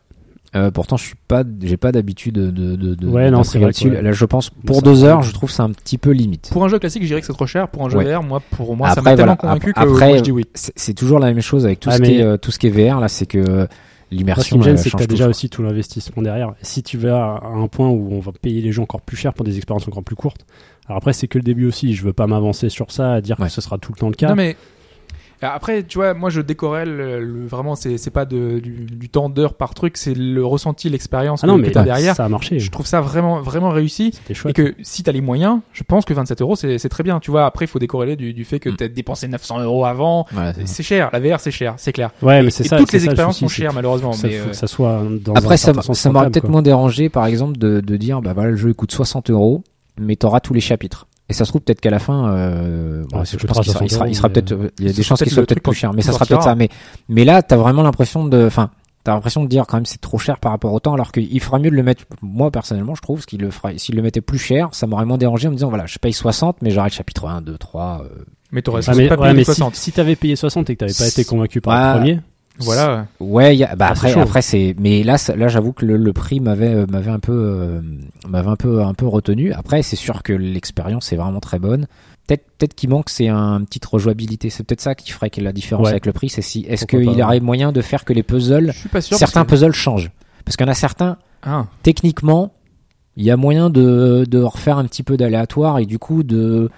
[0.56, 3.90] Euh, pourtant je suis pas j'ai pas d'habitude de de, de Ouais, non, c'est là-dessus.
[3.92, 6.50] que là je pense pour Ça, deux heures je trouve ça un petit peu limite
[6.52, 7.68] Pour un jeu classique, je dirais que c'est trop cher.
[7.68, 8.12] Pour un jeu Ouais.
[8.16, 10.46] VR, moi, pour moi, ça m'a tellement voilà, convaincu que après- moi, je dis oui.
[10.56, 12.60] c'est toujours la même chose avec tout Ah, ce mais- qui est euh, tout ce
[12.60, 13.68] qui est VR là c'est que
[14.12, 16.22] Moi, ce l'immersion qui me gêne, elle c'est que t'as tout, déjà aussi tout l'investissement
[16.24, 16.54] derrière.
[16.62, 19.34] Si tu vas à un point où on va payer les gens encore plus cher
[19.34, 20.46] pour des expériences encore plus courtes.
[20.88, 21.94] Alors après, c'est que le début aussi.
[21.94, 23.48] Je veux pas m'avancer sur ça, à dire Ouais.
[23.48, 24.30] que ce sera tout le temps le cas.
[24.30, 24.56] Non mais
[25.42, 29.10] après, tu vois, moi je décorrelle le, le- vraiment, c'est c'est pas de, du, du
[29.10, 32.16] temps d'heure par truc, c'est le ressenti, l'expérience ah non, que, mais que t'as derrière.
[32.16, 32.60] ça a marché.
[32.60, 34.12] Je trouve ça vraiment vraiment réussi.
[34.28, 37.04] C'était Et que si t'as les moyens, je pense que 27 euros c'est c'est très
[37.04, 37.20] bien.
[37.20, 38.76] Tu vois, après il faut décorréler du, du fait que Mm.
[38.78, 40.26] t'as dépensé 900 euros avant.
[40.66, 42.12] c'est cher, la VR c'est cher, c'est clair.
[42.22, 42.78] Ouais, mais Et c'est ça.
[42.78, 44.14] toutes les ça, expériences souci, sont chères malheureusement.
[44.14, 46.50] Ça, mais, faut euh, que ça soit dans un Après, ça, m'aurait peut-être quoi.
[46.52, 49.64] moins dérangé, par exemple, de, de dire, bah voilà, le jeu coûte 60 euros,
[50.00, 51.08] mais t'auras tous les chapitres.
[51.30, 53.84] Et ça se trouve peut-être qu'à la fin, euh, bon, Ouais, je pense qu'il sera,
[53.86, 56.02] il 60 sera, peut-être, il y a des chances qu'il soit peut-être plus cher, mais
[56.02, 56.56] ça sera peut-être ça.
[56.56, 56.70] Mais,
[57.10, 58.70] mais là, t'as vraiment l'impression de, enfin,
[59.04, 61.40] t'as l'impression de dire quand même c'est trop cher par rapport au temps, alors qu'il
[61.42, 64.22] fera mieux de le mettre, moi personnellement, je trouve, qu'il le fera, s'il le mettait
[64.22, 66.88] plus cher, ça m'aurait moins dérangé en me disant, voilà, je paye 60, mais j'aurai
[66.90, 68.08] le chapitre 1, 2, 3, euh,
[68.54, 69.76] mais t'aurais Ah, mais, pas ouais, payé mais les si, 60.
[69.76, 71.94] si t'avais payé 60 et que t'avais pas été convaincu par Ouais.
[71.94, 72.22] le premier,
[72.60, 73.08] Voilà.
[73.20, 74.20] Ouais, y a, bah Ah, après, chaud.
[74.22, 77.34] après c'est, mais là, là, j'avoue que le, le prix m'avait, euh, m'avait un peu,
[77.34, 77.82] euh,
[78.28, 79.54] m'avait un peu, un peu retenu.
[79.54, 81.88] Après, c'est sûr que l'expérience est vraiment très bonne.
[82.28, 84.50] Peut-être, peut-être qu'il manque, c'est un petite rejouabilité.
[84.50, 85.92] C'est peut-être ça qui ferait la différence Ouais.
[85.92, 86.30] avec le prix.
[86.30, 89.02] C'est si, est-ce qu'il pas, aurait moyen de faire que les puzzles, Je suis pas
[89.02, 89.18] sûr.
[89.18, 90.12] certains que- puzzles changent.
[90.44, 91.68] Parce qu'il y en a certains, Ah.
[91.84, 92.54] techniquement,
[93.16, 96.70] il y a moyen de, de refaire un petit peu d'aléatoire et du coup de,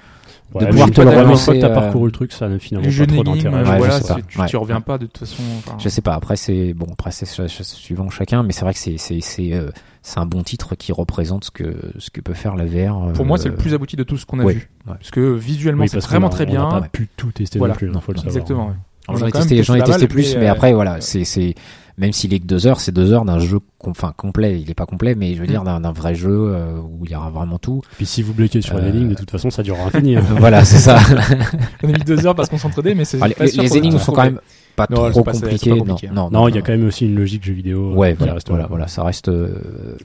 [0.53, 2.59] ouais, pouvoir te le une fois relancer, que t'as euh, parcouru le truc, ça n'a
[2.59, 3.63] finalement pas trop d'intérêt.
[3.63, 5.43] Ouais, voilà, tu, reviens pas de toute façon.
[5.59, 6.13] enfin, Je sais pas.
[6.13, 6.87] Après, c'est bon.
[6.91, 7.25] Après, c'est
[7.63, 9.69] suivant chacun, mais c'est vrai que c'est c'est c'est euh,
[10.01, 13.11] c'est un bon titre qui représente ce que ce que peut faire la VR.
[13.13, 14.69] Pour moi, c'est le euh, plus abouti de tout ce qu'on a ouais, vu.
[14.87, 14.93] ouais.
[14.93, 16.69] Parce que visuellement, Oui, c'est vraiment très on bien.
[16.69, 17.73] n'a pas pu tout tester Voilà.
[17.73, 18.19] non plus, faut le.
[18.23, 18.73] Exactement.
[19.07, 21.55] On J'en ai testé, j'en ai testé plus, mais, mais euh, après voilà, c'est c'est
[21.99, 24.59] même s'il est que deux heures, c'est deux heures d'un jeu com- enfin complet.
[24.59, 25.49] Il est pas complet, mais je veux Mm.
[25.49, 27.81] dire d'un d'un vrai jeu euh, où il y aura vraiment tout.
[27.97, 30.15] Puis si vous bloquez sur une Euh, énigme, de toute façon, ça durera infini.
[30.15, 30.23] hein.
[30.39, 30.97] voilà, c'est ça.
[31.83, 34.11] On a mis deux heures parce qu'on s'entraidait, mais c'est les sûr les énigmes sont
[34.13, 34.39] quand même
[34.75, 35.69] pas Non, trop c'est pas- c'est compliqué.
[35.71, 36.11] pas Non, compliqué, hein.
[36.15, 37.91] non, Non, il y a quand même aussi une logique jeu vidéo.
[37.91, 39.27] euh, Ouais, voilà, reste- voilà, voilà, ça reste.
[39.27, 39.55] euh,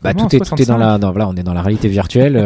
[0.02, 0.78] bah, tout est, tout est dans 65?
[0.78, 2.36] la, dans, voilà, on est dans la réalité virtuelle.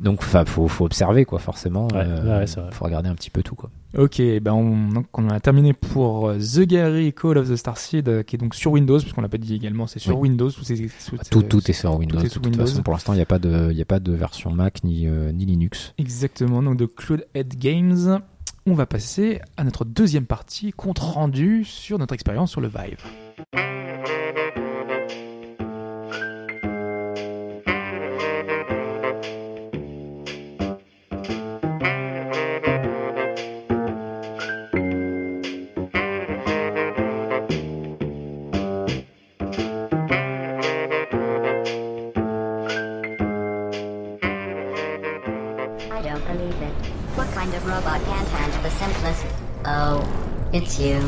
[0.00, 1.86] Donc, enfin, faut, faut observer, quoi, forcément.
[1.88, 2.70] Ouais, euh, ouais, c'est vrai.
[2.72, 3.70] faut regarder un petit peu tout, quoi.
[3.96, 8.08] Ok, ben on, donc on a terminé pour euh, The Gallery Call of the Starseed,
[8.08, 10.28] euh, qui est donc sur Windows, puisqu'on l'a pas dit également, c'est sur Oui.
[10.28, 10.50] Windows.
[10.50, 12.18] Tout, sous- Tout, c'est- tout est sur Windows.
[12.20, 12.66] est de toute Windows.
[12.66, 14.84] façon, pour l'instant, il n'y a pas de, il y a pas de version Mac
[14.84, 15.94] ni, euh, ni Linux.
[15.98, 18.20] Exactement, donc de Cloudhead Games.
[18.66, 22.98] On va passer à notre deuxième partie, compte rendu sur notre expérience sur le Vive.
[48.68, 49.26] The simplest?
[49.64, 50.04] Oh,
[50.52, 51.00] it's you.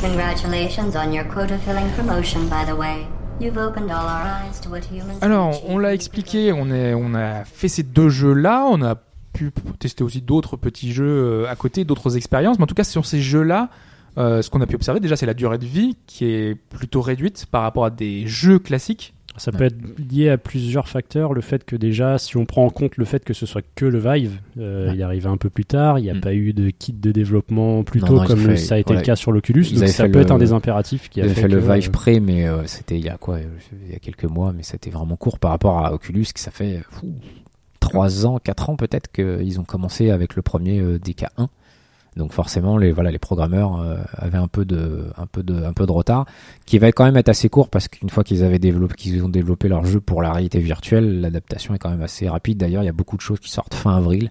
[0.00, 3.06] Congratulations on your quota filling promotion, by the way.
[3.40, 5.18] You've opened all our eyes to what humans.
[5.20, 8.96] can Alors, on l'a expliqué, on, est, on a fait ces deux jeux-là, on a
[9.32, 12.84] pu tester aussi d'autres petits jeux euh, à côté, d'autres expériences, mais en tout cas
[12.84, 13.70] sur ces jeux-là,
[14.18, 17.00] euh, ce qu'on a pu observer déjà c'est la durée de vie qui est plutôt
[17.00, 19.14] réduite par rapport à des jeux classiques.
[19.38, 21.32] Ça peut être lié à plusieurs facteurs.
[21.32, 23.86] Le fait que déjà, si on prend en compte le fait que ce soit que
[23.86, 24.94] le Vive, euh, Ouais.
[24.94, 26.20] il arrive un peu plus tard, il n'y a Mm.
[26.20, 28.94] pas eu de kit de développement plus Non, tôt non, comme fait- ça a été
[28.94, 29.64] le cas sur l'Oculus.
[29.74, 32.20] Donc ça peut le- être un des impératifs qui a fait, fait le Vive Pré,
[32.20, 35.16] mais euh, c'était il y a quoi Il y a quelques mois, mais c'était vraiment
[35.16, 37.14] court par rapport à Oculus, qui ça fait fou,
[37.80, 41.48] 3 ans, 4 ans peut-être qu'ils ont commencé avec le premier euh, DK1.
[42.16, 45.72] Donc forcément, les voilà, les programmeurs euh, avaient un peu de, un peu de, un
[45.72, 46.26] peu de retard,
[46.66, 49.28] qui va quand même être assez court parce qu'une fois qu'ils avaient développé, qu'ils ont
[49.28, 52.58] développé leur jeu pour la réalité virtuelle, l'adaptation est quand même assez rapide.
[52.58, 54.30] D'ailleurs, il y a beaucoup de choses qui sortent fin avril,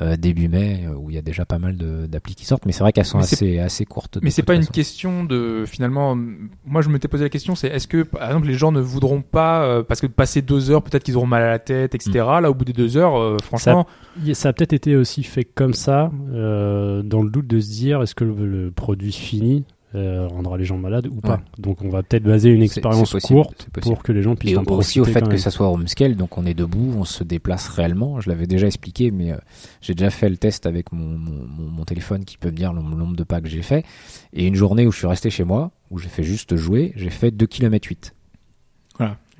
[0.00, 2.64] euh, début mai, euh, où il y a déjà pas mal de- d'applis qui sortent,
[2.66, 4.18] mais c'est vrai qu'elles sont Mais assez, assez courtes.
[4.22, 6.16] Mais c'est pas une question de finalement.
[6.64, 9.22] Moi, je m'étais posé la question, c'est est-ce que par exemple les gens ne voudront
[9.22, 11.94] pas euh, parce que de passer deux heures, peut-être qu'ils auront mal à la tête,
[11.94, 12.10] etc.
[12.14, 12.42] Mm.
[12.42, 13.86] Là, au bout des deux heures, euh, franchement,
[14.32, 18.02] Ça a peut-être été aussi fait comme ça, euh, dans le doute de se dire
[18.02, 19.64] est-ce que le, le produit fini
[19.94, 21.34] euh, rendra les gens malades ou pas.
[21.36, 21.40] Ouais.
[21.58, 24.62] Donc on va peut-être baser une expérience courte pour que les gens puissent Et en
[24.64, 27.68] aussi au fait que ça soit home scale, donc on est debout, on se déplace
[27.68, 28.20] réellement.
[28.20, 29.36] Je l'avais déjà expliqué, mais euh,
[29.80, 32.72] j'ai déjà fait le test avec mon, mon, mon- mon téléphone qui peut me dire
[32.72, 33.84] le nombre de pas que j'ai fait.
[34.32, 37.10] Et une journée où je suis resté chez moi, où j'ai fait juste jouer, j'ai
[37.10, 38.14] fait 2 km 8.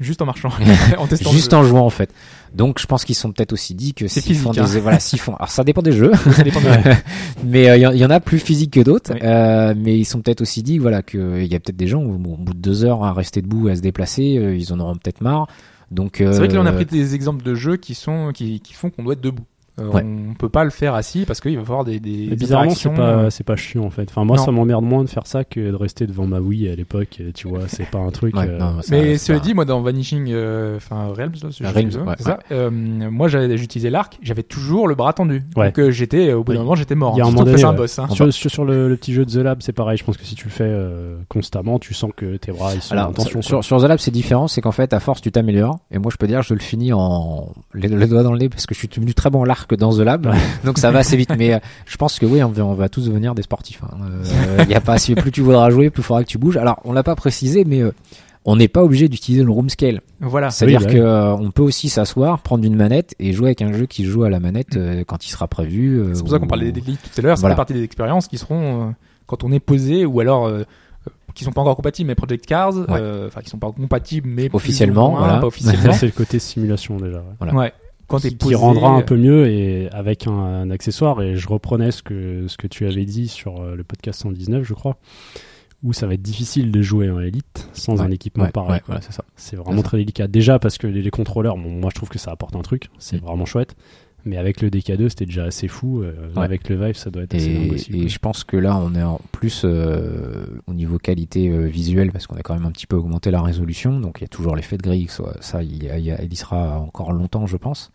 [0.01, 0.49] Juste en marchant,
[0.99, 1.31] en testant.
[1.31, 2.13] Juste en jouant en fait.
[2.55, 4.81] Donc je pense qu'ils sont peut-être aussi dit que C'est s'ils font des hein.
[4.83, 6.33] voilà, s'ils font alors ça dépend des jeux, jeu.
[6.33, 6.61] Ça dépend
[7.45, 9.13] mais euh, il y, en- il y en a plus physiques que d'autres.
[9.15, 9.21] Oui.
[9.23, 12.03] Euh, mais ils sont peut-être aussi dit voilà que il y a peut-être des gens
[12.03, 14.73] où, au bout de deux heures à rester debout et à se déplacer, euh, ils
[14.73, 15.47] en auront peut-être marre.
[15.91, 18.31] Donc C'est vrai que là, on a euh, pris des exemples de jeux qui sont
[18.33, 19.43] qui, qui font qu'on doit être debout.
[19.81, 20.05] Euh, Ouais.
[20.05, 22.90] On peut pas le faire assis parce qu'il va falloir des, des Mais bizarrement, c'est
[22.90, 24.07] pas, c'est pas chiant en fait.
[24.11, 24.44] Enfin, moi, Non.
[24.44, 27.20] ça m'emmerde moins de faire ça que de rester devant ma Wii à l'époque.
[27.35, 28.36] Tu vois, c'est pas un truc.
[28.36, 31.32] Ouais, euh, non, ça- Mais c'est cela pas- dit, moi dans Vanishing, euh, enfin Realms,
[31.51, 32.39] c'est Realms, ouais, ça.
[32.52, 35.43] Euh, moi, j'avais- j'utilisais l'arc, j'avais toujours le bras tendu.
[35.57, 35.73] Ouais.
[35.73, 37.15] Donc j'étais, au bout d'un moment, j'étais mort.
[37.16, 37.98] Il y a un moment donné, un boss.
[37.98, 38.09] hein.
[38.11, 39.97] Sur, sur, sur le, le petit jeu de The Lab, c'est pareil.
[39.98, 42.82] Je pense que si tu le fais euh, constamment, tu sens que tes bras ils
[42.82, 43.43] sont Alors, en tension.
[43.43, 45.78] sur, sur The Lab, c'est différent, c'est qu'en fait, à force, tu t'améliores.
[45.90, 48.48] Et moi, je peux dire, je le finis en les, les doigts dans le nez
[48.48, 50.33] parce que je suis devenu très bon à l'arc dans The Lab.
[50.65, 51.31] Donc, ça va assez vite.
[51.39, 53.83] Mais euh, je pense que oui, on va, on va tous devenir des sportifs.
[53.85, 53.97] hein.
[54.59, 56.57] Euh, y a pas, si plus tu voudras jouer, plus il faudra que tu bouges.
[56.57, 57.93] Alors, on l'a pas précisé, mais euh,
[58.45, 60.01] on n'est pas obligé d'utiliser le room scale.
[60.21, 60.51] Voilà.
[60.51, 60.99] C'est-à-dire bah que oui.
[61.01, 64.23] euh, on peut aussi s'asseoir, prendre une manette et jouer avec un jeu qui joue
[64.25, 65.99] à la manette euh, quand il sera prévu.
[66.01, 67.37] euh, C'est pour ça qu'on parlait des lits tout à l'heure.
[67.37, 67.55] Ça Voilà.
[67.55, 68.91] fait partie des expériences qui seront euh,
[69.27, 70.63] quand on est posé ou alors euh,
[71.07, 74.29] euh, qui sont pas encore compatibles mais Project Cars, euh, enfin qui sont pas compatibles
[74.29, 75.39] mais Officiellement, moins, voilà.
[75.39, 75.93] pas officiellement.
[75.99, 77.19] c'est le côté simulation déjà.
[77.19, 77.23] ouais.
[77.39, 77.55] Voilà.
[77.55, 77.73] ouais.
[78.11, 81.23] Quand qui, posé, qui rendra un peu mieux et avec un, un accessoire.
[81.23, 84.62] Et je reprenais ce que ce que tu avais dit sur euh, le podcast 119
[84.65, 84.97] je crois
[85.82, 88.82] où ça va être difficile de jouer en élite sans Ouais, un équipement ouais, pareil
[88.91, 88.97] ouais,
[89.37, 89.82] c'est vraiment ça.
[89.89, 90.27] très délicat.
[90.28, 92.91] Déjà parce que les, les contrôleurs bon, moi je trouve que ça apporte un truc.
[92.99, 93.24] C'est Mm.
[93.24, 93.74] vraiment chouette
[94.25, 96.43] mais avec le DK2 c'était déjà assez fou euh, Ouais.
[96.45, 98.09] avec le Vive ça doit être assez Et, aussi, et quoi.
[98.09, 102.27] je pense que là, on est en plus euh, au niveau qualité euh, visuelle parce
[102.27, 103.99] qu'on a quand même un petit peu augmenté la résolution.
[104.01, 105.09] Donc il y a toujours l'effet de grille.
[105.41, 107.91] Ça, il, y y sera encore longtemps, je pense.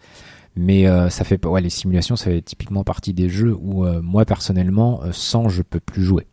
[0.56, 4.23] Mais ça fait pas- ouais, les simulations, ça fait typiquement partie des jeux où moi
[4.26, 6.27] personnellement, sans, je peux plus jouer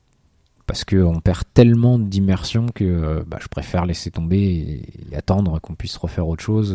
[0.67, 4.83] parce que on perd tellement d'immersion que bah, je préfère laisser tomber et,
[5.13, 6.73] et attendre qu'on puisse refaire autre chose.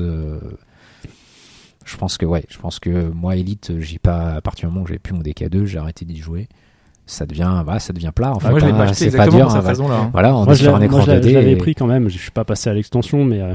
[1.87, 4.73] Euh, je pense que ouais, je pense que moi Elite, j'ai pas à partir du
[4.73, 6.47] moment où j'ai plus mon DK2, j'ai arrêté d'y jouer.
[7.09, 8.49] Ça devient bah ça devient plat en fait.
[8.49, 9.47] moi je l'ai hein, pas acheté c'est pas exactement dur.
[9.47, 10.09] pour hein, cette raison là.
[10.11, 11.29] Voilà, on moi, est je sur un l'avais- écran moi, je l'avais- 2D.
[11.29, 13.53] je l'avais et- pris quand même je suis pas passé à l'extension mais euh,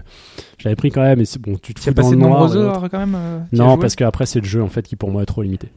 [0.56, 2.20] je l'avais pris quand même et c'est bon tu te fous dans passé le de
[2.22, 3.14] noir nombreuses et heures quand même.
[3.14, 5.68] euh, non parce qu'après c'est le jeu en fait qui pour moi est trop limité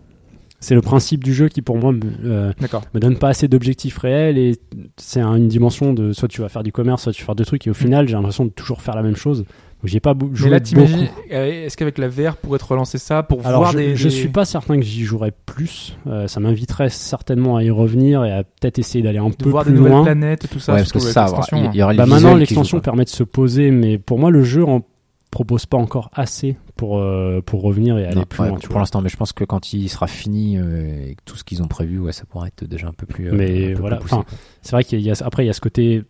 [0.62, 2.54] c'est le principe du jeu qui pour moi me, euh,
[2.94, 4.56] me donne pas assez d'objectifs réels et
[4.96, 7.36] c'est un- une dimension de soit tu vas faire du commerce, soit tu vas faire
[7.36, 9.44] deux trucs et au final j'ai l'impression de toujours faire la même chose.
[9.86, 10.70] J'ai pas bou- Mais joué là, beaucoup.
[10.70, 13.96] t'imagines, euh, est-ce qu'avec la VR pourrait te relancer ça pour Alors voir je, des,
[13.96, 15.98] je des- suis pas certain que j'y jouerais plus.
[16.08, 19.50] Euh, ça m'inviterait certainement à y revenir et à peut-être essayer d'aller un de peu
[19.50, 20.04] voir plus des nouvelles loin.
[20.04, 20.74] planètes et tout ça.
[20.74, 23.72] ouais, parce que ça, il y, aura le Bah maintenant l'extension permet de se poser,
[23.72, 24.82] mais pour moi le jeu en
[25.32, 28.58] propose pas encore assez pour euh, pour revenir et aller Non, plus ouais, loin.
[28.58, 31.44] pour l'instant, mais je pense que quand il sera fini euh, et que tout ce
[31.44, 33.32] qu'ils ont prévu, ouais, ça pourrait être déjà un peu plus.
[33.32, 34.24] Mais peu voilà, enfin.
[34.62, 36.04] C'est vrai qu'il y a après il y a ce côté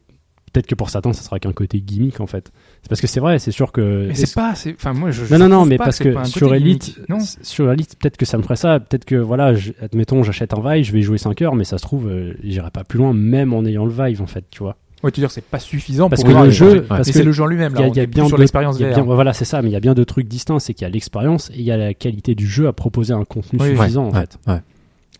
[0.54, 2.52] peut-être que pour certains ça sera qu'un côté gimmick en fait.
[2.86, 5.22] C'est parce que c'est vrai, c'est sûr que Mais c'est pas, c'est, enfin moi je.
[5.22, 7.18] Non je non non, mais pas parce que sur Elite, non.
[7.42, 10.62] sur Elite, peut-être que ça me ferait ça, peut-être que voilà, je- admettons, j'achète un
[10.62, 13.00] Vive, je vais y jouer 5 heures, mais ça se trouve, euh, j'irai pas plus
[13.00, 14.76] loin, même en ayant le Vive en fait, tu vois.
[15.04, 17.18] Ouais, tu veux dire c'est pas suffisant Parce pour que le jeu, parce mais que
[17.18, 18.90] c'est le jeu en lui-même il y y a bien sur l'expérience il y a
[18.92, 19.04] VR.
[19.04, 20.86] bien- voilà, c'est ça, mais il y a bien deux trucs distincts, c'est qu'il y
[20.86, 23.76] a l'expérience et il y a la qualité du jeu à proposer un contenu Oui,
[23.76, 24.38] suffisant en fait.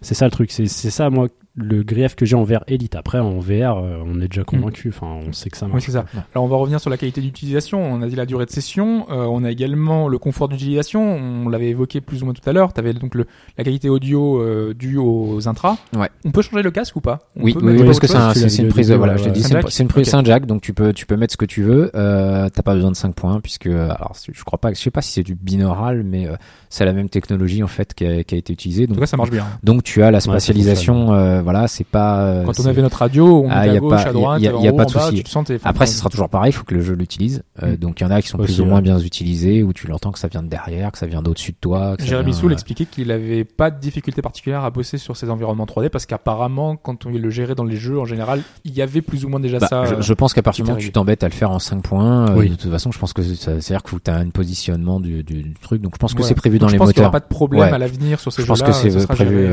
[0.02, 2.96] C'est ça le truc, c'est c'est ça moi le grief que j'ai envers Elite.
[2.96, 5.78] Après en VR, euh, on est déjà convaincu, enfin on sait que ça marche.
[5.78, 6.06] Oui, c'est ça.
[6.34, 7.82] Alors, on va revenir sur la qualité d'utilisation.
[7.82, 9.06] On a dit la durée de session.
[9.10, 11.02] Euh, on a également le confort d'utilisation.
[11.02, 12.74] On l'avait évoqué plus ou moins tout à l'heure.
[12.74, 13.26] Tu avais donc le,
[13.58, 15.78] la qualité audio euh, due aux intras.
[15.96, 16.10] Ouais.
[16.26, 17.20] On peut changer le casque ou pas?
[17.38, 19.32] On Oui, peut oui, oui, parce que c'est dit une prise, voilà, ouais, je l'ai
[19.32, 19.48] dit, ouais.
[19.48, 20.12] c'est Un une, prise, Ok.
[20.12, 21.90] c'est un jack, donc tu peux, tu peux mettre ce que tu veux.
[21.96, 25.02] Euh, t'as pas besoin de 5 points puisque, alors, je crois pas, je sais pas
[25.02, 26.36] si c'est du binaural, mais euh,
[26.70, 28.84] c'est la même technologie en fait qui a, qui a été utilisée.
[28.84, 29.46] En tout Donc, cas, ça marche bien.
[29.64, 32.20] donc tu as la spatialisation, euh, voilà, c'est pas.
[32.20, 34.14] euh, Quand on avait notre radio, on Ah, était y à a gauche, pas- à
[34.14, 35.24] droite, y a- en y a haut, pas de souci.
[35.64, 37.44] Après, ce sera toujours pareil, il faut que le jeu l'utilise.
[37.64, 37.76] Euh, Mm.
[37.78, 38.70] donc il y en a qui sont Aussi, plus ou ouais.
[38.72, 41.52] moins bien utilisés, où tu l'entends que ça vient de derrière, que ça vient d'au-dessus
[41.54, 41.96] de toi.
[42.00, 45.30] Jérémy vient, Soul euh, expliquait qu'il avait pas de difficulté particulière à bosser sur ces
[45.30, 48.82] environnements 3D parce qu'apparemment, quand on le gérait dans les jeux en général, il y
[48.82, 49.86] avait plus ou moins déjà Bah, ça.
[49.86, 51.82] je, je pense qu'à partir du moment où tu t'embêtes à le faire en 5
[51.84, 55.00] points, euh, de toute façon, je pense que ça- c'est-à-dire que tu as un positionnement
[55.00, 55.82] du, du, du truc.
[55.82, 57.22] Donc je pense que c'est prévu Donc, dans je les pense qu'il y aura moteurs.
[57.22, 57.72] pas de problème Ouais.
[57.72, 58.72] à l'avenir sur ces Je pense jeux-là.
[58.72, 59.52] que c'est prévu, Il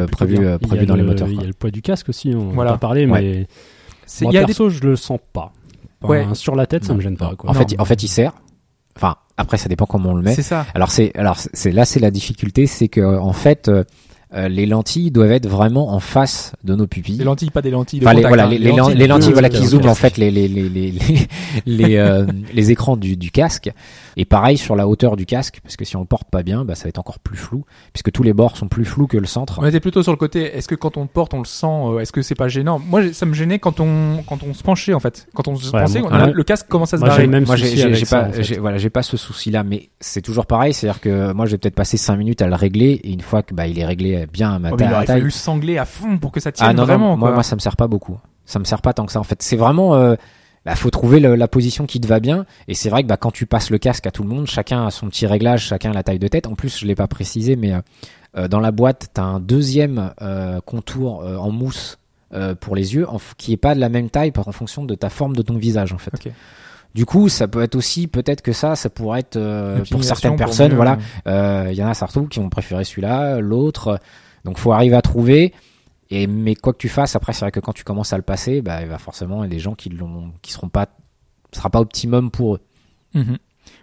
[0.80, 1.28] a dans les le- moteurs.
[1.28, 1.42] Il quoi.
[1.42, 2.72] y a le poids du casque aussi, on Voilà.
[2.72, 3.20] va pas parler, Ouais.
[3.20, 3.46] mais
[4.06, 5.52] C'est- moi il y a des perso, je le sens pas.
[6.02, 6.26] Ouais.
[6.34, 7.34] Sur la tête, ça me gêne pas.
[7.36, 7.50] Quoi.
[7.50, 7.58] En Non.
[7.60, 8.32] fait, en fait, il sert.
[8.96, 10.34] Enfin, après, ça dépend comment on le met.
[10.34, 10.66] C'est ça.
[10.74, 13.70] Alors c'est, alors c'est- c'est là, c'est la difficulté, c'est que en fait,
[14.34, 17.18] euh, les lentilles doivent être vraiment en face de nos pupilles.
[17.18, 18.48] Des lentilles, pas des lentilles de Enfin, les, voilà, hein.
[18.48, 21.26] les, les lentilles, les lentilles, voilà, qui zooment en fait les les les les les,
[21.66, 23.70] les, euh, les écrans du, du casque.
[24.16, 26.64] Et pareil sur la hauteur du casque, parce que si on le porte pas bien,
[26.66, 27.64] bah, ça va être encore plus flou,
[27.94, 29.58] puisque tous les bords sont plus flous que le centre.
[29.62, 30.42] On était plutôt sur le côté.
[30.56, 32.78] Est-ce que quand on le porte, on le sent euh, Est-ce que c'est pas gênant?
[32.78, 35.26] Moi, ça me gênait quand on quand on se penchait en fait.
[35.34, 36.32] Quand on se Ouais, pensait, moi- on a- ouais.
[36.34, 37.26] le casque commence à se Moi, j'ai barrer.
[37.26, 38.58] même moi, j'ai pas, en fait.
[38.58, 41.74] voilà, j'ai pas ce souci-là, mais c'est toujours pareil, c'est-à-dire que moi, je vais peut-être
[41.74, 44.52] passer 5 minutes à le régler, et une fois que bah, il est réglé bien
[44.54, 46.68] à ma Oh, taille, il aurait fallu le sangler à fond pour que ça tienne
[46.70, 47.10] Ah non, vraiment.
[47.10, 47.34] non, moi, quoi.
[47.36, 48.18] moi ça me sert pas beaucoup.
[48.44, 49.40] Ça me sert pas tant que ça en fait.
[49.42, 50.14] C'est vraiment, euh,
[50.64, 52.44] bah, faut trouver le- la position qui te va bien.
[52.68, 54.86] Et c'est vrai que bah, quand tu passes le casque à tout le monde, chacun
[54.86, 56.46] a son petit réglage, chacun a la taille de tête.
[56.46, 57.80] En plus, je l'ai pas précisé, mais euh,
[58.36, 61.98] euh, dans la boîte, t'as un deuxième euh, contour en mousse
[62.60, 65.10] pour les yeux, en qui est pas de la même taille en fonction de ta
[65.10, 66.12] forme de ton visage en fait.
[66.94, 70.32] Du coup, ça peut être aussi, peut-être que ça, ça pourrait être euh, pour certaines
[70.32, 73.40] pour personnes, mieux, voilà, euh, euh, Il y en a surtout qui vont préférer celui-là,
[73.40, 73.98] l'autre.
[74.44, 75.54] Donc faut arriver à trouver.
[76.10, 78.22] Et mais quoi que tu fasses, après c'est vrai que quand tu commences à le
[78.22, 80.88] passer, bah il va forcément il y a des gens qui l'ont, qui seront pas,
[81.52, 82.60] ce sera pas optimum pour eux.
[83.14, 83.38] Mhm.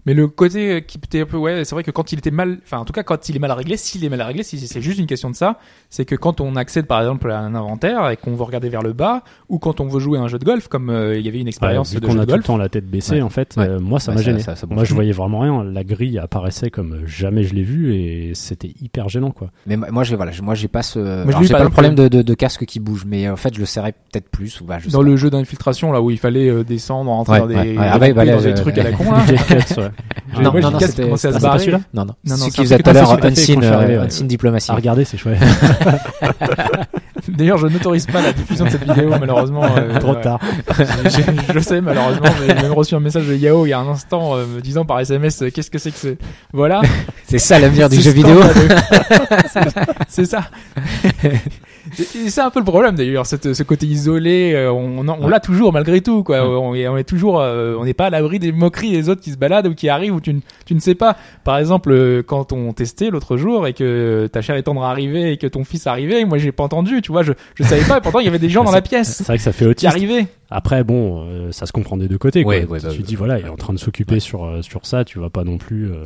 [0.09, 2.31] Mais le côté euh, qui était un peu, ouais, c'est vrai que quand il était
[2.31, 4.57] mal, enfin, en tout cas, quand il est mal réglé, s'il est mal réglé, si
[4.57, 5.59] c'est juste une question de ça,
[5.91, 8.81] c'est que quand on accède, par exemple, à un inventaire et qu'on veut regarder vers
[8.81, 11.23] le bas, ou quand on veut jouer à un jeu de golf, comme euh, il
[11.23, 12.45] y avait une Ouais, expérience vu de qu'on jeu a de tout le golf.
[12.47, 13.21] temps la tête baissée, Ouais.
[13.21, 13.67] en fait, Ouais.
[13.67, 14.39] euh, moi ça Ouais, m'a gêné.
[14.39, 15.63] ça- ça moi je voyais vraiment rien.
[15.63, 19.51] La grille apparaissait comme jamais je l'ai vu et c'était hyper gênant quoi.
[19.67, 21.93] Mais moi moi, j'ai voilà, moi j'ai pas ce, je alors, j'ai pas le problème
[21.93, 24.63] de, de, de casque qui bouge, mais en fait je le serrais peut-être plus ou
[24.65, 25.05] bah, je Dans pas.
[25.05, 28.53] le jeu d'infiltration, là où il fallait descendre, rentrer Ouais, dans des, ouais, ouais.
[28.55, 29.03] Trucs à la con,
[29.77, 29.91] là.
[30.35, 31.59] Non, moi, non, non, c'était- commençait à se c'est pas barrer.
[31.59, 33.61] celui-là Non non, Non, non, ce c'est qui un faisait tout à l'heure je Unseen,
[33.63, 34.71] euh, Diplomacy.
[34.71, 35.39] À regarder, c'est chouette.
[37.27, 39.63] D'ailleurs, je n'autorise pas la diffusion de cette vidéo, malheureusement.
[39.77, 40.21] euh, Trop ouais.
[40.21, 40.39] tard.
[41.47, 43.87] Je le sais malheureusement, j'ai même reçu un message de Yao il y a un
[43.87, 46.17] instant euh, me disant par SMS euh, qu'est-ce que c'est que c'est.
[46.53, 46.81] Voilà.
[47.27, 48.39] C'est ça l'avenir du jeu vidéo.
[50.07, 50.49] C'est- ça.
[51.93, 55.73] C'est un peu le problème d'ailleurs, ce côté isolé, euh, on, on, on l'a toujours
[55.73, 56.47] malgré tout quoi.
[56.47, 59.21] On, est, on est toujours, euh, on n'est pas à l'abri des moqueries des autres
[59.21, 61.15] qui se baladent ou qui arrivent ou tu, ne- tu ne sais pas.
[61.43, 65.33] Par exemple, euh, quand on testait l'autre jour et que ta chère et tendre arrivait
[65.33, 67.97] et que ton fils arrivait, moi j'ai pas entendu, tu vois, je, je savais pas
[67.97, 69.65] et pourtant il y avait des gens dans la pièce C'est vrai que ça fait
[69.65, 69.87] qui autiste.
[69.93, 70.27] arrivaient.
[70.51, 72.41] Après, bon, euh, ça se comprend des deux côtés.
[72.43, 72.55] Quoi.
[72.55, 73.03] Ouais, ouais, bah, tu ouais.
[73.03, 75.43] dis, voilà, il est en train de s'occuper sur, euh, sur ça, tu vas pas
[75.43, 75.91] non plus.
[75.91, 76.05] euh,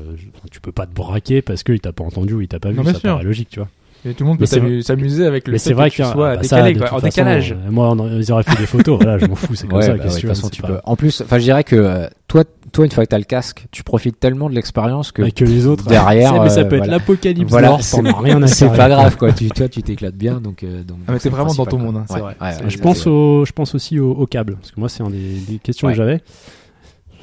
[0.51, 2.75] tu peux pas te braquer parce qu'il t'a pas entendu ou il t'a pas vu.
[2.75, 3.09] Non, bien ça sûr.
[3.11, 3.69] paraît logique, tu vois.
[4.05, 6.01] Et tout le monde peut Mais s'amuser avec le Mais fait c'est vrai que tu
[6.01, 7.53] que sois bah, ça, décalé, quoi, en façon, décalage.
[7.53, 8.97] euh, moi, on- ils auraient fait des photos.
[9.01, 9.93] voilà, je m'en fous, c'est comme Ouais, ça.
[9.93, 10.79] bah ouais, de tu façon, tu pas- peux.
[10.83, 12.43] En plus, enfin, je dirais que euh, toi,
[12.73, 15.45] toi, une fois que t'as le casque, tu profites tellement de l'expérience que Bah, que
[15.45, 15.85] les autres.
[15.87, 17.49] derrière, mais ça euh, peut être l'apocalypse.
[17.49, 19.31] Voilà, c'est pas grave quoi.
[19.31, 20.63] Tu, toi, tu t'éclates bien, donc.
[20.63, 22.35] euh, donc Ah, mais t'es vraiment dans ton monde, hein, c'est vrai.
[22.67, 25.93] Je pense je pense aussi au, câble, parce que moi c'est un des, questions que
[25.93, 26.21] j'avais.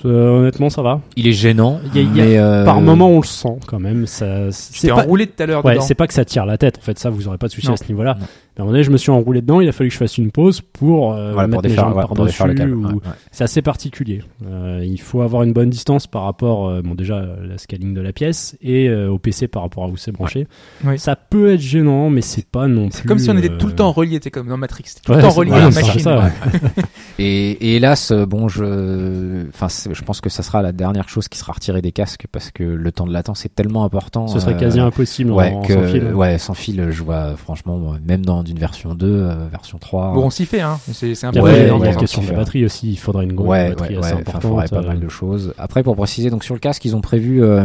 [0.05, 1.01] Euh, honnêtement, ça va.
[1.17, 1.81] Il est gênant.
[1.95, 4.07] Il y a- il y a- mais, euh, Par moment, on le sent quand même.
[4.07, 6.79] Ça, c'est pas, enroulé tout à l'heure ouais, c'est pas que ça tire la tête.
[6.79, 8.17] En fait, ça, vous aurez pas de souci à ce niveau-là.
[8.61, 9.61] À un moment donné, je me suis enroulé dedans.
[9.63, 11.85] Il a fallu que je fasse une pause pour euh, voilà, mettre pour mes défaire,
[11.89, 12.55] jambes ouais, par-dessus.
[12.55, 12.75] câble.
[12.75, 13.01] ou- ouais, ouais.
[13.33, 14.23] C'est assez particulier.
[14.47, 17.95] Euh, il faut avoir une bonne distance par rapport, euh, bon déjà euh, la scaling
[17.95, 20.47] de la pièce et euh, au PC par rapport à où c'est branché.
[20.85, 20.99] Oui.
[20.99, 22.99] Ça peut être gênant, mais c'est pas non plus.
[22.99, 24.85] C'est comme si on était euh, tout le temps relié, c'est comme dans Matrix.
[25.03, 26.01] Tout Ouais, le temps relié à la machine.
[26.01, 26.31] ça, ouais.
[27.19, 31.39] Et, et hélas, bon, je, enfin, je pense que ça sera la dernière chose qui
[31.39, 34.27] sera retirée des casques parce que le temps de latence est tellement important.
[34.27, 36.15] Ce serait quasi impossible ouais, en, que, sans fil.
[36.15, 40.13] ouais, sans fil, je vois, franchement, même dans une version 2, euh, version 3.
[40.15, 40.79] Bon, on s'y fait, hein.
[40.93, 41.95] C'est c'est un Il peu Ouais, il y a quoi.
[41.95, 42.91] question on de la batterie aussi.
[42.91, 45.09] Il faudrait une grosse ouais, batterie ouais, assez ouais, enfin, faudrait pas mal euh, de
[45.09, 45.55] choses.
[45.59, 47.65] Après, pour préciser, donc sur le casque, ils ont prévu euh,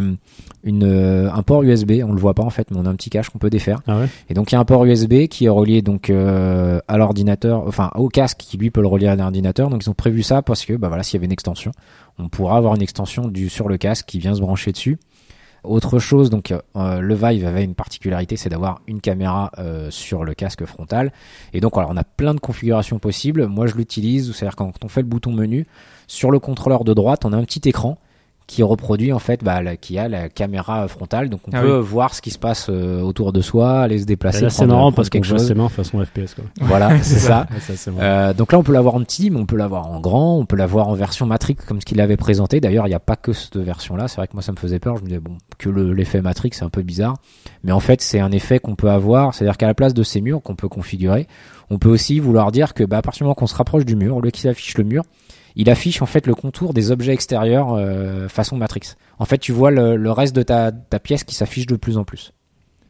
[0.63, 2.01] une, euh, un port USB.
[2.03, 3.79] On le voit pas en fait, mais on a un petit cache qu'on peut défaire.
[3.87, 4.07] Ah ouais.
[4.29, 7.63] Et donc il y a un port USB qui est relié donc euh, à l'ordinateur,
[7.67, 9.69] enfin au casque qui lui peut le relier à l'ordinateur.
[9.69, 11.71] Donc ils ont prévu ça parce que bah voilà, s'il y avait une extension,
[12.19, 14.97] on pourra avoir une extension du sur le casque qui vient se brancher dessus.
[15.67, 20.23] Autre chose, donc euh, le Vive avait une particularité, c'est d'avoir une caméra euh, sur
[20.23, 21.11] le casque frontal.
[21.53, 23.47] Et donc voilà, on a plein de configurations possibles.
[23.47, 25.67] Moi je l'utilise, c'est-à-dire quand on fait le bouton menu,
[26.07, 27.97] sur le contrôleur de droite, on a un petit écran
[28.47, 31.77] qui reproduit en fait, bah, la- qui a la caméra frontale, donc on Ah peut
[31.77, 34.41] voir ce qui se passe euh, autour de soi, aller se déplacer.
[34.41, 35.47] Là, c'est marrant parce qu'on quelque voit chose.
[35.47, 36.35] ses mains façon FPS.
[36.35, 36.43] Quoi.
[36.61, 37.47] Voilà, c'est ça.
[37.59, 37.89] C'est.
[37.99, 40.45] Euh, donc là, on peut l'avoir en petit, mais on peut l'avoir en grand, on
[40.45, 42.59] peut l'avoir en version Matrix comme ce qu'il avait présenté.
[42.61, 44.07] D'ailleurs, il n'y a pas que cette version-là.
[44.07, 44.97] C'est vrai que moi, ça me faisait peur.
[44.97, 47.15] Je me disais bon, que le- l'effet Matrix, c'est un peu bizarre,
[47.63, 49.34] mais en fait, c'est un effet qu'on peut avoir.
[49.34, 51.27] C'est-à-dire qu'à la place de ces murs qu'on peut configurer,
[51.72, 53.95] on peut aussi vouloir dire que, bah, à partir du moment qu'on se rapproche du
[53.95, 55.01] mur, au lieu qu'il affiche le mur,
[55.56, 58.94] il affiche en fait le contour des objets extérieurs euh, façon Matrix.
[59.19, 61.98] En fait, tu vois le, le reste de ta, ta pièce qui s'affiche de plus
[61.98, 62.34] en plus.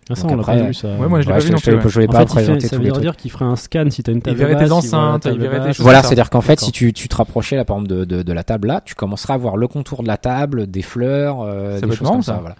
[0.07, 0.87] Ah, ça, donc on l'a après, pas vu ça.
[0.97, 2.23] Ouais, moi, je l'ai Ouais, pas vu non je plus, je voulais En pas fait,
[2.25, 4.53] il fait- présenter ça veut dire qu'il ferait un scan si t'as une table verrait
[4.53, 7.07] basse, tes il enceintes, il verrait tes choses Voilà, c'est-à-dire qu'en fait, si tu, tu
[7.07, 9.57] te rapprochais là, par exemple, de, de, de la table là, tu commenceras à voir
[9.57, 12.33] le contour de la table, des fleurs, euh, des choses marrant, comme ça.
[12.35, 12.39] ça.
[12.39, 12.55] Voilà.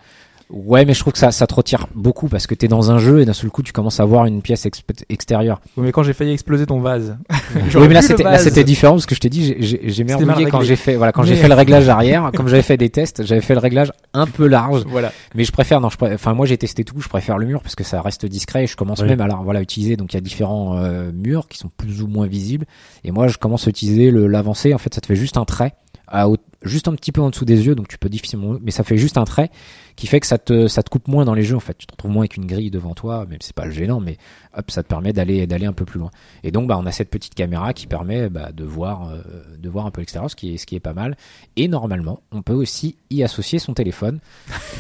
[0.50, 3.00] Ouais, mais je trouve que ça, ça te retire beaucoup parce que t'es dans un
[3.00, 4.68] jeu et d'un seul coup, tu commences à voir une pièce
[5.10, 5.60] extérieure.
[5.76, 7.18] Oui, mais quand j'ai failli exploser ton vase.
[7.76, 10.96] Oui, mais là, c'était, différent parce que je t'ai dit, j'ai- merdouillé quand j'ai fait,
[10.96, 13.60] voilà, quand j'ai fait le réglage arrière, comme j'avais fait des tests, j'avais fait le
[13.60, 14.84] réglage un peu large.
[14.88, 15.12] Voilà.
[15.36, 17.62] Mais je préfère, non, je préfère, enfin, moi, j'ai testé tout, je préfère le mur
[17.62, 19.08] parce que ça reste discret et je commence Oui.
[19.08, 22.02] même à la, voilà, utiliser, donc il y a différents euh, murs qui sont plus
[22.02, 22.66] ou moins visibles.
[23.04, 24.74] Et moi, je commence à utiliser le, l'avancé.
[24.74, 25.74] En fait, ça te fait juste un trait,
[26.08, 26.28] à,
[26.66, 28.98] juste un petit peu en dessous des yeux, donc tu peux difficilement, mais ça fait
[28.98, 29.50] juste un trait
[29.96, 31.78] qui fait que ça te, ça te coupe moins dans les jeux, en fait.
[31.78, 34.02] Tu te retrouves moins avec une grille devant toi, même si c'est pas le gênant,
[34.02, 34.18] mais
[34.58, 36.12] hop, ça te permet d'aller, d'aller un peu plus loin.
[36.44, 39.22] Et donc, bah, on a cette petite caméra qui permet, bah, de voir, euh,
[39.58, 41.16] de voir un peu l'extérieur, ce qui est, ce qui est pas mal.
[41.56, 44.20] Et normalement, on peut aussi y associer son téléphone.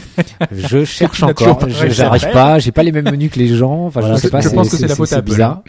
[0.51, 3.85] je cherche encore, j'arrive pas, j'ai pas les mêmes menus que les gens.
[3.85, 4.41] Enfin, Voilà, je sais pas.
[4.41, 5.63] je pense que c'est la faute à Apple, bizarre.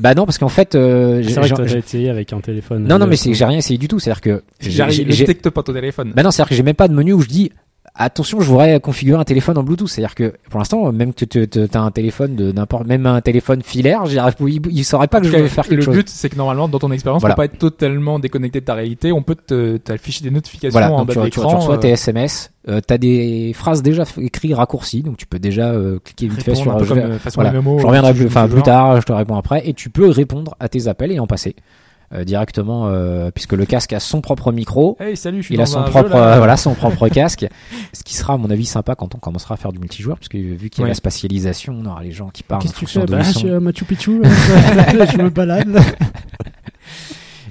[0.00, 2.32] Bah non, parce qu'en fait, euh, j'ai- C'est vrai que j'ai- toi, t'as essayé avec
[2.32, 2.84] un téléphone.
[2.88, 3.98] non, non, mais euh, c'est que j'ai rien essayé du tout.
[3.98, 6.12] C'est-à-dire que j'ai- j'ai- détecte pas ton téléphone.
[6.16, 7.52] bah non, c'est-à-dire que j'ai même pas de menu où je dis
[7.94, 9.88] attention, je voudrais configurer un téléphone en Bluetooth.
[9.88, 13.62] C'est-à-dire que pour l'instant, même que tu as un téléphone de n'importe, même un téléphone
[13.62, 15.94] filaire, il, il saurait pas que je veux faire quelque le chose.
[15.96, 17.34] but, c'est que normalement, dans ton expérience, Voilà.
[17.34, 20.92] pour pas être totalement déconnecté de ta réalité, on peut te- t'afficher des notifications Voilà,
[20.92, 21.58] en bas tu, de tu, tu l'écran.
[21.58, 25.70] reçois euh, tes SMS, euh, t'as des phrases déjà écrites raccourcies, donc tu peux déjà
[25.70, 28.28] euh, cliquer vite fait sur je comme, vais- euh, voilà, MMO, je reviendrai euh, plus,
[28.52, 31.26] plus tard, je te réponds après, et tu peux répondre à tes appels et en
[31.26, 31.62] passer euh,
[32.24, 35.62] directement, euh, puisque le casque a son propre micro, Hey, salut, je suis il dans
[35.62, 36.34] a son jeu, propre, là.
[36.34, 37.46] euh, voilà, son propre casque,
[37.92, 40.28] ce qui sera à mon avis sympa quand on commencera à faire du multijoueur, parce
[40.28, 40.88] que vu qu'il y a Ouais.
[40.90, 43.84] la spatialisation, on aura les gens qui parlent Qu'est-ce que tu fais Bah, je Machu
[43.84, 44.20] Picchu.
[44.22, 44.28] là,
[45.06, 45.78] je me balade.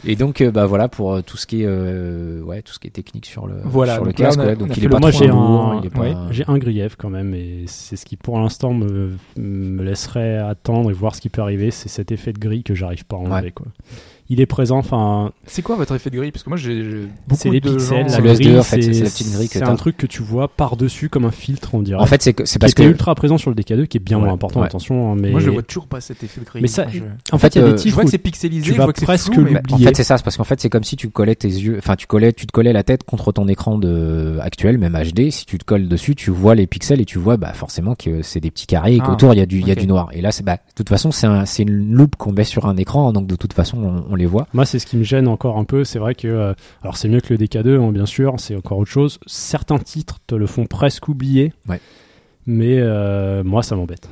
[0.06, 2.80] Et donc, euh, bah voilà pour euh, tout ce qui est, euh, ouais, tout ce
[2.80, 4.40] qui est technique sur le, Voilà, sur le casque.
[4.40, 4.53] ouais.
[4.56, 5.99] on donc a il est le- pas Moi, trop j'ai lourd, un, il est pas-
[5.99, 10.38] ouais, j'ai un grief quand même, et c'est ce qui pour l'instant me, me laisserait
[10.38, 11.69] attendre et voir ce qui peut arriver.
[11.69, 13.48] C'est cet effet de grille que j'arrive pas à enlever.
[13.48, 13.52] Ouais.
[13.52, 13.68] Quoi.
[14.31, 16.31] Il est présent, enfin, C'est quoi votre effet de grille?
[16.31, 16.84] Parce que moi, j'ai
[17.27, 19.03] beaucoup c'est les de pixels, gens- la C'est le grille, SD, en fait, c'est- c'est
[19.03, 19.72] la petite grille que C'est t'as.
[19.72, 21.99] un truc que tu vois par-dessus comme un filtre, on dirait.
[21.99, 23.99] En fait, c'est que c'est qui parce que ultra présent sur le DK2, qui est
[23.99, 24.26] bien Ouais.
[24.26, 24.68] moins important, Ouais.
[24.68, 25.11] attention.
[25.11, 26.61] hein, Mais Moi, je vois toujours pas cet effet de grille.
[26.61, 26.99] Mais ça- je-
[27.31, 28.69] en fait, il y a euh, des Je titres vois où que c'est pixelisé, tu
[28.69, 30.69] je vois que c'est presque flou, mais- en fait, c'est ça, parce qu'en fait, c'est
[30.69, 33.31] comme si tu collais tes yeux, enfin, tu collais, tu te collais la tête contre
[33.31, 35.31] ton écran de actuel, même HD.
[35.31, 38.22] Si tu te colles dessus, tu vois les pixels et tu vois, bah, forcément que
[38.22, 39.88] c'est des petits carrés et Ah, qu'autour il y a du, il y a du
[39.88, 40.10] noir.
[40.14, 42.68] Et là, c'est, bah, de toute façon, c'est un, c'est une loupe qu'on met sur
[42.68, 44.47] un écran, donc de toute façon, on, on les voit.
[44.53, 45.83] Moi, c'est ce qui me gêne encore un peu.
[45.83, 48.77] C'est vrai que, euh, alors c'est mieux que le DK2, hein, bien sûr, c'est encore
[48.77, 49.19] autre chose.
[49.25, 51.53] Certains titres te le font presque oublier.
[51.67, 51.79] Ouais.
[52.45, 54.09] Mais euh, moi, ça m'embête.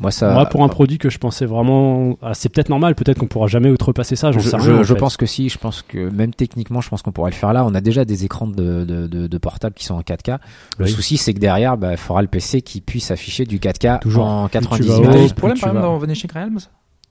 [0.00, 0.32] Moi, ça.
[0.32, 3.48] Moi, pour un produit que je pensais vraiment, ah, c'est peut-être normal, peut-être qu'on pourra
[3.48, 4.30] jamais outrepasser ça.
[4.30, 4.64] J'en je, sais rien.
[4.64, 5.00] je- en je fait.
[5.00, 7.64] pense que si, je pense que même techniquement, je pense qu'on pourrait le faire là.
[7.64, 10.38] On a déjà des écrans de, de, de, de portable qui sont en 4K.
[10.78, 10.90] Le Oui.
[10.92, 14.24] souci, c'est que derrière, bah, il faudra le PC qui puisse afficher du 4K Toujours.
[14.24, 15.28] en Plus tu 90 vas Tu haut, as eu images.
[15.30, 16.58] ce problème par exemple dans Vanishing Realms?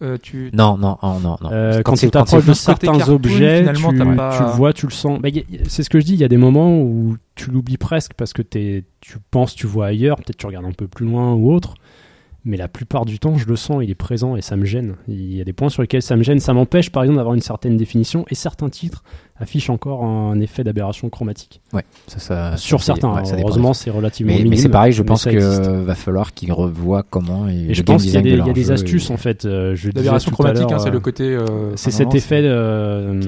[0.03, 0.51] Euh, tu...
[0.53, 1.51] Non, non, oh, non, non.
[1.51, 4.85] Euh, quand, tu t'approches de certains cartoon, objets, tu, t'as pas- tu le vois, tu
[4.85, 5.19] le sens.
[5.19, 5.29] Bah,
[5.67, 6.13] c'est ce que je dis.
[6.13, 8.83] Il y a des moments où tu l'oublies presque parce que tu
[9.31, 10.17] penses, tu vois ailleurs.
[10.17, 11.73] Peut-être tu regardes un peu plus loin ou autre.
[12.49, 14.95] Mais la plupart du temps, je le sens, il est présent et ça me gêne.
[15.09, 16.39] Il y a des points sur lesquels ça me gêne.
[16.39, 18.23] Ça m'empêche, par exemple, d'avoir une certaine définition.
[18.29, 19.03] Et certains titres
[19.39, 21.59] affichent encore un effet d'aberration chromatique.
[22.07, 23.13] Ça, ça- sur certains.
[23.13, 25.61] ouais, ça Heureusement, c'est relativement Mais, mais c'est pareil, je pense existe.
[25.67, 28.39] va falloir qu'ils revoient comment et, Et je pense qu'il y a des, de il
[28.39, 29.43] y a leur des jeu astuces et- en fait.
[29.45, 31.23] euh, L'aberration chromatique, hein, c'est euh, le côté.
[31.25, 33.21] euh, C'est cet effet euh,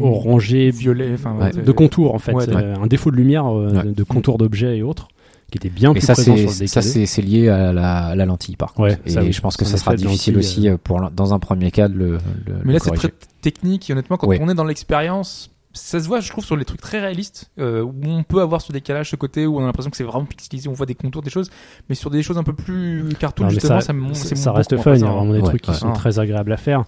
[0.00, 1.10] orangé, violet,
[1.40, 3.82] Ouais, de contour en fait, Ouais, euh, un défaut de lumière, euh, Ouais.
[3.84, 5.08] de, de contour d'objets et autres,
[5.50, 6.92] qui était bien Et plus ça, présent c'est sur le ça, décalé.
[6.94, 8.90] c'est c'est lié à la, à la lentille, par contre.
[8.90, 9.32] Ouais, et ça, oui.
[9.32, 11.94] je pense que ça sera difficile aussi euh, euh, pour dans un premier cas de
[11.98, 12.12] le.
[12.46, 13.12] le- Mais là, c'est très
[13.42, 14.38] technique et honnêtement, quand Ouais.
[14.40, 17.82] on est dans l'expérience, ça se voit, je trouve, sur les trucs très réalistes, euh,
[17.82, 20.24] où on peut avoir ce décalage, ce côté où on a l'impression que c'est vraiment
[20.24, 21.48] pixelisé, on voit des contours, des choses,
[21.88, 24.52] mais sur des choses un peu plus cartoon, Non, mais justement, ça, ça, me ça-
[24.52, 25.94] reste fun, il y a vraiment des Ouais, trucs qui sont Ah.
[25.94, 26.84] très agréables à faire,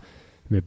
[0.51, 0.63] mais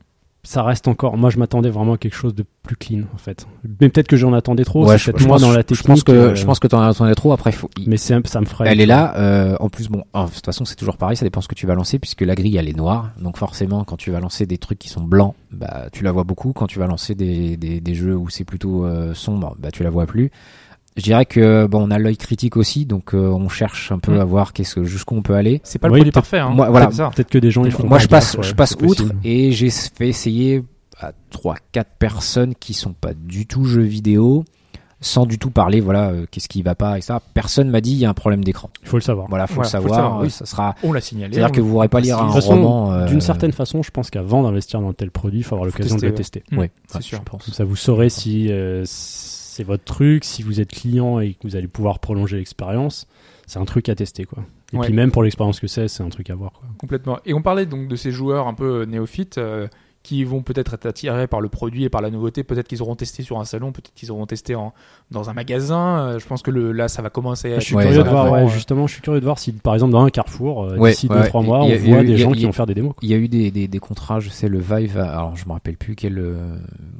[0.45, 1.17] ça reste encore.
[1.17, 3.45] Moi, je m'attendais vraiment à quelque chose de plus clean en fait.
[3.81, 4.85] Mais peut-être que j'en attendais trop.
[4.85, 5.85] Ouais, c'est je, peut-être je moi pense, dans la je technique.
[5.87, 7.33] pense que euh, je pense que t'en attendais trop.
[7.33, 7.69] Après, il faut.
[7.85, 8.69] mais c'est- ça me ferait.
[8.69, 9.13] Elle est là.
[9.17, 11.17] euh, en plus, bon, de toute façon, c'est toujours pareil.
[11.17, 13.11] Ça dépend ce que tu vas lancer, puisque la grille elle est noire.
[13.19, 16.23] Donc forcément, quand tu vas lancer des trucs qui sont blancs, bah tu la vois
[16.23, 16.53] beaucoup.
[16.53, 19.83] Quand tu vas lancer des des, des jeux où c'est plutôt euh, sombre, bah tu
[19.83, 20.31] la vois plus.
[20.97, 24.13] Je dirais que bon, on a l'œil critique aussi, donc euh, on cherche un peu
[24.15, 24.19] Mm.
[24.21, 25.59] à voir qu'est-ce jusqu'où on peut aller.
[25.63, 26.49] C'est pas le Oui, produit parfait, hein.
[26.49, 26.87] moi, voilà.
[26.87, 29.15] Peut-être que des gens ils font Moi, je passe, je passe outre possible.
[29.25, 30.63] et j'ai fait essayer
[30.99, 34.45] à trois, quatre personnes qui sont pas du tout jeux vidéo,
[35.01, 37.19] sans du tout parler, voilà, euh, qu'est-ce qui va pas et ça.
[37.33, 38.69] Personne m'a dit il y a un problème d'écran.
[38.81, 39.27] Il faut le savoir.
[39.27, 39.99] Voilà, faut Voilà, le faut le savoir.
[39.99, 40.29] savoir, oui.
[40.31, 40.75] Ça sera.
[40.83, 41.33] On l'a signalé.
[41.35, 42.93] C'est-à-dire que vous pourrez pas lire un façon, roman.
[42.93, 45.97] euh, d'une certaine façon, je pense qu'avant d'investir dans tel produit, il faut avoir l'occasion
[45.97, 46.43] de le tester.
[46.51, 47.17] Mm, Ouais, c'est sûr.
[47.19, 47.43] je pense.
[47.43, 48.83] Comme ça, vous saurez si euh,
[49.55, 53.07] c'est votre truc, si vous êtes client et que vous allez pouvoir prolonger l'expérience.
[53.47, 54.43] C'est un truc à tester, quoi.
[54.73, 54.85] Et Ouais.
[54.87, 56.67] puis même pour l'expérience que c'est, c'est un truc à voir, quoi.
[56.77, 57.19] Complètement.
[57.25, 59.67] Et on parlait donc de ces joueurs un peu néophytes euh,
[60.05, 62.43] qui vont peut-être être attirés par le produit et par la nouveauté.
[62.43, 64.73] Peut-être qu'ils auront testé sur un salon, peut-être qu'ils auront testé en,
[65.11, 65.97] dans un magasin.
[65.99, 68.09] Euh, je pense que le, là, ça va commencer à Je suis Ouais, curieux de
[68.09, 70.63] voir, ouais, euh, justement, je suis curieux de voir si, par exemple, dans un carrefour,
[70.65, 72.53] euh, Ouais, d'ici ouais, 2-3 mois, on voit eu- des a- gens qui a- vont
[72.53, 72.93] faire des démos.
[73.01, 75.51] Il y a eu des, des, des contrats, je sais, le Vive, alors je me
[75.53, 76.23] rappelle plus quel,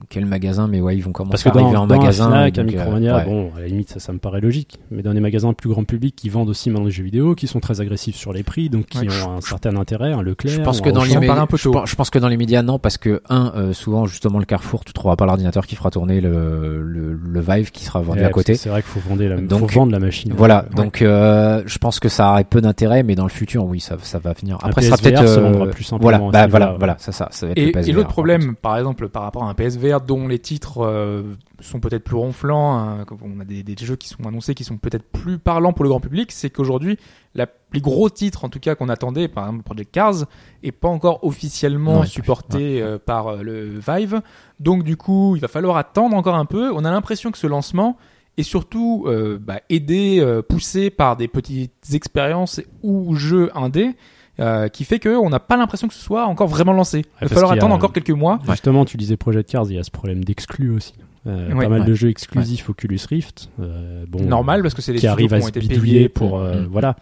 [0.10, 2.26] quel magasin, mais ouais, ils vont Parce commencer que à dans, arriver en dans magasin.
[2.26, 3.26] un Fnac, un donc, euh, Micromania, ouais.
[3.26, 4.80] bon, à la limite, ça, ça me paraît logique.
[4.92, 7.48] Mais dans des magasins plus grand public qui vendent aussi maintenant des jeux vidéo, qui
[7.48, 10.54] sont très agressifs sur les prix, donc qui Ouais, ont un certain intérêt, un Leclerc.
[10.54, 14.06] Un les un je pense que dans les médias non parce que un euh, souvent
[14.06, 17.84] justement le Carrefour tu trouveras pas l'ordinateur qui fera tourner le, le, le Vive qui
[17.84, 18.56] sera vendu Ouais, à côté.
[18.56, 20.34] C'est vrai qu'il faut vendre la, Donc, faut vendre la machine.
[20.36, 23.80] Voilà, donc euh, je pense que ça aurait peu d'intérêt, mais dans le futur, oui,
[23.80, 24.58] ça, ça va venir.
[24.64, 27.88] Un Après, ça peut-être euh, plus Voilà, bah, voilà, voilà, ça, ça, ça va être
[27.88, 31.24] Et, l'autre problème, par exemple, par rapport à un PSVR dont les titres euh,
[31.62, 34.78] sont peut-être plus ronflants, hein, on a des, des jeux qui sont annoncés qui sont
[34.78, 36.98] peut-être plus parlants pour le grand public, c'est qu'aujourd'hui,
[37.36, 40.26] les gros titres, en tout cas qu'on attendait, par exemple Project Cars,
[40.64, 44.22] est pas encore officiellement Ouais, supporté euh, par euh, le Vive.
[44.60, 46.72] Donc du coup, il va falloir attendre encore un peu.
[46.74, 47.98] On a l'impression que ce lancement
[48.38, 53.96] est surtout euh, bah, aidé, euh, poussé par des petites expériences ou jeux indés.
[54.42, 57.06] euh, qui fait qu'on n'a pas l'impression que ce soit encore vraiment lancé.
[57.22, 58.40] Il va falloir a- attendre encore quelques mois.
[58.50, 60.94] Justement, tu disais Project Cars, il y a ce problème d'exclus aussi.
[61.28, 61.64] Euh, Ouais.
[61.64, 61.88] pas mal Ouais.
[61.88, 63.50] de jeux exclusifs Oculus Rift.
[63.60, 66.68] euh, bon, Normal parce que c'est les qui arrivent à se bidouiller pour euh, Mm.
[66.68, 66.96] voilà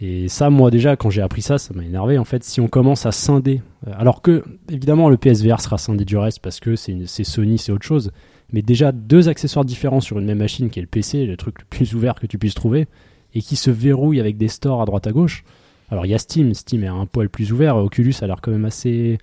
[0.00, 2.68] et ça moi déjà quand j'ai appris ça ça m'a énervé en fait si on
[2.68, 6.76] commence à scinder euh, alors que évidemment le PSVR sera scindé du reste parce que
[6.76, 8.12] c'est une- c'est Sony c'est autre chose
[8.52, 11.58] mais déjà deux accessoires différents sur une même machine qui est le PC le truc
[11.58, 12.86] le plus ouvert que tu puisses trouver
[13.34, 15.42] et qui se verrouille avec des stores à droite à gauche
[15.90, 18.52] alors il y a Steam Steam est un poil plus ouvert Oculus a l'air quand
[18.52, 19.18] même assez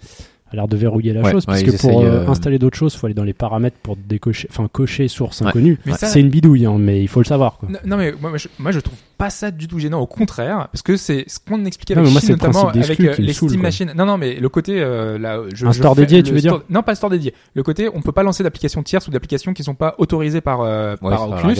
[0.51, 2.77] a l'air de verrouiller la Ouais, chose ouais, parce que pour euh, euh, installer d'autres
[2.77, 5.47] choses faut aller dans les paramètres pour décocher enfin cocher source Ouais.
[5.47, 7.69] inconnue ça- c'est une bidouille hein, mais il faut le savoir quoi.
[7.69, 9.99] Non, non, mais moi, je, moi, je trouve pas ça du tout gênant.
[9.99, 12.99] Au contraire, parce que c'est ce qu'on expliquait Non, avec moi, Chine, le notamment avec
[12.99, 13.67] euh, les saoule, Steam quoi.
[13.67, 13.93] Machines.
[13.95, 16.59] Non, non, mais le côté euh, là, je, Un je store dédié, tu veux store-
[16.59, 17.33] dire Non, pas un store dédié.
[17.53, 20.61] Le côté, on peut pas lancer d'applications tierces ou d'applications qui sont pas autorisées par
[20.61, 21.55] euh, Oculus.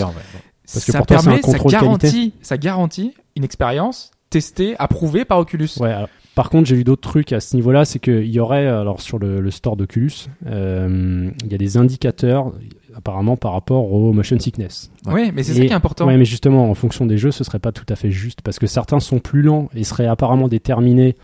[0.73, 4.11] Parce que ça pour toi, c'est un permet, ça contrôle garantit, ça garantit une expérience
[4.29, 5.69] testée, approuvée par Oculus.
[5.79, 8.65] Ouais, alors, par contre, j'ai vu d'autres trucs à ce niveau-là, c'est qu'il y aurait,
[8.67, 10.11] alors sur le, le store d'Oculus,
[10.47, 12.51] euh, il y a des indicateurs
[12.95, 14.91] apparemment par rapport au motion sickness.
[15.05, 16.05] Oui, mais c'est ça qui est important.
[16.07, 18.59] Ouais, mais justement, en fonction des jeux, ce serait pas tout à fait juste parce
[18.59, 21.15] que certains sont plus lents et seraient apparemment déterminés,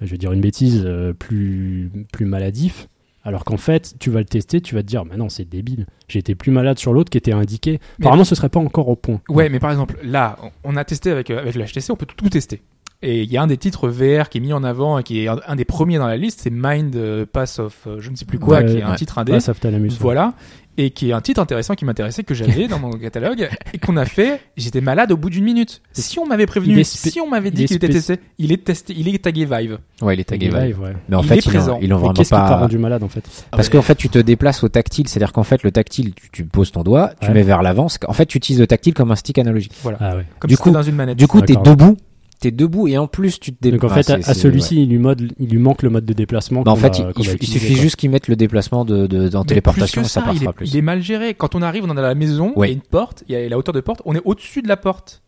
[0.00, 2.88] je vais dire une bêtise, euh, plus plus maladifs.
[3.26, 5.86] Alors qu'en fait, tu vas le tester, tu vas te dire, mais non, c'est débile.
[6.08, 7.80] J'ai été plus malade sur l'autre qui était indiqué.
[7.98, 9.22] Mais- Apparemment, ce serait pas encore au point.
[9.30, 12.04] Ouais, mais par exemple, là, on a testé avec, euh, avec le HTC, on peut
[12.04, 12.60] tout tester.
[13.06, 15.20] Et il y a un des titres VR qui est mis en avant et qui
[15.22, 18.08] est un, un des premiers dans la liste, c'est Mind euh, Pass of euh, je
[18.10, 18.96] ne sais plus quoi, Ouais, qui est un ouais.
[18.96, 19.32] titre indé.
[19.32, 19.90] Pass of Thalamus.
[20.00, 20.32] Voilà.
[20.76, 23.96] Et qui est un titre intéressant qui m'intéressait, que j'avais dans mon catalogue, et qu'on
[23.96, 25.82] a fait, j'étais malade au bout d'une minute.
[25.92, 29.06] Si on m'avait prévenu, si on m'avait dit qu'il était testé, il est testé, il
[29.14, 29.78] est tagué Vive.
[30.02, 30.46] Ouais, il est tagué.
[30.48, 30.88] Live, ouais.
[30.88, 30.96] ouais.
[31.08, 31.78] Mais en Il fait, est présent.
[31.80, 32.56] ils l'ont vraiment qu'est-ce qui t'a pas.
[32.56, 33.22] rendu malade en fait?
[33.52, 36.44] Parce qu'en fait, tu te déplaces au tactile, c'est-à-dire qu'en fait, le tactile, tu, tu
[36.44, 37.34] poses ton doigt, tu Ouais.
[37.34, 37.86] mets vers l'avant.
[38.08, 39.74] En fait, tu utilises le tactile comme un stick analogique.
[39.82, 39.98] Voilà.
[40.00, 40.24] Ah ouais.
[40.40, 41.18] Comme Du coup- dans une manette.
[41.18, 41.96] Du coup, t'es debout,
[42.40, 43.80] t'es debout, et en plus, tu te déplaces.
[43.80, 46.12] Donc en fait, à, à celui-ci, il lui mode, il lui manque le mode de
[46.12, 46.62] déplacement.
[46.62, 47.82] Bah, en fait, a- il, suffit quoi.
[47.82, 50.48] juste qu'ils mettent le déplacement de, de, en Mais téléportation, que ça ça, passera il
[50.48, 50.70] est, plus.
[50.70, 51.34] il est mal géré.
[51.34, 52.68] Quand on arrive, on est dans la maison, il Ouais.
[52.68, 54.68] y a une porte, il y a la hauteur de porte, on est au-dessus de
[54.68, 55.22] la porte.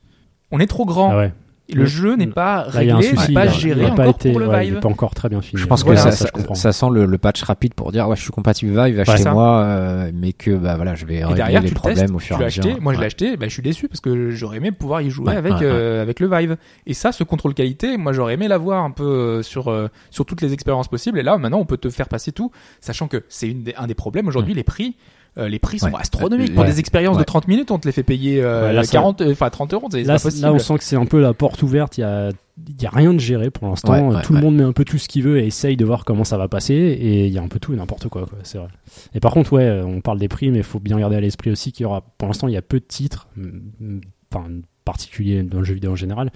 [0.51, 1.11] On est trop grand.
[1.13, 1.33] Ah ouais.
[1.73, 4.69] Le jeu n'est pas réglé, n'est pas géré il encore été, pour le ouais, il
[4.71, 4.79] Vive.
[4.79, 5.61] est pas encore très bien fini.
[5.61, 6.55] Je pense Voilà, que ça, ça, ça, je comprends.
[6.55, 10.11] ça sent le, le patch rapide pour dire ouais je suis compatible Vive, achetez-moi, euh,
[10.15, 12.43] mais que bah voilà je vais Et régler derrière, les problèmes testes, au fur et
[12.43, 12.81] à mesure.
[12.81, 13.37] Moi, je l'ai acheté.
[13.37, 16.03] Bah, je suis déçu parce que j'aurais aimé pouvoir y jouer Ouais, avec ouais, euh,
[16.03, 16.57] avec le Vive.
[16.87, 20.25] Et ça, ce contrôle qualité, moi, j'aurais aimé l'avoir un peu euh, sur euh, sur
[20.25, 21.19] toutes les expériences possibles.
[21.19, 23.87] Et là, maintenant, on peut te faire passer tout, sachant que c'est une des- un
[23.89, 24.55] des problèmes aujourd'hui.
[24.55, 24.95] Les prix,
[25.39, 25.95] euh, les prix sont Mm.
[25.95, 26.01] Ouais.
[26.01, 26.55] astronomiques Ouais.
[26.55, 27.25] pour des expériences de Ouais.
[27.25, 27.71] 30 minutes.
[27.71, 29.89] On te les fait payer euh, Ouais, là, ça- 40, euh, enfin 30 euros.
[29.91, 30.17] C'est Là,
[30.53, 31.99] on sent que c'est un peu la porte ouverte.
[31.99, 32.31] Il y a,
[32.69, 33.93] il y a rien de géré pour l'instant.
[33.93, 35.85] Ouais, ouais, tout le monde met un peu tout ce qu'il veut et essaye de
[35.85, 36.75] voir comment ça va passer.
[36.75, 38.39] Et il y a un peu tout et n'importe quoi, quoi.
[38.45, 38.69] C'est vrai.
[39.15, 41.51] Et par contre, ouais, on parle des prix, mais il faut bien garder à l'esprit
[41.51, 43.99] aussi qu'il y aura, pour l'instant, il y a peu de titres, mm,
[44.35, 44.47] enfin,
[44.85, 46.31] particuliers dans le jeu vidéo en général,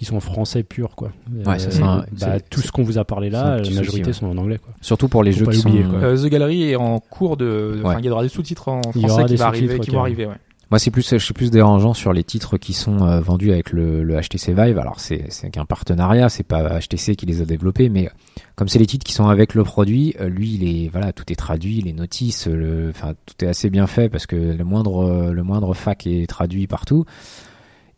[0.00, 1.12] qui sont en français pur, quoi.
[1.46, 2.02] Ouais, c'est ça, ouais.
[2.18, 4.24] bah, C'est- tout ce qu'on vous a parlé c'est un là, la petit majorité souci,
[4.24, 4.32] ouais.
[4.32, 4.72] sont en anglais, quoi.
[4.80, 5.70] Surtout pour les Faut jeux pas qui sont.
[5.70, 5.98] quoi.
[6.00, 7.80] Euh, The Gallery est en cours de.
[7.84, 8.00] Enfin, Ouais.
[8.00, 9.84] il y aura des sous-titres en Il y aura français qui, des va arriver, sous-titres,
[9.84, 9.94] qui ok.
[9.96, 10.26] vont arriver.
[10.26, 10.34] Ouais.
[10.70, 13.72] Moi, c'est plus, je suis plus dérangeant sur les titres qui sont euh, vendus avec
[13.72, 14.78] le, le HTC Vive.
[14.78, 18.08] Alors, c'est, c'est qu'un partenariat, c'est pas HTC qui les a développés, mais
[18.54, 21.24] comme c'est les titres qui sont avec le produit, euh, lui, il est, voilà, tout
[21.30, 25.04] est traduit, les notices, le, enfin, tout est assez bien fait parce que le moindre,
[25.04, 27.04] euh, le moindre fac est traduit partout.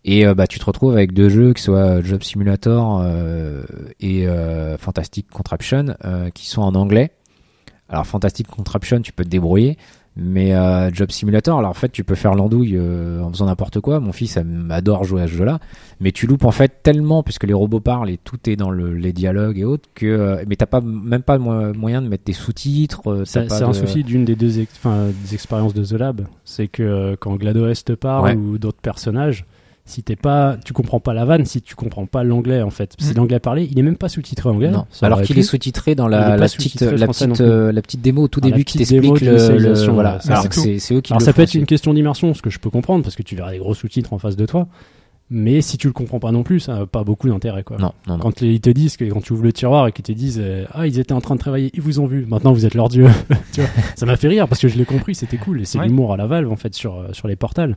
[0.04, 3.62] Et euh, bah, tu te retrouves avec deux jeux qui soient Job Simulator euh,
[4.00, 7.12] et euh, Fantastic Contraption euh, qui sont en anglais.
[7.88, 9.76] Alors Fantastic Contraption, tu peux te débrouiller,
[10.16, 13.80] mais euh, Job Simulator, alors en fait, tu peux faire l'andouille euh, en faisant n'importe
[13.80, 14.00] quoi.
[14.00, 14.38] Mon fils
[14.70, 15.60] adore jouer à ce jeu-là,
[16.00, 18.94] mais tu loupes en fait tellement puisque les robots parlent et tout est dans le,
[18.94, 22.24] les dialogues et autres que, euh, mais t'as pas même pas mo- moyen de mettre
[22.24, 23.08] des sous-titres.
[23.08, 26.22] euh, C'est un souci d'une des deux ex- enfin, des expériences de The Lab.
[26.44, 28.34] C'est que euh, quand GLaDOS te parle Ouais.
[28.34, 29.44] ou d'autres personnages,
[29.84, 32.94] si t'es pas, tu comprends pas la vanne, si tu comprends pas l'anglais en fait.
[32.98, 33.16] Si Mm.
[33.16, 34.70] l'anglais parlé, il est même pas sous-titré anglais.
[34.70, 34.86] Non.
[34.90, 36.86] ça Alors qu'il est sous-titré dans la, la petite, la
[37.40, 40.18] euh, la petite démo au tout Ah, début qui t'explique le, le- voilà.
[40.28, 42.50] Alors c'est, eux qui Alors le ça font peut être une question d'immersion, ce que
[42.50, 44.68] je peux comprendre parce que tu verras des gros sous-titres en face de toi.
[45.34, 47.78] Mais si tu le comprends pas non plus, ça n'a pas beaucoup d'intérêt quoi.
[47.78, 48.18] Non, non, non.
[48.18, 50.64] Quand ils te disent que quand tu ouvres le tiroir et qu'ils te disent euh,
[50.72, 52.88] ah ils étaient en train de travailler, ils vous ont vu, maintenant vous êtes leur
[52.88, 53.06] dieu.
[53.52, 55.78] tu vois, ça m'a fait rire parce que je l'ai compris, c'était cool et c'est
[55.78, 55.86] Ouais.
[55.86, 57.76] l'humour à la valve en fait sur sur les portals.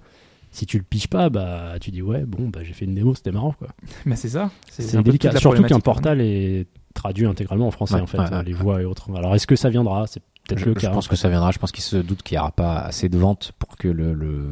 [0.56, 3.14] Si tu le piges pas, bah tu dis ouais bon bah j'ai fait une démo,
[3.14, 3.68] c'était marrant quoi.
[4.06, 4.49] Mais c'est ça.
[4.69, 8.30] C'est délicat, la surtout qu'un portal est traduit intégralement en français Ouais, en fait, ouais,
[8.32, 8.60] ouais, les ouais.
[8.60, 9.10] voix et autres.
[9.15, 10.07] Alors est-ce que ça viendra?
[10.07, 11.52] C'est peut-être Je, pense en que ça viendra.
[11.52, 14.14] Je pense qu'ils se doutent qu'il n'y aura pas assez de ventes pour que le,
[14.14, 14.48] le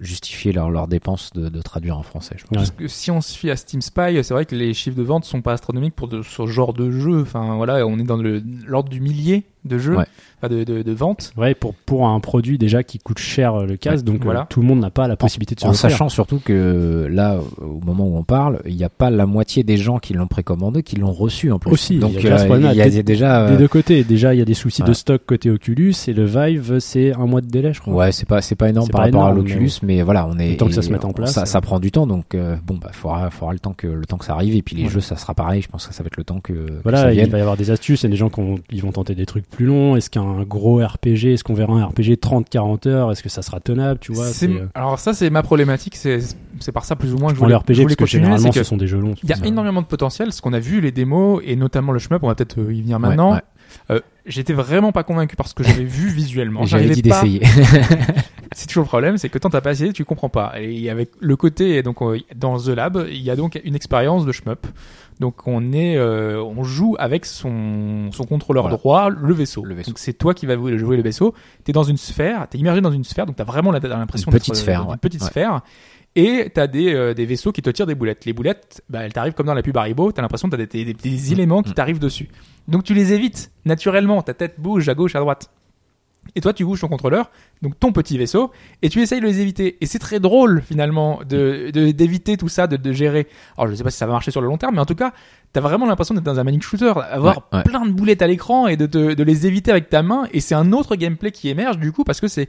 [0.00, 2.36] justifier leurs leurs dépenses de, de traduire en français.
[2.38, 2.56] Je pense.
[2.56, 5.02] Parce que si on se fie à Steam Spy, c'est vrai que les chiffres de
[5.02, 7.20] vente sont pas astronomiques pour de- ce genre de jeu.
[7.22, 10.04] Enfin voilà, on est dans le- l'ordre du millier de jeux, Ouais.
[10.42, 11.32] enfin de, de, de ventes.
[11.36, 14.40] Ouais, pour, pour un produit déjà qui coûte cher euh, le casque, donc voilà.
[14.40, 17.38] euh, tout le monde n'a pas la possibilité de se En sachant surtout que là,
[17.60, 20.26] au moment où on parle, il n'y a pas la moitié des gens qui l'ont
[20.26, 21.70] précommandé qui l'ont reçu en plus.
[21.72, 23.46] Aussi, il donc y a euh, il y a, Des- il y a déjà.
[23.46, 24.94] Des euh, deux côtés, déjà il y a des soucis de voilà.
[24.94, 27.94] stock côté Oculus et le Vive c'est un mois de délai, je crois.
[27.94, 30.02] Ouais, c'est pas c'est pas énorme par pas rapport à l'Oculus, mais...
[30.02, 31.44] voilà, on est Le temps que ça et se mette en place, Ça, euh.
[31.44, 34.16] ça prend du temps, donc euh, bon bah faudra faudra le temps que le temps
[34.18, 34.88] que ça arrive et puis les Ouais.
[34.88, 35.60] jeux ça sera pareil.
[35.62, 37.70] Je pense que ça va être le temps que, Voilà, il va y avoir des
[37.70, 39.96] astuces, a des gens qui vont tenter des trucs plus longs.
[39.96, 43.58] Est-ce qu'un gros RPG, est-ce qu'on verra un RPG 30-40 heures Est-ce que ça sera
[43.58, 46.20] tenable, tu vois euh, Alors ça c'est ma problématique, c'est
[46.60, 48.10] c'est par ça plus ou moins que je Je voulais, les RPG je voulais parce
[48.10, 49.14] que généralement c'est ce que sont des jeux longs.
[49.20, 49.44] il y a ça.
[49.44, 52.36] énormément de potentiel, ce qu'on a vu les démos et notamment le shmup, on va
[52.36, 53.32] peut-être euh, y venir maintenant.
[53.34, 53.40] ouais.
[53.90, 56.64] Euh, J'étais vraiment pas convaincu par ce que j'avais vu visuellement.
[56.64, 57.42] J'avais dit pas- d'essayer.
[58.54, 60.54] C'est toujours le problème, c'est que tant t'as pas essayé, tu comprends pas.
[60.58, 61.98] Et avec le côté, donc
[62.34, 64.66] dans The Lab, il y a donc une expérience de shmup.
[65.20, 68.76] Donc on est, euh, on joue avec son son contrôleur Voilà.
[68.76, 69.64] droit, le vaisseau.
[69.64, 69.90] Le vaisseau.
[69.90, 71.34] Donc c'est toi qui vas jouer le vaisseau.
[71.64, 74.54] T'es dans une sphère, t'es immergé dans une sphère, donc t'as vraiment l'impression Une petite
[74.54, 74.96] d'être, euh, sphère, une ouais.
[74.96, 75.28] petite Ouais.
[75.28, 75.60] sphère.
[76.16, 78.24] Et t'as des euh, des vaisseaux qui te tirent des boulettes.
[78.24, 80.10] Les boulettes, bah, elles t'arrivent comme dans la pub Haribo.
[80.12, 81.74] T'as l'impression que t'as des, des, des éléments qui Mm.
[81.74, 82.28] t'arrivent dessus.
[82.66, 84.22] Donc tu les évites naturellement.
[84.22, 85.50] Ta tête bouge à gauche, à droite.
[86.36, 87.30] Et toi, tu bouges ton contrôleur,
[87.62, 88.50] donc ton petit vaisseau,
[88.82, 89.76] et tu essayes de les éviter.
[89.80, 93.26] Et c'est très drôle finalement de de- d'éviter tout ça, de, de gérer.
[93.56, 94.94] Alors je sais pas si ça va marcher sur le long terme, mais en tout
[94.94, 95.12] cas,
[95.52, 97.64] t'as vraiment l'impression d'être dans un manic shooter, avoir Ouais, ouais.
[97.64, 100.26] plein de boulettes à l'écran et de, de les éviter avec ta main.
[100.32, 102.48] Et c'est un autre gameplay qui émerge du coup parce que c'est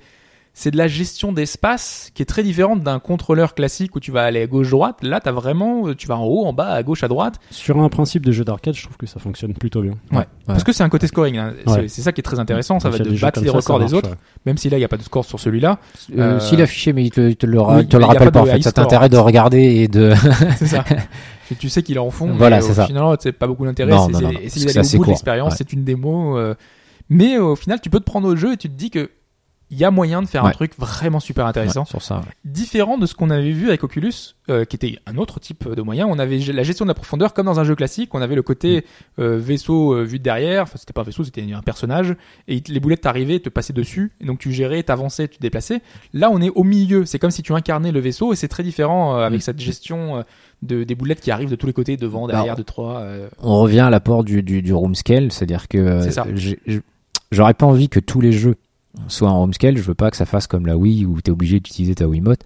[0.54, 4.24] c'est de la gestion d'espace qui est très différente d'un contrôleur classique où tu vas
[4.24, 4.98] aller à gauche droite.
[5.04, 7.36] Là, t'as vraiment, euh, tu vas en haut, en bas, à gauche, à droite.
[7.52, 9.94] Sur un principe de jeu d'arcade, je trouve que ça fonctionne plutôt bien.
[10.12, 10.26] Ouais.
[10.46, 11.38] Parce que c'est un côté scoring.
[11.38, 11.54] hein.
[11.66, 11.88] C'est- Ouais.
[11.88, 12.80] C'est ça qui est très intéressant.
[12.80, 14.10] Ça va de battre les ça, records ça des autres.
[14.10, 14.16] ouais.
[14.46, 15.80] Même si là, il n'y a pas de score sur celui-là.
[16.18, 18.42] Euh, Euh, S'il est affiché, mais il te, il te le, oui, te rappelle pas
[18.42, 18.62] en fait.
[18.62, 20.14] Ça t'intéresse de regarder et de.
[20.58, 20.84] c'est ça.
[21.48, 22.32] tu, tu sais qu'il est en fond.
[22.38, 22.86] Voilà, mais c'est au ça.
[22.88, 23.92] final, c'est pas beaucoup d'intérêt.
[23.92, 26.38] Non, C'est- non, c'est- non, essayer d'aller c'est au bout de l'expérience, c'est une démo.
[26.38, 26.54] euh,
[27.10, 29.10] Mais au final, tu peux te prendre au jeu et tu te dis que
[29.72, 31.82] il y a moyen de faire un truc vraiment super intéressant.
[31.82, 32.18] Ouais, sur ça.
[32.18, 32.24] ouais.
[32.44, 34.14] différent de ce qu'on avait vu avec Oculus,
[34.50, 36.08] euh, qui était un autre type de moyen.
[36.08, 38.16] On avait la gestion de la profondeur comme dans un jeu classique.
[38.16, 38.84] On avait le côté
[39.20, 40.64] euh, vaisseau euh, vu de derrière.
[40.64, 42.16] Enfin, c'était pas un vaisseau, c'était un personnage.
[42.48, 44.12] Et les boulettes t'arrivaient, te passaient dessus.
[44.22, 45.82] Et donc tu gérais, t'avançais, tu te déplaçais.
[46.14, 47.06] Là, on est au milieu.
[47.06, 48.34] C'est comme si tu incarnais le vaisseau.
[48.34, 49.42] Et c'est très différent euh, avec Mm.
[49.42, 50.22] cette gestion euh,
[50.64, 52.98] de, des boulettes qui arrivent de tous les côtés, devant, Bah, derrière, de trois.
[53.02, 56.02] euh, On revient à l'apport du, du, du room scale, c'est-à-dire que
[57.32, 58.56] j'aurais pas envie que tous les jeux
[59.08, 59.78] soient en room scale.
[59.78, 62.08] Je veux pas que ça fasse comme la Wii où tu es obligé d'utiliser ta
[62.08, 62.42] Wiimote,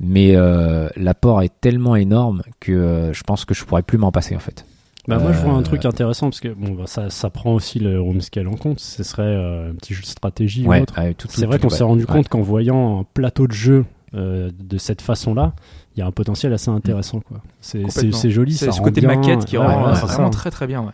[0.00, 4.12] mais euh, l'apport est tellement énorme que euh, je pense que je pourrais plus m'en
[4.12, 4.64] passer en fait.
[5.06, 7.54] Bah, moi, je vois Euh, un truc intéressant parce que bon, bah, ça, ça prend
[7.54, 8.78] aussi le room scale en compte.
[8.78, 11.00] Ce serait euh, un petit jeu de stratégie ou autre.
[11.00, 12.06] ouais, tout- C'est vrai qu'on s'est ouais, rendu ouais.
[12.12, 15.54] compte qu'en voyant un plateau de jeu euh, de cette façon-là,
[15.96, 17.20] il y a un potentiel assez intéressant.
[17.20, 17.38] quoi.
[17.62, 19.16] C'est joli, C'est ce côté bien.
[19.16, 20.38] maquette qui Ouais, rend euh, vraiment ça.
[20.38, 20.92] très très bien.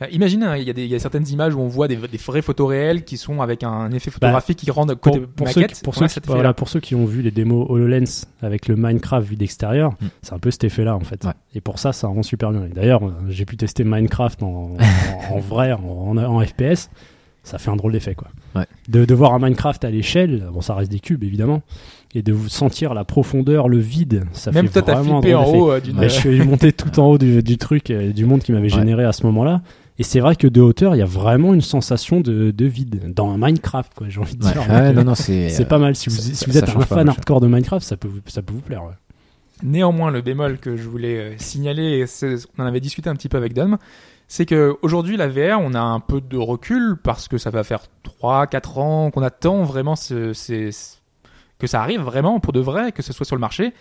[0.00, 1.88] Euh, Imagine, hein, il y, a des- il y a certaines images où on voit
[1.88, 5.48] des, des vraies photos réelles qui sont avec un effet photographique qui rendent côté pour
[5.48, 5.76] ceux, maquette.
[5.78, 6.34] qui- pour, on a ceux cet qui, effet-là.
[6.36, 10.06] voilà, pour ceux qui ont vu les démos HoloLens avec le Minecraft vu d'extérieur, Mm.
[10.22, 11.24] c'est un peu cet effet-là en fait.
[11.24, 11.32] Ouais.
[11.54, 12.62] Et pour ça, ça rend super bien.
[12.72, 14.74] D'ailleurs, euh, j'ai pu tester Minecraft en,
[15.30, 16.90] en, en vrai, en, FPS.
[17.42, 18.28] Ça fait un drôle d'effet quoi.
[18.54, 18.66] Ouais.
[18.88, 21.62] De, de voir un Minecraft à l'échelle, bon, ça reste des cubes évidemment,
[22.14, 25.44] et de vous sentir la profondeur, le vide, ça Même fait toi, t'as flippé en
[25.46, 25.98] haut euh, d'une.
[25.98, 28.64] Ouais, je suis monté tout en haut du, du truc, euh, du monde qui m'avait
[28.64, 28.78] Ouais.
[28.78, 29.62] généré à ce moment-là.
[29.98, 33.12] Et c'est vrai que de hauteur, il y a vraiment une sensation de, de vide.
[33.14, 34.62] Dans un Minecraft, quoi, j'ai envie de Ouais, dire.
[34.70, 35.64] ouais, non, non, c'est.
[35.68, 35.96] pas mal.
[35.96, 37.96] Si vous, ça- si ça- vous ça êtes un fan mal, hardcore de Minecraft, ça
[37.96, 38.84] peut, vous- ça peut vous plaire.
[38.84, 38.92] ouais.
[39.64, 42.04] Néanmoins, le bémol que je voulais euh, signaler, et
[42.58, 43.76] on en avait discuté un petit peu avec Dom,
[44.28, 47.64] c'est que aujourd'hui la VR, on a un peu de recul parce que ça va
[47.64, 47.86] faire
[48.22, 50.32] 3-4 ans qu'on attend vraiment ce,
[51.58, 53.72] que ça arrive vraiment pour de vrai, que ce soit sur le marché.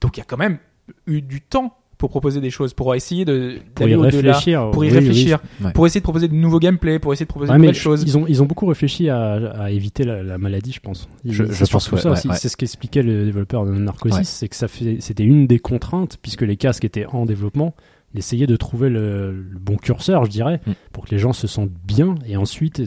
[0.00, 0.58] Donc il y a quand même
[1.06, 4.70] eu du temps pour proposer des choses, pour essayer de Pour y réfléchir.
[4.72, 4.98] pour y oui, oui.
[4.98, 5.38] réfléchir,
[5.74, 8.02] pour essayer de proposer de nouveaux gameplays, pour essayer de proposer Ouais, de nouvelles choses.
[8.06, 11.08] Ils ont, ils ont beaucoup réfléchi à, à éviter la, la maladie, je pense.
[11.24, 12.28] Ils- Je- c'est je pense, ouais, ça ouais, aussi.
[12.28, 12.34] ouais.
[12.36, 14.24] C'est ce qu'expliquait le développeur de Narcosis, Ouais.
[14.24, 14.66] c'est que ça
[14.98, 17.74] c'était une des contraintes, puisque les casques étaient en développement,
[18.14, 20.72] d'essayer de trouver le, le bon curseur, je dirais, Mm.
[20.92, 22.82] pour que les gens se sentent bien, et ensuite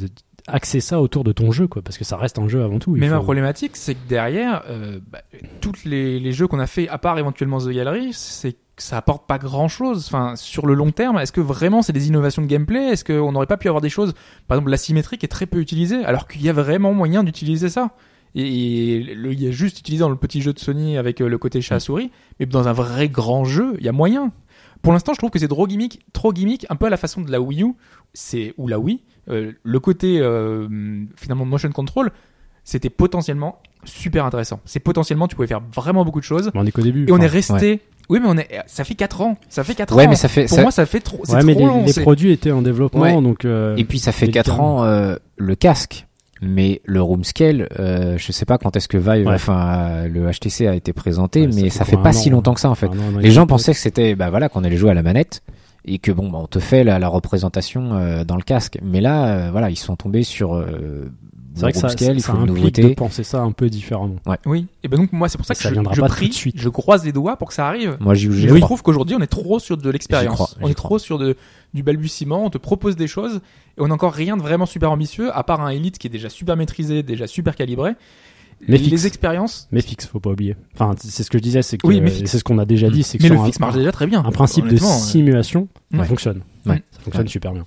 [0.48, 2.92] axer ça autour de ton jeu, quoi, parce que ça reste un jeu avant tout.
[2.98, 5.22] Mais ma problématique, c'est que derrière, euh, bah,
[5.62, 8.98] tous les, les jeux qu'on a fait, à part éventuellement The Gallery, c'est que ça
[8.98, 10.06] apporte pas grand chose.
[10.08, 12.90] Enfin, sur le long terme, est-ce que vraiment c'est des innovations de gameplay?
[12.90, 14.14] Est-ce qu'on n'aurait pas pu avoir des choses,
[14.48, 17.70] par exemple, l'asymétrie qui est très peu utilisée, alors qu'il y a vraiment moyen d'utiliser
[17.70, 17.92] ça
[18.36, 21.30] et le- il y a juste utilisé dans le petit jeu de Sony avec euh,
[21.30, 22.10] le côté chat à souris,
[22.40, 24.32] mais dans un vrai grand jeu, il y a moyen.
[24.82, 27.22] Pour l'instant, je trouve que c'est trop gimmick, trop gimmick, un peu à la façon
[27.22, 27.74] de la Wii U,
[28.14, 29.02] c'est ou la Wii.
[29.30, 30.68] Euh, le côté euh,
[31.16, 32.12] finalement motion control,
[32.64, 34.60] c'était potentiellement super intéressant.
[34.66, 36.52] C'est potentiellement, tu pouvais faire vraiment beaucoup de choses.
[36.54, 37.06] Mais on est qu'au début.
[37.08, 37.82] Et on est resté.
[38.10, 38.50] Oui, mais on est.
[38.68, 39.38] Ça fait 4 ans.
[39.50, 40.10] Ça fait 4 Ouais, ans.
[40.10, 40.46] mais ça fait.
[40.48, 41.20] Pour ça- moi, ça fait trop.
[41.30, 41.86] Ouais, mais trop les, long.
[41.86, 43.22] les produits étaient en développement, Ouais.
[43.22, 43.46] donc.
[43.46, 44.44] euh, Et puis ça fait délicat.
[44.44, 46.06] 4 ans euh, le casque.
[46.42, 49.36] Mais le room scale, euh, je sais pas quand est-ce que Vive, Ouais.
[49.36, 52.54] enfin le HTC a été présenté, Ouais, mais ça ça fait fait pas si longtemps
[52.54, 52.88] que ça en fait.
[52.88, 55.42] an, Les gens pensaient que c'était bah voilà qu'on allait jouer à la manette
[55.86, 58.80] et que bon bah, on te fait la, la représentation euh, dans le casque.
[58.84, 61.10] Mais là euh, voilà ils sont tombés sur euh,
[61.56, 64.16] C'est vrai que ça, scale, ça une implique de penser ça un peu différemment.
[64.46, 64.68] Oui.
[64.84, 66.16] Et ben donc moi, c'est pour ça Et que ça je, viendra je pas tout
[66.16, 66.56] prie, de suite.
[66.58, 67.98] je croise les doigts pour que ça arrive.
[68.00, 68.60] Moi j'y j'y Je crois.
[68.62, 70.58] trouve qu'aujourd'hui, on est trop sur de l'expérience.
[70.62, 71.36] On est trop sur de,
[71.74, 72.46] du balbutiement.
[72.46, 73.42] On te propose des choses
[73.78, 76.10] et on n'a encore rien de vraiment super ambitieux, à part un Elite qui est
[76.10, 77.92] déjà super maîtrisé, déjà super calibré.
[78.68, 79.06] Mais les fixe.
[79.06, 79.68] expériences.
[79.72, 80.56] Mais fixe, faut pas oublier.
[80.74, 82.30] Enfin, c'est ce que je disais, c'est que Oui, fixe.
[82.32, 83.92] c'est ce qu'on a déjà dit, c'est que Mais sur le un, fixe marche déjà
[83.92, 84.24] très bien.
[84.26, 86.42] un principe de euh, simulation, ça fonctionne.
[86.66, 86.82] Ouais.
[86.92, 87.30] Ça fonctionne Ouais.
[87.30, 87.66] super bien.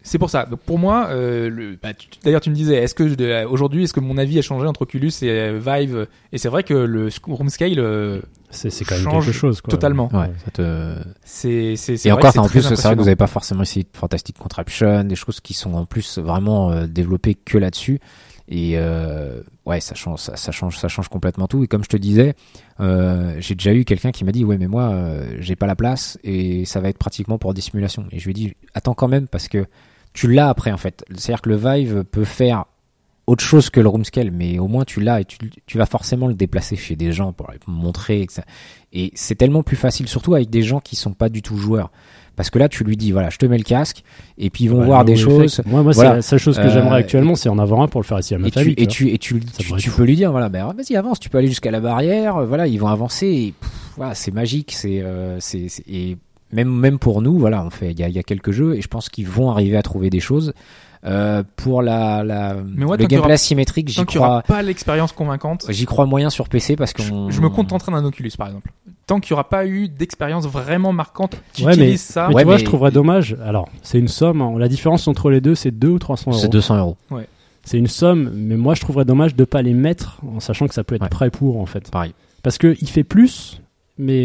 [0.00, 0.46] C'est pour ça.
[0.46, 1.90] Donc pour moi, euh, bah,
[2.24, 4.82] d'ailleurs tu me disais, est-ce que euh, aujourd'hui, est-ce que mon avis a changé entre
[4.82, 6.06] Oculus et euh, Vive?
[6.32, 8.20] Et c'est vrai que le room scale, euh,
[8.50, 9.60] C'est quand même Change quelque chose.
[9.60, 9.70] Quoi.
[9.72, 10.08] totalement.
[10.14, 10.94] Ouais, ça te...
[11.24, 13.62] c'est Et vrai encore, que c'est en plus, c'est vrai que vous avez pas forcément
[13.62, 18.00] essayé de Fantastic Contraption, des choses qui sont en plus vraiment euh, développées que là-dessus.
[18.50, 21.62] Et euh, ouais, ça change, ça, change, ça change complètement tout.
[21.64, 22.34] Et comme je te disais,
[22.80, 25.76] euh, j'ai déjà eu quelqu'un qui m'a dit, ouais, mais moi, euh, j'ai pas la
[25.76, 28.06] place et ça va être pratiquement pour des simulations.
[28.10, 29.66] Et je lui ai dit, attends quand même parce que
[30.14, 31.04] tu l'as après en fait.
[31.10, 32.64] C'est-à-dire que le Vive peut faire
[33.26, 35.36] autre chose que le room scale, mais au moins tu l'as et tu,
[35.66, 38.24] tu vas forcément le déplacer chez des gens pour montrer.
[38.30, 38.44] ça-
[38.94, 41.90] Et c'est tellement plus facile, surtout avec des gens qui sont pas du tout joueurs.
[42.38, 44.04] Parce que là, tu lui dis, voilà, je te mets le casque,
[44.38, 45.60] et puis ils vont Bah, voir des choses.
[45.66, 46.10] Moi, moi Voilà.
[46.10, 48.20] c'est la seule chose que Euh, j'aimerais actuellement, c'est en avoir un pour le faire
[48.20, 48.74] ici à ma Et tu, famille.
[48.78, 49.40] et tu et tu,
[49.76, 52.46] tu, peux lui dire, voilà, ben, vas-y, avance, tu peux aller jusqu'à la barrière, euh,
[52.46, 53.54] voilà, ils vont avancer, et
[53.96, 56.16] voilà, c'est magique, c'est, euh, c'est, c'est- et
[56.52, 58.76] même, même pour nous, voilà, on fait, il y a, il y a quelques jeux,
[58.76, 60.52] et je pense qu'ils vont arriver à trouver des choses.
[61.04, 64.42] Euh, pour la, la, Mais moi, le tant qu'il y gameplay aura- asymétrique, j'y crois,
[64.42, 68.04] pas l'expérience convaincante, j'y crois moyen sur PC parce que je, je me contenterai d'un
[68.04, 68.72] Oculus par exemple.
[69.06, 72.26] Tant qu'il n'y aura pas eu d'expérience vraiment marquante qui Ouais, mais- ça.
[72.28, 73.36] Mais Ouais, tu vois, mais- je trouverais dommage.
[73.44, 74.42] Alors, c'est une somme.
[74.42, 74.52] hein.
[74.58, 76.40] La différence entre les deux, c'est 2 ou 300 euros.
[76.40, 76.96] c'est 200 euros,
[77.64, 80.74] C'est une somme, mais moi, je trouverais dommage de pas les mettre en sachant que
[80.74, 81.08] ça peut être Ouais.
[81.08, 81.90] prêt pour, en fait.
[81.90, 82.12] pareil.
[82.42, 83.60] Parce que il fait plus,
[83.98, 84.16] mais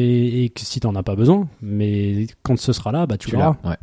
[0.43, 3.35] et que si t'en as pas besoin, mais quand ce sera là, bah tu, Tu
[3.35, 3.55] l'auras.
[3.63, 3.77] l'as, ouais.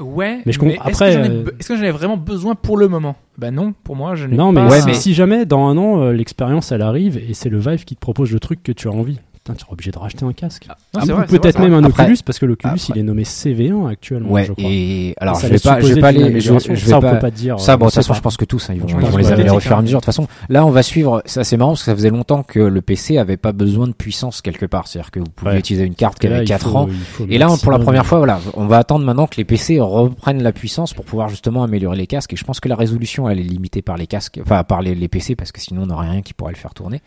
[0.00, 2.16] Ouais, Mais je comprends- est-ce après, que j'en ai, euh, est-ce que j'en ai vraiment
[2.16, 3.16] besoin pour le moment?
[3.38, 4.70] Bah non, pour moi, je n'ai Non, mais, pas.
[4.70, 7.58] Ouais, si, mais- si jamais dans un an euh, l'expérience elle arrive et c'est le
[7.58, 9.20] Vive qui te propose le truc que tu as envie.
[9.44, 10.66] Putain, tu seras obligé de racheter un casque.
[10.96, 14.30] Ah, c'est peut-être même un Après- Oculus parce que l'Oculus il est nommé CV1 actuellement.
[14.30, 14.64] Ouais, je crois.
[14.66, 16.74] et alors ça je vais pas, je vais pas aller, je, amélioration.
[16.74, 17.60] je ça vais on pas, peut pas dire.
[17.60, 18.94] Ça, euh, bon, de toute ça façon, je pense que tous, hein, ils vont, Je
[18.96, 19.98] ils vont les améliorer au fur et à mesure.
[19.98, 21.20] De toute façon, là, on va suivre.
[21.26, 23.92] Ça, c'est marrant parce que ça faisait longtemps que le PC avait pas besoin de
[23.92, 24.88] puissance quelque part.
[24.88, 25.58] C'est-à-dire que vous pouviez Ouais.
[25.58, 26.88] utiliser une carte qui Et avait il 4 faut- ans.
[27.28, 29.78] Et là, on- pour la première fois, voilà, on va attendre maintenant que les PC
[29.78, 32.32] reprennent la puissance pour pouvoir justement améliorer les casques.
[32.32, 34.94] Et je pense que la résolution, elle est limitée par les casques, enfin par les,
[34.94, 37.02] les PC, parce que sinon, on n'aurait rien qui pourrait le faire tourner.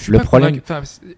[0.00, 0.58] Je Le problème-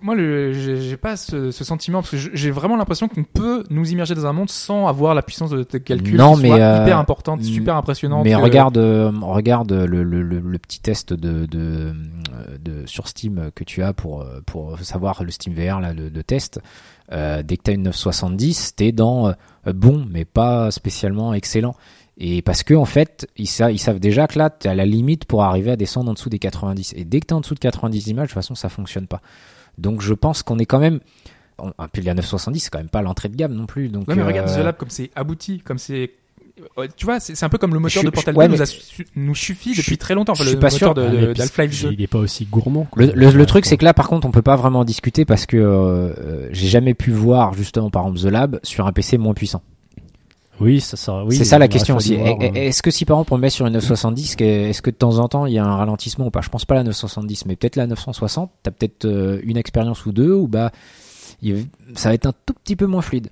[0.03, 3.91] moi, le, j'ai pas ce, ce sentiment parce que j'ai vraiment l'impression qu'on peut nous
[3.93, 6.59] immerger dans un monde sans avoir la puissance de, de calcul Non, qui mais, soit
[6.59, 8.25] euh, hyper importante, super impressionnante.
[8.25, 11.93] Mais que- regarde, euh, regarde le, le, le, le petit test de, de, euh,
[12.63, 16.23] de sur Steam que tu as pour pour savoir le Steam VR là, le, de
[16.23, 16.61] test.
[17.13, 19.33] Euh, dès que t'as une 970, t'es dans euh,
[19.75, 21.75] bon, mais pas spécialement excellent.
[22.17, 24.87] Et parce que en fait, ils, sa- ils savent déjà que là, t'es à la
[24.87, 26.95] limite pour arriver à descendre en dessous des 90.
[26.97, 29.21] Et dès que t'es en dessous de 90 images, de toute façon, ça fonctionne pas.
[29.79, 31.01] Donc je pense qu'on est quand même.
[31.79, 33.89] Un puis la 970, c'est quand même pas l'entrée de gamme non plus.
[33.89, 36.11] Donc Ouais, mais regarde euh, The Lab comme c'est abouti, comme c'est.
[36.97, 38.63] Tu vois, c'est un peu comme le moteur Je- de Portal ouais, 2 nous, mais-
[38.63, 40.33] a su- nous suffit depuis très longtemps.
[40.33, 40.95] Enfin, je suis le pas moteur sûr.
[40.95, 41.93] de, Ah, de, mais puis, d'Half-Life 2.
[41.93, 42.87] Il est pas aussi gourmand.
[42.91, 43.05] quoi.
[43.07, 44.85] Le, le, le Ouais, truc, c'est que là, par contre, on peut pas vraiment en
[44.85, 48.87] discuter parce que euh, euh, j'ai jamais pu voir justement, par exemple, The Lab sur
[48.87, 49.63] un PC moins puissant.
[50.61, 51.37] Oui, ça, ça, oui.
[51.37, 52.15] c'est ça la aurait question aussi.
[52.17, 54.91] euh, Est-ce que si par exemple on le met sur une 970, que- est-ce que
[54.91, 56.43] de temps en temps il y a un ralentissement ou pas?
[56.43, 58.51] Je pense pas la 970, mais peut-être la 960.
[58.63, 60.71] T'as peut-être euh, une expérience ou deux où bah
[61.95, 63.29] ça va être un tout petit peu moins fluide.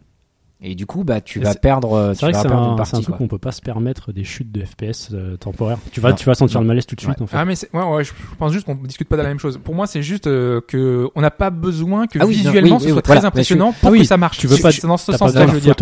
[0.65, 2.42] Et du coup, bah tu Et vas perdre, euh, C'est tu vrai que vas
[2.84, 5.78] c'est un, truc qu'on peut pas se permettre des chutes de FPS euh, temporaires.
[5.91, 6.15] Tu vas, Non.
[6.15, 6.62] tu vas sentir Non.
[6.62, 7.23] le malaise tout de suite Ouais.
[7.23, 7.36] en fait.
[7.36, 9.58] Ah mais c'est- ouais, ouais, je pense juste qu'on discute pas de la même chose.
[9.62, 12.76] Pour moi, c'est juste euh, que on n'a pas besoin que Ah oui, non, visuellement
[12.76, 14.39] oui, ce oui, soit voilà, très impressionnant pour Ah oui, que ça marche.
[14.39, 15.74] tu veux pas- c'est dans ce sens-là, je de veux dire.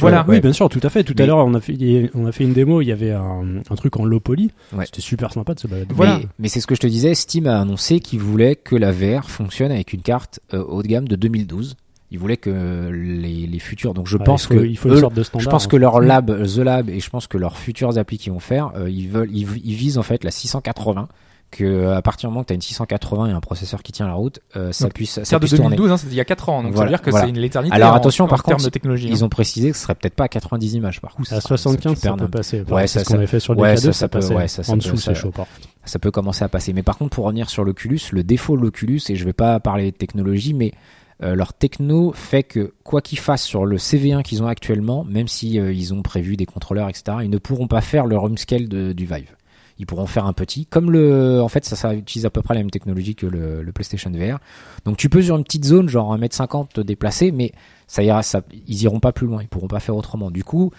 [0.00, 0.24] voilà.
[0.26, 1.04] Oui, bien sûr, tout à fait.
[1.04, 2.80] Tout Mais- à l'heure, on a fait, on a fait une démo.
[2.80, 4.50] Il y avait un, un truc en low poly.
[4.72, 4.86] Ouais.
[4.86, 5.94] C'était super sympa de se balader.
[5.94, 6.18] Voilà.
[6.20, 8.92] Mais, mais c'est ce que je te disais, Steam a annoncé qu'il voulait que la
[8.92, 11.76] VR fonctionne avec une carte euh, haut de gamme de 2012.
[12.12, 13.92] Ils voulaient que les, les futurs.
[13.94, 15.44] Donc je Ouais, pense il faut, que il faut eux, une sorte de standard.
[15.44, 15.68] Je pense hein.
[15.68, 18.38] que leur lab, euh, The Lab, et je pense que leurs futures applis qu'ils vont
[18.40, 21.08] faire, euh, ils veulent, ils, ils visent en fait la 680.
[21.48, 23.92] Que euh, à partir du moment que tu as une 680 et un processeur qui
[23.92, 25.76] tient la route, euh, ça Donc, puisse, ça C'est de puisse tourner.
[25.76, 27.24] 2012, hein, c'était il y a 4 ans, donc ça veut dire que voilà.
[27.26, 27.72] c'est une l'éternité.
[27.74, 29.06] Alors, en- attention, en par termes contre, de technologie.
[29.08, 29.26] Ils hein.
[29.26, 31.32] ont précisé que ce serait peut-être pas à 90 images par contre.
[31.32, 32.62] à ça- 75, tu ça perds peut passer.
[32.68, 34.08] Ouais, ça- c'est ce qu'on ça- avait fait sur le ouais, DK2, ça- ça, ça
[34.08, 35.32] peut- ouais, ça- ça en dessous, ça- c'est chaud.
[35.84, 36.72] ça peut commencer à passer.
[36.72, 39.60] Mais par contre, pour revenir sur l'Oculus, le défaut de l'Oculus, et je vais pas
[39.60, 40.72] parler de technologie, mais
[41.22, 45.28] euh, leur techno fait que quoi qu'ils fassent sur le CV1 qu'ils ont actuellement, même
[45.28, 48.36] si euh, ils ont prévu des contrôleurs, etc., ils ne pourront pas faire le room
[48.36, 49.34] scale de- du Vive.
[49.78, 52.60] Ils pourront faire un petit, comme le, en fait, ça, utilise à peu près la
[52.60, 54.38] même technologie que le, PlayStation VR.
[54.84, 57.52] Donc tu peux sur une petite zone, genre 1m50 te déplacer, mais
[57.86, 60.30] ça ça, ils iront pas plus loin, ils pourront pas faire autrement.
[60.30, 60.70] Du coup,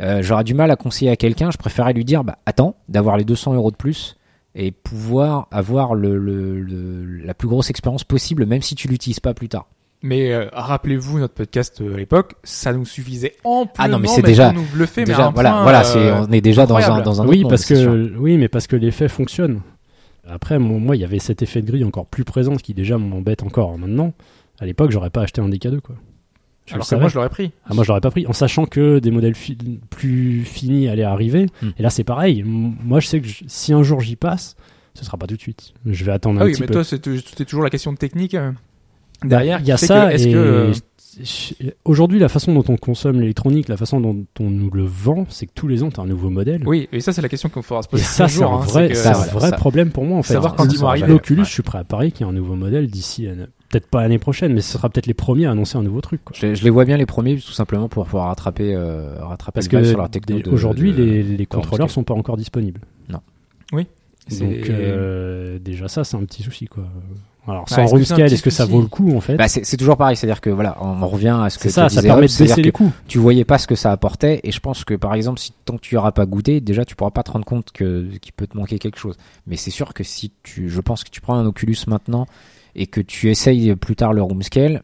[0.00, 3.16] euh, j'aurais du mal à conseiller à quelqu'un, je préférais lui dire, bah attends, d'avoir
[3.16, 4.16] les 200 euros de plus
[4.54, 9.66] et pouvoir avoir la plus grosse expérience possible, même si tu l'utilises pas plus tard.
[10.06, 13.72] Mais euh, rappelez-vous notre podcast euh, à l'époque, ça nous suffisait amplement.
[13.78, 15.84] Ah non, mais c'est déjà- nous bluffer, mais Déjà, à un voilà, point, voilà, euh,
[15.84, 18.76] c'est, on est déjà dans un, dans un Oui, parce que oui, mais parce que
[18.76, 19.62] l'effet fonctionne.
[20.28, 22.74] Après, moi, moi, il y avait cet effet de grille encore plus présent, ce qui
[22.74, 24.12] déjà m'embête encore maintenant.
[24.60, 25.96] À l'époque, j'aurais pas acheté un DK2 quoi.
[26.66, 27.52] Je le Alors que moi, je l'aurais pris.
[27.66, 29.56] Ah, moi, je l'aurais pas pris, en sachant que des modèles fi-
[29.90, 31.46] plus finis allaient arriver.
[31.62, 31.70] Hmm.
[31.78, 32.40] Et là, c'est pareil.
[32.40, 34.56] M- Moi, je sais que je- si un jour j'y passe,
[34.94, 35.72] ce sera pas tout de suite.
[35.86, 36.74] Je vais attendre Ah un oui, petit mais peu.
[36.74, 38.52] toi, c'est c'était toujours la question de technique euh,
[39.28, 39.60] derrière.
[39.60, 40.06] il y a ça.
[40.08, 40.72] que, Est-ce et que euh,
[41.84, 45.46] Aujourd'hui, la façon dont on consomme l'électronique, la façon dont on nous le vend, c'est
[45.46, 46.62] que tous les ans, tu as un nouveau modèle.
[46.66, 48.48] oui, et ça, c'est la question qu'il faudra se Et poser ça, un c'est un
[48.48, 50.32] hein, vrai, c'est que- c'est un ça, vrai ça- problème pour moi en fait.
[50.32, 51.06] Savoir quand ça, ils ça vont arriver.
[51.06, 51.46] L'Oculus, Ouais.
[51.46, 54.02] je suis prêt à parier qu'il y a un nouveau modèle d'ici, euh, peut-être pas
[54.02, 56.20] l'année prochaine, mais ce sera peut-être les premiers à annoncer un nouveau truc.
[56.24, 56.34] quoi.
[56.36, 59.68] Je, je les vois bien les premiers, tout simplement pour pouvoir rattraper, euh, rattraper Parce
[59.68, 60.40] que sur leur techno.
[60.50, 62.80] aujourd'hui, de- les, les contrôleurs sont pas encore disponibles.
[63.72, 63.86] Oui,
[64.26, 66.84] C'est- Donc euh, déjà ça, c'est un petit souci quoi.
[67.46, 68.86] Alors Bah, sans est-ce que room c'est un scale, petit est-ce que ça vaut le
[68.86, 69.36] coup en fait?
[69.36, 71.92] Bah, c'est c'est toujours pareil, c'est-à-dire que voilà, on revient à ce que ça, te
[71.92, 72.92] ça permet de baisser que les coûts.
[73.06, 75.76] tu voyais pas ce que ça apportait et je pense que par exemple si tant
[75.76, 78.46] que tu auras pas goûté déjà tu pourras pas te rendre compte que qu'il peut
[78.46, 79.16] te manquer quelque chose
[79.46, 82.26] mais c'est sûr que si tu je pense que tu prends un Oculus maintenant
[82.74, 84.82] et que tu essayes plus tard le room scale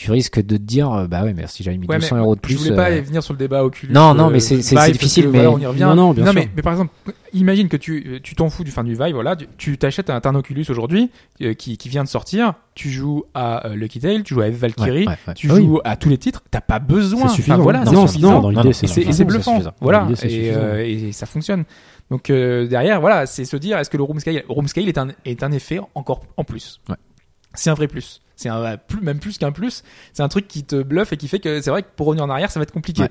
[0.00, 2.22] tu risques de te dire euh, bah ouais mais si j'avais mis Ouais, 200 mais
[2.22, 3.92] euros de plus Je voulais pas euh, venir sur le débat Oculus.
[3.92, 4.56] Non, non, euh, mais c'est-
[4.92, 5.80] difficile, que, mais- voilà, on y revient.
[5.82, 6.32] Non, non, bien sûr.
[6.34, 6.94] mais, mais par exemple,
[7.34, 10.34] imagine que tu tu t'en fous du fin du Vive, voilà, tu- t'achètes un, un
[10.34, 11.10] Oculus aujourd'hui
[11.42, 14.48] euh, qui qui vient de sortir, tu joues à euh, Lucky Tale, tu joues à
[14.48, 15.34] Valkyrie, ouais, ouais, ouais.
[15.34, 15.64] tu Ah oui.
[15.66, 17.28] joues à tous les titres, t'as pas besoin.
[17.28, 17.56] C'est suffisant.
[17.56, 21.64] Enfin, voilà, non, non, dans l'idée c'est bluffant, voilà, et, euh, ça fonctionne.
[22.10, 24.96] Donc euh, derrière, voilà, c'est se dire, est-ce que le room scale, room scale est
[24.98, 26.80] un est un effet encore en plus?
[27.52, 28.22] C'est un vrai plus.
[28.40, 29.82] C'est un plus, même plus qu'un plus.
[30.14, 32.24] C'est un truc qui te bluffe et qui fait que c'est vrai que pour revenir
[32.24, 33.04] en arrière, ça va être compliqué.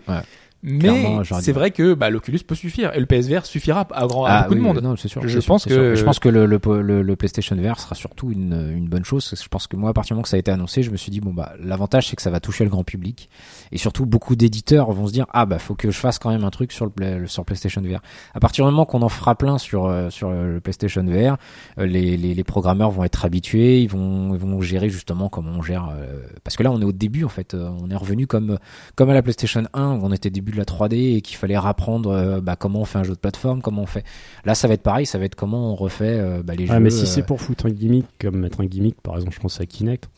[0.61, 4.29] Mais c'est vrai que bah, l'Oculus peut suffire et le PSVR suffira à, grand, à
[4.31, 4.79] Ah, beaucoup oui, de monde.
[4.81, 5.21] Non, sûr.
[5.25, 5.95] Je sûr, pense c'est que- sûr.
[5.95, 9.33] je pense que le, le, le, le PlayStation VR sera surtout une, une bonne chose.
[9.41, 10.97] Je pense que moi, à partir du moment que ça a été annoncé, je me
[10.97, 13.29] suis dit bon bah l'avantage c'est que ça va toucher le grand public
[13.71, 16.43] et surtout beaucoup d'éditeurs vont se dire ah bah faut que je fasse quand même
[16.43, 17.99] un truc sur le, sur PlayStation VR.
[18.33, 21.37] À partir du moment qu'on en fera plein sur euh, sur le PlayStation VR,
[21.77, 25.51] euh, les, les, les programmeurs vont être habitués, ils vont ils vont gérer justement comment
[25.51, 27.95] on gère euh, parce que là on est au début en fait, Euh, on est
[27.95, 28.57] revenu comme
[28.95, 31.57] comme à la PlayStation 1 où on était début de la 3D et qu'il fallait
[31.57, 34.03] rapprendre euh, bah, comment on fait un jeu de plateforme, comment on fait.
[34.45, 36.79] Là, ça va être pareil, ça va être comment on refait euh, bah, les jeux.
[36.79, 39.39] mais si euh, c'est pour foutre un gimmick, comme mettre un gimmick, par exemple, je
[39.39, 40.09] pense à Kinect,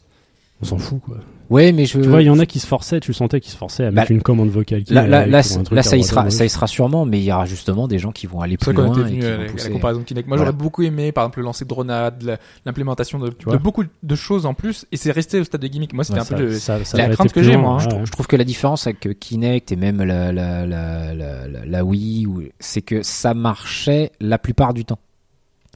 [0.62, 1.18] on s'en fout quoi.
[1.50, 2.00] Ouais, mais je.
[2.00, 3.92] Tu vois, il y en a qui se forçaient, tu sentais qu'ils se forçaient à
[3.92, 4.84] Bah, mettre une commande vocale.
[4.84, 7.04] qui Là, là, là, pour un truc là, ça y sera, ça y sera sûrement,
[7.06, 9.20] mais il y aura justement des gens qui vont aller plus loin était et venu
[9.20, 10.28] qui vont la, la comparaison Kinect.
[10.30, 10.52] Moi, Voilà.
[10.52, 13.58] j'aurais beaucoup aimé, par exemple, le lancer de grenade, la- l'implémentation de, de vois.
[13.58, 15.94] beaucoup de choses en plus, et c'est resté au stade de gimmick.
[15.94, 17.80] Moi, c'était Ouais, un Ça- peu le, ça- ça la crainte que j'ai, moi, hein.
[17.80, 18.06] Je trouve- ouais.
[18.06, 21.66] Je trouve que la différence avec euh, Kinect et même la, la, la, la, la,
[21.66, 22.28] la Wii,
[22.62, 25.00] c'est que ça marchait la plupart du temps.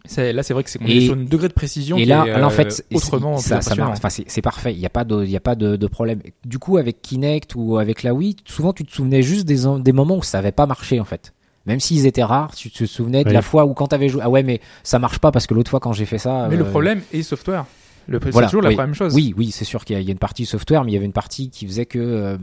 [0.08, 2.02] C'est- là, c'est vrai que c'est qu'on Et- est sur un degré de précision Et
[2.04, 3.98] qui là, est, là, en euh, fait, c'est- autrement ça, ça marche.
[3.98, 4.74] Enfin, c'est c'est parfait.
[4.74, 6.22] Il n'y a pas de, il y a pas de, de problème.
[6.46, 9.92] Du coup, avec Kinect ou avec la Wii, souvent tu te souvenais juste des, des
[9.92, 11.34] moments où ça n'avait pas marché en fait.
[11.66, 13.34] Même s'ils étaient rares, tu te souvenais de Oui.
[13.34, 15.72] la fois où quand t'avais joué, ah ouais, mais ça marche pas parce que l'autre
[15.72, 16.48] fois quand j'ai fait ça.
[16.50, 17.66] Mais le euh, problème est software.
[18.08, 19.16] Le, c'est Voilà, toujours la même chose.
[19.16, 21.08] Oui, oui, c'est sûr qu'il y, y a une partie software, mais il y avait
[21.08, 22.38] une partie qui faisait que, euh,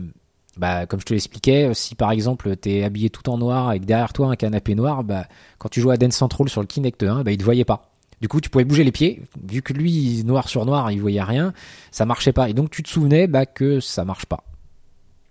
[0.57, 3.85] bah, comme je te l'expliquais, euh, si par exemple t'es habillé tout en noir avec
[3.85, 5.25] derrière toi un canapé noir, bah,
[5.57, 7.89] quand tu jouais à Dance Central sur le Kinect 1, bah, il te voyait pas.
[8.21, 11.21] Du coup, tu pouvais bouger les pieds, vu que lui, noir sur noir, il voyait
[11.23, 11.53] rien,
[11.91, 12.49] ça marchait pas.
[12.49, 14.43] Et donc, tu te souvenais bah, que ça marche pas.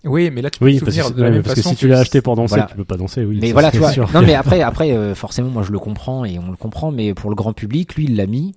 [0.05, 1.55] Oui, mais là, tu peux Oui, te parce, souvenir que, de la ouais, même parce
[1.55, 2.67] que façon si tu l'as acheté pour danser, Voilà.
[2.67, 3.39] tu peux pas danser, oui.
[3.41, 3.93] mais ça, voilà, tu vois.
[3.93, 4.11] sûr.
[4.13, 7.15] Non, mais après, après, euh, forcément, moi, je le comprends et on le comprend, mais
[7.15, 8.53] pour le grand public, lui, il l'a mis,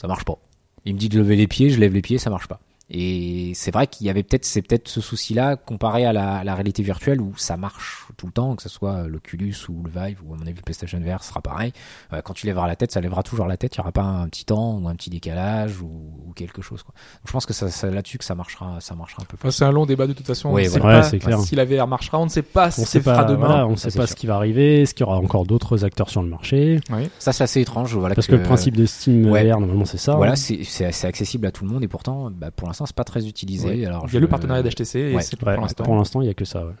[0.00, 0.38] ça marche pas.
[0.84, 2.60] Il me dit de lever les pieds, je lève les pieds, ça marche pas.
[2.94, 6.44] Et c'est vrai qu'il y avait peut-être, c'est peut-être ce souci-là comparé à la, à
[6.44, 9.90] la réalité virtuelle où ça marche tout le temps, que ce soit l'Oculus ou le
[9.90, 11.72] Vive ou à mon avis le PlayStation VR sera pareil.
[12.12, 13.74] Euh, quand tu lèveras la tête, ça lèvera toujours la tête.
[13.76, 15.86] Il y aura pas un petit temps ou un petit décalage ou,
[16.28, 16.82] ou quelque chose.
[16.82, 16.92] Quoi.
[16.94, 19.48] Donc, je pense que ça, ça là-dessus que ça marchera, ça marchera un peu plus.
[19.48, 20.50] Enfin, c'est un long débat de toute façon.
[20.52, 20.96] Oui, on ne sait voilà.
[20.96, 21.40] Ouais, pas c'est clair.
[21.40, 22.18] si la VR marchera.
[22.18, 23.46] On ne sait pas on si sait ça fera pas, demain.
[23.46, 24.14] voilà, on Ça, sait pas sûr.
[24.14, 26.78] ce qui va arriver, est-ce qu'il y aura encore d'autres acteurs sur le marché?
[26.90, 27.08] Oui.
[27.18, 27.96] Ça, c'est assez étrange.
[27.96, 29.44] Voilà, Parce que le principe de Steam Ouais.
[29.50, 30.14] VR, normalement, c'est ça.
[30.16, 30.36] Voilà, hein.
[30.36, 33.04] c'est c'est- c'est accessible à tout le monde et pourtant, bah, pour l'instant, c'est pas
[33.04, 33.68] très utilisé.
[33.68, 33.86] Ouais.
[33.86, 35.22] Alors, Il y je- a le partenariat d'HTC et ouais.
[35.22, 35.84] c'est tout Ouais, pour l'instant.
[35.84, 36.64] pour l'instant, il y a que ça.
[36.66, 36.72] ouais.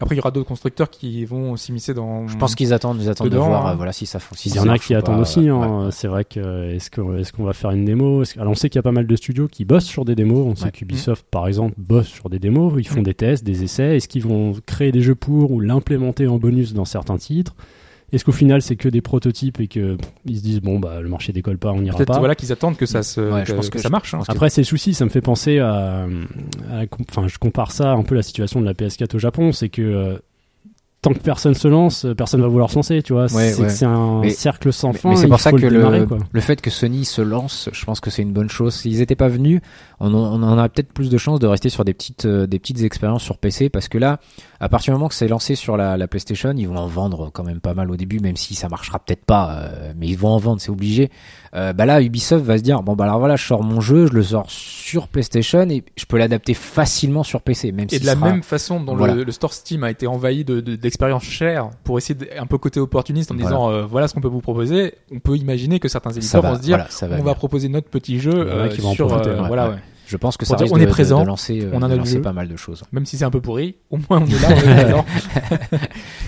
[0.00, 2.26] Après, il y aura d'autres constructeurs qui vont s'immiscer dans.
[2.26, 3.72] Je pense qu'ils attendent, ils attendent Dedans, de voir hein.
[3.72, 4.52] euh, voilà, si ça fonctionne.
[4.52, 5.48] Il y en a qui attendent aussi.
[5.48, 5.88] hein.
[5.92, 6.90] C'est vrai que est-ce
[7.32, 8.22] qu'on va faire une démo?
[8.36, 10.46] Alors on sait qu'il y a pas mal de studios qui bossent sur des démos.
[10.46, 12.74] On sait qu'Ubisoft, par exemple, bosse sur des démos.
[12.76, 13.04] Ils font Mm.
[13.04, 13.96] des tests, des essais.
[13.96, 17.54] Est-ce qu'ils vont créer des jeux pour ou l'implémenter en bonus dans certains titres?
[18.12, 21.00] Est-ce qu'au final c'est que des prototypes et que pff, ils se disent bon bah
[21.00, 22.18] le marché décolle pas, on n'ira Peut-être pas.
[22.18, 24.10] voilà qu'ils attendent que ça se Ouais, je pense que que ça marche.
[24.12, 24.20] je hein.
[24.28, 26.04] Après, ces soucis, ça me fait penser à,
[26.70, 29.50] à- enfin, je compare ça un peu à la situation de la PS4 au Japon,
[29.52, 30.18] c'est que euh,
[31.04, 33.32] tant que personne se lance, euh, personne va vouloir se lancer, tu vois.
[33.32, 33.84] Ouais, c'est ouais.
[33.84, 35.10] un Mais- cercle sans Mais, fin.
[35.10, 38.00] mais c'est pour ça que le, démarrer, le, fait que Sony se lance, je pense
[38.00, 38.74] que c'est une bonne chose.
[38.74, 39.60] S'ils étaient pas venus,
[40.00, 42.46] on, en- on en a peut-être plus de chances de rester sur des petites, euh,
[42.46, 44.18] des petites expériences sur PC parce que là,
[44.60, 47.30] à partir du moment que c'est lancé sur la, la PlayStation, ils vont en vendre
[47.32, 50.16] quand même pas mal au début, même si ça marchera peut-être pas, euh, mais ils
[50.18, 51.10] vont en vendre, c'est obligé.
[51.56, 54.06] Euh, bah là, Ubisoft va se dire bon bah alors voilà, je sors mon jeu,
[54.08, 58.00] je le sors sur PlayStation et je peux l'adapter facilement sur PC, même Et si
[58.00, 59.14] de la même façon dont Voilà.
[59.14, 62.46] le, le store Steam a été envahi de de- d'expériences chères pour essayer de, un
[62.46, 63.48] peu côté opportuniste en Voilà.
[63.50, 66.42] disant euh, voilà ce qu'on peut vous proposer, on peut imaginer que certains ça éditeurs
[66.42, 68.80] va, vont se dire voilà, ça va on va proposer notre petit jeu euh, qui
[68.80, 69.74] vont sur euh, ouais, voilà ouais.
[69.74, 69.80] ouais.
[70.06, 71.88] Je pense que ça risque on de, est de- présent, de lancer, on de a
[71.88, 72.82] le lancer pas mal de choses.
[72.92, 75.04] Même si c'est un peu pourri, au moins on est là, on est présent.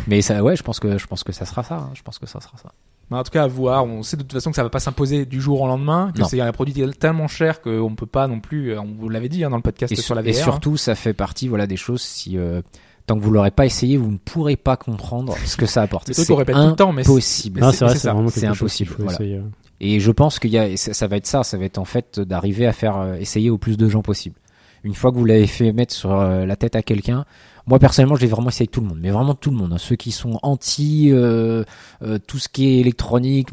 [0.06, 1.74] Mais ça, ouais, je pense que je pense que ça sera ça.
[1.76, 1.90] hein.
[1.94, 2.70] Je pense que ça sera ça.
[3.10, 3.84] Mais en tout cas, à voir.
[3.84, 6.24] On sait de toute façon que ça va pas s'imposer du jour au lendemain, que
[6.24, 8.72] c'est un produit tellement cher qu'on peut pas non plus.
[8.72, 10.28] euh, On vous l'avait dit hein, dans le podcast Et, sur la VR.
[10.28, 10.42] et hein.
[10.42, 12.62] surtout, ça fait partie voilà des choses si euh,
[13.06, 16.08] tant que vous l'aurez pas essayé, vous ne pourrez pas comprendre ce que ça apporte.
[16.12, 17.60] C'est qu'on répète tout le temps, mais c'est- impossible.
[17.72, 19.12] C'est- impossible, faut voilà.
[19.12, 19.40] essayer.
[19.78, 21.84] Et je pense qu'il y a, ça, ça va être ça, ça va être en
[21.84, 24.34] fait d'arriver à faire euh, essayer au plus de gens possible.
[24.84, 27.24] Une fois que vous l'avez fait mettre sur euh, la tête à quelqu'un,
[27.66, 29.72] moi personnellement, je l'ai vraiment essayé avec tout le monde, mais vraiment tout le monde,
[29.72, 29.78] hein.
[29.78, 31.64] ceux qui sont anti euh,
[32.02, 33.48] euh, tout ce qui est électronique,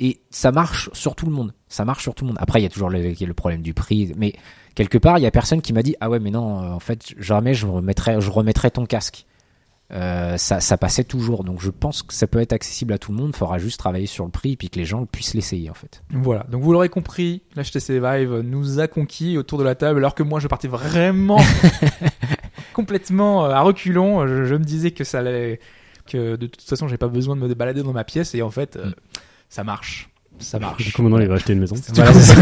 [0.00, 1.54] et ça marche sur tout le monde.
[1.68, 2.38] Ça marche sur tout le monde.
[2.40, 4.34] Après, il y a toujours le, le problème du prix, mais
[4.74, 6.80] quelque part, il y a personne qui m'a dit ah ouais, mais non, euh, en
[6.80, 9.26] fait, jamais je remettrai, je remettrai ton casque.
[9.90, 13.10] Euh, ça, ça passait toujours, donc je pense que ça peut être accessible à tout
[13.10, 13.30] le monde.
[13.32, 16.02] Il faudra juste travailler sur le prix, puis que les gens puissent l'essayer en fait.
[16.10, 20.14] Voilà, donc vous l'aurez compris, l'HTC Vive nous a conquis autour de la table, alors
[20.14, 21.40] que moi je partais vraiment
[22.78, 24.24] complètement euh, à reculons.
[24.28, 25.58] Je, je me disais que ça allait,
[26.06, 28.52] que de toute façon j'ai pas besoin de me balader dans ma pièce, et en
[28.52, 28.92] fait, euh,
[29.48, 30.08] ça marche.
[30.40, 30.92] Ça Du marche.
[30.92, 31.76] coup, maintenant, il va acheter une maison.
[31.94, 32.40] Voilà, c'est ça.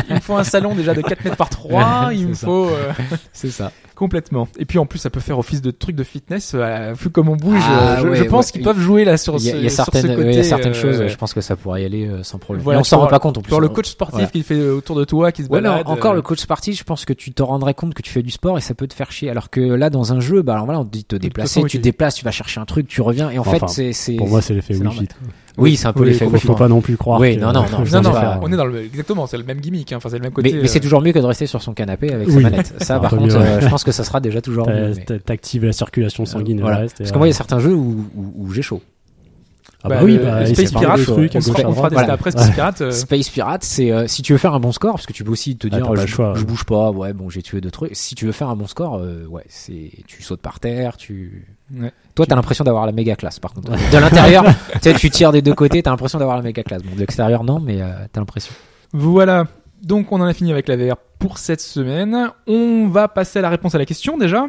[0.08, 2.46] Il me faut un salon déjà de 4 mètres par 3, il me ça.
[2.46, 2.92] faut euh,
[3.32, 3.70] C'est ça.
[3.94, 4.48] complètement.
[4.58, 7.28] Et puis en plus, ça peut faire office de truc de fitness, euh, vu comme
[7.28, 7.60] on bouge.
[7.62, 8.52] Ah, euh, je, ouais, je pense ouais.
[8.52, 10.06] qu'ils peuvent jouer là sur Il y a, ce, il y a sur certaines, ce
[10.08, 10.28] ouais, côté.
[10.30, 12.38] il y a certaines euh, choses, je pense que ça pourrait y aller euh, sans
[12.38, 12.62] problème.
[12.64, 13.50] Voilà, on s'en rend pas compte en plus.
[13.50, 14.26] Genre le coach sportif Voilà.
[14.28, 15.82] qui fait autour de toi, qui se balade.
[15.86, 18.22] encore euh, le coach sportif, je pense que tu te rendrais compte que tu fais
[18.22, 19.30] du sport et ça peut te faire chier.
[19.30, 21.62] Alors que là, dans un jeu, bah alors voilà, on te dit de te déplacer,
[21.64, 24.12] tu te déplaces, tu vas chercher un truc, tu reviens et en Enfin, fait, c'est.
[24.16, 25.08] Pour moi, c'est l'effet c'est Wi-Fi.
[25.58, 27.20] Oui, c'est un peu Oui, l'effet Il faut pas non plus croire.
[27.20, 27.78] Oui, que- non, non, non,
[28.42, 30.52] on est dans le exactement, c'est le même gimmick, hein, enfin c'est le même côté.
[30.52, 32.42] Mais, mais c'est euh, toujours mieux que de rester sur son canapé avec sa Oui.
[32.42, 32.74] manette.
[32.82, 33.60] Ça, par contre, mieux, euh, ouais.
[33.62, 34.92] je pense que ça sera déjà toujours mieux.
[35.08, 36.78] Mais- T'actives la circulation sanguine et Voilà.
[36.78, 36.98] reste.
[36.98, 38.80] Parce que moi, il y a euh, certains jeux où, où, où j'ai chaud.
[39.82, 42.12] Ah bah bah, oui, le- bah, Space Pirate, on, fera, on fera Voilà.
[42.12, 42.80] après Space Pirate.
[42.82, 45.24] euh, Space Pirate, c'est euh, si tu veux faire un bon score, parce que tu
[45.24, 47.90] peux aussi te dire pas je, choix, bouge pas, ouais, bon, j'ai tué deux trucs.
[47.94, 51.46] Si tu veux faire un bon score, euh, ouais, c'est tu sautes par terre, tu.
[51.74, 51.92] Ouais.
[52.14, 53.70] Toi, t'as l'impression d'avoir la méga classe, par contre.
[53.70, 54.44] De l'intérieur,
[54.74, 56.82] tu sais, tu tires des deux côtés, t'as l'impression d'avoir la méga classe.
[56.82, 58.52] Bon, de l'extérieur, non, mais euh, t'as l'impression.
[58.92, 59.44] Voilà.
[59.82, 62.28] Donc on en a fini avec la VR pour cette semaine.
[62.46, 64.46] On va passer à la réponse à la question déjà.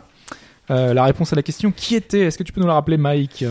[0.69, 2.98] Euh, la réponse à la question qui était Est-ce que tu peux nous la rappeler,
[2.98, 3.45] Mike?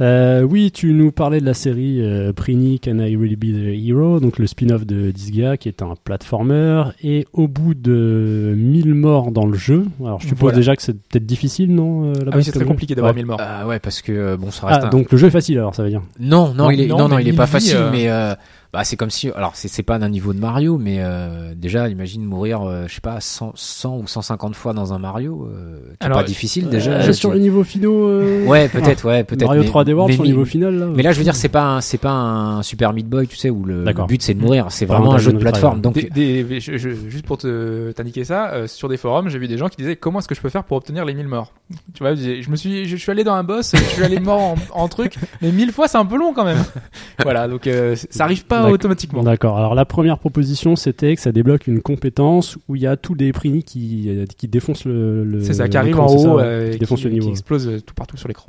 [0.00, 3.88] Euh, oui, tu nous parlais de la série euh, Prini Can I Really Be the
[3.88, 6.82] Hero, donc le spin-off de Disgaea qui est un platformer.
[7.04, 10.56] Et au bout de 1000 morts dans le jeu, alors je suppose Voilà.
[10.56, 13.18] déjà que c'est peut-être difficile, non euh, Ah oui, c'est très compliqué d'avoir Ouais.
[13.20, 13.40] 1000 morts.
[13.40, 14.80] Ah ouais, parce que euh, bon, ça reste.
[14.82, 16.02] Ah, un- donc le jeu est facile alors, ça veut dire.
[16.18, 18.34] Non, non, Non, il est, non, il est pas facile, euh, mais euh,
[18.74, 21.88] bah, c'est comme si, alors c'est c'est pas d'un niveau de Mario, mais euh, déjà,
[21.88, 25.78] imagine mourir, euh, je sais pas, 100, 100 ou 150 fois dans un Mario, euh,
[26.00, 26.90] c'est Alors, pas difficile déjà.
[26.94, 28.08] Euh, Tu- sur les niveaux finaux.
[28.08, 29.46] euh, Ouais, peut-être, ouais, peut-être.
[29.46, 30.74] Mario mais- 3D World mais sur le niveau final.
[30.76, 33.28] Là, Mais là, je veux dire, c'est pas un, c'est pas un Super Meat Boy,
[33.28, 34.66] tu sais, où le, le but c'est de mourir.
[34.70, 35.80] C'est vraiment un jeu de plateforme.
[35.80, 39.38] Donc, Des- des- je- je- juste pour te t'indiquer ça, euh, sur des forums, j'ai
[39.38, 41.28] vu des gens qui disaient comment est-ce que je peux faire pour obtenir les 1000
[41.28, 41.52] morts?
[41.94, 44.18] Tu vois, je je me suis, je suis allé dans un boss, je suis allé
[44.18, 46.58] mort en, en truc, mais 1000 fois c'est un peu long quand même.
[47.22, 48.74] voilà, donc euh, ça arrive pas D'accord.
[48.74, 49.22] automatiquement.
[49.22, 49.56] D'accord.
[49.56, 53.14] Alors la première proposition, c'était que ça débloque une compétence où il y a tous
[53.14, 55.24] les Prini qui qui défoncent le.
[55.24, 57.12] le C'est ça qui arrive en ça, haut, ouais, euh, qui et défonce qui, le
[57.12, 57.26] niveau.
[57.26, 58.46] qui explose euh, tout partout sur l'écran.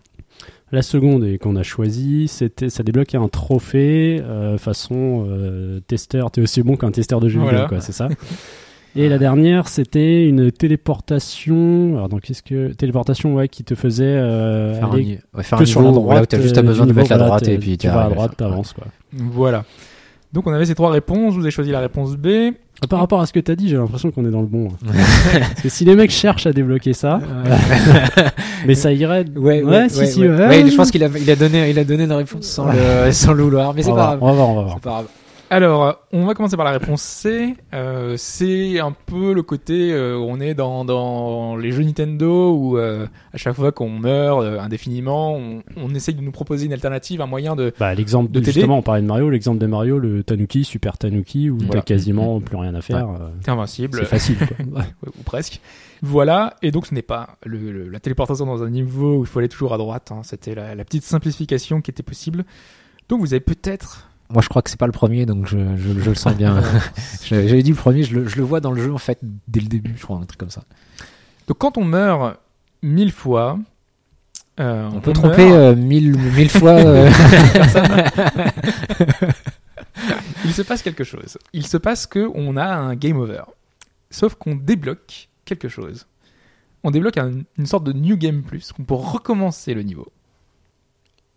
[0.72, 6.32] La seconde et qu'on a choisi, c'était ça débloquait un trophée euh, façon euh, testeur.
[6.32, 7.60] T'es aussi bon qu'un testeur de jeu Voilà.
[7.64, 7.82] vidéo, quoi.
[7.82, 8.10] C'est ça.
[8.98, 11.96] Et la dernière, c'était une téléportation.
[11.96, 15.58] Alors donc qu'est-ce que téléportation, ouais, qui te faisait euh, faire un, aller ouais, faire
[15.58, 16.06] que un sur la droite.
[16.06, 18.10] voilà, où t'as juste euh, besoin de mettre la droite et puis tu vas à
[18.10, 18.86] droite, t'avances quoi.
[19.12, 19.66] Voilà.
[20.36, 22.28] Donc on avait ces trois réponses, vous avez choisi la réponse B.
[22.90, 24.68] Par rapport à ce que t'as dit, j'ai l'impression qu'on est dans le bon.
[24.68, 24.92] hein.
[25.40, 27.22] Parce que si les mecs cherchent à débloquer ça,
[28.68, 29.26] mais ça irait.
[29.36, 30.70] Ouais, ouais, si, ouais, si, ouais.
[30.70, 33.32] je pense qu'il a, il a donné, il a donné une réponse sans le, sans
[33.32, 34.20] le vouloir, mais c'est pas grave.
[34.22, 34.74] on va voir, on va voir.
[34.76, 35.06] C'est pas grave.
[35.52, 37.56] Alors, on va commencer par la réponse C.
[37.74, 42.52] Euh, c'est un peu le côté euh, où on est dans, dans les jeux Nintendo
[42.52, 46.66] où euh, à chaque fois qu'on meurt euh, indéfiniment, on, on essaye de nous proposer
[46.66, 47.72] une alternative, un moyen de...
[47.80, 51.52] Bah, l'exemple De justement, on parlait de Mario, l'exemple de Mario, le Tanuki, Super Tanuki,
[51.52, 51.74] où Voilà.
[51.74, 53.08] t'as quasiment plus rien à faire.
[53.44, 54.00] T'es invincible.
[54.00, 54.48] C'est facile, quoi.
[54.80, 54.86] Ouais,
[55.20, 55.62] ou presque.
[56.02, 59.28] Voilà, et donc ce n'est pas le, le- la téléportation dans un niveau où il
[59.28, 60.22] faut aller toujours à droite, hein.
[60.24, 62.46] c'était la, la petite simplification qui était possible.
[63.10, 64.08] Donc vous avez peut-être...
[64.30, 66.62] Moi, je crois que c'est pas le premier, donc je, je, je le sens bien.
[67.24, 69.60] J'avais dit le premier, je le, je le vois dans le jeu en fait dès
[69.60, 70.64] le début, je crois, un truc comme ça.
[71.48, 72.40] Donc quand on meurt
[72.82, 73.60] mille fois...
[74.60, 76.72] euh, On peut meurt- tromper euh, mille, mille fois.
[76.80, 77.12] euh,
[80.44, 81.38] il se passe quelque chose.
[81.54, 83.44] Il se passe que on a un game over.
[84.10, 86.08] Sauf qu'on débloque quelque chose.
[86.84, 90.08] On débloque un- une sorte de new game plus qu'on peut recommencer le niveau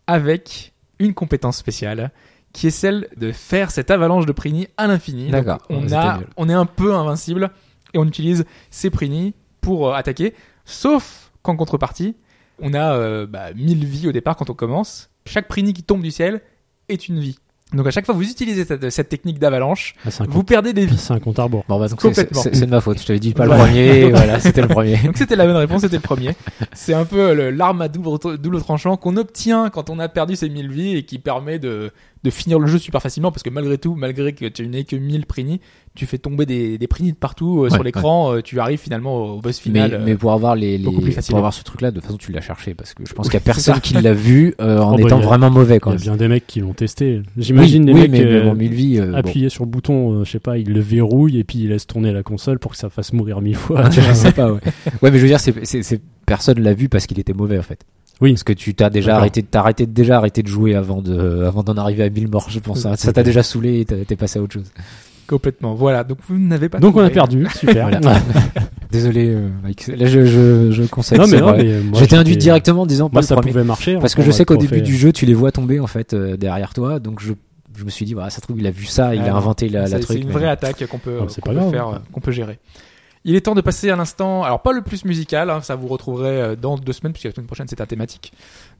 [0.06, 2.10] avec une compétence spéciale
[2.52, 5.28] qui est celle de faire cette avalanche de Prini à l'infini.
[5.30, 5.58] D'accord.
[5.70, 7.50] On, C'était a, on est un peu invincible
[7.94, 10.34] et on utilise ces Prini pour euh, attaquer.
[10.64, 12.16] Sauf qu'en contrepartie,
[12.60, 15.10] on a euh, bah, 1000 vies au départ quand on commence.
[15.26, 16.40] Chaque Prini qui tombe du ciel
[16.88, 17.38] est une vie.
[17.74, 20.38] Donc à chaque fois que vous utilisez cette, cette technique d'avalanche, Ah, c'est un, vous
[20.38, 20.96] compte- perdez des vies.
[20.96, 21.64] c'est un compte à rebours.
[21.68, 22.98] Bon, bah, c'est- de ma faute.
[22.98, 24.10] Je t'avais dit pas le premier.
[24.10, 24.96] voilà, c'était le premier.
[25.04, 26.34] Donc c'était la bonne réponse, c'était le premier.
[26.72, 30.34] C'est un peu le- l'arme à double, double tranchant qu'on obtient quand on a perdu
[30.34, 31.92] ses 1000 vies et qui permet de,
[32.24, 34.96] de finir le jeu super facilement parce que malgré tout, malgré que tu n'aies que
[34.96, 35.60] 1000 prini,
[35.94, 38.80] tu fais tomber des, des prini de partout euh, sur Ouais, l'écran, euh, tu arrives
[38.80, 39.94] finalement au boss Mais, final.
[39.94, 41.34] euh, mais pour avoir les, les plus facilement.
[41.36, 43.30] pour avoir ce truc-là, de toute façon, tu l'as cherché parce que je pense Oui,
[43.32, 45.92] qu'il y a personne qui l'a vu euh, en Oh, étant a- vraiment mauvais quand
[45.92, 46.16] Il y a même.
[46.18, 47.22] bien des mecs qui l'ont testé.
[47.36, 48.98] J'imagine oui, des oui, mecs mais, mais euh, bon, vies.
[49.00, 49.14] euh, bon.
[49.16, 51.86] appuyer sur le bouton, euh, je sais pas, ils le verrouillent et puis ils laissent
[51.86, 53.88] tourner la console pour que ça fasse mourir mille fois.
[53.90, 54.60] je sais pas, ouais.
[55.02, 57.84] Ouais, mais je veux dire, c'est- personne l'a vu parce qu'il était mauvais en fait.
[58.20, 58.32] Oui.
[58.32, 59.20] Parce que tu t'as déjà D'accord.
[59.20, 62.46] arrêté, t'as arrêté déjà arrêté de jouer avant de, avant d'en arriver à 1000 morts,
[62.50, 62.80] je pense.
[62.80, 64.70] Ça, ça t'a déjà saoulé et t'as- t'es passé à autre chose.
[65.26, 65.74] Complètement.
[65.74, 66.04] Voilà.
[66.04, 66.78] Donc vous n'avez pas.
[66.78, 67.88] Donc on a perdu, super.
[68.00, 68.18] Voilà.
[68.90, 69.88] Désolé, euh, Mike.
[69.88, 71.18] Là, je, je, je conseille.
[71.18, 73.52] non mais c'est non, mais moi, J'étais induit directement en disant pas Moi ça premier.
[73.52, 73.98] pouvait marcher.
[73.98, 76.36] Parce que je sais qu'au début du jeu, tu les vois tomber en fait euh,
[76.38, 77.34] derrière toi, donc je,
[77.76, 79.68] je me suis dit, voilà, ça trouve, il a vu ça, il Ah a inventé
[79.68, 80.16] la, la C'est- truc.
[80.16, 82.32] C'est une mais- vraie attaque qu'on peut, Non, c'est qu'on peut faire, euh, qu'on peut
[82.32, 82.58] gérer.
[83.24, 85.88] Il est temps de passer à l'instant, alors pas le plus musical, hein, ça vous
[85.88, 88.32] retrouverez euh, dans deux semaines, puisque la semaine prochaine c'est un thématique.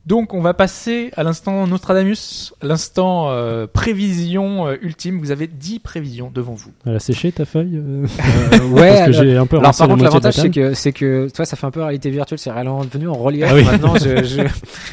[0.07, 5.19] Donc on va passer à l'instant Nostradamus, l'instant euh, prévision euh, ultime.
[5.19, 6.71] Vous avez 10 prévisions devant vous.
[6.87, 8.07] Elle a séché ta feuille euh,
[8.71, 8.89] ouais.
[8.89, 11.29] Parce que alors- j'ai un peu Alors par contre l'avantage la c'est que c'est que
[11.35, 13.65] toi ça fait un peu réalité virtuelle c'est réellement devenu en relief Ah oui.
[13.65, 14.43] maintenant je, je,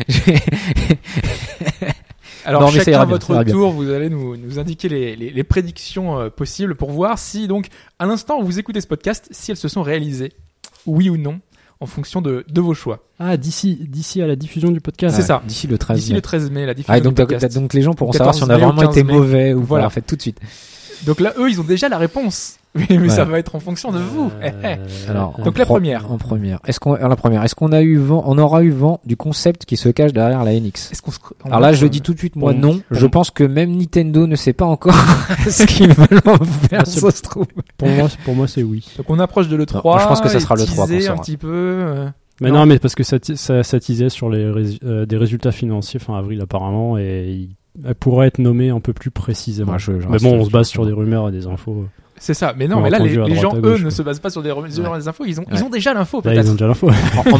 [0.09, 0.39] j'ai-
[2.45, 3.53] Alors Non, chacun à votre bien.
[3.53, 7.47] tour, vous allez nous, nous indiquer les, les, les prédictions euh, possibles pour voir si
[7.47, 7.67] donc
[7.99, 10.31] à l'instant où vous écoutez ce podcast, si elles se sont réalisées,
[10.85, 11.39] oui ou non,
[11.79, 12.99] en fonction de, de vos choix.
[13.19, 15.15] Ah d'ici d'ici à la diffusion du podcast.
[15.15, 15.41] C'est ça.
[15.45, 16.15] d'ici le 13 D'ici mai.
[16.17, 17.53] le 13 mai, la diffusion Ah, donc, du podcast.
[17.55, 19.13] donc les gens pourront 14 savoir si on a vraiment 15 été mai.
[19.13, 19.83] mauvais ou Voilà.
[19.83, 20.39] pas en fait tout de suite.
[21.05, 22.57] Donc là, eux, ils ont déjà la réponse.
[22.75, 23.09] Mais, mais Ouais.
[23.09, 24.29] ça va être en fonction de vous.
[24.43, 24.75] Euh,
[25.09, 26.11] Alors, Donc la première.
[26.11, 26.59] En première.
[26.67, 29.15] Est-ce qu'on alors, la première Est-ce qu'on a eu vent On aura eu vent du
[29.15, 30.91] concept qui se cache derrière la NX.
[30.91, 31.19] Est-ce qu'on se...
[31.45, 32.81] Alors là, je le dis tout de suite, moi Bon, non.
[32.91, 34.93] Je pense que même Nintendo ne sait pas encore
[35.49, 36.85] ce qu'ils veulent en faire.
[36.85, 37.45] c'est- Ça se trouve.
[37.77, 38.85] Pour moi, pour moi c'est oui.
[38.97, 39.75] Donc on approche de l'E3.
[39.85, 41.47] Non, je pense que ça sera le 3 qu'on teaser un petit peu.
[41.53, 42.09] euh,
[42.41, 42.59] Mais Non.
[42.59, 44.43] non, mais parce que ça, ça, ça teasait sur les
[44.83, 48.93] euh, des résultats financiers fin avril apparemment et il- elle pourrait être nommée un peu
[48.93, 49.73] plus précisément.
[49.73, 51.85] Ouais, je- je mais bon, on se base sur des rumeurs et des infos.
[52.17, 52.53] C'est ça.
[52.57, 54.89] Mais non, On mais là, les, gens, eux, ne se basent pas sur des, sur
[54.89, 54.97] Ouais.
[54.97, 55.25] des infos.
[55.25, 55.49] Ils ont, Ouais.
[55.53, 56.51] ils ont déjà l'info, Là, ils ont peut-être.
[56.53, 56.89] déjà l'info.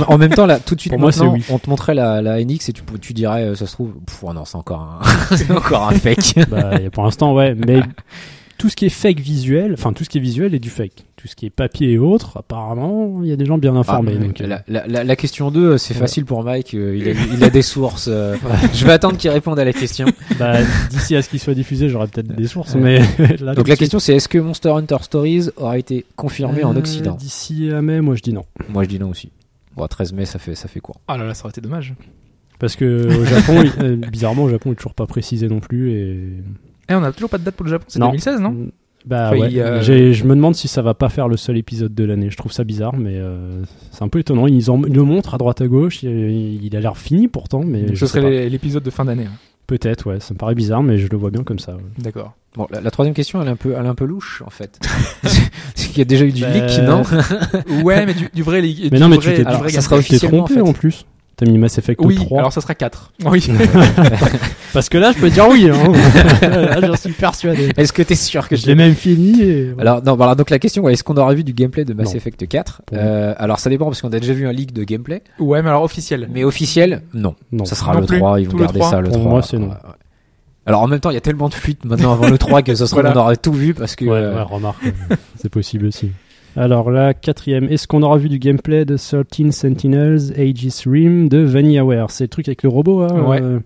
[0.09, 1.43] en, même temps, là, tout de suite, Pour moi, oui.
[1.49, 4.19] on te montrait la, la NX et tu, tu dirais, euh, ça se trouve, pff,
[4.23, 6.49] oh non, c'est encore un, c'est encore un fake.
[6.49, 7.55] bah, pour l'instant, ouais.
[7.55, 7.79] Mais
[8.57, 11.05] tout ce qui est fake visuel, enfin tout ce qui est visuel est du fake.
[11.17, 14.13] Tout ce qui est papier et autres, apparemment, il y a des gens bien informés.
[14.15, 15.99] Ah, donc, euh, la, la, la, la question 2, c'est Ouais.
[16.01, 18.07] facile pour Mike, euh, il, a, il a des sources.
[18.11, 18.35] euh,
[18.73, 20.05] je vais attendre qu'il réponde à la question.
[20.39, 20.57] bah,
[20.91, 22.75] d'ici à ce qu'il soit diffusé, j'aurai peut-être des sources.
[22.75, 22.81] Ouais.
[22.81, 22.99] Mais
[23.39, 26.63] là, tout Donc la suite, question c'est est-ce que Monster Hunter Stories aura été confirmé
[26.63, 27.15] en euh, Occident?
[27.15, 28.45] D'ici à mai, moi je dis non.
[28.69, 29.31] Moi je dis non aussi.
[29.75, 30.95] Bon, 13 mai, ça fait, ça fait quoi?
[31.07, 31.93] Ah là là, ça aurait été dommage.
[32.59, 35.59] Parce que au Japon, il- euh, bizarrement, au Japon, il est toujours pas précisé non
[35.59, 35.91] plus.
[35.91, 36.29] Et...
[36.89, 37.85] Eh, on a toujours pas de date pour le Japon.
[37.87, 38.07] C'est Non.
[38.07, 38.67] 2016, non?
[39.05, 39.47] Bah Enfin, ouais.
[39.51, 41.93] il y a- J'ai- Je me demande si ça va pas faire le seul épisode
[41.93, 42.29] de l'année.
[42.31, 44.47] Je trouve ça bizarre, mais euh, c'est un peu étonnant.
[44.47, 46.01] Ils, en, ils le montrent à droite à gauche.
[46.01, 48.29] Il, il a l'air fini pourtant, mais je Ce sais serait pas.
[48.31, 49.25] l'é- l'épisode de fin d'année.
[49.27, 49.37] hein.
[49.67, 50.07] peut-être.
[50.07, 51.75] Ouais, ça me paraît bizarre, mais je le vois bien comme ça.
[51.75, 51.81] ouais.
[51.99, 52.33] D'accord.
[52.55, 54.49] Bon, la, la troisième question, elle est un peu, elle est un peu louche en
[54.49, 54.79] fait.
[55.75, 57.01] c'est qu'il y a déjà eu du Bah, leak, non?
[57.83, 58.61] Ouais, mais du, du vrai.
[58.91, 60.69] Mais non, mais vrai- tu t'es alors, ça sera Tu t'es officiellement, trompé en fait.
[60.71, 61.05] en plus.
[61.37, 62.39] T'as mis Mass Effect Oui, 3.
[62.39, 63.11] alors ça sera 4.
[63.25, 63.45] Oui.
[64.73, 65.69] Parce que là, je peux dire oui.
[65.69, 65.91] Hein.
[66.41, 67.69] là, j'en suis persuadé.
[67.77, 69.41] Est-ce que t'es sûr que Je l'ai même fini.
[69.41, 69.73] Et...
[69.79, 72.15] Alors non, voilà, donc la question, est-ce qu'on aura vu du gameplay de Mass Non.
[72.15, 74.83] Effect 4 Pour euh, Alors ça dépend parce qu'on a déjà vu un leak de
[74.83, 76.27] gameplay, ouais, mais alors officiel.
[76.31, 77.35] mais officiel, non.
[77.51, 77.65] non.
[77.65, 78.17] Ça sera Non le plus.
[78.17, 78.89] 3, ils vont Tout le garder 3.
[78.91, 79.29] ça le Pour 3.
[79.31, 79.67] moi, c'est non.
[79.67, 79.95] Ouais, ouais.
[80.67, 82.73] Alors en même temps, il y a tellement de fuites maintenant avant le 3 que
[82.75, 83.15] ça serait Voilà.
[83.17, 84.83] on aurait tout vu parce que Ouais, euh, ouais, remarque.
[84.85, 86.11] euh, c'est possible aussi.
[86.55, 91.39] Alors là, quatrième, est-ce qu'on aura vu du gameplay de 13 Sentinels, Aegis Rim de
[91.39, 92.09] VanillaWare?
[92.11, 93.41] C'est le truc avec le robot, hein, Ouais.
[93.41, 93.59] euh,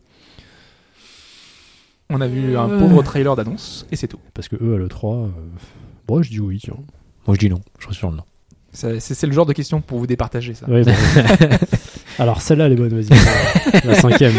[2.09, 2.79] On a vu un Euh.
[2.79, 4.19] pauvre trailer d'annonce et c'est tout.
[4.33, 5.27] Parce que eux, à l'E3, euh...
[6.07, 6.73] bon, je dis oui, tiens.
[7.27, 8.23] moi je dis non, je suis sûr non.
[8.71, 10.67] Ça- C'est c'est le genre de question pour vous départager, ça.
[10.67, 10.91] Ouais, bah,
[12.19, 13.85] Alors celle-là, elle est bonne, vas-y.
[13.85, 14.33] la cinquième.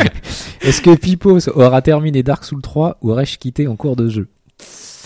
[0.63, 4.27] Est-ce que Pipos aura terminé Dark Souls 3 ou aurais-je quitté en cours de jeu?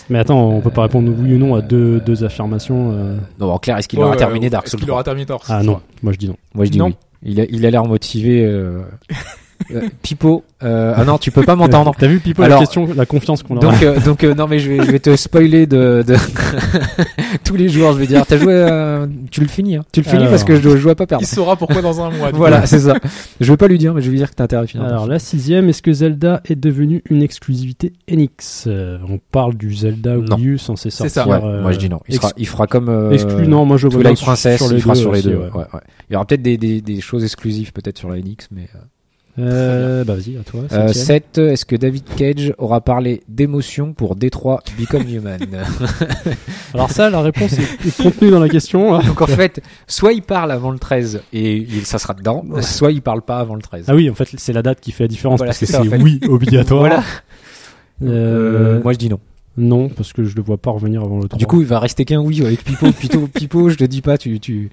[0.09, 2.91] Mais attends, on peut pas répondre oui ou non à deux, deux affirmations.
[2.93, 3.17] euh.
[3.39, 4.49] Non, en clair, est-ce qu'il Ouais, aura terminé.
[4.49, 6.35] Dark Est-ce Souls qu'il 3 aura terminé Dark Souls Ah non, moi je dis non.
[6.53, 6.87] Moi je dis Non.
[6.87, 6.95] oui.
[7.23, 8.45] Il a, il a l'air motivé.
[8.45, 8.81] Euh...
[9.71, 10.93] euh, Pipo, euh...
[10.95, 11.93] ah non, tu peux pas m'entendre.
[11.97, 13.59] T'as vu, Pipo, Alors, la question, la confiance qu'on a.
[13.59, 16.15] Donc, euh, donc euh, non mais je vais, je vais te spoiler de, de...
[17.43, 17.93] tous les jours.
[17.93, 19.83] Je vais dire, t'as joué, euh, tu le finis, hein.
[19.91, 20.29] tu le finis Alors.
[20.31, 21.23] parce que je, dois- je dois pas perdre.
[21.23, 22.31] Il saura pourquoi dans un mois.
[22.31, 22.95] du Voilà, c'est ça.
[23.39, 24.85] Je vais pas lui dire, mais je vais lui dire que t'as intérêt à finir.
[24.85, 29.73] Alors la sixième, est-ce que Zelda est devenu une exclusivité NX Euh, On parle du
[29.73, 31.23] Zelda U censé C'est sortir.
[31.23, 31.27] ça.
[31.27, 31.99] ouais, euh, moi je dis non.
[32.07, 34.75] Il fera, il fera comme euh, Exclu, non, moi je vois Twilight Princess, sur les
[34.77, 35.35] il fera deux sur les aussi, deux.
[35.37, 35.49] ouais.
[35.51, 35.79] ouais, ouais.
[36.09, 38.67] Il y aura peut-être des, des, des choses exclusives peut-être sur la NX, mais
[39.37, 40.61] euh, Euh, bah vas-y, à toi.
[40.71, 41.05] Euh, septième.
[41.05, 41.37] 7.
[41.39, 45.39] Est-ce que David Cage aura parlé d'émotion pour Détroit Become Human
[46.73, 48.97] Alors ça, la réponse est, est contenue dans la question.
[49.05, 52.91] Donc en fait, soit il parle avant le 13 et il- ça sera dedans, soit
[52.91, 53.85] il parle pas avant le 13.
[53.87, 55.73] Ah oui, en fait, c'est la date qui fait la différence Voilà, parce que c'est
[55.73, 56.01] ça, c'est en fait.
[56.01, 56.79] oui obligatoire.
[56.79, 57.03] Voilà.
[58.03, 59.19] Euh, Euh, moi je dis non.
[59.57, 61.37] Non, parce que je le vois pas revenir avant le 3.
[61.39, 62.91] Du coup, il va rester qu'un oui avec Pipo.
[62.91, 64.69] Pipo, Pipo, je te dis pas, tu, tu,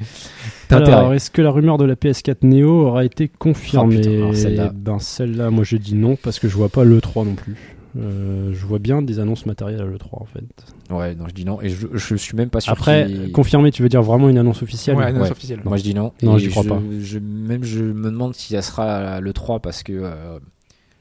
[0.70, 3.96] Alors, est-ce que la rumeur de la PS4 Neo aura été confirmée?
[3.98, 4.72] Oh, putain, celle-là.
[4.74, 7.76] Ben celle-là, moi je dis non parce que je vois pas le 3 non plus.
[7.98, 10.42] Euh, je vois bien des annonces matérielles à le 3 en fait.
[10.90, 11.60] Ouais, non, je dis non.
[11.60, 12.72] Et je, je suis même pas sûr.
[12.72, 14.96] Après, qu'il- confirmé, tu veux dire vraiment une annonce officielle?
[14.96, 15.32] Ouais, annonce Ouais.
[15.32, 15.60] officielle.
[15.64, 16.12] Moi je dis non.
[16.22, 16.80] Non, j'y crois je- pas.
[17.00, 20.38] Je, même je me demande si ça sera le 3 parce que euh,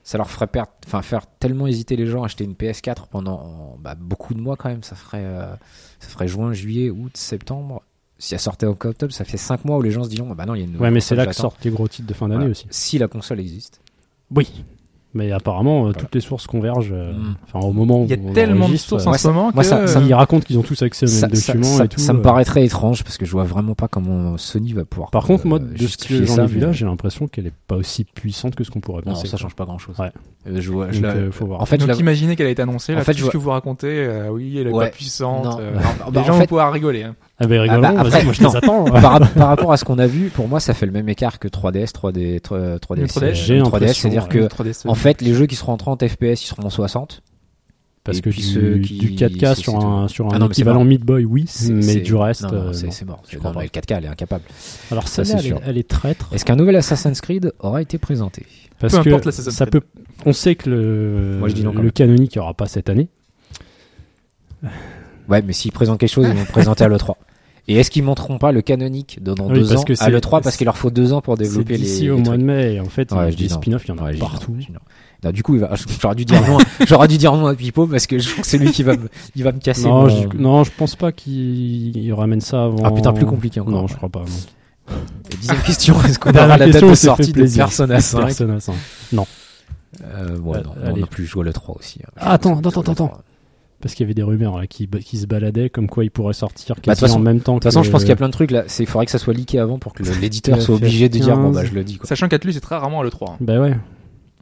[0.04, 3.78] ça leur ferait perdre, enfin faire tellement hésiter les gens à acheter une PS4 pendant
[3.80, 4.84] bah, beaucoup de mois quand même.
[4.84, 5.54] Ça ferait, euh,
[6.00, 7.84] ça ferait juin, juillet, août, septembre.
[8.18, 10.46] Si elle sortait en octobre, ça fait 5 mois où les gens se disent bah
[10.46, 10.78] non, il y a une.
[10.78, 12.52] Ouais, mais c'est là que sortent les gros titres de fin d'année Voilà.
[12.52, 12.68] aussi.
[12.70, 13.82] Si la console existe.
[14.34, 14.64] Oui.
[15.14, 16.92] Mais apparemment, euh, toutes les sources convergent.
[16.94, 17.36] euh, Mm.
[17.54, 19.28] Enfin, au moment où Il y a on tellement de sources euh, en ce ça-
[19.32, 21.78] moment moi, que ça- ça Ils racontent qu'ils ont tous accès au même Ça, document
[21.78, 22.00] ça- et tout.
[22.00, 25.12] ça me paraîtrait étroche parce que je vois vraiment pas comment Sony va pouvoir.
[25.12, 27.48] Par contre, moi, euh, de ce que j'en ça, ai vu là, j'ai l'impression qu'elle
[27.48, 29.28] est pas aussi puissante que ce qu'on pourrait Non, penser.
[29.28, 29.40] ça quoi.
[29.42, 29.98] change pas grand chose.
[30.00, 30.12] Ouais.
[30.46, 31.60] je vois, je Donc, la- faut voir.
[31.62, 33.32] En fait, Donc imaginez qu'elle a été annoncée, En là, fait, tout je ce vois-
[33.34, 34.86] que vous racontez, euh, oui, elle est Ouais.
[34.86, 35.44] pas puissante.
[35.44, 35.58] Non.
[36.08, 37.06] les bah, gens en vont pouvoir rigoler.
[37.42, 37.44] Hein.
[37.44, 38.84] Ah bah rigolons, bah, vas-y, après, moi je les attends.
[38.86, 41.10] par, rap- par rapport à ce qu'on a vu, pour moi, ça fait le même
[41.10, 43.00] écart que 3DS, 3D, 3, 3DS.
[43.02, 44.30] Le 3DS, j'ai euh, l'impression, c'est-à-dire ouais.
[44.30, 47.22] que, 3DS, en fait, les jeux qui seront en 30 FPS, ils seront en 60.
[48.04, 50.80] Parce Et que du, qui- du 4K c'est- sur un, sur Ah un non, équivalent
[50.80, 50.86] mort.
[50.88, 53.22] Mid-Boy, oui, mais du reste, euh, c'est mort.
[53.30, 54.44] je le 4K, elle est incapable.
[54.90, 55.62] Alors Ça, c'est elle, est- sûr.
[55.64, 56.28] elle est traître.
[56.34, 58.44] Est-ce qu'un nouvel Assassin's Creed aura été présenté
[58.80, 59.82] Parce Peu que importe l'Assassin's ça Creed.
[59.84, 59.88] peut,
[60.26, 63.08] on sait que le, Moi, je dis non, le canonique n'y aura pas cette année.
[65.30, 67.14] Ouais, mais s'ils présentent quelque chose, ils vont le présenter à l'E3.
[67.72, 70.10] Et est-ce qu'ils montreront pas le canonique dans Oui, deux parce ans que à c'est-
[70.12, 71.80] l'E3 parce qu'il leur faut deux ans pour développer les.
[71.80, 72.80] d'ici les au mois de mai.
[72.80, 73.56] En fait, Ouais, dis non.
[73.56, 74.52] spin-offs, il y en a Ouais, partout.
[74.52, 74.80] non.
[75.24, 75.58] Non, du coup,
[76.02, 76.58] j'aurais dû dire non.
[76.88, 78.98] J'aurais dû dire non à Pipo parce que je crois que c'est lui qui va
[78.98, 79.84] me, il va me casser.
[79.88, 82.84] Non, mon- je, non, je pense pas qu'il il ramène ça avant.
[82.84, 83.72] Ah putain, plus compliqué encore.
[83.74, 83.88] Non, ouais.
[83.90, 84.22] je crois pas.
[84.22, 84.96] non.
[85.40, 87.46] Dixième question, est-ce qu'on aura la date de on sortie de.
[87.56, 88.74] Persona 5 Persona 5.
[89.14, 89.28] Non,
[90.04, 92.00] euh, ouais, Euh, non, non, non plus, vois le 3 aussi.
[92.04, 92.10] hein.
[92.18, 93.22] Ah, attends, attends, attends, 3.
[93.82, 96.34] Parce qu'il y avait des rumeurs là, qui, qui se baladaient comme quoi il pourrait
[96.34, 97.54] sortir Bah, de quasi toute façon- en même temps.
[97.56, 98.64] De toute façon, je pense qu'il y a plein de trucs là.
[98.68, 100.62] C'est, il faudrait que ça soit leaké avant pour que le- l'éditeur FF15.
[100.62, 102.08] soit obligé de dire bon bah je le dis quoi.
[102.08, 103.32] Sachant qu'Atlus est très rarement à l'E3.
[103.32, 103.38] hein.
[103.42, 103.76] Bah ouais.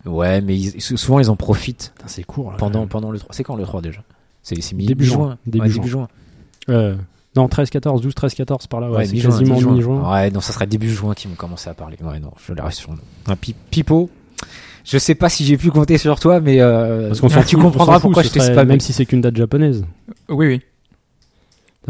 [0.05, 2.51] Ouais, mais ils- souvent ils en profitent Putain, c'est court.
[2.51, 3.33] Là, pendant le 3.
[3.33, 4.01] C'est quand le 3 déjà?
[4.43, 5.15] C'est Début mi-juin.
[5.17, 5.37] juin.
[5.45, 5.81] Début Ouais, juin.
[5.81, 6.07] début juin.
[6.67, 6.77] même.
[6.77, 6.95] Euh,
[7.35, 8.89] non, 13, 14, 12, 13, 14 par là.
[8.89, 9.73] Ouais, Ouais, c'est mi-juin, quasiment mi-juin.
[9.73, 10.11] mi-juin.
[10.13, 11.97] Ouais, non, ça serait début juin qu'ils vont commencer à parler.
[12.01, 12.91] Ouais, non, je reste sur
[13.27, 14.09] un pi- Pipo.
[14.85, 17.55] Je sais pas si j'ai pu compter sur toi, mais euh, Parce qu'on s'en tu
[17.55, 18.69] fout, on comprendras s'en fout, pourquoi ce je t'ai serait- spammé.
[18.69, 19.85] Même si c'est qu'une date japonaise.
[20.29, 20.61] Oui, oui.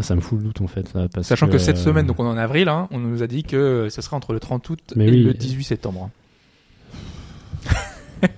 [0.01, 0.93] Ça me fout le doute en fait.
[0.93, 3.21] là, parce Sachant que, cette euh, semaine, donc on est en avril, hein, on nous
[3.21, 5.23] a dit que ce serait entre le 30 août Mais et oui.
[5.23, 6.09] le 18 septembre.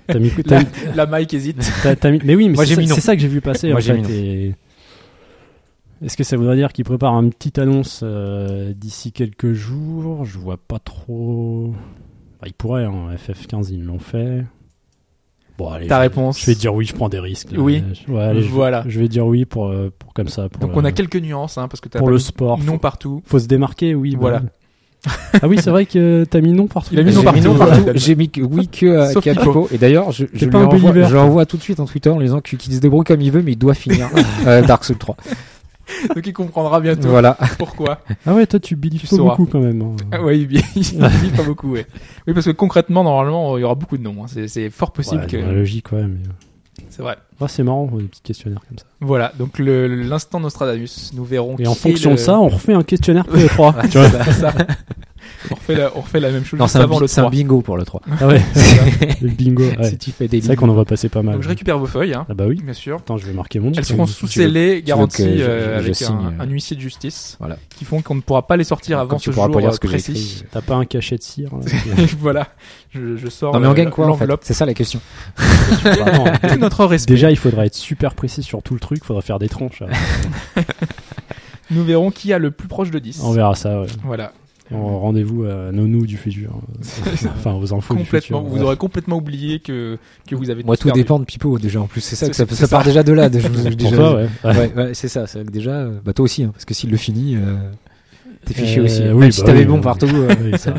[0.08, 0.62] T'as mis, La,
[0.96, 1.58] la Mike hésite.
[1.84, 2.96] t'as- t'as mis- mais oui, mais Moi, c'est j'ai ça, mis non.
[2.96, 4.00] c'est ça que j'ai vu passer Moi, en j'ai fait.
[4.00, 4.10] mis non.
[4.10, 4.56] et-
[6.06, 10.26] Est-ce que ça voudrait dire qu'ils préparent une petite annonce euh, d'ici quelques jours?
[10.26, 11.74] Je vois pas trop.
[12.42, 13.10] Bah, ils pourraient, hein.
[13.16, 14.44] FF15 ils l'ont fait.
[15.58, 15.88] Bon, allez.
[15.88, 16.40] Ta je- réponse.
[16.40, 17.52] Je vais dire oui, je prends des risques.
[17.52, 17.60] là.
[17.60, 17.84] Oui.
[17.94, 18.84] Je- ouais, allez, je- Voilà.
[18.88, 20.50] Je, vais dire oui pour, euh, pour comme ça.
[20.50, 22.24] Pour Donc le- on a quelques nuances, hein, parce que t'as pour pas le mis
[22.24, 22.58] sport.
[22.60, 23.22] non Faut, partout.
[23.26, 24.14] faut se démarquer, oui.
[24.14, 24.42] bah Voilà.
[25.42, 26.90] ah oui, c'est vrai que t'as mis non partout.
[26.94, 27.44] Il a mis J'ai non mis partout.
[27.44, 27.84] non partout.
[27.86, 27.92] Ouais.
[27.96, 29.46] J'ai mis oui que à qu'à Pipo.
[29.46, 29.68] Pipo.
[29.72, 32.26] Et d'ailleurs, je, je lui envoie, je l'envoie tout de suite en Twitter en lui
[32.26, 34.10] disant qu'il qu'il se débrouille comme il veut, mais il doit finir
[34.48, 35.16] euh, Dark Souls 3.
[36.16, 37.38] Donc il comprendra bientôt Voilà.
[37.58, 38.00] pourquoi.
[38.26, 39.36] Ah ouais, toi tu bilives Tu pas sauras.
[39.36, 39.82] beaucoup quand même.
[39.82, 39.96] hein.
[40.12, 41.86] Ah ouais, il il pas beaucoup, ouais.
[42.28, 44.24] Oui, parce que concrètement, normalement, il y aura beaucoup de noms.
[44.24, 44.28] hein.
[44.28, 45.38] C'est, c'est fort possible Ouais, que.
[45.38, 46.04] logique, ouais.
[46.08, 46.20] Mais...
[46.90, 47.18] C'est vrai.
[47.40, 48.86] Ah, c'est marrant, des petits questionnaires comme ça.
[49.02, 51.56] Voilà, donc le, l'instant Nostradamus, nous verrons.
[51.60, 53.76] Et en qui fonction le- de ça, on refait un questionnaire pour les trois.
[55.50, 57.08] on, refait la, on refait la même chose Non, juste c'est un, avant bi- le
[57.08, 57.32] c'est un 3.
[57.32, 58.02] bingo pour le 3.
[58.20, 58.42] Ah ouais,
[59.22, 59.64] le bingo.
[59.80, 59.90] ouais.
[59.90, 61.36] Si tu fais des C'est vrai qu'on en va passer pas mal.
[61.36, 62.62] Donc je récupère vos feuilles, hein, Ah bah oui.
[62.64, 62.98] bien sûr.
[62.98, 63.72] Attends, je vais marquer mon.
[63.74, 66.82] Elles seront sous scellées, garanties je- euh, je avec signe, un, euh, un huissier de
[66.82, 67.58] justice, Voilà.
[67.76, 69.70] qui font qu'on ne pourra pas les sortir avant tu ce pourras jour pas lire
[69.70, 70.12] euh, ce que j'ai précis.
[70.12, 70.44] écrit.
[70.52, 71.50] T'as pas un cachet de cire
[71.96, 72.48] là voilà,
[72.92, 74.42] je, je sors Non, mais on euh, gagne quoi en fait l'enveloppe.
[74.44, 75.00] C'est ça la question.
[76.60, 77.14] Notre respect.
[77.14, 79.04] Déjà, il faudrait être super précis sur tout le truc.
[79.04, 79.80] Faudrait faire des tranches.
[79.82, 79.88] là.
[81.70, 83.22] Nous verrons qui a le plus proche de 10.
[83.24, 83.82] On verra ça.
[83.82, 83.88] Ouais.
[84.04, 84.34] Voilà.
[84.74, 86.52] En Rendez-vous à nos nous du futur.
[87.26, 88.42] enfin, aux infos du Complètement.
[88.44, 88.58] futur.
[88.58, 91.02] Vous aurez complètement oublié que, que vous avez Moi, tout perdu.
[91.02, 91.82] dépend de Pipo déjà.
[91.82, 92.88] En plus, c'est ça que ça, part ça.
[92.88, 93.30] déjà de là.
[93.30, 93.96] déjà, Pour déjà.
[93.96, 94.28] toi, ouais.
[94.44, 95.28] Ouais, ouais, c'est ça.
[95.28, 97.56] C'est vrai que déjà, euh, bah toi aussi, hein, parce que s'il le finit, euh,
[98.46, 99.02] t'es fiché Euh, aussi.
[99.04, 99.82] oui, Même si bah t'avais oui, bon oui.
[99.82, 100.08] partout.
[100.08, 100.52] euh, Oui.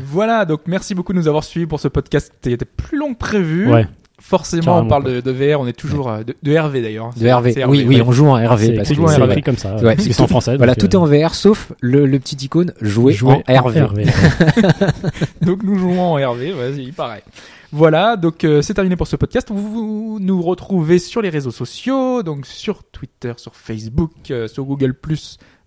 [0.00, 3.14] Voilà, donc merci beaucoup de nous avoir suivis pour ce podcast qui était plus long
[3.14, 3.68] que prévu.
[3.72, 3.86] Ouais.
[4.20, 7.10] Forcément, Carrément, on parle de, de VR, on est toujours euh, de, de RV d'ailleurs.
[7.14, 7.52] De Hervé.
[7.52, 8.36] C'est Oui, oui, on joue en.
[8.58, 9.76] C'est parce que c'est- écrit comme ça.
[9.76, 10.56] Ouais, parce c'est en français.
[10.56, 13.84] Voilà, tout est euh, en VR sauf le, le petit icône jouer, jouer en Hervé.
[15.42, 17.22] Donc nous jouons en RV, vas-y, pareil.
[17.70, 19.48] Voilà, donc euh, c'est terminé pour ce podcast.
[19.50, 19.70] Vous,
[20.14, 24.94] vous nous retrouvez sur les réseaux sociaux, donc sur Twitter, sur Facebook, euh, sur Google+,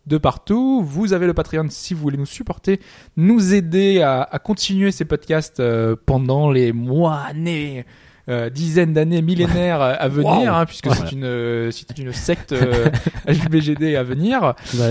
[0.07, 0.81] de partout.
[0.83, 2.79] Vous avez le Patreon si vous voulez nous supporter,
[3.17, 7.85] nous aider à, à continuer ces podcasts euh, pendant les mois, années,
[8.29, 10.47] euh, dizaines d'années, millénaires à venir, Wow.
[10.47, 10.95] hein, puisque Ouais.
[10.95, 12.89] c'est une, euh, c'est une secte euh,
[13.27, 14.53] HBGD à venir.
[14.75, 14.85] Bah,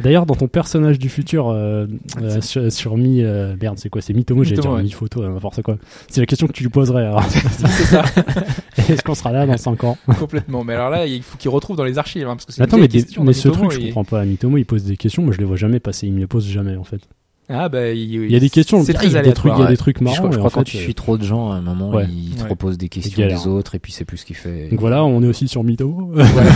[0.00, 1.86] D'ailleurs, dans ton personnage du futur euh,
[2.22, 4.82] euh, sur, sur Mi, euh, merde, c'est quoi C'est Mitomo, j'allais Mitomo, dire ouais.
[4.84, 5.76] Mi photo, euh, n'importe quoi.
[6.08, 7.06] C'est la question que tu lui poserais.
[7.06, 7.22] alors.
[7.28, 8.04] c'est ça,
[8.88, 9.98] Est-ce qu'on sera là dans 5 ans?
[10.18, 10.64] Complètement.
[10.64, 12.78] Mais alors là, il faut qu'il retrouve dans les archives, hein, parce que c'est Attends,
[12.78, 14.24] mais, des- mais ce Mitomo, truc, je et- comprends pas.
[14.24, 16.06] Mitomo, il pose des questions, moi je les vois jamais passer.
[16.06, 17.00] Il me les pose jamais en fait.
[17.48, 19.52] Ah bah il, Il y a des questions, c'est il très y a des trucs,
[19.52, 19.56] aléatoire.
[19.56, 19.72] il y a ouais.
[19.72, 20.16] des trucs Je marrants.
[20.16, 22.06] crois, je crois quand fait, tu euh, suis trop de gens, à un moment, Ouais.
[22.10, 22.46] il te Ouais.
[22.46, 24.68] propose des questions des autres et puis c'est plus ce qu'il fait.
[24.68, 25.62] Donc voilà, on est aussi sur.
[25.62, 26.50] Voilà.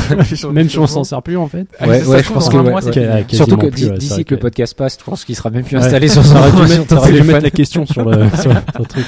[0.52, 1.66] Même si on s'en sert plus en fait.
[1.78, 2.72] Ah, Ouais, ouais, je pense que ouais, ouais.
[2.74, 5.76] Ouais, Surtout que ouais, d'ici que le podcast passe, je pense qu'il sera même plus
[5.76, 5.82] Ouais.
[5.84, 6.34] installé sur son,
[7.10, 8.28] dû mettre, la question sur le,
[8.88, 9.06] truc.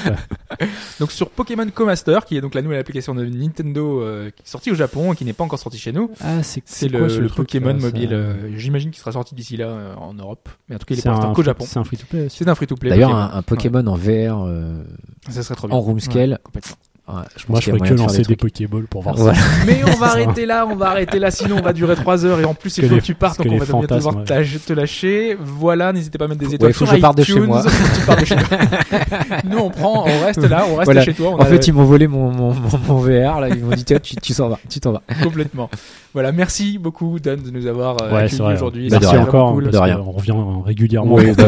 [0.99, 4.47] Donc sur Pokémon Co-Master, qui est donc la nouvelle application de Nintendo euh, qui est
[4.49, 6.11] sortie au Japon et qui n'est pas encore sortie chez nous.
[6.21, 8.09] Ah, c'est le, Pokémon mobile.
[8.13, 10.99] euh, J'imagine qu'il sera sorti d'ici là euh, en Europe, mais en tout cas il
[10.99, 11.65] est l'instant un, qu'au Japon.
[11.73, 12.27] C'est un free-to-play.
[12.29, 12.89] C'est un free-to-play.
[12.89, 14.83] D'ailleurs, un, un Pokémon en VR euh,
[15.29, 15.75] ça serait trop bien.
[15.75, 16.39] en room scale.
[16.55, 16.61] Ouais.
[17.07, 18.35] Ouais, je Moi, je ferais que lancer des des.
[18.35, 19.37] Pokéballs pour voir Voilà.
[19.37, 19.41] ça.
[19.67, 22.39] Mais on va arrêter là, on va arrêter là, sinon on va durer 3 heures
[22.39, 24.23] et en plus il faut que tu partes, que donc on les va devoir ouais.
[24.23, 25.37] te lâcher.
[25.39, 27.39] Voilà, n'hésitez pas à mettre des étoiles Ouais, faut sur que je parte de chez
[27.39, 27.61] moi.
[27.63, 28.13] Faut.
[29.49, 31.03] Nous on prend, on reste là, on reste Voilà.
[31.03, 31.29] chez toi.
[31.31, 33.49] On En a- fait, ils m'ont volé mon, mon, mon, mon VR, là.
[33.49, 35.01] Ils m'ont dit, tiens, tu, tu s'en vas, tu t'en vas.
[35.21, 35.69] complètement.
[36.13, 38.89] Voilà, merci beaucoup Dan de nous avoir euh, Ouais, accueillis aujourd'hui.
[38.89, 39.25] Bah, de C'était rien.
[39.25, 39.63] vraiment encore, cool.
[39.63, 39.97] parce De rien.
[39.97, 40.33] qu'on revient
[40.65, 41.23] régulièrement bah.
[41.35, 41.45] Bah,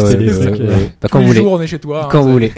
[1.09, 1.41] quand les vous voulez.
[1.41, 2.05] on est chez toi.
[2.05, 2.51] hein, Quand vous voulez.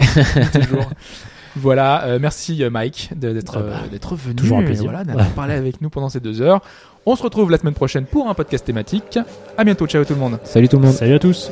[1.60, 4.84] Voilà, euh, merci euh, Mike d'être Ah bah, euh, d'être venu, toujours un plaisir.
[4.84, 6.60] voilà, d'avoir parlé avec nous pendant ces deux heures.
[7.06, 9.18] On se retrouve la semaine prochaine pour un podcast thématique.
[9.56, 10.38] À bientôt, ciao tout le monde.
[10.44, 10.94] Salut tout le monde.
[10.94, 11.50] Salut à tous.